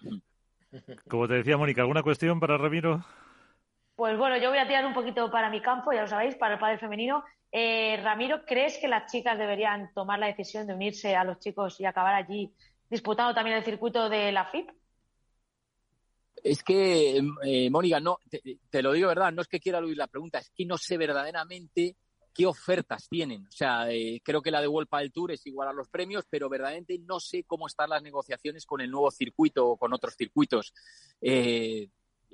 Como 1.07 1.27
te 1.27 1.35
decía, 1.35 1.57
Mónica, 1.57 1.81
¿alguna 1.81 2.03
cuestión 2.03 2.39
para 2.39 2.57
Ramiro? 2.57 3.05
Pues 3.95 4.17
bueno, 4.17 4.37
yo 4.37 4.49
voy 4.49 4.59
a 4.59 4.67
tirar 4.67 4.85
un 4.85 4.93
poquito 4.93 5.31
para 5.31 5.49
mi 5.49 5.61
campo, 5.61 5.91
ya 5.91 6.01
lo 6.01 6.07
sabéis, 6.07 6.35
para 6.35 6.55
el 6.55 6.59
padre 6.59 6.77
femenino. 6.77 7.23
Eh, 7.51 7.99
Ramiro, 8.03 8.43
¿crees 8.45 8.77
que 8.77 8.87
las 8.87 9.11
chicas 9.11 9.39
deberían 9.39 9.91
tomar 9.93 10.19
la 10.19 10.27
decisión 10.27 10.67
de 10.67 10.73
unirse 10.73 11.15
a 11.15 11.23
los 11.23 11.39
chicos 11.39 11.79
y 11.79 11.85
acabar 11.85 12.13
allí 12.13 12.53
disputando 12.89 13.33
también 13.33 13.57
el 13.57 13.63
circuito 13.63 14.09
de 14.09 14.31
la 14.31 14.45
FIP? 14.45 14.69
Es 16.43 16.61
que, 16.61 17.17
eh, 17.43 17.69
Mónica, 17.71 17.99
no, 17.99 18.19
te, 18.29 18.41
te 18.69 18.81
lo 18.83 18.91
digo 18.91 19.07
verdad, 19.07 19.31
no 19.31 19.41
es 19.41 19.47
que 19.47 19.59
quiera 19.59 19.79
oír 19.79 19.97
la 19.97 20.07
pregunta, 20.07 20.37
es 20.39 20.51
que 20.51 20.65
no 20.65 20.77
sé 20.77 20.97
verdaderamente 20.97 21.95
qué 22.37 22.45
ofertas 22.45 23.09
tienen. 23.09 23.47
O 23.47 23.51
sea, 23.51 23.89
eh, 23.89 24.21
creo 24.23 24.43
que 24.43 24.51
la 24.51 24.61
de 24.61 24.67
World 24.67 24.87
del 24.91 25.11
Tour 25.11 25.31
es 25.31 25.43
igual 25.47 25.69
a 25.69 25.73
los 25.73 25.89
premios, 25.89 26.23
pero 26.29 26.47
verdaderamente 26.47 26.99
no 26.99 27.19
sé 27.19 27.43
cómo 27.45 27.65
están 27.65 27.89
las 27.89 28.03
negociaciones 28.03 28.67
con 28.67 28.79
el 28.79 28.91
nuevo 28.91 29.09
circuito 29.09 29.67
o 29.67 29.75
con 29.75 29.91
otros 29.91 30.15
circuitos. 30.15 30.71
Eh, 31.19 31.89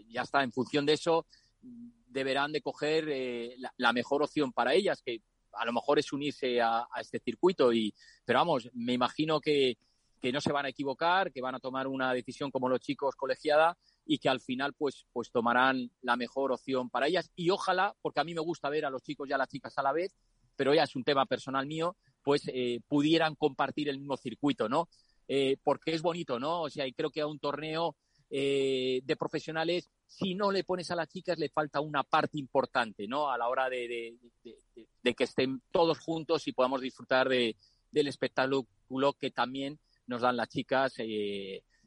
ya 0.09 0.23
está, 0.23 0.43
en 0.43 0.51
función 0.51 0.85
de 0.85 0.93
eso, 0.93 1.25
deberán 1.61 2.51
de 2.51 2.61
coger 2.61 3.07
eh, 3.07 3.55
la, 3.77 3.93
mejor 3.93 4.23
opción 4.23 4.51
para 4.51 4.73
ellas, 4.73 5.01
que 5.01 5.21
a 5.53 5.63
lo 5.63 5.71
mejor 5.71 5.99
es 5.99 6.11
unirse 6.11 6.59
a, 6.59 6.79
a 6.79 6.99
este 6.99 7.19
circuito. 7.19 7.71
Y, 7.71 7.93
pero 8.25 8.39
vamos, 8.39 8.69
me 8.73 8.91
imagino 8.91 9.39
que, 9.39 9.77
que 10.19 10.33
no 10.33 10.41
se 10.41 10.51
van 10.51 10.65
a 10.65 10.69
equivocar, 10.69 11.31
que 11.31 11.41
van 11.41 11.55
a 11.55 11.61
tomar 11.61 11.87
una 11.87 12.13
decisión 12.13 12.51
como 12.51 12.67
los 12.67 12.81
chicos 12.81 13.15
colegiada 13.15 13.77
y 14.05 14.17
que 14.17 14.29
al 14.29 14.41
final 14.41 14.73
pues, 14.73 15.05
pues 15.13 15.31
tomarán 15.31 15.91
la 16.01 16.15
mejor 16.15 16.51
opción 16.51 16.89
para 16.89 17.07
ellas. 17.07 17.31
Y 17.35 17.49
ojalá, 17.49 17.95
porque 18.01 18.19
a 18.19 18.23
mí 18.23 18.33
me 18.33 18.41
gusta 18.41 18.69
ver 18.69 18.85
a 18.85 18.89
los 18.89 19.03
chicos 19.03 19.29
y 19.29 19.33
a 19.33 19.37
las 19.37 19.49
chicas 19.49 19.77
a 19.77 19.83
la 19.83 19.93
vez, 19.93 20.15
pero 20.55 20.73
ya 20.73 20.83
es 20.83 20.95
un 20.95 21.03
tema 21.03 21.25
personal 21.25 21.65
mío, 21.65 21.95
pues 22.21 22.43
eh, 22.47 22.79
pudieran 22.87 23.35
compartir 23.35 23.89
el 23.89 23.99
mismo 23.99 24.17
circuito, 24.17 24.69
¿no? 24.69 24.89
Eh, 25.27 25.57
porque 25.63 25.93
es 25.93 26.01
bonito, 26.01 26.39
¿no? 26.39 26.63
O 26.63 26.69
sea, 26.69 26.85
y 26.85 26.93
creo 26.93 27.09
que 27.09 27.21
a 27.21 27.27
un 27.27 27.39
torneo 27.39 27.95
eh, 28.29 29.01
de 29.03 29.15
profesionales, 29.15 29.89
si 30.07 30.35
no 30.35 30.51
le 30.51 30.63
pones 30.63 30.91
a 30.91 30.95
las 30.95 31.07
chicas, 31.07 31.39
le 31.39 31.49
falta 31.49 31.79
una 31.79 32.03
parte 32.03 32.37
importante, 32.37 33.07
¿no? 33.07 33.31
A 33.31 33.37
la 33.37 33.47
hora 33.47 33.69
de, 33.69 34.15
de, 34.43 35.15
que 35.15 35.23
estén 35.23 35.61
todos 35.71 35.99
juntos 35.99 36.47
y 36.47 36.51
podamos 36.51 36.81
disfrutar 36.81 37.29
de, 37.29 37.55
del 37.91 38.07
espectáculo 38.07 39.13
que 39.19 39.31
también 39.31 39.79
nos 40.07 40.21
dan 40.21 40.37
las 40.37 40.49
chicas 40.49 40.95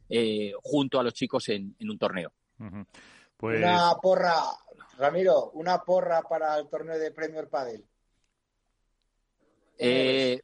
eh, 0.09 0.53
junto 0.63 0.99
a 0.99 1.03
los 1.03 1.15
chicos 1.15 1.49
en, 1.49 1.75
en 1.79 1.91
un 1.91 1.99
torneo. 1.99 2.33
Uh 2.59 2.65
-huh. 2.65 2.87
pues... 3.37 3.59
Una 3.59 3.95
porra, 4.01 4.35
Ramiro, 4.99 5.51
una 5.53 5.83
porra 5.83 6.23
para 6.23 6.59
el 6.59 6.69
torneo 6.69 6.99
de 6.99 7.11
Premier 7.11 7.49
Padel. 7.49 7.85
Eh, 9.79 10.41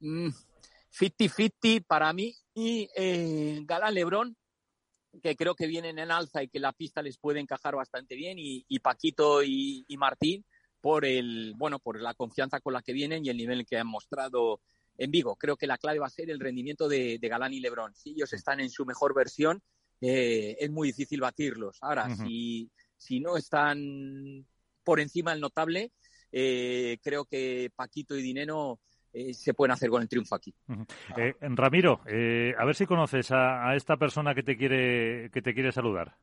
50-50 0.00 1.84
para 1.86 2.12
mí 2.12 2.34
y 2.54 2.88
eh, 2.96 3.60
Galán 3.64 3.94
Lebrón, 3.94 4.36
que 5.22 5.34
creo 5.36 5.54
que 5.54 5.66
vienen 5.66 5.98
en 5.98 6.10
alza 6.10 6.42
y 6.42 6.48
que 6.48 6.60
la 6.60 6.72
pista 6.72 7.02
les 7.02 7.18
puede 7.18 7.40
encajar 7.40 7.74
bastante 7.74 8.14
bien, 8.14 8.38
y, 8.38 8.64
y 8.68 8.78
Paquito 8.80 9.42
y, 9.42 9.84
y, 9.88 9.96
Martín 9.96 10.44
por 10.80 11.04
el 11.04 11.54
bueno 11.56 11.78
por 11.78 12.00
la 12.00 12.14
confianza 12.14 12.60
con 12.60 12.72
la 12.72 12.82
que 12.82 12.92
vienen 12.92 13.24
y 13.24 13.28
el 13.28 13.36
nivel 13.36 13.66
que 13.66 13.76
han 13.76 13.86
mostrado 13.86 14.60
en 15.00 15.10
Vigo. 15.10 15.34
Creo 15.36 15.56
que 15.56 15.66
la 15.66 15.78
clave 15.78 15.98
va 15.98 16.06
a 16.06 16.10
ser 16.10 16.30
el 16.30 16.38
rendimiento 16.38 16.86
de, 16.86 17.18
de 17.18 17.28
Galán 17.28 17.54
y 17.54 17.60
Lebrón. 17.60 17.94
Si 17.94 18.10
ellos 18.10 18.32
están 18.34 18.60
en 18.60 18.68
su 18.68 18.84
mejor 18.84 19.14
versión, 19.14 19.62
eh, 20.00 20.56
es 20.60 20.70
muy 20.70 20.88
difícil 20.88 21.20
batirlos. 21.20 21.78
Ahora, 21.80 22.04
uh 22.06 22.10
-huh. 22.10 22.26
si, 22.26 22.70
si 22.96 23.18
no 23.18 23.36
están 23.38 24.44
por 24.84 25.00
encima 25.00 25.30
del 25.32 25.40
notable, 25.40 25.92
eh, 26.30 26.98
creo 27.02 27.24
que 27.24 27.70
Paquito 27.74 28.14
y 28.14 28.22
Dineno 28.22 28.78
eh, 29.12 29.32
se 29.32 29.54
pueden 29.54 29.72
hacer 29.72 29.88
con 29.88 30.02
el 30.02 30.08
triunfo 30.08 30.34
aquí. 30.34 30.54
Eh, 31.16 31.34
Ramiro, 31.40 32.00
eh, 32.06 32.54
a 32.58 32.64
ver 32.66 32.74
si 32.74 32.84
conoces 32.84 33.32
a, 33.32 33.74
esta 33.74 33.96
persona 33.96 34.34
que 34.34 34.42
te 34.42 34.56
quiere 34.56 35.30
que 35.32 35.40
te 35.40 35.54
quiere 35.54 35.72
saludar. 35.72 36.14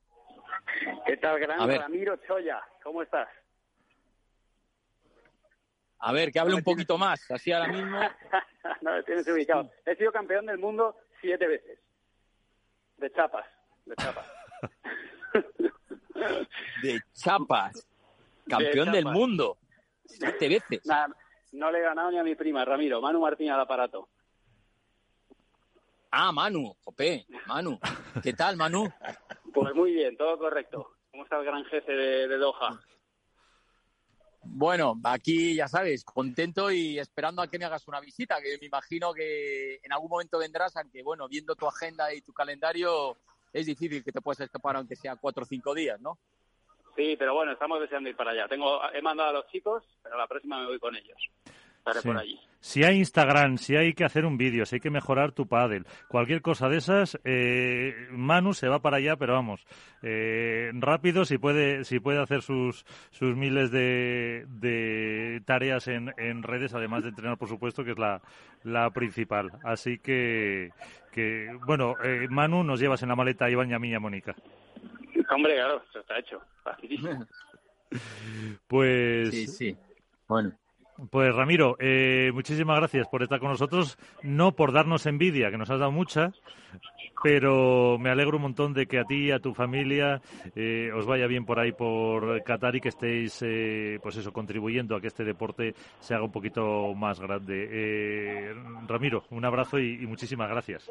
¿Qué 1.07 1.17
tal, 1.17 1.39
gran 1.39 1.67
Ramiro 1.67 2.15
Choya? 2.27 2.61
¿Cómo 2.83 3.01
estás? 3.01 3.27
A 5.99 6.11
ver, 6.11 6.31
que 6.31 6.39
hable 6.39 6.55
un 6.55 6.63
poquito 6.63 6.97
más, 6.97 7.29
así 7.31 7.51
ahora 7.51 7.71
mismo. 7.71 7.99
no, 8.81 9.03
tienes 9.03 9.27
ubicado. 9.27 9.69
He 9.85 9.95
sido 9.95 10.11
campeón 10.11 10.45
del 10.45 10.57
mundo 10.57 10.95
siete 11.21 11.47
veces. 11.47 11.79
De 12.97 13.11
chapas, 13.11 13.45
de 13.85 13.95
chapas. 13.95 14.27
de 16.83 17.01
chapas. 17.13 17.87
Campeón 18.47 18.91
del 18.91 19.05
mundo. 19.05 19.57
Siete 20.05 20.47
veces. 20.69 20.81
No 21.51 21.71
le 21.71 21.79
he 21.79 21.81
ganado 21.81 22.11
ni 22.11 22.19
a 22.19 22.23
mi 22.23 22.35
prima, 22.35 22.63
Ramiro. 22.65 23.01
Manu 23.01 23.21
Martín 23.21 23.49
al 23.49 23.59
aparato. 23.59 24.09
Ah, 26.11 26.31
Manu, 26.31 26.75
jope, 26.83 27.25
Manu. 27.45 27.79
¿Qué 28.23 28.33
tal, 28.33 28.55
Manu? 28.55 28.91
Pues 29.53 29.75
muy 29.75 29.91
bien, 29.91 30.15
todo 30.15 30.37
correcto. 30.37 30.91
¿Cómo 31.11 31.23
está 31.23 31.39
el 31.39 31.45
gran 31.45 31.65
jefe 31.65 31.91
de, 31.91 32.37
Doha? 32.37 32.79
Bueno, 34.59 34.95
aquí 35.03 35.53
ya 35.53 35.67
sabes, 35.67 36.03
contento 36.03 36.71
y 36.71 36.97
esperando 36.97 37.43
a 37.43 37.47
que 37.47 37.59
me 37.59 37.65
hagas 37.65 37.87
una 37.87 37.99
visita, 37.99 38.41
que 38.41 38.57
me 38.59 38.65
imagino 38.65 39.13
que 39.13 39.75
en 39.83 39.93
algún 39.93 40.09
momento 40.09 40.39
vendrás, 40.39 40.75
aunque 40.77 41.03
bueno, 41.03 41.27
viendo 41.27 41.55
tu 41.55 41.67
agenda 41.67 42.11
y 42.11 42.21
tu 42.21 42.33
calendario, 42.33 43.17
es 43.53 43.67
difícil 43.67 44.03
que 44.03 44.11
te 44.11 44.19
puedas 44.19 44.39
escapar 44.39 44.75
aunque 44.75 44.95
sea 44.95 45.15
cuatro 45.15 45.43
o 45.43 45.45
cinco 45.45 45.75
días, 45.75 46.01
¿no? 46.01 46.17
Sí, 46.95 47.15
pero 47.19 47.35
bueno, 47.35 47.51
estamos 47.51 47.79
deseando 47.79 48.09
ir 48.09 48.15
para 48.15 48.31
allá. 48.31 48.47
Tengo, 48.47 48.81
he 48.91 49.01
mandado 49.03 49.29
a 49.29 49.33
los 49.33 49.47
chicos, 49.49 49.83
pero 50.01 50.17
la 50.17 50.25
próxima 50.25 50.59
me 50.59 50.65
voy 50.65 50.79
con 50.79 50.95
ellos. 50.95 51.17
Estaré 51.87 52.01
por 52.01 52.17
allí. 52.17 52.39
Si 52.59 52.83
hay 52.83 52.97
Instagram, 52.97 53.57
si 53.57 53.75
hay 53.75 53.93
que 53.93 54.03
hacer 54.03 54.25
un 54.25 54.37
vídeo, 54.37 54.65
si 54.65 54.75
hay 54.75 54.79
que 54.81 54.89
mejorar 54.89 55.31
tu 55.31 55.47
paddle, 55.47 55.83
cualquier 56.07 56.41
cosa 56.41 56.67
de 56.67 56.77
esas, 56.77 57.17
eh, 57.23 58.07
Manu 58.11 58.53
se 58.53 58.67
va 58.67 58.81
para 58.81 58.97
allá, 58.97 59.15
pero 59.15 59.33
vamos, 59.33 59.65
eh, 60.01 60.71
rápido 60.73 61.23
si 61.23 61.37
puede, 61.37 61.85
si 61.85 61.99
puede 61.99 62.21
hacer 62.21 62.41
sus, 62.41 62.83
sus 63.11 63.35
miles 63.35 63.71
de, 63.71 64.45
de 64.47 65.41
tareas 65.45 65.87
en, 65.87 66.13
en 66.17 66.43
redes, 66.43 66.73
además 66.73 67.03
de 67.03 67.09
entrenar, 67.09 67.37
por 67.37 67.47
supuesto, 67.47 67.85
que 67.85 67.91
es 67.91 67.99
la, 67.99 68.21
la 68.63 68.89
principal. 68.89 69.51
Así 69.63 69.99
que, 69.99 70.71
que 71.11 71.55
bueno, 71.65 71.95
eh, 72.03 72.27
Manu, 72.29 72.63
nos 72.63 72.79
llevas 72.79 73.03
en 73.03 73.09
la 73.09 73.15
maleta 73.15 73.45
a 73.45 73.51
Iván 73.51 73.69
y 73.69 73.75
a 73.75 73.79
mí 73.79 73.89
y 73.91 73.93
a 73.93 73.99
Mónica. 73.99 74.35
Hombre, 75.29 75.55
claro, 75.55 75.83
eso 75.89 75.99
está 75.99 76.19
hecho. 76.19 76.41
pues. 78.67 79.29
Sí, 79.29 79.47
sí. 79.47 79.77
Bueno. 80.27 80.51
Pues 81.11 81.35
Ramiro, 81.35 81.77
eh, 81.79 82.31
muchísimas 82.33 82.77
gracias 82.77 83.07
por 83.07 83.21
estar 83.21 83.39
con 83.39 83.49
nosotros, 83.49 83.97
no 84.23 84.53
por 84.53 84.71
darnos 84.71 85.05
envidia, 85.05 85.51
que 85.51 85.57
nos 85.57 85.69
has 85.69 85.79
dado 85.79 85.91
mucha, 85.91 86.31
pero 87.21 87.99
me 87.99 88.09
alegro 88.09 88.37
un 88.37 88.43
montón 88.43 88.73
de 88.73 88.87
que 88.87 88.97
a 88.97 89.03
ti 89.03 89.25
y 89.25 89.31
a 89.31 89.39
tu 89.39 89.53
familia 89.53 90.21
eh, 90.55 90.91
os 90.95 91.05
vaya 91.05 91.27
bien 91.27 91.45
por 91.45 91.59
ahí 91.59 91.71
por 91.71 92.41
Qatar 92.43 92.75
y 92.75 92.81
que 92.81 92.89
estéis, 92.89 93.39
eh, 93.43 93.99
pues 94.01 94.17
eso, 94.17 94.33
contribuyendo 94.33 94.95
a 94.95 95.01
que 95.01 95.07
este 95.07 95.23
deporte 95.23 95.75
se 95.99 96.15
haga 96.15 96.25
un 96.25 96.31
poquito 96.31 96.93
más 96.95 97.19
grande. 97.19 98.55
Ramiro, 98.87 99.23
un 99.29 99.45
abrazo 99.45 99.77
y 99.77 100.05
muchísimas 100.07 100.49
gracias. 100.49 100.89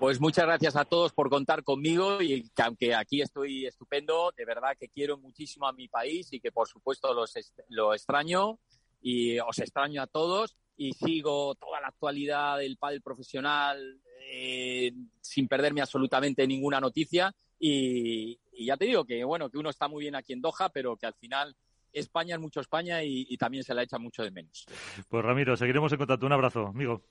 Pues 0.00 0.18
muchas 0.18 0.46
gracias 0.46 0.76
a 0.76 0.86
todos 0.86 1.12
por 1.12 1.28
contar 1.28 1.62
conmigo 1.62 2.22
y 2.22 2.48
que 2.48 2.62
aunque 2.62 2.94
aquí 2.94 3.20
estoy 3.20 3.66
estupendo, 3.66 4.32
de 4.34 4.46
verdad 4.46 4.74
que 4.80 4.88
quiero 4.88 5.18
muchísimo 5.18 5.68
a 5.68 5.74
mi 5.74 5.88
país 5.88 6.32
y 6.32 6.40
que 6.40 6.50
por 6.50 6.66
supuesto 6.66 7.14
lo 7.68 7.92
extraño 7.92 8.58
y 9.02 9.38
os 9.40 9.58
extraño 9.58 10.00
a 10.00 10.06
todos 10.06 10.56
y 10.74 10.94
sigo 10.94 11.54
toda 11.56 11.82
la 11.82 11.88
actualidad 11.88 12.56
del 12.56 12.78
pádel 12.78 13.02
profesional 13.02 14.00
eh, 14.32 14.90
sin 15.20 15.46
perderme 15.46 15.82
absolutamente 15.82 16.46
ninguna 16.46 16.80
noticia 16.80 17.30
y, 17.58 18.40
ya 18.52 18.78
te 18.78 18.86
digo 18.86 19.04
que 19.04 19.22
bueno 19.22 19.50
que 19.50 19.58
uno 19.58 19.68
está 19.68 19.86
muy 19.86 20.00
bien 20.04 20.14
aquí 20.14 20.32
en 20.32 20.40
Doha 20.40 20.70
pero 20.72 20.96
que 20.96 21.06
al 21.06 21.14
final 21.14 21.54
España 21.92 22.36
es 22.36 22.40
mucho 22.40 22.60
España 22.60 23.02
y, 23.02 23.26
y 23.28 23.36
también 23.36 23.64
se 23.64 23.74
la 23.74 23.82
echa 23.82 23.98
mucho 23.98 24.22
de 24.22 24.30
menos. 24.30 24.64
Pues 25.08 25.24
Ramiro, 25.24 25.56
seguiremos 25.56 25.92
en 25.92 25.98
contacto. 25.98 26.24
Un 26.24 26.32
abrazo, 26.32 26.68
amigo. 26.68 27.02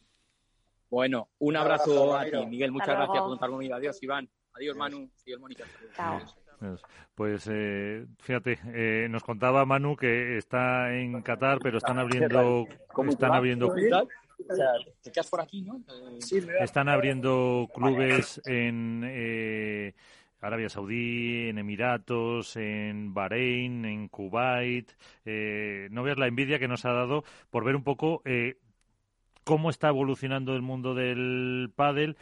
Bueno, 0.90 1.30
un 1.40 1.56
abrazo, 1.56 2.16
a 2.18 2.26
ti, 2.26 2.46
Miguel. 2.48 2.72
Muchas 2.72 2.90
gracias 2.90 3.20
por 3.20 3.30
contar 3.30 3.50
conmigo. 3.50 3.76
Adiós, 3.76 4.02
Iván. 4.02 4.30
Adiós, 4.54 4.76
Manu. 4.76 5.10
Adiós, 5.24 5.40
Mónica. 5.40 5.66
Chao. 5.96 6.20
Pues 7.16 7.48
eh, 7.52 8.06
fíjate, 8.20 8.60
eh, 8.74 9.08
nos 9.10 9.24
contaba 9.24 9.66
Manu 9.66 9.96
que 9.96 10.38
está 10.38 10.94
en 10.94 11.22
Qatar, 11.22 11.60
pero 11.62 11.78
están 11.78 12.00
abriendo, 12.00 12.68
están 13.08 13.34
abriendo, 13.34 13.74
te 13.74 15.12
quedas 15.12 15.30
por 15.30 15.42
aquí, 15.42 15.62
¿no? 15.62 15.82
están 16.60 16.90
abriendo 16.90 17.70
clubes 17.74 18.42
en 18.46 19.04
eh, 19.06 19.94
Arabia 20.42 20.70
Saudí, 20.70 21.50
en 21.50 21.60
Emiratos, 21.60 22.56
en 22.58 23.14
Bahrein, 23.14 23.86
en 23.86 24.08
Kuwait. 24.10 24.92
no 25.92 26.04
veas 26.04 26.18
la 26.18 26.28
envidia 26.28 26.60
que 26.60 26.68
nos 26.68 26.84
ha 26.86 26.92
dado 26.92 27.24
por 27.50 27.64
ver 27.64 27.76
un 27.76 27.84
poco 27.84 28.22
cómo 29.50 29.72
está 29.72 29.88
evolucionando 29.88 30.54
el 30.54 30.62
mundo 30.62 30.94
del 30.94 31.72
pádel, 31.76 32.18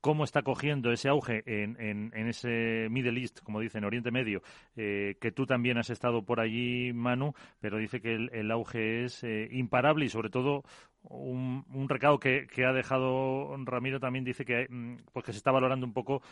cómo 0.00 0.24
está 0.24 0.40
cogiendo 0.40 0.90
ese 0.90 1.10
auge 1.10 1.42
en, 1.44 1.76
en, 1.78 2.26
ese 2.26 2.88
Middle 2.90 3.20
East, 3.20 3.40
como 3.40 3.60
dicen, 3.60 3.84
Oriente 3.84 4.10
Medio, 4.10 4.40
eh, 4.74 5.18
que 5.20 5.32
tú 5.32 5.44
también 5.44 5.76
has 5.76 5.90
estado 5.90 6.24
por 6.24 6.40
allí, 6.40 6.94
Manu, 6.94 7.34
pero 7.60 7.76
dice 7.76 8.00
que 8.00 8.14
el, 8.14 8.50
auge 8.50 9.04
es 9.04 9.22
eh, 9.22 9.48
imparable 9.52 10.06
y 10.06 10.08
sobre 10.08 10.30
todo 10.30 10.64
un, 11.02 11.66
un 11.74 11.90
recado 11.90 12.18
que, 12.18 12.48
ha 12.66 12.72
dejado 12.72 13.54
Ramiro 13.66 14.00
también 14.00 14.24
dice 14.24 14.46
que, 14.46 14.66
mm, 14.66 14.96
pues 15.12 15.26
que 15.26 15.32
se 15.32 15.38
está 15.38 15.50
valorando 15.50 15.84
un 15.84 15.92
poco 15.92 16.22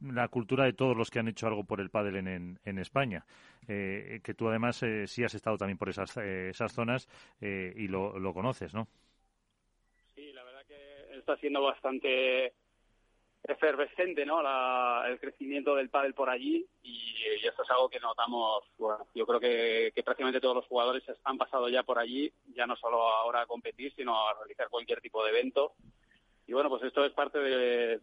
la 0.00 0.28
cultura 0.28 0.64
de 0.64 0.74
todos 0.74 0.96
los 0.96 1.10
que 1.10 1.18
han 1.18 1.26
hecho 1.26 1.48
algo 1.48 1.64
por 1.64 1.80
el 1.80 1.90
pádel 1.90 2.18
en, 2.18 2.60
en, 2.64 2.78
España. 2.78 3.26
Eh, 3.66 4.20
que 4.22 4.34
tú 4.34 4.48
además 4.48 4.80
sí 5.06 5.24
has 5.24 5.34
estado 5.34 5.58
también 5.58 5.76
por 5.76 5.88
esas, 5.88 6.16
esas 6.18 6.72
zonas 6.72 7.08
y 7.40 7.88
lo 7.88 8.32
conoces, 8.32 8.72
¿no? 8.74 8.86
Está 11.28 11.40
siendo 11.40 11.62
bastante 11.62 12.54
efervescente 13.44 14.24
¿no? 14.24 14.40
el 15.06 15.20
crecimiento 15.20 15.74
del 15.74 15.90
pádel 15.90 16.14
por 16.14 16.30
allí 16.30 16.66
y, 16.82 17.06
esto 17.46 17.62
es 17.62 17.70
algo 17.70 17.88
que 17.88 18.00
notamos, 18.00 18.64
bueno, 18.78 19.06
yo 19.14 19.26
creo 19.26 19.38
que, 19.40 19.92
prácticamente 20.02 20.40
todos 20.40 20.56
los 20.56 20.66
jugadores 20.66 21.04
han 21.24 21.38
pasado 21.38 21.68
ya 21.68 21.82
por 21.82 21.98
allí, 21.98 22.32
ya 22.54 22.66
no 22.66 22.76
solo 22.76 23.02
ahora 23.02 23.42
a 23.42 23.46
competir, 23.46 23.92
sino 23.94 24.28
a 24.28 24.34
realizar 24.34 24.68
cualquier 24.68 25.00
tipo 25.00 25.22
de 25.22 25.30
evento. 25.30 25.74
Y 26.46 26.52
bueno, 26.52 26.68
pues 26.68 26.82
esto 26.82 27.04
es 27.04 27.12
parte 27.12 27.38
del 27.38 28.00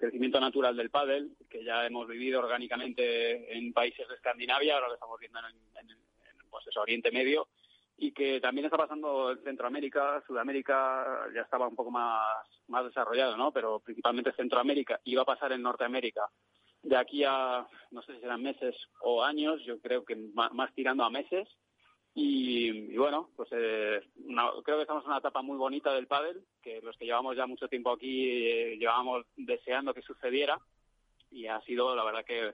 crecimiento 0.00 0.40
natural 0.40 0.76
del 0.76 0.90
pádel, 0.90 1.30
que 1.48 1.62
ya 1.62 1.86
hemos 1.86 2.08
vivido 2.08 2.40
orgánicamente 2.40 3.56
en 3.56 3.72
países 3.72 4.08
de 4.08 4.14
Escandinavia, 4.14 4.74
ahora 4.74 4.88
lo 4.88 4.94
estamos 4.94 5.18
viendo 5.20 5.38
en, 5.38 5.88
en, 5.88 5.96
pues 6.50 6.66
eso, 6.66 6.80
Oriente 6.80 7.12
Medio, 7.12 7.48
y 7.96 8.12
que 8.12 8.40
también 8.40 8.64
está 8.64 8.76
pasando 8.76 9.30
en 9.30 9.42
Centroamérica, 9.42 10.22
Sudamérica 10.26 11.26
ya 11.34 11.42
estaba 11.42 11.68
un 11.68 11.76
poco 11.76 11.90
más, 11.90 12.46
más 12.68 12.84
desarrollado, 12.84 13.36
¿no? 13.36 13.52
Pero 13.52 13.80
principalmente 13.80 14.32
Centroamérica, 14.32 15.00
iba 15.04 15.22
a 15.22 15.26
pasar 15.26 15.52
en 15.52 15.62
Norteamérica. 15.62 16.22
De 16.82 16.96
aquí 16.96 17.22
a, 17.24 17.64
no 17.92 18.02
sé 18.02 18.14
si 18.14 18.20
serán 18.20 18.42
meses 18.42 18.74
o 19.02 19.22
años, 19.22 19.62
yo 19.64 19.80
creo 19.80 20.04
que 20.04 20.16
más, 20.16 20.74
tirando 20.74 21.04
a 21.04 21.10
meses. 21.10 21.48
Y, 22.14 22.94
bueno, 22.96 23.30
pues 23.36 23.48
eh, 23.52 24.02
creo 24.64 24.76
que 24.76 24.82
estamos 24.82 25.04
en 25.04 25.10
una 25.10 25.18
etapa 25.18 25.40
muy 25.40 25.56
bonita 25.56 25.94
del 25.94 26.08
pádel, 26.08 26.44
que 26.60 26.82
los 26.82 26.96
que 26.98 27.06
llevamos 27.06 27.36
ya 27.36 27.46
mucho 27.46 27.68
tiempo 27.68 27.92
aquí 27.92 28.28
eh, 28.28 28.76
llevábamos 28.78 29.24
deseando 29.36 29.94
que 29.94 30.02
sucediera 30.02 30.58
y 31.30 31.46
ha 31.46 31.60
sido, 31.62 31.96
la 31.96 32.04
verdad, 32.04 32.24
que 32.24 32.52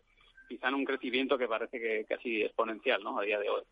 quizá 0.49 0.69
en 0.69 0.75
un 0.75 0.85
crecimiento 0.85 1.37
que 1.37 1.49
parece 1.49 1.81
que 1.81 2.05
casi 2.05 2.43
exponencial, 2.43 3.03
¿no? 3.03 3.19
A 3.19 3.23
día 3.23 3.39
de 3.39 3.51
hoy. 3.51 3.63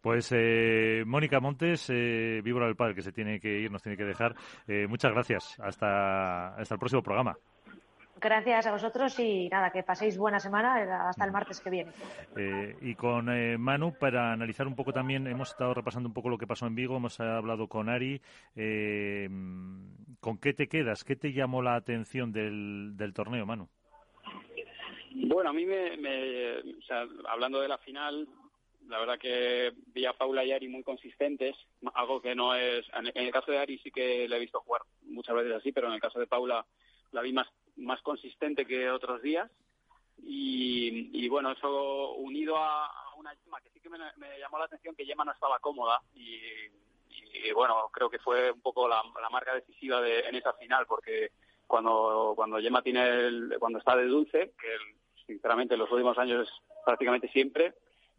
Pues 0.00 0.30
eh, 0.32 1.02
Mónica 1.06 1.40
Montes, 1.40 1.90
eh, 1.90 2.40
víbora 2.42 2.66
del 2.66 2.76
Padre, 2.76 2.94
que 2.94 3.02
se 3.02 3.12
tiene 3.12 3.40
que 3.40 3.60
ir, 3.60 3.70
nos 3.70 3.82
tiene 3.82 3.96
que 3.96 4.04
dejar. 4.04 4.34
Eh, 4.68 4.86
muchas 4.86 5.12
gracias. 5.12 5.58
Hasta, 5.60 6.54
hasta 6.54 6.74
el 6.74 6.78
próximo 6.78 7.02
programa. 7.02 7.36
Gracias 8.20 8.66
a 8.66 8.72
vosotros 8.72 9.18
y 9.18 9.48
nada, 9.48 9.70
que 9.70 9.82
paséis 9.82 10.16
buena 10.16 10.38
semana 10.38 11.08
hasta 11.08 11.24
el 11.24 11.32
martes 11.32 11.60
que 11.60 11.68
viene. 11.68 11.92
Eh, 12.36 12.76
y 12.80 12.94
con 12.94 13.26
Manu, 13.60 13.92
para 13.98 14.32
analizar 14.32 14.66
un 14.66 14.76
poco 14.76 14.92
también, 14.92 15.26
hemos 15.26 15.50
estado 15.50 15.74
repasando 15.74 16.08
un 16.08 16.14
poco 16.14 16.30
lo 16.30 16.38
que 16.38 16.46
pasó 16.46 16.66
en 16.66 16.74
Vigo, 16.74 16.96
hemos 16.96 17.18
hablado 17.20 17.66
con 17.68 17.88
Ari. 17.88 18.22
¿Con 18.54 20.38
qué 20.38 20.54
te 20.54 20.68
quedas? 20.68 21.04
¿Qué 21.04 21.16
te 21.16 21.32
llamó 21.32 21.60
la 21.60 21.74
atención 21.74 22.32
del, 22.32 22.96
del 22.96 23.12
torneo, 23.12 23.44
Manu? 23.44 23.68
Bueno, 25.14 25.50
a 25.50 25.52
mí 25.52 25.64
me, 25.64 26.58
o 26.78 26.82
sea, 26.82 27.04
hablando 27.28 27.60
de 27.60 27.68
la 27.68 27.78
final, 27.78 28.26
la 28.88 28.98
verdad 28.98 29.18
que 29.18 29.72
vi 29.86 30.04
a 30.04 30.12
Paula 30.12 30.44
y 30.44 30.52
Ari 30.52 30.68
muy 30.68 30.82
consistentes, 30.82 31.56
algo 31.94 32.20
que 32.20 32.34
no 32.34 32.54
es. 32.54 32.86
En 32.94 33.24
el 33.24 33.32
caso 33.32 33.50
de 33.50 33.58
Ari 33.58 33.78
sí 33.78 33.90
que 33.90 34.28
le 34.28 34.36
he 34.36 34.40
visto 34.40 34.60
jugar 34.60 34.82
muchas 35.02 35.36
veces 35.36 35.52
así, 35.52 35.72
pero 35.72 35.88
en 35.88 35.94
el 35.94 36.00
caso 36.00 36.18
de 36.18 36.26
Paula 36.26 36.64
la 37.12 37.22
vi 37.22 37.32
más, 37.32 37.48
más 37.76 38.00
consistente 38.02 38.66
que 38.66 38.90
otros 38.90 39.22
días. 39.22 39.50
Y, 40.26 41.28
bueno, 41.28 41.50
eso 41.50 42.12
unido 42.14 42.56
a, 42.56 43.14
una 43.16 43.34
Yema 43.34 43.60
que 43.60 43.70
sí 43.70 43.80
que 43.80 43.88
me, 43.88 43.98
llamó 44.38 44.58
la 44.58 44.66
atención 44.66 44.94
que 44.94 45.04
Yema 45.04 45.24
no 45.24 45.32
estaba 45.32 45.58
cómoda 45.58 46.00
y, 46.14 46.38
y, 47.10 47.52
bueno, 47.52 47.90
creo 47.92 48.08
que 48.08 48.18
fue 48.18 48.52
un 48.52 48.60
poco 48.60 48.86
la, 48.88 49.02
marca 49.30 49.54
decisiva 49.54 50.00
de, 50.00 50.20
en 50.20 50.36
esa 50.36 50.52
final, 50.54 50.86
porque 50.86 51.32
cuando, 51.66 52.34
cuando 52.36 52.58
Gemma 52.60 52.82
tiene 52.82 53.02
el, 53.08 53.56
cuando 53.58 53.78
está 53.78 53.96
de 53.96 54.06
dulce, 54.06 54.52
que 54.60 54.76
sinceramente 55.26 55.74
en 55.74 55.80
los 55.80 55.90
últimos 55.90 56.16
años 56.18 56.46
es 56.46 56.54
prácticamente 56.84 57.28
siempre, 57.28 57.74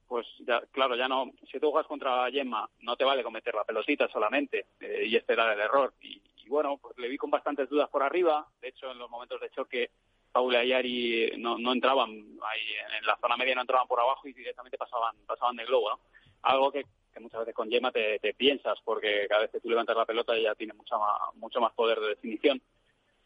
pues 0.07 0.25
ya, 0.45 0.61
claro, 0.71 0.95
ya 0.95 1.07
no, 1.07 1.31
si 1.51 1.59
tú 1.59 1.71
juegas 1.71 1.87
contra 1.87 2.29
Gemma, 2.31 2.69
no 2.81 2.95
te 2.95 3.03
vale 3.03 3.23
cometer 3.23 3.53
la 3.55 3.63
pelotita 3.63 4.07
solamente 4.07 4.67
eh, 4.79 5.05
y 5.07 5.15
esperar 5.15 5.53
el 5.53 5.59
error. 5.59 5.93
Y, 6.01 6.21
bueno, 6.47 6.77
pues 6.77 6.97
le 6.99 7.07
vi 7.07 7.17
con 7.17 7.31
bastantes 7.31 7.69
dudas 7.69 7.89
por 7.89 8.03
arriba. 8.03 8.47
De 8.61 8.67
hecho, 8.67 8.91
en 8.91 8.99
los 8.99 9.09
momentos 9.09 9.41
de 9.41 9.49
choque, 9.49 9.89
Paula 10.31 10.63
y 10.63 10.73
Ari 10.73 11.33
no, 11.37 11.57
no 11.57 11.73
entraban 11.73 12.09
ahí 12.09 12.61
en 12.99 13.05
la 13.05 13.17
zona 13.17 13.35
media, 13.35 13.55
no 13.55 13.61
entraban 13.61 13.87
por 13.87 13.99
abajo 13.99 14.27
y 14.27 14.33
directamente 14.33 14.77
pasaban, 14.77 15.15
pasaban 15.25 15.55
de 15.55 15.65
globo. 15.65 15.99
Algo 16.43 16.71
que, 16.71 16.85
muchas 17.19 17.39
veces 17.39 17.55
con 17.55 17.69
Gemma 17.69 17.91
te, 17.91 18.19
te, 18.19 18.33
piensas, 18.35 18.77
porque 18.83 19.25
cada 19.27 19.41
vez 19.41 19.51
que 19.51 19.59
tú 19.59 19.69
levantas 19.69 19.97
la 19.97 20.05
pelota 20.05 20.35
ella 20.35 20.53
tiene 20.53 20.73
mucha 20.73 20.97
mucho 21.35 21.59
más 21.59 21.73
poder 21.73 21.99
de 21.99 22.09
definición. 22.09 22.61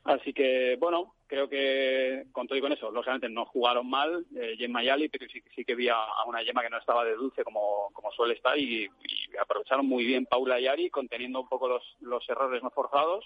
Así 0.03 0.33
que, 0.33 0.77
bueno, 0.79 1.15
creo 1.27 1.47
que 1.49 2.25
con 2.31 2.47
y 2.49 2.61
con 2.61 2.71
eso, 2.71 2.89
lógicamente 2.89 3.29
no 3.29 3.45
jugaron 3.45 3.89
mal 3.89 4.25
eh, 4.35 4.55
Gemma 4.57 4.83
y 4.83 4.89
Ali, 4.89 5.09
pero 5.09 5.27
sí, 5.31 5.41
sí 5.55 5.63
que 5.63 5.75
vi 5.75 5.89
a, 5.89 5.97
una 6.25 6.43
Gemma 6.43 6.63
que 6.63 6.69
no 6.69 6.77
estaba 6.77 7.05
de 7.05 7.15
dulce 7.15 7.43
como, 7.43 7.89
como 7.93 8.11
suele 8.11 8.33
estar 8.33 8.57
y, 8.57 8.85
y, 8.85 9.37
aprovecharon 9.39 9.85
muy 9.85 10.05
bien 10.05 10.25
Paula 10.25 10.59
y 10.59 10.67
Ari, 10.67 10.89
conteniendo 10.89 11.41
un 11.41 11.49
poco 11.49 11.67
los, 11.67 11.83
los 12.01 12.27
errores 12.29 12.63
no 12.63 12.71
forzados 12.71 13.25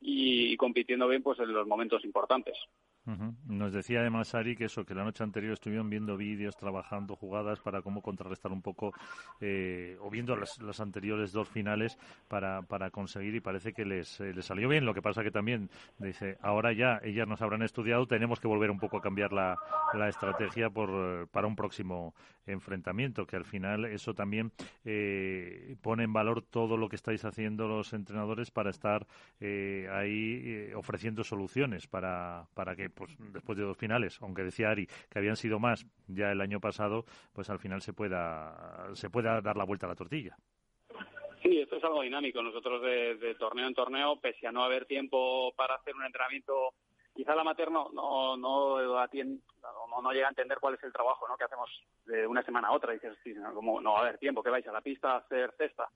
y 0.00 0.56
compitiendo 0.56 1.08
bien 1.08 1.22
pues 1.22 1.38
en 1.38 1.52
los 1.52 1.66
momentos 1.66 2.04
importantes. 2.04 2.56
Nos 3.04 3.72
decía 3.72 4.00
además 4.00 4.34
Ari 4.34 4.54
que 4.54 4.66
eso, 4.66 4.84
que 4.84 4.94
la 4.94 5.02
noche 5.02 5.24
anterior 5.24 5.52
estuvieron 5.52 5.90
viendo 5.90 6.16
vídeos, 6.16 6.56
trabajando 6.56 7.16
jugadas 7.16 7.60
para 7.60 7.82
cómo 7.82 8.00
contrarrestar 8.00 8.52
un 8.52 8.62
poco, 8.62 8.92
eh, 9.40 9.96
o 10.00 10.08
viendo 10.08 10.36
las, 10.36 10.80
anteriores 10.80 11.32
dos 11.32 11.48
finales 11.48 11.98
para, 12.28 12.62
para 12.62 12.90
conseguir 12.90 13.34
y 13.34 13.40
parece 13.40 13.72
que 13.72 13.84
les, 13.84 14.20
eh, 14.20 14.32
les 14.32 14.44
salió 14.44 14.68
bien. 14.68 14.84
Lo 14.84 14.94
que 14.94 15.02
pasa 15.02 15.22
que 15.22 15.30
también 15.30 15.68
dice, 15.98 16.38
ahora 16.42 16.72
ya 16.72 17.00
ellas 17.02 17.26
nos 17.26 17.42
habrán 17.42 17.62
estudiado, 17.62 18.06
tenemos 18.06 18.38
que 18.38 18.48
volver 18.48 18.70
un 18.70 18.78
poco 18.78 18.98
a 18.98 19.02
cambiar 19.02 19.32
la, 19.32 19.56
la 19.94 20.08
estrategia 20.08 20.70
por, 20.70 21.28
para 21.28 21.46
un 21.46 21.56
próximo 21.56 22.14
enfrentamiento, 22.46 23.26
que 23.26 23.36
al 23.36 23.44
final 23.44 23.84
eso 23.84 24.14
también 24.14 24.52
eh, 24.84 25.76
pone 25.80 26.04
en 26.04 26.12
valor 26.12 26.42
todo 26.42 26.76
lo 26.76 26.88
que 26.88 26.96
estáis 26.96 27.24
haciendo 27.24 27.68
los 27.68 27.92
entrenadores 27.92 28.50
para 28.50 28.70
estar 28.70 29.06
eh, 29.40 29.88
ahí 29.92 30.42
eh, 30.44 30.74
ofreciendo 30.74 31.24
soluciones 31.24 31.86
para, 31.86 32.46
para 32.54 32.74
que 32.74 32.90
pues 32.94 33.16
después 33.32 33.58
de 33.58 33.64
dos 33.64 33.76
finales, 33.76 34.18
aunque 34.22 34.42
decía 34.42 34.70
Ari 34.70 34.86
que 35.10 35.18
habían 35.18 35.36
sido 35.36 35.58
más 35.58 35.86
ya 36.08 36.30
el 36.32 36.40
año 36.40 36.60
pasado, 36.60 37.04
pues 37.32 37.50
al 37.50 37.58
final 37.58 37.82
se 37.82 37.92
pueda 37.92 38.88
se 38.94 39.10
pueda 39.10 39.40
dar 39.40 39.56
la 39.56 39.64
vuelta 39.64 39.86
a 39.86 39.90
la 39.90 39.94
tortilla. 39.94 40.36
Sí, 41.42 41.58
esto 41.58 41.76
es 41.76 41.84
algo 41.84 42.02
dinámico. 42.02 42.40
Nosotros 42.40 42.80
de, 42.82 43.34
torneo 43.38 43.66
en 43.66 43.74
torneo, 43.74 44.20
pese 44.20 44.46
a 44.46 44.52
no 44.52 44.62
haber 44.62 44.86
tiempo 44.86 45.52
para 45.56 45.74
hacer 45.74 45.94
un 45.94 46.04
entrenamiento 46.04 46.74
quizá 47.14 47.34
la 47.34 47.44
materno 47.44 47.90
no, 47.92 48.36
no, 48.38 48.80
no, 48.80 50.02
no, 50.02 50.12
llega 50.12 50.26
a 50.26 50.30
entender 50.30 50.58
cuál 50.58 50.74
es 50.74 50.82
el 50.82 50.92
trabajo 50.94 51.28
¿no? 51.28 51.36
que 51.36 51.44
hacemos 51.44 51.68
de 52.06 52.26
una 52.26 52.42
semana 52.42 52.68
a 52.68 52.72
otra. 52.72 52.92
Dices, 52.92 53.18
sí, 53.24 53.34
como 53.54 53.80
no 53.80 53.92
va 53.92 53.98
a 53.98 54.02
haber 54.02 54.18
tiempo, 54.18 54.42
que 54.42 54.50
vais 54.50 54.66
a 54.66 54.72
la 54.72 54.80
pista 54.80 55.12
a 55.12 55.18
hacer 55.18 55.52
cesta. 55.58 55.88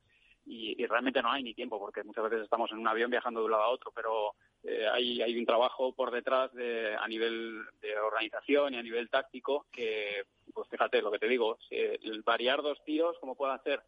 Y, 0.49 0.81
y, 0.81 0.87
realmente 0.87 1.21
no 1.23 1.31
hay 1.33 1.43
ni 1.43 1.55
tiempo 1.55 1.79
porque 1.79 2.05
muchas 2.05 2.25
veces 2.25 2.45
estamos 2.45 2.71
en 2.71 2.79
un 2.79 2.87
avión 2.87 3.11
viajando 3.11 3.41
de 3.41 3.47
un 3.47 3.51
lado 3.51 3.65
a 3.65 3.71
otro, 3.71 3.91
pero 3.93 4.35
eh, 4.63 4.87
hay, 4.93 5.21
hay 5.21 5.37
un 5.37 5.45
trabajo 5.45 5.93
por 5.93 6.13
detrás 6.13 6.53
de, 6.55 6.95
a 6.95 7.09
nivel 7.09 7.63
de 7.81 7.99
organización 7.99 8.75
y 8.75 8.77
a 8.77 8.83
nivel 8.83 9.11
táctico 9.11 9.67
que, 9.73 10.23
pues 10.55 10.69
fíjate 10.69 11.03
lo 11.03 11.11
que 11.11 11.19
te 11.19 11.29
digo, 11.29 11.59
el 11.71 12.23
variar 12.23 12.63
dos 12.63 12.83
tiros, 12.85 13.19
como 13.19 13.35
puede 13.35 13.55
hacer 13.55 13.83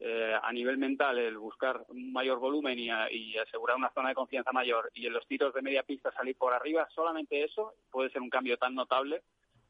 eh, 0.00 0.34
a 0.42 0.52
nivel 0.52 0.76
mental 0.76 1.18
el 1.18 1.38
buscar 1.38 1.84
un 1.88 2.12
mayor 2.12 2.38
volumen 2.38 2.78
y, 2.78 2.90
asegurar 3.38 3.76
una 3.76 3.92
zona 3.92 4.08
de 4.08 4.14
confianza 4.14 4.52
mayor 4.52 4.90
y 4.92 5.06
en 5.06 5.12
los 5.12 5.26
tiros 5.26 5.54
de 5.54 5.62
media 5.62 5.82
pista 5.82 6.12
salir 6.12 6.36
por 6.36 6.52
arriba, 6.52 6.88
solamente 6.94 7.44
eso 7.44 7.74
puede 7.90 8.10
ser 8.10 8.20
un 8.20 8.28
cambio 8.28 8.56
tan 8.56 8.74
notable 8.74 9.22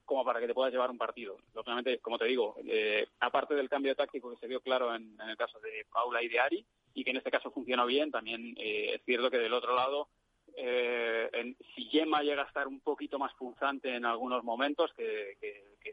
como 0.05 0.25
para 0.25 0.41
que 0.41 0.47
te 0.47 0.55
puedas 0.55 0.73
llevar 0.73 0.91
un 0.91 0.99
partido. 0.99 1.37
Lógicamente, 1.55 1.99
como 1.99 2.19
te 2.19 2.27
digo, 2.27 2.57
eh, 2.67 3.07
aparte 3.21 3.55
del 3.55 3.69
cambio 3.69 3.95
táctico 3.95 4.31
que 4.31 4.37
se 4.37 4.47
vio 4.47 4.61
claro 4.61 4.95
en, 4.95 5.19
el 5.21 5.37
caso 5.37 5.59
de 5.61 5.87
Paula 5.93 6.23
y 6.23 6.29
de 6.29 6.41
Ari, 6.41 6.67
y 6.95 7.05
que 7.05 7.11
en 7.11 7.17
este 7.17 7.31
caso 7.31 7.51
funcionó 7.51 7.87
bien, 7.87 8.11
también 8.11 8.55
eh, 8.59 8.95
es 8.95 9.05
cierto 9.05 9.31
que 9.31 9.39
del 9.39 9.53
otro 9.53 9.75
lado, 9.75 10.09
si 10.57 11.85
Gemma 11.87 12.23
llega 12.23 12.43
a 12.43 12.47
estar 12.47 12.69
un 12.69 12.81
poquito 12.81 13.19
más 13.19 13.35
punzante 13.35 13.95
en 13.95 14.05
algunos 14.05 14.45
momentos, 14.45 14.93
que 14.95 15.37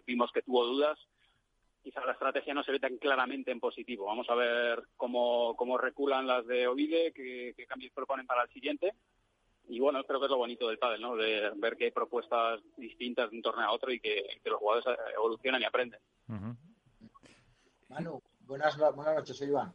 vimos 0.05 0.31
que 0.31 0.43
tuvo 0.43 0.65
dudas, 0.65 0.99
quizá 1.81 2.05
la 2.05 2.13
estrategia 2.13 2.53
no 2.53 2.63
se 2.63 2.71
ve 2.71 2.79
tan 2.79 2.97
claramente 2.97 3.51
en 3.51 3.59
positivo. 3.59 4.05
Vamos 4.05 4.29
a 4.29 4.35
ver 4.35 4.83
cómo, 4.97 5.55
cómo 5.55 5.77
reculan 5.77 6.27
las 6.27 6.45
de 6.45 6.67
Ovide, 6.67 7.11
qué, 7.13 7.53
cambios 7.67 7.91
proponen 7.93 8.25
para 8.25 8.43
el 8.43 8.49
siguiente. 8.49 8.93
Y 9.67 9.79
bueno, 9.79 10.03
creo 10.03 10.19
que 10.19 10.25
es 10.25 10.31
lo 10.31 10.38
bonito 10.38 10.67
del 10.67 10.79
pádel, 10.79 11.01
¿no? 11.01 11.15
De 11.15 11.51
ver 11.55 11.77
que 11.77 11.85
hay 11.85 11.91
propuestas 11.91 12.59
distintas 12.77 13.29
de 13.29 13.38
un 13.38 13.43
torneo 13.43 13.65
a 13.65 13.71
otro 13.71 13.91
y 13.91 13.99
que, 13.99 14.41
los 14.43 14.59
jugadores 14.59 14.99
evolucionan 15.15 15.61
y 15.61 15.65
aprenden. 15.65 15.99
Manu, 17.89 18.21
buenas, 18.41 18.77
buenas 18.77 19.15
noches, 19.15 19.38
soy 19.38 19.47
Iván. 19.47 19.73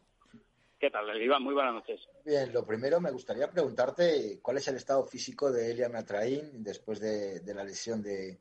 ¿Qué 0.79 0.91
tal, 0.91 1.19
Iván? 1.19 1.41
Muy 1.41 1.55
buenas 1.55 1.73
noches. 1.73 2.07
Bien, 2.23 2.53
lo 2.53 2.63
primero 2.63 3.01
me 3.01 3.09
gustaría 3.09 3.49
preguntarte 3.49 4.39
cuál 4.41 4.57
es 4.57 4.67
el 4.67 4.75
estado 4.75 5.03
físico 5.03 5.51
de 5.51 5.71
Elia 5.71 5.89
Matraín 5.89 6.63
después 6.63 6.99
de, 6.99 7.41
la 7.53 7.63
lesión 7.63 8.03
de, 8.03 8.39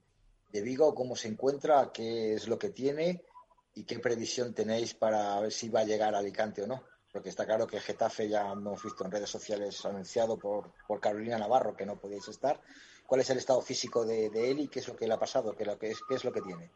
de 0.53 0.63
Vigo, 0.63 0.95
cómo 0.95 1.17
se 1.17 1.29
encuentra, 1.29 1.91
qué 1.93 2.35
es 2.35 2.47
lo 2.49 2.59
que 2.59 2.71
tiene 2.71 3.23
y 3.75 3.85
qué 3.85 3.99
previsión 3.99 4.53
tenéis 4.53 4.93
para 4.95 5.41
ver 5.41 5.53
si 5.53 5.71
va 5.71 5.81
a 5.81 5.85
llegar 5.85 6.15
a 6.15 6.19
Alicante 6.19 6.63
o 6.63 6.67
no. 6.67 6.83
Porque 7.17 7.31
está 7.31 7.47
claro 7.47 7.67
que 7.67 7.81
Getafe 7.81 8.29
ya 8.29 8.53
hemos 8.53 8.85
visto 8.85 9.03
en 9.03 9.11
redes 9.11 9.31
sociales 9.31 9.87
anunciado 9.87 10.39
por, 10.39 10.67
por 10.87 11.01
Carolina 11.01 11.39
Navarro 11.39 11.75
que 11.75 11.87
no 11.87 11.97
podéis 11.97 12.29
estar. 12.29 12.61
¿Cuál 13.07 13.23
es 13.23 13.31
el 13.31 13.39
estado 13.39 13.63
físico 13.63 14.05
de, 14.05 14.27
él 14.27 14.61
y 14.61 14.69
qué 14.69 14.81
es 14.81 14.89
lo 14.89 14.95
que 14.95 15.07
le 15.07 15.15
ha 15.15 15.19
pasado? 15.19 15.57
¿Qué, 15.57 15.65
lo 15.65 15.79
que 15.79 15.93
es, 15.93 16.03
qué 16.07 16.17
es 16.17 16.27
lo 16.27 16.31
que 16.31 16.43
tiene? 16.43 16.69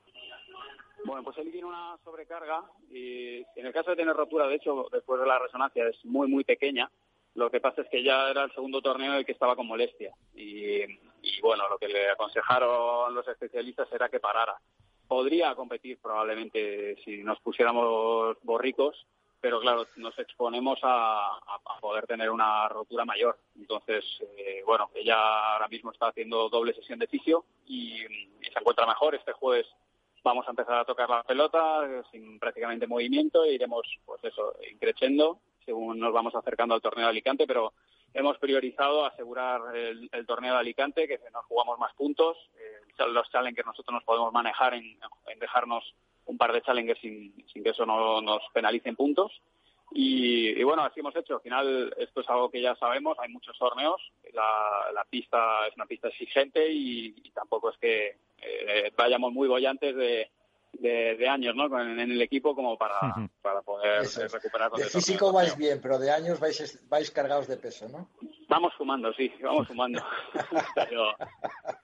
Bueno, 1.05 1.23
pues 1.23 1.37
él 1.37 1.53
tiene 1.53 1.67
una 1.67 1.99
sobrecarga 2.03 2.65
y 2.89 3.41
en 3.55 3.67
el 3.67 3.73
caso 3.75 3.91
de 3.91 3.97
tener 3.97 4.17
rotura, 4.17 4.47
de 4.47 4.55
hecho, 4.55 4.87
después 4.91 5.21
de 5.21 5.27
la 5.27 5.39
resonancia 5.39 5.87
es 5.87 6.03
muy, 6.07 6.27
muy 6.27 6.43
pequeña. 6.43 6.91
Lo 7.35 7.51
que 7.51 7.61
pasa 7.61 7.83
es 7.83 7.89
que 7.91 8.03
ya 8.03 8.31
era 8.31 8.45
el 8.45 8.55
segundo 8.55 8.81
torneo 8.81 9.13
el 9.13 9.27
que 9.27 9.33
estaba 9.33 9.57
con 9.57 9.67
molestia. 9.67 10.15
Y, 10.35 10.85
y 10.85 11.41
bueno, 11.43 11.69
lo 11.69 11.77
que 11.77 11.89
le 11.89 12.09
aconsejaron 12.09 13.15
los 13.15 13.29
especialistas 13.29 13.93
era 13.93 14.09
que 14.09 14.21
parara 14.21 14.59
podría 15.11 15.57
competir 15.57 15.99
probablemente 16.01 16.95
si 17.05 17.25
nos 17.25 17.41
pusiéramos 17.41 18.37
borricos, 18.45 19.09
pero 19.41 19.61
claro, 19.61 19.87
nos 19.97 20.19
exponemos 20.19 20.79
a, 20.83 21.39
poder 21.81 22.07
tener 22.07 22.31
una 22.31 22.69
rotura 22.69 23.05
mayor. 23.05 23.39
Entonces, 23.57 24.05
eh, 24.37 24.63
bueno, 24.67 24.91
ella 24.95 25.55
ahora 25.55 25.69
mismo 25.69 25.93
está 25.93 26.09
haciendo 26.09 26.49
doble 26.51 26.75
sesión 26.75 26.99
de 26.99 27.07
fisio 27.07 27.45
y, 27.67 27.97
se 28.53 28.59
encuentra 28.59 28.87
mejor. 28.87 29.15
Este 29.15 29.33
jueves 29.33 29.67
vamos 30.23 30.47
a 30.47 30.51
empezar 30.51 30.81
a 30.81 30.85
tocar 30.85 31.09
la 31.09 31.23
pelota 31.23 32.03
sin 32.11 32.39
prácticamente 32.39 32.87
movimiento 32.87 33.45
e 33.45 33.55
iremos, 33.55 33.87
pues 34.05 34.23
eso, 34.25 34.55
increciendo 34.71 35.41
según 35.65 35.99
nos 36.01 36.13
vamos 36.13 36.35
acercando 36.35 36.75
al 36.75 36.81
torneo 36.81 37.05
de 37.05 37.11
Alicante, 37.11 37.47
pero 37.47 37.73
hemos 38.13 38.39
priorizado 38.39 39.05
asegurar 39.07 39.61
el, 39.77 40.11
torneo 40.27 40.55
de 40.55 40.61
Alicante, 40.61 41.07
que 41.07 41.19
nos 41.33 41.45
jugamos 41.47 41.79
más 41.79 41.95
puntos. 41.95 42.37
Eh, 42.59 43.05
los 43.13 43.31
challengers 43.31 43.67
nosotros 43.67 43.95
nos 43.95 44.05
podemos 44.05 44.33
manejar 44.33 44.75
en, 44.75 44.99
dejarnos 45.39 45.95
un 46.27 46.39
par 46.39 46.53
de 46.53 46.63
challengers 46.63 47.01
sin, 47.01 47.33
que 47.53 47.71
eso 47.71 47.85
no 47.87 48.21
nos 48.21 48.43
penalice 48.53 48.89
en 48.89 48.97
puntos. 48.97 49.41
Y, 49.93 50.63
bueno, 50.63 50.85
así 50.85 51.01
hemos 51.01 51.17
hecho. 51.17 51.35
Al 51.35 51.41
final, 51.41 51.95
esto 51.99 52.21
es 52.21 52.31
algo 52.31 52.49
que 52.49 52.63
ya 52.63 52.77
sabemos, 52.77 53.19
hay 53.19 53.29
muchos 53.29 53.59
torneos, 53.59 54.01
la, 54.33 55.05
pista 55.11 55.67
es 55.67 55.75
una 55.75 55.87
pista 55.87 56.09
exigente 56.09 56.71
y, 56.71 57.13
tampoco 57.35 57.71
es 57.71 57.79
que 57.79 58.17
eh, 58.41 58.93
vayamos 58.97 59.33
muy 59.33 59.49
bollantes 59.49 59.97
de, 59.97 60.31
de, 60.73 61.29
años 61.29 61.55
¿no? 61.55 61.67
en, 61.81 61.99
el 61.99 62.23
equipo 62.23 62.55
como 62.55 62.79
para, 62.79 62.99
para 63.43 63.63
poder 63.63 64.07
recuperar. 64.31 64.71
De 64.73 64.85
físico 64.85 65.33
vais 65.33 65.57
bien, 65.57 65.81
pero 65.81 65.99
de 65.99 66.11
años 66.11 66.39
vais, 66.39 66.81
vais 66.89 67.11
cargados 67.11 67.49
de 67.49 67.57
peso, 67.57 67.89
¿no? 67.89 68.09
Vamos 68.51 68.75
fumando, 68.75 69.13
sí, 69.13 69.33
vamos 69.41 69.69
fumando. 69.69 70.03
pero, 70.75 71.15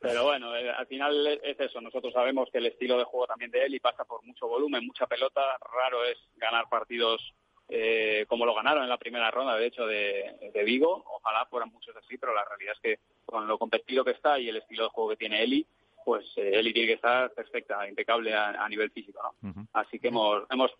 pero 0.00 0.24
bueno, 0.24 0.56
eh, 0.56 0.68
al 0.68 0.88
final 0.88 1.24
es 1.40 1.60
eso. 1.60 1.80
Nosotros 1.80 2.12
sabemos 2.12 2.48
que 2.50 2.58
el 2.58 2.66
estilo 2.66 2.98
de 2.98 3.04
juego 3.04 3.28
también 3.28 3.52
de 3.52 3.66
él 3.66 3.76
y 3.76 3.78
pasa 3.78 4.04
por 4.04 4.24
mucho 4.24 4.48
volumen, 4.48 4.84
mucha 4.84 5.06
pelota. 5.06 5.40
Raro 5.72 6.04
es 6.04 6.18
ganar 6.34 6.68
partidos 6.68 7.22
eh, 7.68 8.26
como 8.28 8.44
lo 8.44 8.52
ganaron 8.52 8.82
en 8.82 8.88
la 8.88 8.98
primera 8.98 9.30
ronda, 9.30 9.54
de 9.54 9.66
hecho, 9.66 9.86
de, 9.86 10.50
de 10.52 10.64
Vigo. 10.64 11.04
Ojalá 11.06 11.46
fueran 11.46 11.70
muchos 11.70 11.94
así, 11.94 12.18
pero 12.18 12.34
la 12.34 12.44
realidad 12.44 12.74
es 12.74 12.80
que 12.80 12.98
con 13.24 13.46
lo 13.46 13.58
competido 13.58 14.04
que 14.04 14.10
está 14.10 14.36
y 14.40 14.48
el 14.48 14.56
estilo 14.56 14.82
de 14.82 14.90
juego 14.90 15.10
que 15.10 15.16
tiene 15.18 15.44
Eli, 15.44 15.64
pues 16.06 16.24
eh, 16.36 16.52
Eli 16.54 16.72
tiene 16.72 16.86
que 16.86 16.94
estar 16.94 17.32
perfecta, 17.32 17.88
impecable 17.88 18.32
a, 18.32 18.68
nivel 18.68 18.92
físico. 18.92 19.20
¿no? 19.42 19.66
Así 19.72 19.98
que 19.98 20.06
hemos, 20.06 20.44
hemos 20.50 20.70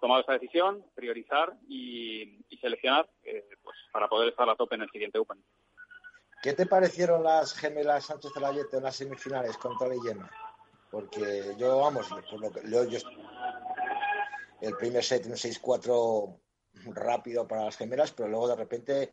tomado 0.00 0.20
esta 0.20 0.34
decisión, 0.34 0.84
priorizar 0.94 1.56
y, 1.68 2.38
seleccionar 2.60 3.10
eh, 3.24 3.48
pues 3.64 3.76
para 3.92 4.08
poder 4.08 4.28
estar 4.28 4.48
a 4.48 4.54
tope 4.54 4.76
en 4.76 4.82
el 4.82 4.90
siguiente 4.90 5.18
Open. 5.18 5.42
¿Qué 6.40 6.52
te 6.52 6.66
parecieron 6.66 7.24
las 7.24 7.52
gemelas 7.52 8.06
Sánchez 8.06 8.30
Celayete 8.32 8.76
en 8.76 8.84
las 8.84 8.94
semifinales 8.94 9.56
contra 9.56 9.88
la 9.88 10.30
Porque 10.88 11.56
yo, 11.58 11.78
vamos, 11.80 12.06
por 12.08 12.40
lo 12.40 12.52
que, 12.52 12.60
yo, 12.70 12.82
el 14.60 14.76
primer 14.76 15.02
set, 15.02 15.26
un 15.26 15.32
6-4 15.32 16.38
rápido 16.94 17.48
para 17.48 17.64
las 17.64 17.76
gemelas, 17.76 18.12
pero 18.12 18.28
luego 18.28 18.46
de 18.46 18.56
repente, 18.56 19.12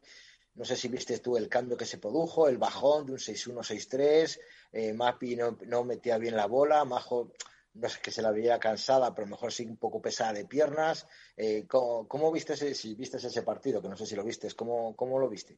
no 0.56 0.66
sé 0.66 0.76
si 0.76 0.88
viste 0.88 1.20
tú 1.20 1.38
el 1.38 1.50
cambio 1.50 1.78
que 1.78 1.86
se 1.86 1.98
produjo, 1.98 2.48
el 2.48 2.58
bajón 2.58 3.06
de 3.06 3.14
un 3.14 3.18
6-1, 3.18 3.58
6-3, 3.60 4.40
eh, 4.72 4.94
Mapi 4.94 5.36
no, 5.36 5.58
no, 5.66 5.84
metía 5.84 6.18
bien 6.18 6.36
la 6.36 6.46
bola, 6.46 6.86
Majo 6.86 7.32
no 7.76 7.90
sé 7.90 8.00
que 8.02 8.12
se 8.12 8.22
la 8.22 8.32
veía 8.32 8.60
cansada, 8.60 9.16
pero 9.16 9.28
mejor 9.28 9.52
sí 9.52 9.66
un 9.66 9.78
poco 9.78 10.02
pesada 10.02 10.34
de 10.34 10.46
piernas. 10.46 11.08
Eh, 11.36 11.66
¿cómo, 11.68 12.08
¿cómo, 12.08 12.32
viste 12.32 12.54
ese, 12.54 12.76
si 12.76 12.94
viste 12.94 13.18
ese 13.18 13.42
partido? 13.42 13.82
Que 13.82 13.90
no 13.90 13.98
sé 13.98 14.06
si 14.06 14.16
lo 14.16 14.24
viste, 14.24 14.48
¿cómo, 14.56 14.96
cómo 14.96 15.20
lo 15.20 15.28
viste? 15.28 15.58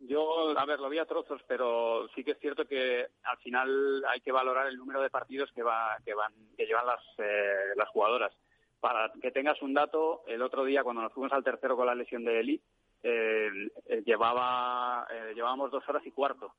Yo, 0.00 0.56
a 0.56 0.64
ver, 0.66 0.78
lo 0.78 0.88
vi 0.88 0.98
a 0.98 1.06
trozos, 1.06 1.40
pero 1.48 2.06
sí 2.14 2.22
que 2.22 2.32
es 2.32 2.38
cierto 2.38 2.66
que 2.66 3.06
al 3.24 3.38
final 3.38 4.04
hay 4.08 4.20
que 4.20 4.30
valorar 4.30 4.68
el 4.68 4.76
número 4.76 5.00
de 5.00 5.10
partidos 5.10 5.50
que 5.52 5.62
va, 5.62 5.96
que 6.04 6.14
van, 6.14 6.32
que 6.56 6.66
llevan 6.66 6.86
las, 6.86 7.00
eh, 7.18 7.74
las 7.76 7.88
jugadoras. 7.88 8.32
Para 8.78 9.10
que 9.20 9.32
tengas 9.32 9.60
un 9.60 9.74
dato, 9.74 10.22
el 10.28 10.40
otro 10.42 10.64
día 10.64 10.84
cuando 10.84 11.02
nos 11.02 11.12
fuimos 11.12 11.32
al 11.32 11.42
tercero 11.42 11.76
con 11.76 11.86
la 11.86 11.96
lesión 11.96 12.24
de 12.24 12.38
Eli, 12.38 12.62
llevaba, 13.02 15.06
eh, 15.10 15.32
llevábamos 15.34 15.70
dos 15.70 15.88
horas 15.88 16.04
y 16.06 16.10
cuarto. 16.10 16.54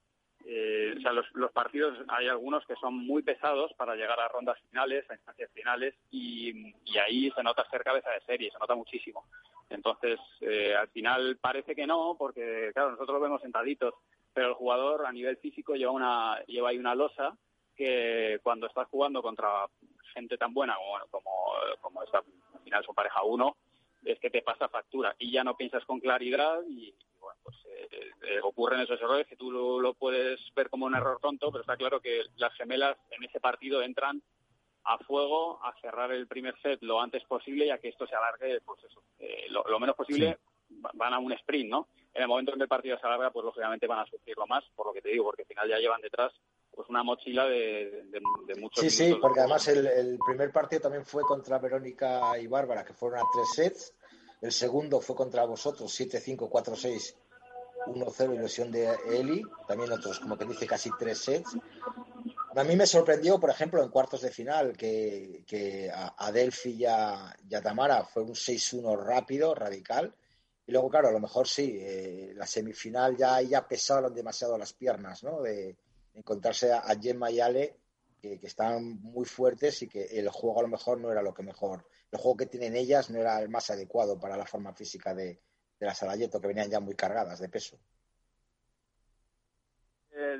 Eh, 0.45 0.95
o 0.97 1.01
sea, 1.01 1.11
los, 1.11 1.51
partidos 1.51 1.97
hay 2.07 2.27
algunos 2.27 2.65
que 2.65 2.75
son 2.75 2.95
muy 2.95 3.21
pesados 3.21 3.73
para 3.73 3.95
llegar 3.95 4.19
a 4.19 4.29
rondas 4.29 4.57
finales, 4.69 5.09
a 5.09 5.15
instancias 5.15 5.51
finales, 5.53 5.95
y, 6.09 6.73
y 6.85 6.97
ahí 6.97 7.29
se 7.31 7.43
nota 7.43 7.69
ser 7.69 7.83
cabeza 7.83 8.09
de 8.11 8.21
serie, 8.21 8.51
se 8.51 8.57
nota 8.57 8.75
muchísimo. 8.75 9.25
Entonces, 9.69 10.19
eh, 10.41 10.75
al 10.75 10.89
final 10.89 11.37
parece 11.39 11.75
que 11.75 11.85
no, 11.85 12.15
porque 12.17 12.71
claro, 12.73 12.91
nosotros 12.91 13.15
lo 13.15 13.21
vemos 13.21 13.41
sentaditos, 13.41 13.93
pero 14.33 14.49
el 14.49 14.53
jugador 14.55 15.05
a 15.05 15.11
nivel 15.11 15.37
físico 15.37 15.75
lleva 15.75 15.91
una 15.91 16.43
lleva 16.47 16.69
ahí 16.69 16.77
una 16.77 16.95
losa 16.95 17.37
que 17.75 18.39
cuando 18.41 18.67
estás 18.67 18.87
jugando 18.87 19.21
contra 19.21 19.67
gente 20.13 20.37
tan 20.37 20.53
buena 20.53 20.75
como, 20.75 20.99
como, 21.11 21.31
como 21.81 22.03
esta, 22.03 22.17
al 22.17 22.63
final 22.63 22.83
su 22.83 22.93
pareja 22.93 23.23
uno, 23.23 23.57
es 24.05 24.19
que 24.19 24.29
te 24.29 24.41
pasa 24.41 24.69
factura 24.69 25.15
y 25.19 25.31
ya 25.31 25.43
no 25.43 25.57
piensas 25.57 25.83
con 25.85 25.99
claridad 25.99 26.61
y, 26.67 26.93
bueno, 27.19 27.39
pues 27.43 27.57
eh, 27.65 28.11
eh, 28.21 28.39
ocurren 28.43 28.81
esos 28.81 28.99
errores 29.01 29.27
que 29.27 29.35
tú 29.35 29.51
lo, 29.51 29.79
lo, 29.79 29.93
puedes 29.93 30.39
ver 30.55 30.69
como 30.69 30.85
un 30.85 30.95
error 30.95 31.19
tonto, 31.21 31.51
pero 31.51 31.61
está 31.61 31.77
claro 31.77 31.99
que 31.99 32.23
las 32.37 32.53
gemelas 32.53 32.97
en 33.11 33.23
ese 33.23 33.39
partido 33.39 33.81
entran 33.81 34.21
a 34.85 34.97
fuego, 34.99 35.59
a 35.63 35.73
cerrar 35.81 36.11
el 36.11 36.27
primer 36.27 36.59
set 36.61 36.81
lo 36.81 37.01
antes 37.01 37.23
posible 37.25 37.65
y 37.65 37.69
a 37.69 37.77
que 37.77 37.89
esto 37.89 38.07
se 38.07 38.15
alargue, 38.15 38.61
pues 38.61 38.83
eso, 38.83 39.03
eh, 39.19 39.47
lo, 39.49 39.63
lo, 39.63 39.79
menos 39.79 39.95
posible 39.95 40.37
sí. 40.67 40.75
van 40.93 41.13
a 41.13 41.19
un 41.19 41.31
sprint, 41.33 41.69
¿no? 41.69 41.87
En 42.13 42.23
el 42.23 42.27
momento 42.27 42.51
en 42.51 42.57
que 42.57 42.63
el 42.63 42.69
partido 42.69 42.97
se 42.97 43.05
alarga, 43.05 43.31
pues 43.31 43.45
lógicamente 43.45 43.87
van 43.87 43.99
a 43.99 44.05
sufrirlo 44.05 44.47
más, 44.47 44.63
por 44.75 44.87
lo 44.87 44.93
que 44.93 45.01
te 45.01 45.09
digo, 45.09 45.25
porque 45.25 45.43
al 45.43 45.47
final 45.47 45.69
ya 45.69 45.77
llevan 45.77 46.01
detrás 46.01 46.33
pues 46.71 46.89
una 46.89 47.03
mochila 47.03 47.45
de, 47.45 48.05
de, 48.09 48.21
de 48.47 48.61
muchos 48.61 48.81
Sí, 48.81 48.89
sí, 48.89 49.17
porque 49.21 49.41
además 49.41 49.67
el, 49.67 49.85
el, 49.85 50.17
primer 50.25 50.51
partido 50.51 50.83
también 50.83 51.05
fue 51.05 51.23
contra 51.23 51.59
Verónica 51.59 52.37
y 52.39 52.47
Bárbara, 52.47 52.85
que 52.85 52.93
fueron 52.93 53.19
a 53.19 53.23
tres 53.33 53.49
sets. 53.53 53.93
El 54.41 54.51
segundo 54.51 55.01
fue 55.01 55.15
contra 55.15 55.43
vosotros, 55.45 55.93
7-5, 55.99 56.49
4-6, 56.49 57.15
1-0 57.87 58.35
y 58.35 58.37
lesión 58.37 58.71
de 58.71 58.95
Eli. 59.09 59.43
También 59.67 59.91
otros, 59.91 60.19
como 60.19 60.37
que 60.37 60.45
dice, 60.45 60.65
casi 60.65 60.89
tres 60.97 61.19
sets. 61.19 61.57
A 62.55 62.63
mí 62.63 62.75
me 62.75 62.87
sorprendió, 62.87 63.39
por 63.39 63.49
ejemplo, 63.49 63.83
en 63.83 63.89
cuartos 63.89 64.21
de 64.21 64.31
final, 64.31 64.75
que, 64.75 65.43
que 65.45 65.89
a, 65.89 66.15
a 66.17 66.31
Delphi 66.31 66.71
y 66.71 66.85
a, 66.85 67.35
y 67.47 67.55
a, 67.55 67.61
Tamara 67.61 68.03
fue 68.05 68.23
un 68.23 68.33
6-1 68.33 68.97
rápido, 68.97 69.53
radical. 69.53 70.13
Y 70.65 70.71
luego, 70.71 70.89
claro, 70.89 71.09
a 71.09 71.11
lo 71.11 71.19
mejor 71.19 71.47
sí, 71.47 71.77
eh, 71.79 72.33
la 72.35 72.47
semifinal 72.47 73.17
ya, 73.17 73.41
ya 73.41 73.67
pesaron 73.67 74.13
demasiado 74.13 74.57
las 74.57 74.73
piernas, 74.73 75.23
¿no? 75.23 75.41
De, 75.41 75.75
encontrarse 76.19 76.71
a, 76.71 76.79
a 76.79 76.95
Gemma 76.99 77.31
y 77.31 77.39
Ale, 77.39 77.77
que, 78.21 78.39
que 78.39 78.47
están 78.47 79.01
muy 79.01 79.25
fuertes 79.25 79.81
y 79.81 79.87
que 79.87 80.05
el 80.19 80.29
juego 80.29 80.59
a 80.59 80.63
lo 80.63 80.67
mejor 80.67 80.99
no 80.99 81.11
era 81.11 81.21
lo 81.21 81.33
que 81.33 81.43
mejor. 81.43 81.85
El 82.11 82.19
juego 82.19 82.37
que 82.37 82.45
tienen 82.45 82.75
ellas 82.75 83.09
no 83.09 83.19
era 83.19 83.39
el 83.39 83.49
más 83.49 83.69
adecuado 83.69 84.19
para 84.19 84.37
la 84.37 84.45
forma 84.45 84.73
física 84.73 85.13
de, 85.13 85.41
de 85.79 85.85
las 85.85 86.01
Alayeto, 86.03 86.41
que 86.41 86.47
venían 86.47 86.69
ya 86.69 86.79
muy 86.79 86.95
cargadas 86.95 87.39
de 87.39 87.49
peso. 87.49 87.79
De, 90.11 90.37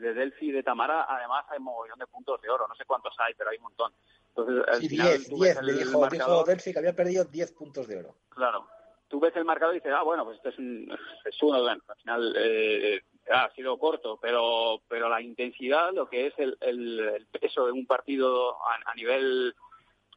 de, 0.00 0.14
Delphi 0.14 0.48
y 0.48 0.52
de 0.52 0.62
Tamara, 0.62 1.04
además 1.08 1.44
hay 1.50 1.58
un 1.58 1.64
mogollón 1.64 1.98
de 1.98 2.06
puntos 2.06 2.40
de 2.40 2.48
oro, 2.48 2.66
no 2.66 2.74
sé 2.74 2.84
cuántos 2.86 3.14
hay, 3.18 3.34
pero 3.34 3.50
hay 3.50 3.58
un 3.58 3.64
montón. 3.64 3.92
Entonces, 4.28 4.64
al 4.68 4.80
sí, 4.80 4.88
final, 4.88 5.08
10, 5.08 5.28
10, 5.28 5.62
le 5.62 5.72
dijo, 5.74 6.08
dijo 6.08 6.44
Delphi 6.44 6.72
que 6.72 6.78
había 6.78 6.96
perdido 6.96 7.24
10 7.24 7.52
puntos 7.52 7.86
de 7.86 7.98
oro. 7.98 8.16
Claro, 8.30 8.66
tú 9.12 9.20
ves 9.20 9.36
el 9.36 9.44
marcador 9.44 9.74
y 9.74 9.78
dices, 9.78 9.92
ah, 9.94 10.02
bueno, 10.02 10.24
pues 10.24 10.38
este 10.38 10.48
es, 10.48 10.58
un, 10.58 10.90
es 11.26 11.42
uno, 11.42 11.60
bueno, 11.60 11.82
al 11.86 11.96
final 11.96 12.34
eh, 12.34 13.02
ha 13.30 13.50
sido 13.50 13.78
corto, 13.78 14.18
pero 14.20 14.80
pero 14.88 15.10
la 15.10 15.20
intensidad, 15.20 15.92
lo 15.92 16.08
que 16.08 16.28
es 16.28 16.34
el, 16.38 16.56
el, 16.62 17.26
peso 17.30 17.66
de 17.66 17.72
un 17.72 17.84
partido 17.84 18.56
a, 18.66 18.94
nivel 18.94 19.54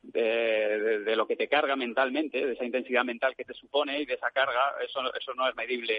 de, 0.01 1.01
de, 1.01 1.15
lo 1.17 1.27
que 1.27 1.35
te 1.35 1.49
carga 1.49 1.75
mentalmente, 1.75 2.45
de 2.45 2.53
esa 2.53 2.63
intensidad 2.63 3.03
mental 3.03 3.35
que 3.35 3.43
te 3.43 3.53
supone 3.53 3.99
y 3.99 4.05
de 4.05 4.13
esa 4.13 4.31
carga, 4.31 4.75
eso, 4.81 5.01
eso 5.13 5.33
no 5.33 5.45
es 5.49 5.55
medible 5.55 5.93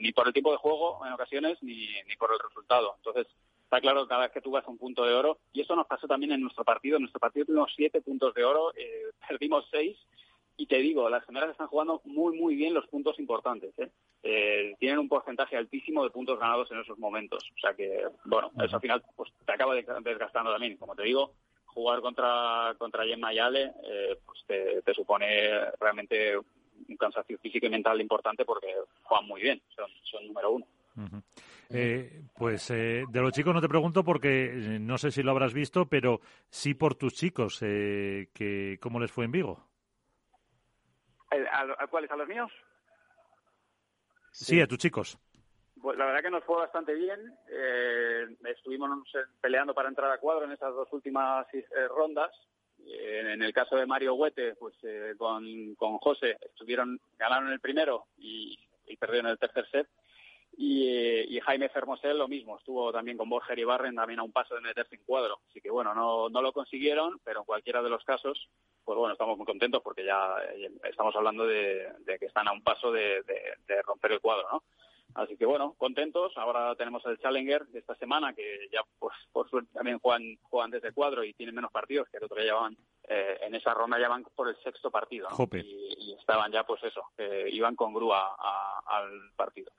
ni 0.00 0.10
por 0.10 0.26
el 0.26 0.34
tipo 0.34 0.50
de 0.50 0.58
juego 0.58 1.06
en 1.06 1.12
ocasiones 1.12 1.62
ni, 1.62 1.86
ni 2.08 2.16
por 2.16 2.32
el 2.32 2.40
resultado. 2.40 2.94
Entonces, 2.96 3.28
está 3.62 3.80
claro 3.80 4.08
cada 4.08 4.22
vez 4.22 4.32
que 4.32 4.40
tú 4.40 4.50
vas 4.50 4.66
a 4.66 4.70
un 4.70 4.78
punto 4.78 5.04
de 5.04 5.14
oro, 5.14 5.38
y 5.52 5.60
eso 5.60 5.76
nos 5.76 5.86
pasó 5.86 6.08
también 6.08 6.32
en 6.32 6.40
nuestro 6.40 6.64
partido. 6.64 6.96
En 6.96 7.02
nuestro 7.02 7.20
partido 7.20 7.46
tuvimos 7.46 7.72
siete 7.76 8.00
puntos 8.00 8.34
de 8.34 8.42
oro, 8.42 8.72
eh, 8.74 9.12
perdimos 9.28 9.64
seis, 9.70 9.96
y 10.60 10.66
te 10.66 10.76
digo, 10.76 11.08
las 11.08 11.24
gemelas 11.24 11.48
están 11.48 11.68
jugando 11.68 12.02
muy, 12.04 12.38
muy 12.38 12.54
bien 12.54 12.74
los 12.74 12.86
puntos 12.86 13.18
importantes. 13.18 13.72
¿eh? 13.78 13.88
Eh, 14.22 14.74
tienen 14.78 14.98
un 14.98 15.08
porcentaje 15.08 15.56
altísimo 15.56 16.04
de 16.04 16.10
puntos 16.10 16.38
ganados 16.38 16.70
en 16.70 16.80
esos 16.80 16.98
momentos. 16.98 17.42
O 17.56 17.58
sea 17.58 17.72
que, 17.72 18.04
bueno, 18.26 18.50
eso 18.62 18.76
al 18.76 18.82
final 18.82 19.02
pues, 19.16 19.32
te 19.46 19.52
acaba 19.52 19.74
desgastando 19.74 20.52
también. 20.52 20.76
Como 20.76 20.94
te 20.94 21.04
digo, 21.04 21.32
jugar 21.64 22.02
contra, 22.02 22.74
contra 22.76 23.06
Gemma 23.06 23.32
y 23.32 23.38
Ale 23.38 23.72
eh, 23.84 24.18
pues 24.26 24.40
te, 24.46 24.82
te, 24.82 24.92
supone 24.92 25.26
realmente 25.80 26.36
un 26.36 26.96
cansancio 26.98 27.38
físico 27.38 27.64
y 27.66 27.70
mental 27.70 27.98
importante 27.98 28.44
porque 28.44 28.68
juegan 29.04 29.26
muy 29.26 29.40
bien, 29.40 29.62
son, 29.74 29.90
son 30.02 30.26
número 30.26 30.50
uno. 30.52 30.66
Uh 30.96 31.00
-huh. 31.00 31.22
eh, 31.70 32.22
pues 32.36 32.70
eh, 32.70 33.04
de 33.08 33.20
los 33.22 33.32
chicos 33.32 33.54
no 33.54 33.62
te 33.62 33.68
pregunto 33.68 34.04
porque 34.04 34.52
no 34.80 34.98
sé 34.98 35.10
si 35.10 35.22
lo 35.22 35.30
habrás 35.30 35.54
visto, 35.54 35.86
pero 35.86 36.20
sí 36.50 36.74
por 36.74 36.96
tus 36.96 37.14
chicos, 37.14 37.60
eh, 37.62 38.28
que 38.34 38.78
¿cómo 38.82 39.00
les 39.00 39.10
fue 39.10 39.24
en 39.24 39.32
Vigo? 39.32 39.69
¿A, 41.30 41.84
a, 41.84 41.86
cuáles? 41.86 42.10
¿A 42.10 42.16
los 42.16 42.28
míos? 42.28 42.50
Sí, 44.32 44.44
sí, 44.44 44.60
a 44.60 44.66
tus 44.66 44.78
chicos. 44.78 45.18
Pues 45.80 45.96
la 45.96 46.06
verdad 46.06 46.22
que 46.22 46.30
nos 46.30 46.44
fue 46.44 46.56
bastante 46.56 46.94
bien. 46.94 47.20
Eh, 47.48 48.26
estuvimos 48.44 48.90
peleando 49.40 49.74
para 49.74 49.88
entrar 49.88 50.10
a 50.10 50.18
cuadro 50.18 50.44
en 50.44 50.52
estas 50.52 50.74
dos 50.74 50.92
últimas 50.92 51.46
eh, 51.54 51.64
rondas. 51.88 52.30
Eh, 52.86 53.32
en 53.32 53.42
el 53.42 53.52
caso 53.52 53.76
de 53.76 53.86
Mario 53.86 54.14
Huete, 54.14 54.54
pues 54.56 54.74
eh, 54.82 55.14
con, 55.16 55.74
con 55.76 55.98
José 55.98 56.36
estuvieron 56.40 57.00
ganaron 57.18 57.50
el 57.52 57.60
primero 57.60 58.06
y, 58.18 58.58
y 58.86 58.96
perdieron 58.96 59.30
el 59.30 59.38
tercer 59.38 59.68
set. 59.70 59.88
Y, 60.56 60.88
eh, 60.88 61.24
y, 61.28 61.40
Jaime 61.40 61.68
Fermosel 61.68 62.18
lo 62.18 62.28
mismo, 62.28 62.58
estuvo 62.58 62.92
también 62.92 63.16
con 63.16 63.30
Borger 63.30 63.58
y 63.58 63.64
Barren 63.64 63.94
también 63.94 64.20
a 64.20 64.24
un 64.24 64.32
paso 64.32 64.54
de 64.54 64.60
meterse 64.60 64.96
en 64.96 65.04
cuadro. 65.04 65.40
Así 65.48 65.60
que 65.60 65.70
bueno, 65.70 65.94
no, 65.94 66.28
no 66.28 66.42
lo 66.42 66.52
consiguieron, 66.52 67.18
pero 67.24 67.40
en 67.40 67.46
cualquiera 67.46 67.82
de 67.82 67.88
los 67.88 68.04
casos, 68.04 68.48
pues 68.84 68.98
bueno, 68.98 69.12
estamos 69.12 69.38
muy 69.38 69.46
contentos 69.46 69.80
porque 69.82 70.04
ya 70.04 70.36
estamos 70.84 71.14
hablando 71.16 71.46
de, 71.46 71.88
de 72.00 72.18
que 72.18 72.26
están 72.26 72.48
a 72.48 72.52
un 72.52 72.62
paso 72.62 72.92
de, 72.92 73.22
de, 73.22 73.40
de 73.66 73.82
romper 73.82 74.12
el 74.12 74.20
cuadro, 74.20 74.48
¿no? 74.52 74.62
Así 75.14 75.36
que 75.36 75.46
bueno, 75.46 75.74
contentos. 75.78 76.32
Ahora 76.36 76.74
tenemos 76.76 77.04
el 77.06 77.18
Challenger 77.18 77.66
de 77.66 77.80
esta 77.80 77.94
semana, 77.96 78.32
que 78.32 78.68
ya 78.72 78.80
pues, 78.98 79.14
por 79.32 79.48
suerte 79.48 79.70
también 79.72 79.98
juegan, 79.98 80.38
juegan 80.42 80.70
desde 80.70 80.92
cuadro 80.92 81.24
y 81.24 81.34
tienen 81.34 81.54
menos 81.54 81.72
partidos, 81.72 82.08
que 82.08 82.18
el 82.18 82.24
otro 82.24 82.36
día 82.36 82.46
llevaban, 82.46 82.76
eh, 83.08 83.38
en 83.42 83.54
esa 83.54 83.74
ronda 83.74 83.98
ya 83.98 84.08
van 84.08 84.24
por 84.34 84.48
el 84.48 84.56
sexto 84.62 84.90
partido. 84.90 85.28
¿no? 85.30 85.48
Y, 85.58 85.94
y, 85.98 86.12
estaban 86.14 86.52
ya 86.52 86.64
pues 86.64 86.82
eso, 86.84 87.02
eh, 87.18 87.48
iban 87.52 87.74
con 87.74 87.92
grúa 87.92 88.36
a, 88.38 88.82
al 88.86 89.32
partido. 89.36 89.72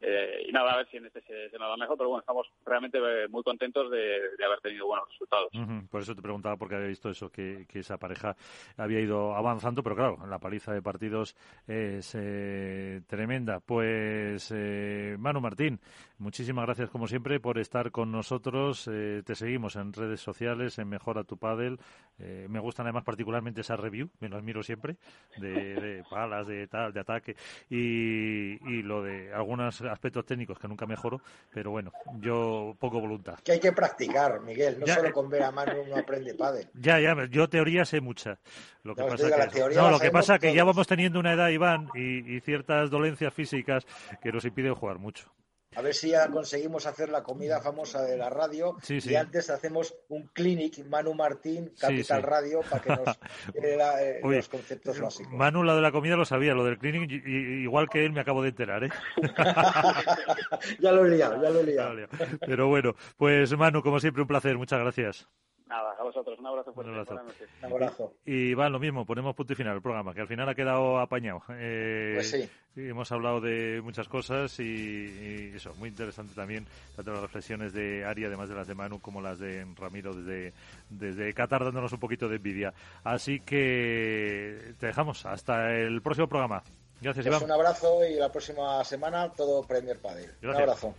Eh, 0.00 0.44
y 0.48 0.52
nada, 0.52 0.72
a 0.72 0.76
ver 0.78 0.88
si 0.90 0.96
en 0.98 1.06
este 1.06 1.20
se, 1.22 1.50
se 1.50 1.58
nos 1.58 1.68
da 1.68 1.76
mejor, 1.76 1.96
pero 1.96 2.10
bueno, 2.10 2.20
estamos 2.20 2.46
realmente 2.64 2.98
eh, 2.98 3.28
muy 3.28 3.42
contentos 3.42 3.90
de, 3.90 4.20
de 4.36 4.44
haber 4.44 4.60
tenido 4.60 4.86
buenos 4.86 5.08
resultados. 5.08 5.48
Uh 5.54 5.58
-huh. 5.58 5.88
Por 5.88 6.02
eso 6.02 6.14
te 6.14 6.22
preguntaba, 6.22 6.56
porque 6.56 6.74
había 6.74 6.88
visto 6.88 7.10
eso, 7.10 7.30
que, 7.30 7.66
que, 7.68 7.78
esa 7.80 7.96
pareja 7.98 8.36
había 8.76 9.00
ido 9.00 9.34
avanzando, 9.34 9.82
pero 9.82 9.96
claro, 9.96 10.18
la 10.26 10.38
paliza 10.38 10.72
de 10.72 10.82
partidos 10.82 11.36
es 11.66 12.14
eh, 12.14 13.00
tremenda. 13.06 13.60
Pues, 13.60 14.52
eh, 14.54 15.16
Manu 15.18 15.40
Martín, 15.40 15.80
muchísimas 16.18 16.66
gracias 16.66 16.90
como 16.90 17.06
siempre 17.06 17.40
por 17.40 17.58
estar 17.58 17.90
con 17.90 18.10
nosotros. 18.10 18.88
Eh, 18.92 19.22
te 19.24 19.34
seguimos 19.34 19.76
en 19.76 19.92
redes 19.92 20.20
sociales, 20.20 20.78
en 20.78 20.88
Mejora 20.88 21.24
tu 21.24 21.36
Padel. 21.38 21.78
me 22.18 22.60
gustan 22.60 22.86
además 22.86 23.04
particularmente 23.04 23.60
esa 23.62 23.76
review, 23.76 24.08
me 24.20 24.28
las 24.28 24.42
miro 24.42 24.62
siempre, 24.62 24.96
de, 25.38 25.74
de 25.74 26.04
palas, 26.10 26.46
de 26.46 26.66
tal, 26.68 26.92
de 26.92 27.00
ataque, 27.00 27.36
y, 27.70 28.58
y 28.70 28.82
lo 28.82 29.02
de 29.02 29.32
algunas 29.32 29.83
aspectos 29.90 30.24
técnicos 30.24 30.58
que 30.58 30.68
nunca 30.68 30.86
mejoro, 30.86 31.20
pero 31.52 31.70
bueno, 31.70 31.92
yo 32.20 32.76
poco 32.78 33.00
voluntad. 33.00 33.38
Que 33.44 33.52
hay 33.52 33.60
que 33.60 33.72
practicar, 33.72 34.40
Miguel, 34.40 34.78
no 34.80 34.86
ya, 34.86 34.96
solo 34.96 35.12
con 35.12 35.28
ver 35.28 35.42
a 35.42 35.50
mano 35.50 35.72
uno 35.84 35.96
aprende 35.96 36.34
pádel. 36.34 36.68
Ya, 36.74 37.00
ya, 37.00 37.14
yo 37.30 37.48
teoría 37.48 37.84
sé 37.84 38.00
mucha. 38.00 38.38
Lo 38.82 38.94
que 38.94 39.02
no, 39.02 39.08
pasa 39.08 39.48
que, 39.48 39.74
no, 39.74 39.90
lo 39.90 39.98
que 39.98 40.10
pasa 40.10 40.38
que 40.38 40.54
ya 40.54 40.64
vamos 40.64 40.86
teniendo 40.86 41.18
una 41.18 41.32
edad, 41.32 41.48
Iván, 41.48 41.88
y, 41.94 42.36
y, 42.36 42.40
ciertas 42.40 42.90
dolencias 42.90 43.32
físicas 43.32 43.86
que 44.22 44.32
nos 44.32 44.44
impiden 44.44 44.74
jugar 44.74 44.98
mucho. 44.98 45.30
A 45.76 45.82
ver 45.82 45.94
si 45.94 46.10
ya 46.10 46.28
conseguimos 46.28 46.86
hacer 46.86 47.08
la 47.08 47.22
comida 47.22 47.60
famosa 47.60 48.02
de 48.02 48.16
la 48.16 48.30
radio 48.30 48.76
y 48.88 49.14
antes 49.14 49.50
hacemos 49.50 49.94
un 50.08 50.28
clinic 50.28 50.84
Manu 50.86 51.14
Martín, 51.14 51.72
Capital 51.78 52.22
Radio, 52.22 52.60
para 52.68 52.82
que 52.82 52.90
nos 52.90 53.18
eh, 53.54 54.20
los 54.22 54.48
conceptos 54.48 55.00
básicos. 55.00 55.32
Manu, 55.32 55.62
lo 55.62 55.74
de 55.74 55.82
la 55.82 55.92
comida 55.92 56.16
lo 56.16 56.24
sabía, 56.24 56.54
lo 56.54 56.64
del 56.64 56.78
clinic, 56.78 57.10
igual 57.10 57.88
que 57.88 58.04
él 58.04 58.12
me 58.12 58.20
acabo 58.20 58.42
de 58.42 58.50
enterar, 58.50 58.84
¿eh? 58.84 58.90
ya 60.80 60.92
lo 60.92 61.06
he 61.06 61.10
liado, 61.10 61.42
ya 61.42 61.50
lo 61.50 61.60
he 61.60 61.64
liado. 61.64 61.94
Pero 62.40 62.68
bueno, 62.68 62.94
pues 63.16 63.56
Manu, 63.56 63.82
como 63.82 64.00
siempre, 64.00 64.22
un 64.22 64.28
placer. 64.28 64.56
Muchas 64.56 64.80
gracias. 64.80 65.28
Nada, 65.66 65.94
a 65.98 66.02
vosotros. 66.02 66.38
Un 66.38 66.46
abrazo 66.46 66.72
fuerte. 66.74 66.92
Un 66.92 67.72
abrazo. 67.72 68.12
Y, 68.26 68.52
va 68.52 68.68
lo 68.68 68.78
mismo, 68.78 69.06
ponemos 69.06 69.34
punto 69.34 69.54
y 69.54 69.56
final 69.56 69.74
al 69.74 69.82
programa, 69.82 70.12
que 70.12 70.20
al 70.20 70.28
final 70.28 70.48
ha 70.48 70.54
quedado 70.54 70.98
apañado. 70.98 71.42
Eh, 71.50 72.12
pues 72.16 72.30
sí. 72.30 72.48
Hemos 72.76 73.10
hablado 73.12 73.40
de 73.40 73.80
muchas 73.82 74.08
cosas 74.08 74.58
y, 74.60 75.52
eso, 75.54 75.74
muy 75.76 75.88
interesante 75.88 76.34
también, 76.34 76.66
tanto 76.96 77.12
las 77.12 77.22
reflexiones 77.22 77.72
de 77.72 78.04
Ari, 78.04 78.24
además 78.24 78.48
de 78.48 78.56
las 78.56 78.66
de 78.66 78.74
Manu, 78.74 79.00
como 79.00 79.22
las 79.22 79.38
de 79.38 79.66
Ramiro 79.76 80.12
desde, 80.12 80.52
desde 80.90 81.32
Qatar, 81.32 81.64
dándonos 81.64 81.92
un 81.92 82.00
poquito 82.00 82.28
de 82.28 82.36
envidia. 82.36 82.74
Así 83.02 83.40
que 83.40 84.74
te 84.78 84.86
dejamos. 84.86 85.24
Hasta 85.24 85.72
el 85.72 86.02
próximo 86.02 86.28
programa. 86.28 86.62
Gracias, 87.00 87.26
pues 87.26 87.36
Iván. 87.36 87.44
Un 87.44 87.52
abrazo 87.52 88.04
y 88.04 88.14
la 88.14 88.30
próxima 88.30 88.84
semana 88.84 89.30
todo 89.32 89.62
Premier 89.62 89.98
Padel. 89.98 90.30
Un 90.42 90.54
abrazo. 90.54 90.94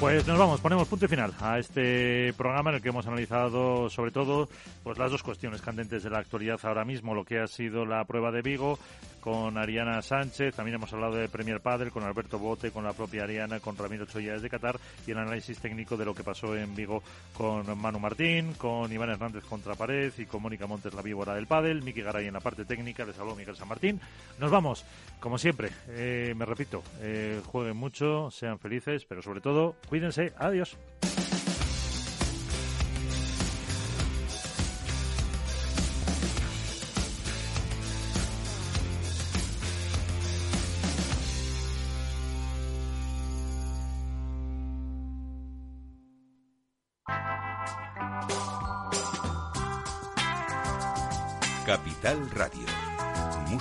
Pues 0.00 0.24
nos 0.28 0.38
vamos, 0.38 0.60
ponemos 0.60 0.86
punto 0.86 1.06
y 1.06 1.08
final 1.08 1.34
a 1.40 1.58
este 1.58 2.32
programa 2.34 2.70
en 2.70 2.76
el 2.76 2.82
que 2.82 2.90
hemos 2.90 3.08
analizado 3.08 3.90
sobre 3.90 4.12
todo 4.12 4.48
pues 4.84 4.96
las 4.96 5.10
dos 5.10 5.24
cuestiones 5.24 5.60
candentes 5.60 6.04
de 6.04 6.10
la 6.10 6.20
actualidad 6.20 6.60
ahora 6.62 6.84
mismo, 6.84 7.16
lo 7.16 7.24
que 7.24 7.40
ha 7.40 7.48
sido 7.48 7.84
la 7.84 8.04
prueba 8.04 8.30
de 8.30 8.42
Vigo 8.42 8.78
con 9.20 9.58
Ariana 9.58 10.00
Sánchez, 10.02 10.54
también 10.54 10.76
hemos 10.76 10.92
hablado 10.92 11.14
de 11.14 11.28
Premier 11.28 11.60
Padel 11.60 11.90
con 11.90 12.04
Alberto 12.04 12.38
Bote, 12.38 12.70
con 12.70 12.84
la 12.84 12.92
propia 12.92 13.24
Ariana, 13.24 13.60
con 13.60 13.76
Ramiro 13.76 14.06
Choya 14.06 14.38
de 14.38 14.50
Qatar 14.50 14.78
y 15.06 15.10
el 15.10 15.18
análisis 15.18 15.58
técnico 15.58 15.96
de 15.96 16.04
lo 16.04 16.14
que 16.14 16.24
pasó 16.24 16.56
en 16.56 16.74
Vigo 16.74 17.02
con 17.34 17.78
Manu 17.78 17.98
Martín, 17.98 18.54
con 18.54 18.92
Iván 18.92 19.10
Hernández 19.10 19.44
contra 19.44 19.74
Pared 19.74 20.12
y 20.18 20.26
con 20.26 20.42
Mónica 20.42 20.66
Montes 20.66 20.94
la 20.94 21.02
víbora 21.02 21.34
del 21.34 21.46
Padel, 21.46 21.82
Miki 21.82 22.02
Garay 22.02 22.26
en 22.26 22.34
la 22.34 22.40
parte 22.40 22.64
técnica, 22.64 23.04
les 23.04 23.18
habló 23.18 23.34
Miguel 23.34 23.56
San 23.56 23.68
Martín. 23.68 24.00
Nos 24.38 24.50
vamos, 24.50 24.84
como 25.20 25.38
siempre, 25.38 25.70
eh, 25.88 26.34
me 26.36 26.44
repito, 26.44 26.82
eh, 27.00 27.40
jueguen 27.46 27.76
mucho, 27.76 28.30
sean 28.30 28.58
felices, 28.58 29.04
pero 29.04 29.22
sobre 29.22 29.40
todo 29.40 29.58
Cuídense. 29.88 30.32
Adiós. 30.38 30.76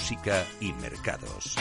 Música 0.08 0.48
y 0.62 0.72
mercados. 0.72 1.58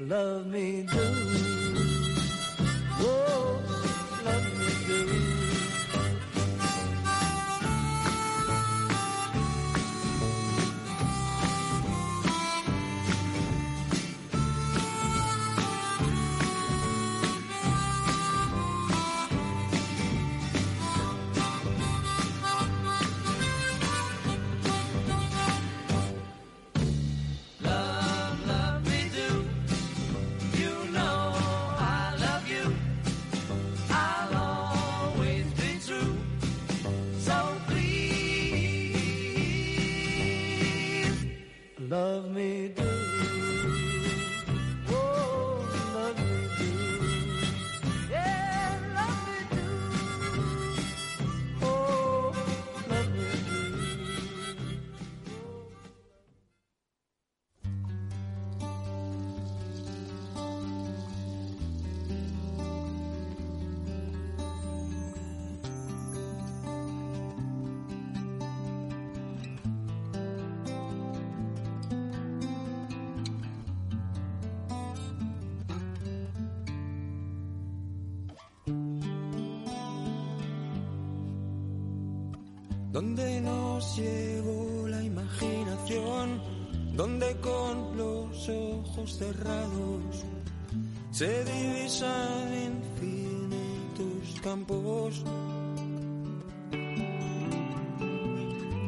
Love 0.00 0.46
me 0.46 0.82
do. 0.90 1.59
Nos 83.80 84.88
la 84.88 85.02
imaginación, 85.02 86.42
donde 86.94 87.34
con 87.36 87.96
los 87.96 88.48
ojos 88.48 89.16
cerrados 89.16 90.24
se 91.10 91.44
divisan 91.44 92.74
infinitos 92.74 94.40
campos, 94.42 95.24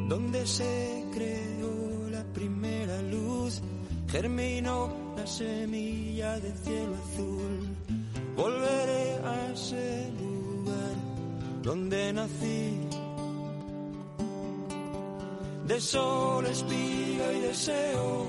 donde 0.09 0.45
se 0.45 1.05
creó 1.11 2.09
la 2.11 2.23
primera 2.25 3.01
luz, 3.01 3.61
germinó 4.07 4.93
la 5.17 5.25
semilla 5.25 6.39
de 6.39 6.51
cielo 6.63 6.95
azul. 7.03 7.52
Sol, 15.83 16.45
espiga 16.45 17.33
y 17.33 17.39
deseo. 17.41 18.27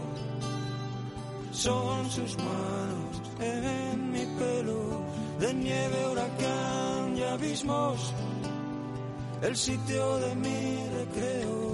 Son 1.52 2.10
sus 2.10 2.36
manos 2.38 3.22
en 3.40 4.10
mi 4.10 4.26
pelo, 4.38 4.80
de 5.38 5.54
nieve, 5.54 6.08
huracán 6.10 7.16
y 7.16 7.22
abismos, 7.22 8.12
el 9.42 9.56
sitio 9.56 10.18
de 10.18 10.34
mi 10.34 10.76
recreo. 10.98 11.73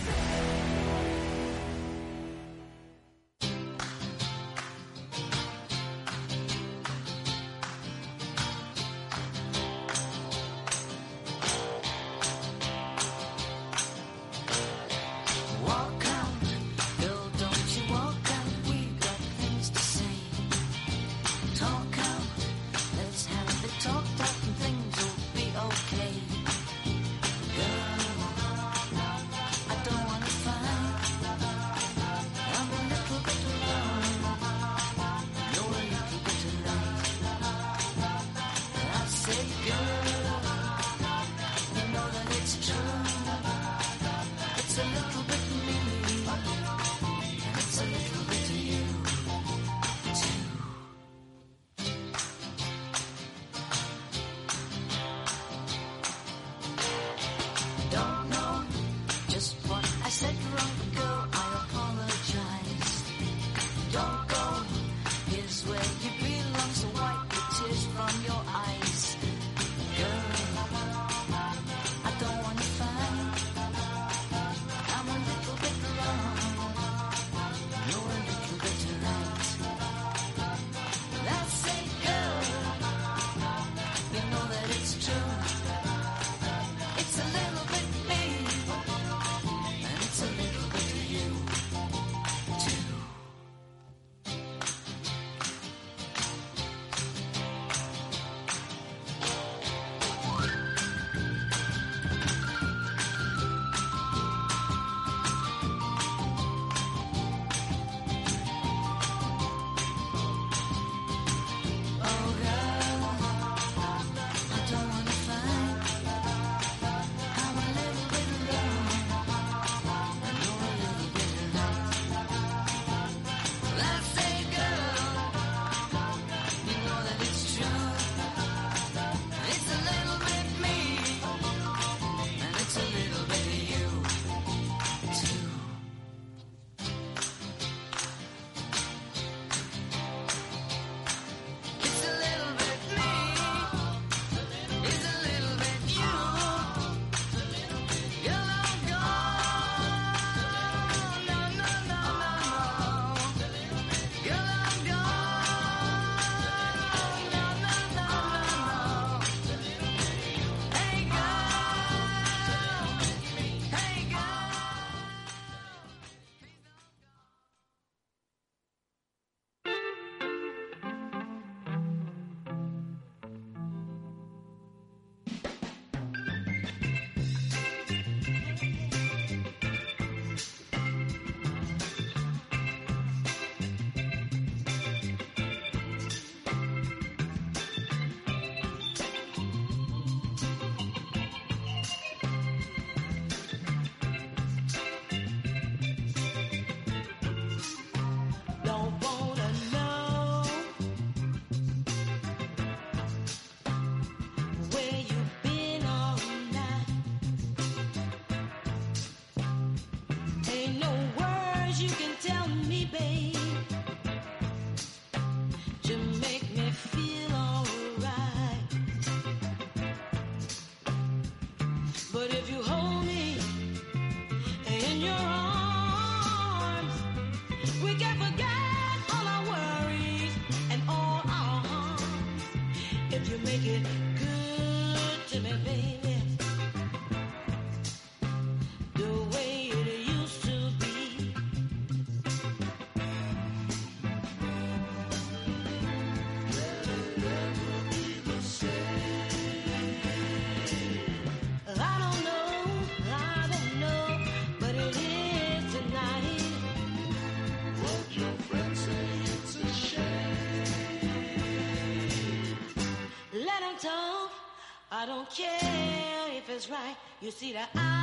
I 265.01 265.07
don't 265.07 265.27
care 265.31 266.27
if 266.37 266.47
it's 266.47 266.69
right. 266.69 266.95
You 267.21 267.31
see 267.31 267.53
that 267.53 267.69
I. 267.73 268.00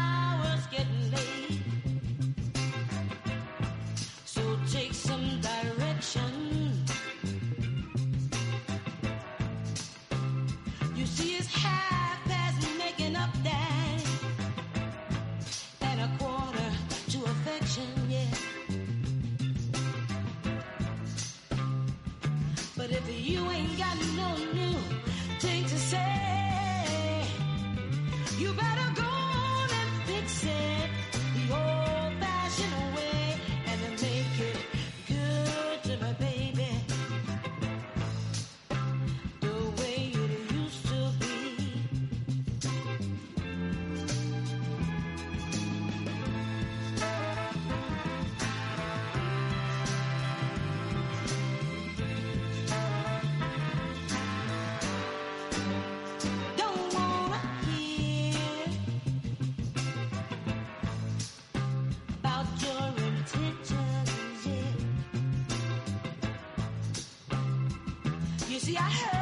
I 68.79 68.83
heard 68.83 69.18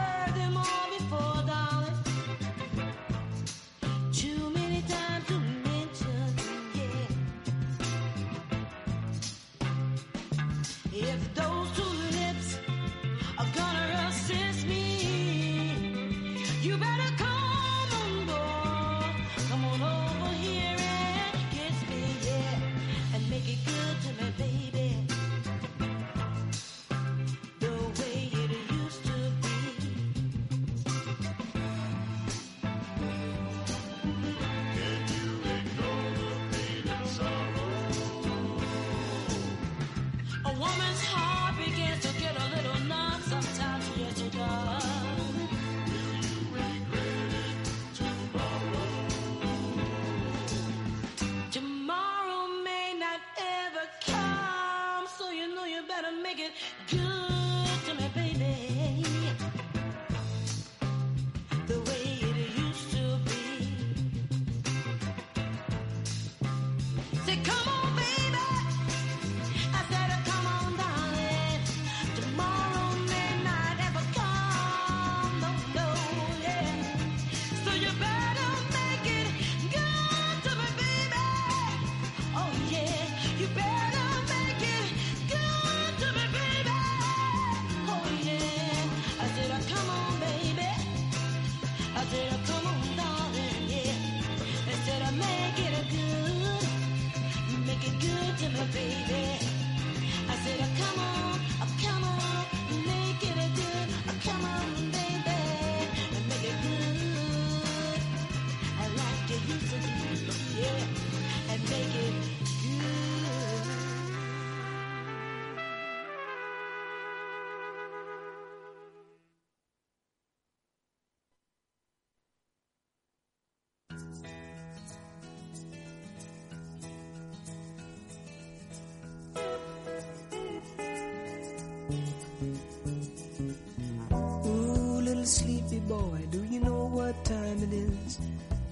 boy, 135.86 136.18
do 136.30 136.42
you 136.44 136.60
know 136.60 136.86
what 136.86 137.24
time 137.24 137.62
it 137.62 137.72
is? 137.72 138.18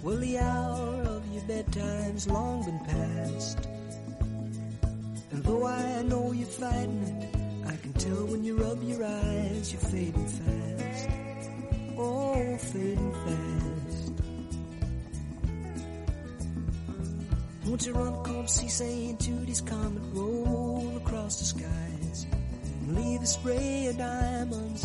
Well, 0.03 0.17
the 0.17 0.39
hour 0.39 1.03
of 1.03 1.23
your 1.33 1.45
bedtime's 1.45 2.29
long 2.29 2.65
been 2.65 2.79
past. 2.81 3.59
And 5.31 5.43
though 5.45 5.67
I 5.67 6.03
know 6.03 6.33
you're 6.33 6.47
fighting 6.47 7.03
it, 7.03 7.69
I 7.69 7.77
can 7.77 7.93
tell 7.95 8.27
when 8.27 8.43
you 8.45 8.57
rub 8.57 8.83
your 8.83 9.05
eyes, 9.05 9.73
you're 9.73 9.81
fading 9.81 10.27
fast. 10.27 11.09
Oh, 11.97 12.57
fading 12.59 13.13
fast. 13.25 14.13
Won't 17.67 17.87
you 17.87 17.93
run, 17.93 18.25
come 18.25 18.47
see 18.49 18.69
St. 18.69 19.21
Judy's 19.21 19.61
comet 19.61 20.03
roll 20.13 20.97
across 20.97 21.39
the 21.39 21.45
skies 21.45 22.27
and 22.83 22.97
leave 22.97 23.23
a 23.23 23.27
spray 23.27 23.87
of 23.87 23.99
diamonds 23.99 24.84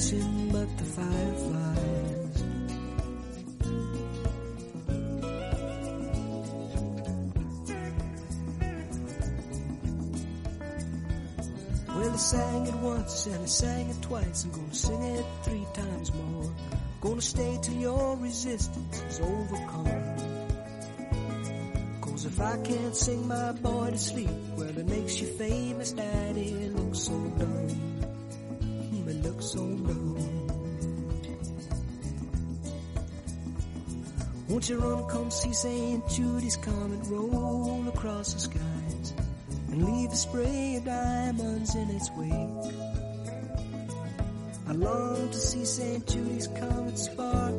but 0.00 0.78
the 0.78 0.84
fireflies. 0.84 2.44
Well, 11.88 12.10
I 12.10 12.16
sang 12.16 12.66
it 12.66 12.74
once 12.76 13.26
and 13.26 13.42
I 13.42 13.44
sang 13.44 13.90
it 13.90 14.00
twice. 14.00 14.44
I'm 14.44 14.52
gonna 14.52 14.74
sing 14.74 15.02
it 15.02 15.24
three 15.42 15.66
times 15.74 16.14
more. 16.14 16.50
Gonna 17.02 17.20
stay 17.20 17.58
till 17.60 17.74
your 17.74 18.16
resistance 18.16 19.02
is 19.02 19.20
overcome. 19.20 20.16
Cause 22.00 22.24
if 22.24 22.40
I 22.40 22.56
can't 22.62 22.96
sing 22.96 23.28
my 23.28 23.52
boy 23.52 23.90
to 23.90 23.98
sleep, 23.98 24.30
well, 24.56 24.78
it 24.78 24.88
makes 24.88 25.20
you 25.20 25.26
famous, 25.26 25.92
daddy. 25.92 26.52
It 26.52 26.74
looks 26.74 27.00
so 27.00 27.12
dumb. 27.38 27.59
Won't 29.56 30.28
you 34.68 34.78
run, 34.78 35.08
come 35.08 35.30
see 35.30 35.52
St. 35.52 36.08
Judy's 36.08 36.56
comet 36.56 37.00
roll 37.06 37.88
across 37.88 38.34
the 38.34 38.40
skies 38.40 39.12
and 39.72 39.84
leave 39.84 40.12
a 40.12 40.16
spray 40.16 40.76
of 40.76 40.84
diamonds 40.84 41.74
in 41.74 41.90
its 41.90 42.10
wake? 42.16 42.74
I 44.68 44.72
long 44.72 45.30
to 45.30 45.36
see 45.36 45.64
St. 45.64 46.06
Judy's 46.06 46.46
comet 46.46 46.96
sparkle 46.96 47.49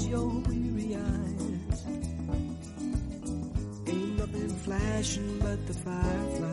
close 0.00 0.08
your 0.08 0.28
weary 0.28 0.96
eyes? 0.96 1.42
Ain't 3.86 4.18
nothing 4.18 4.48
flashing 4.64 5.38
but 5.40 5.66
the 5.66 5.74
fireflies. 5.74 6.49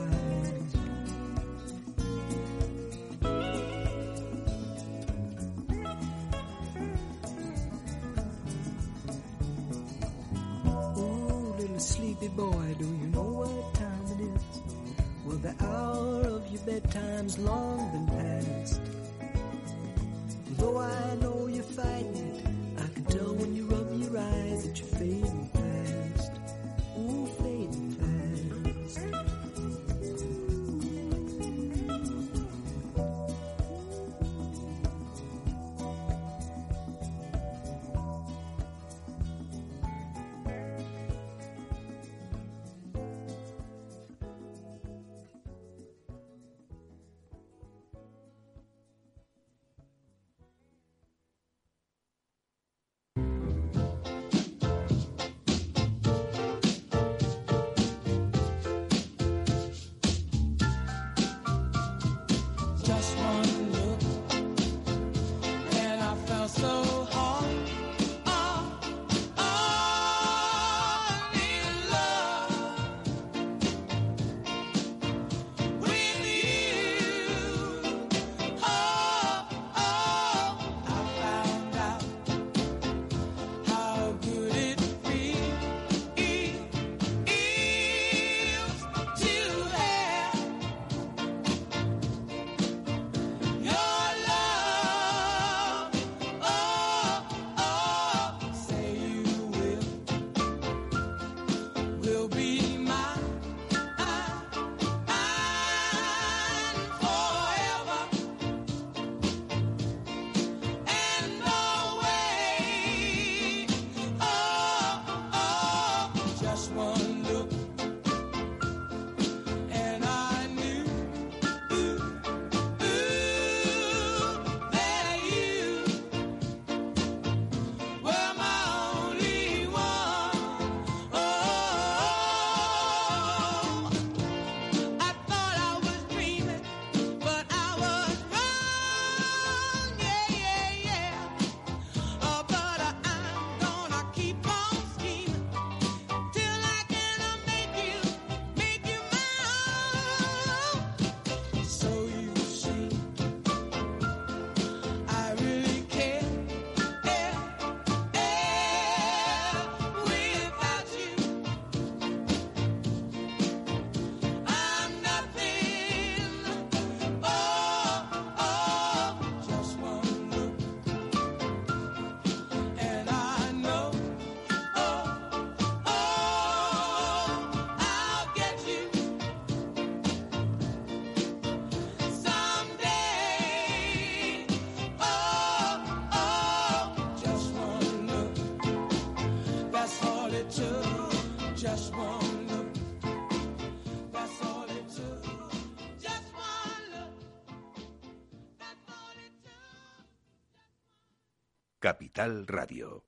Capital 202.17 202.47
Radio. 202.47 203.06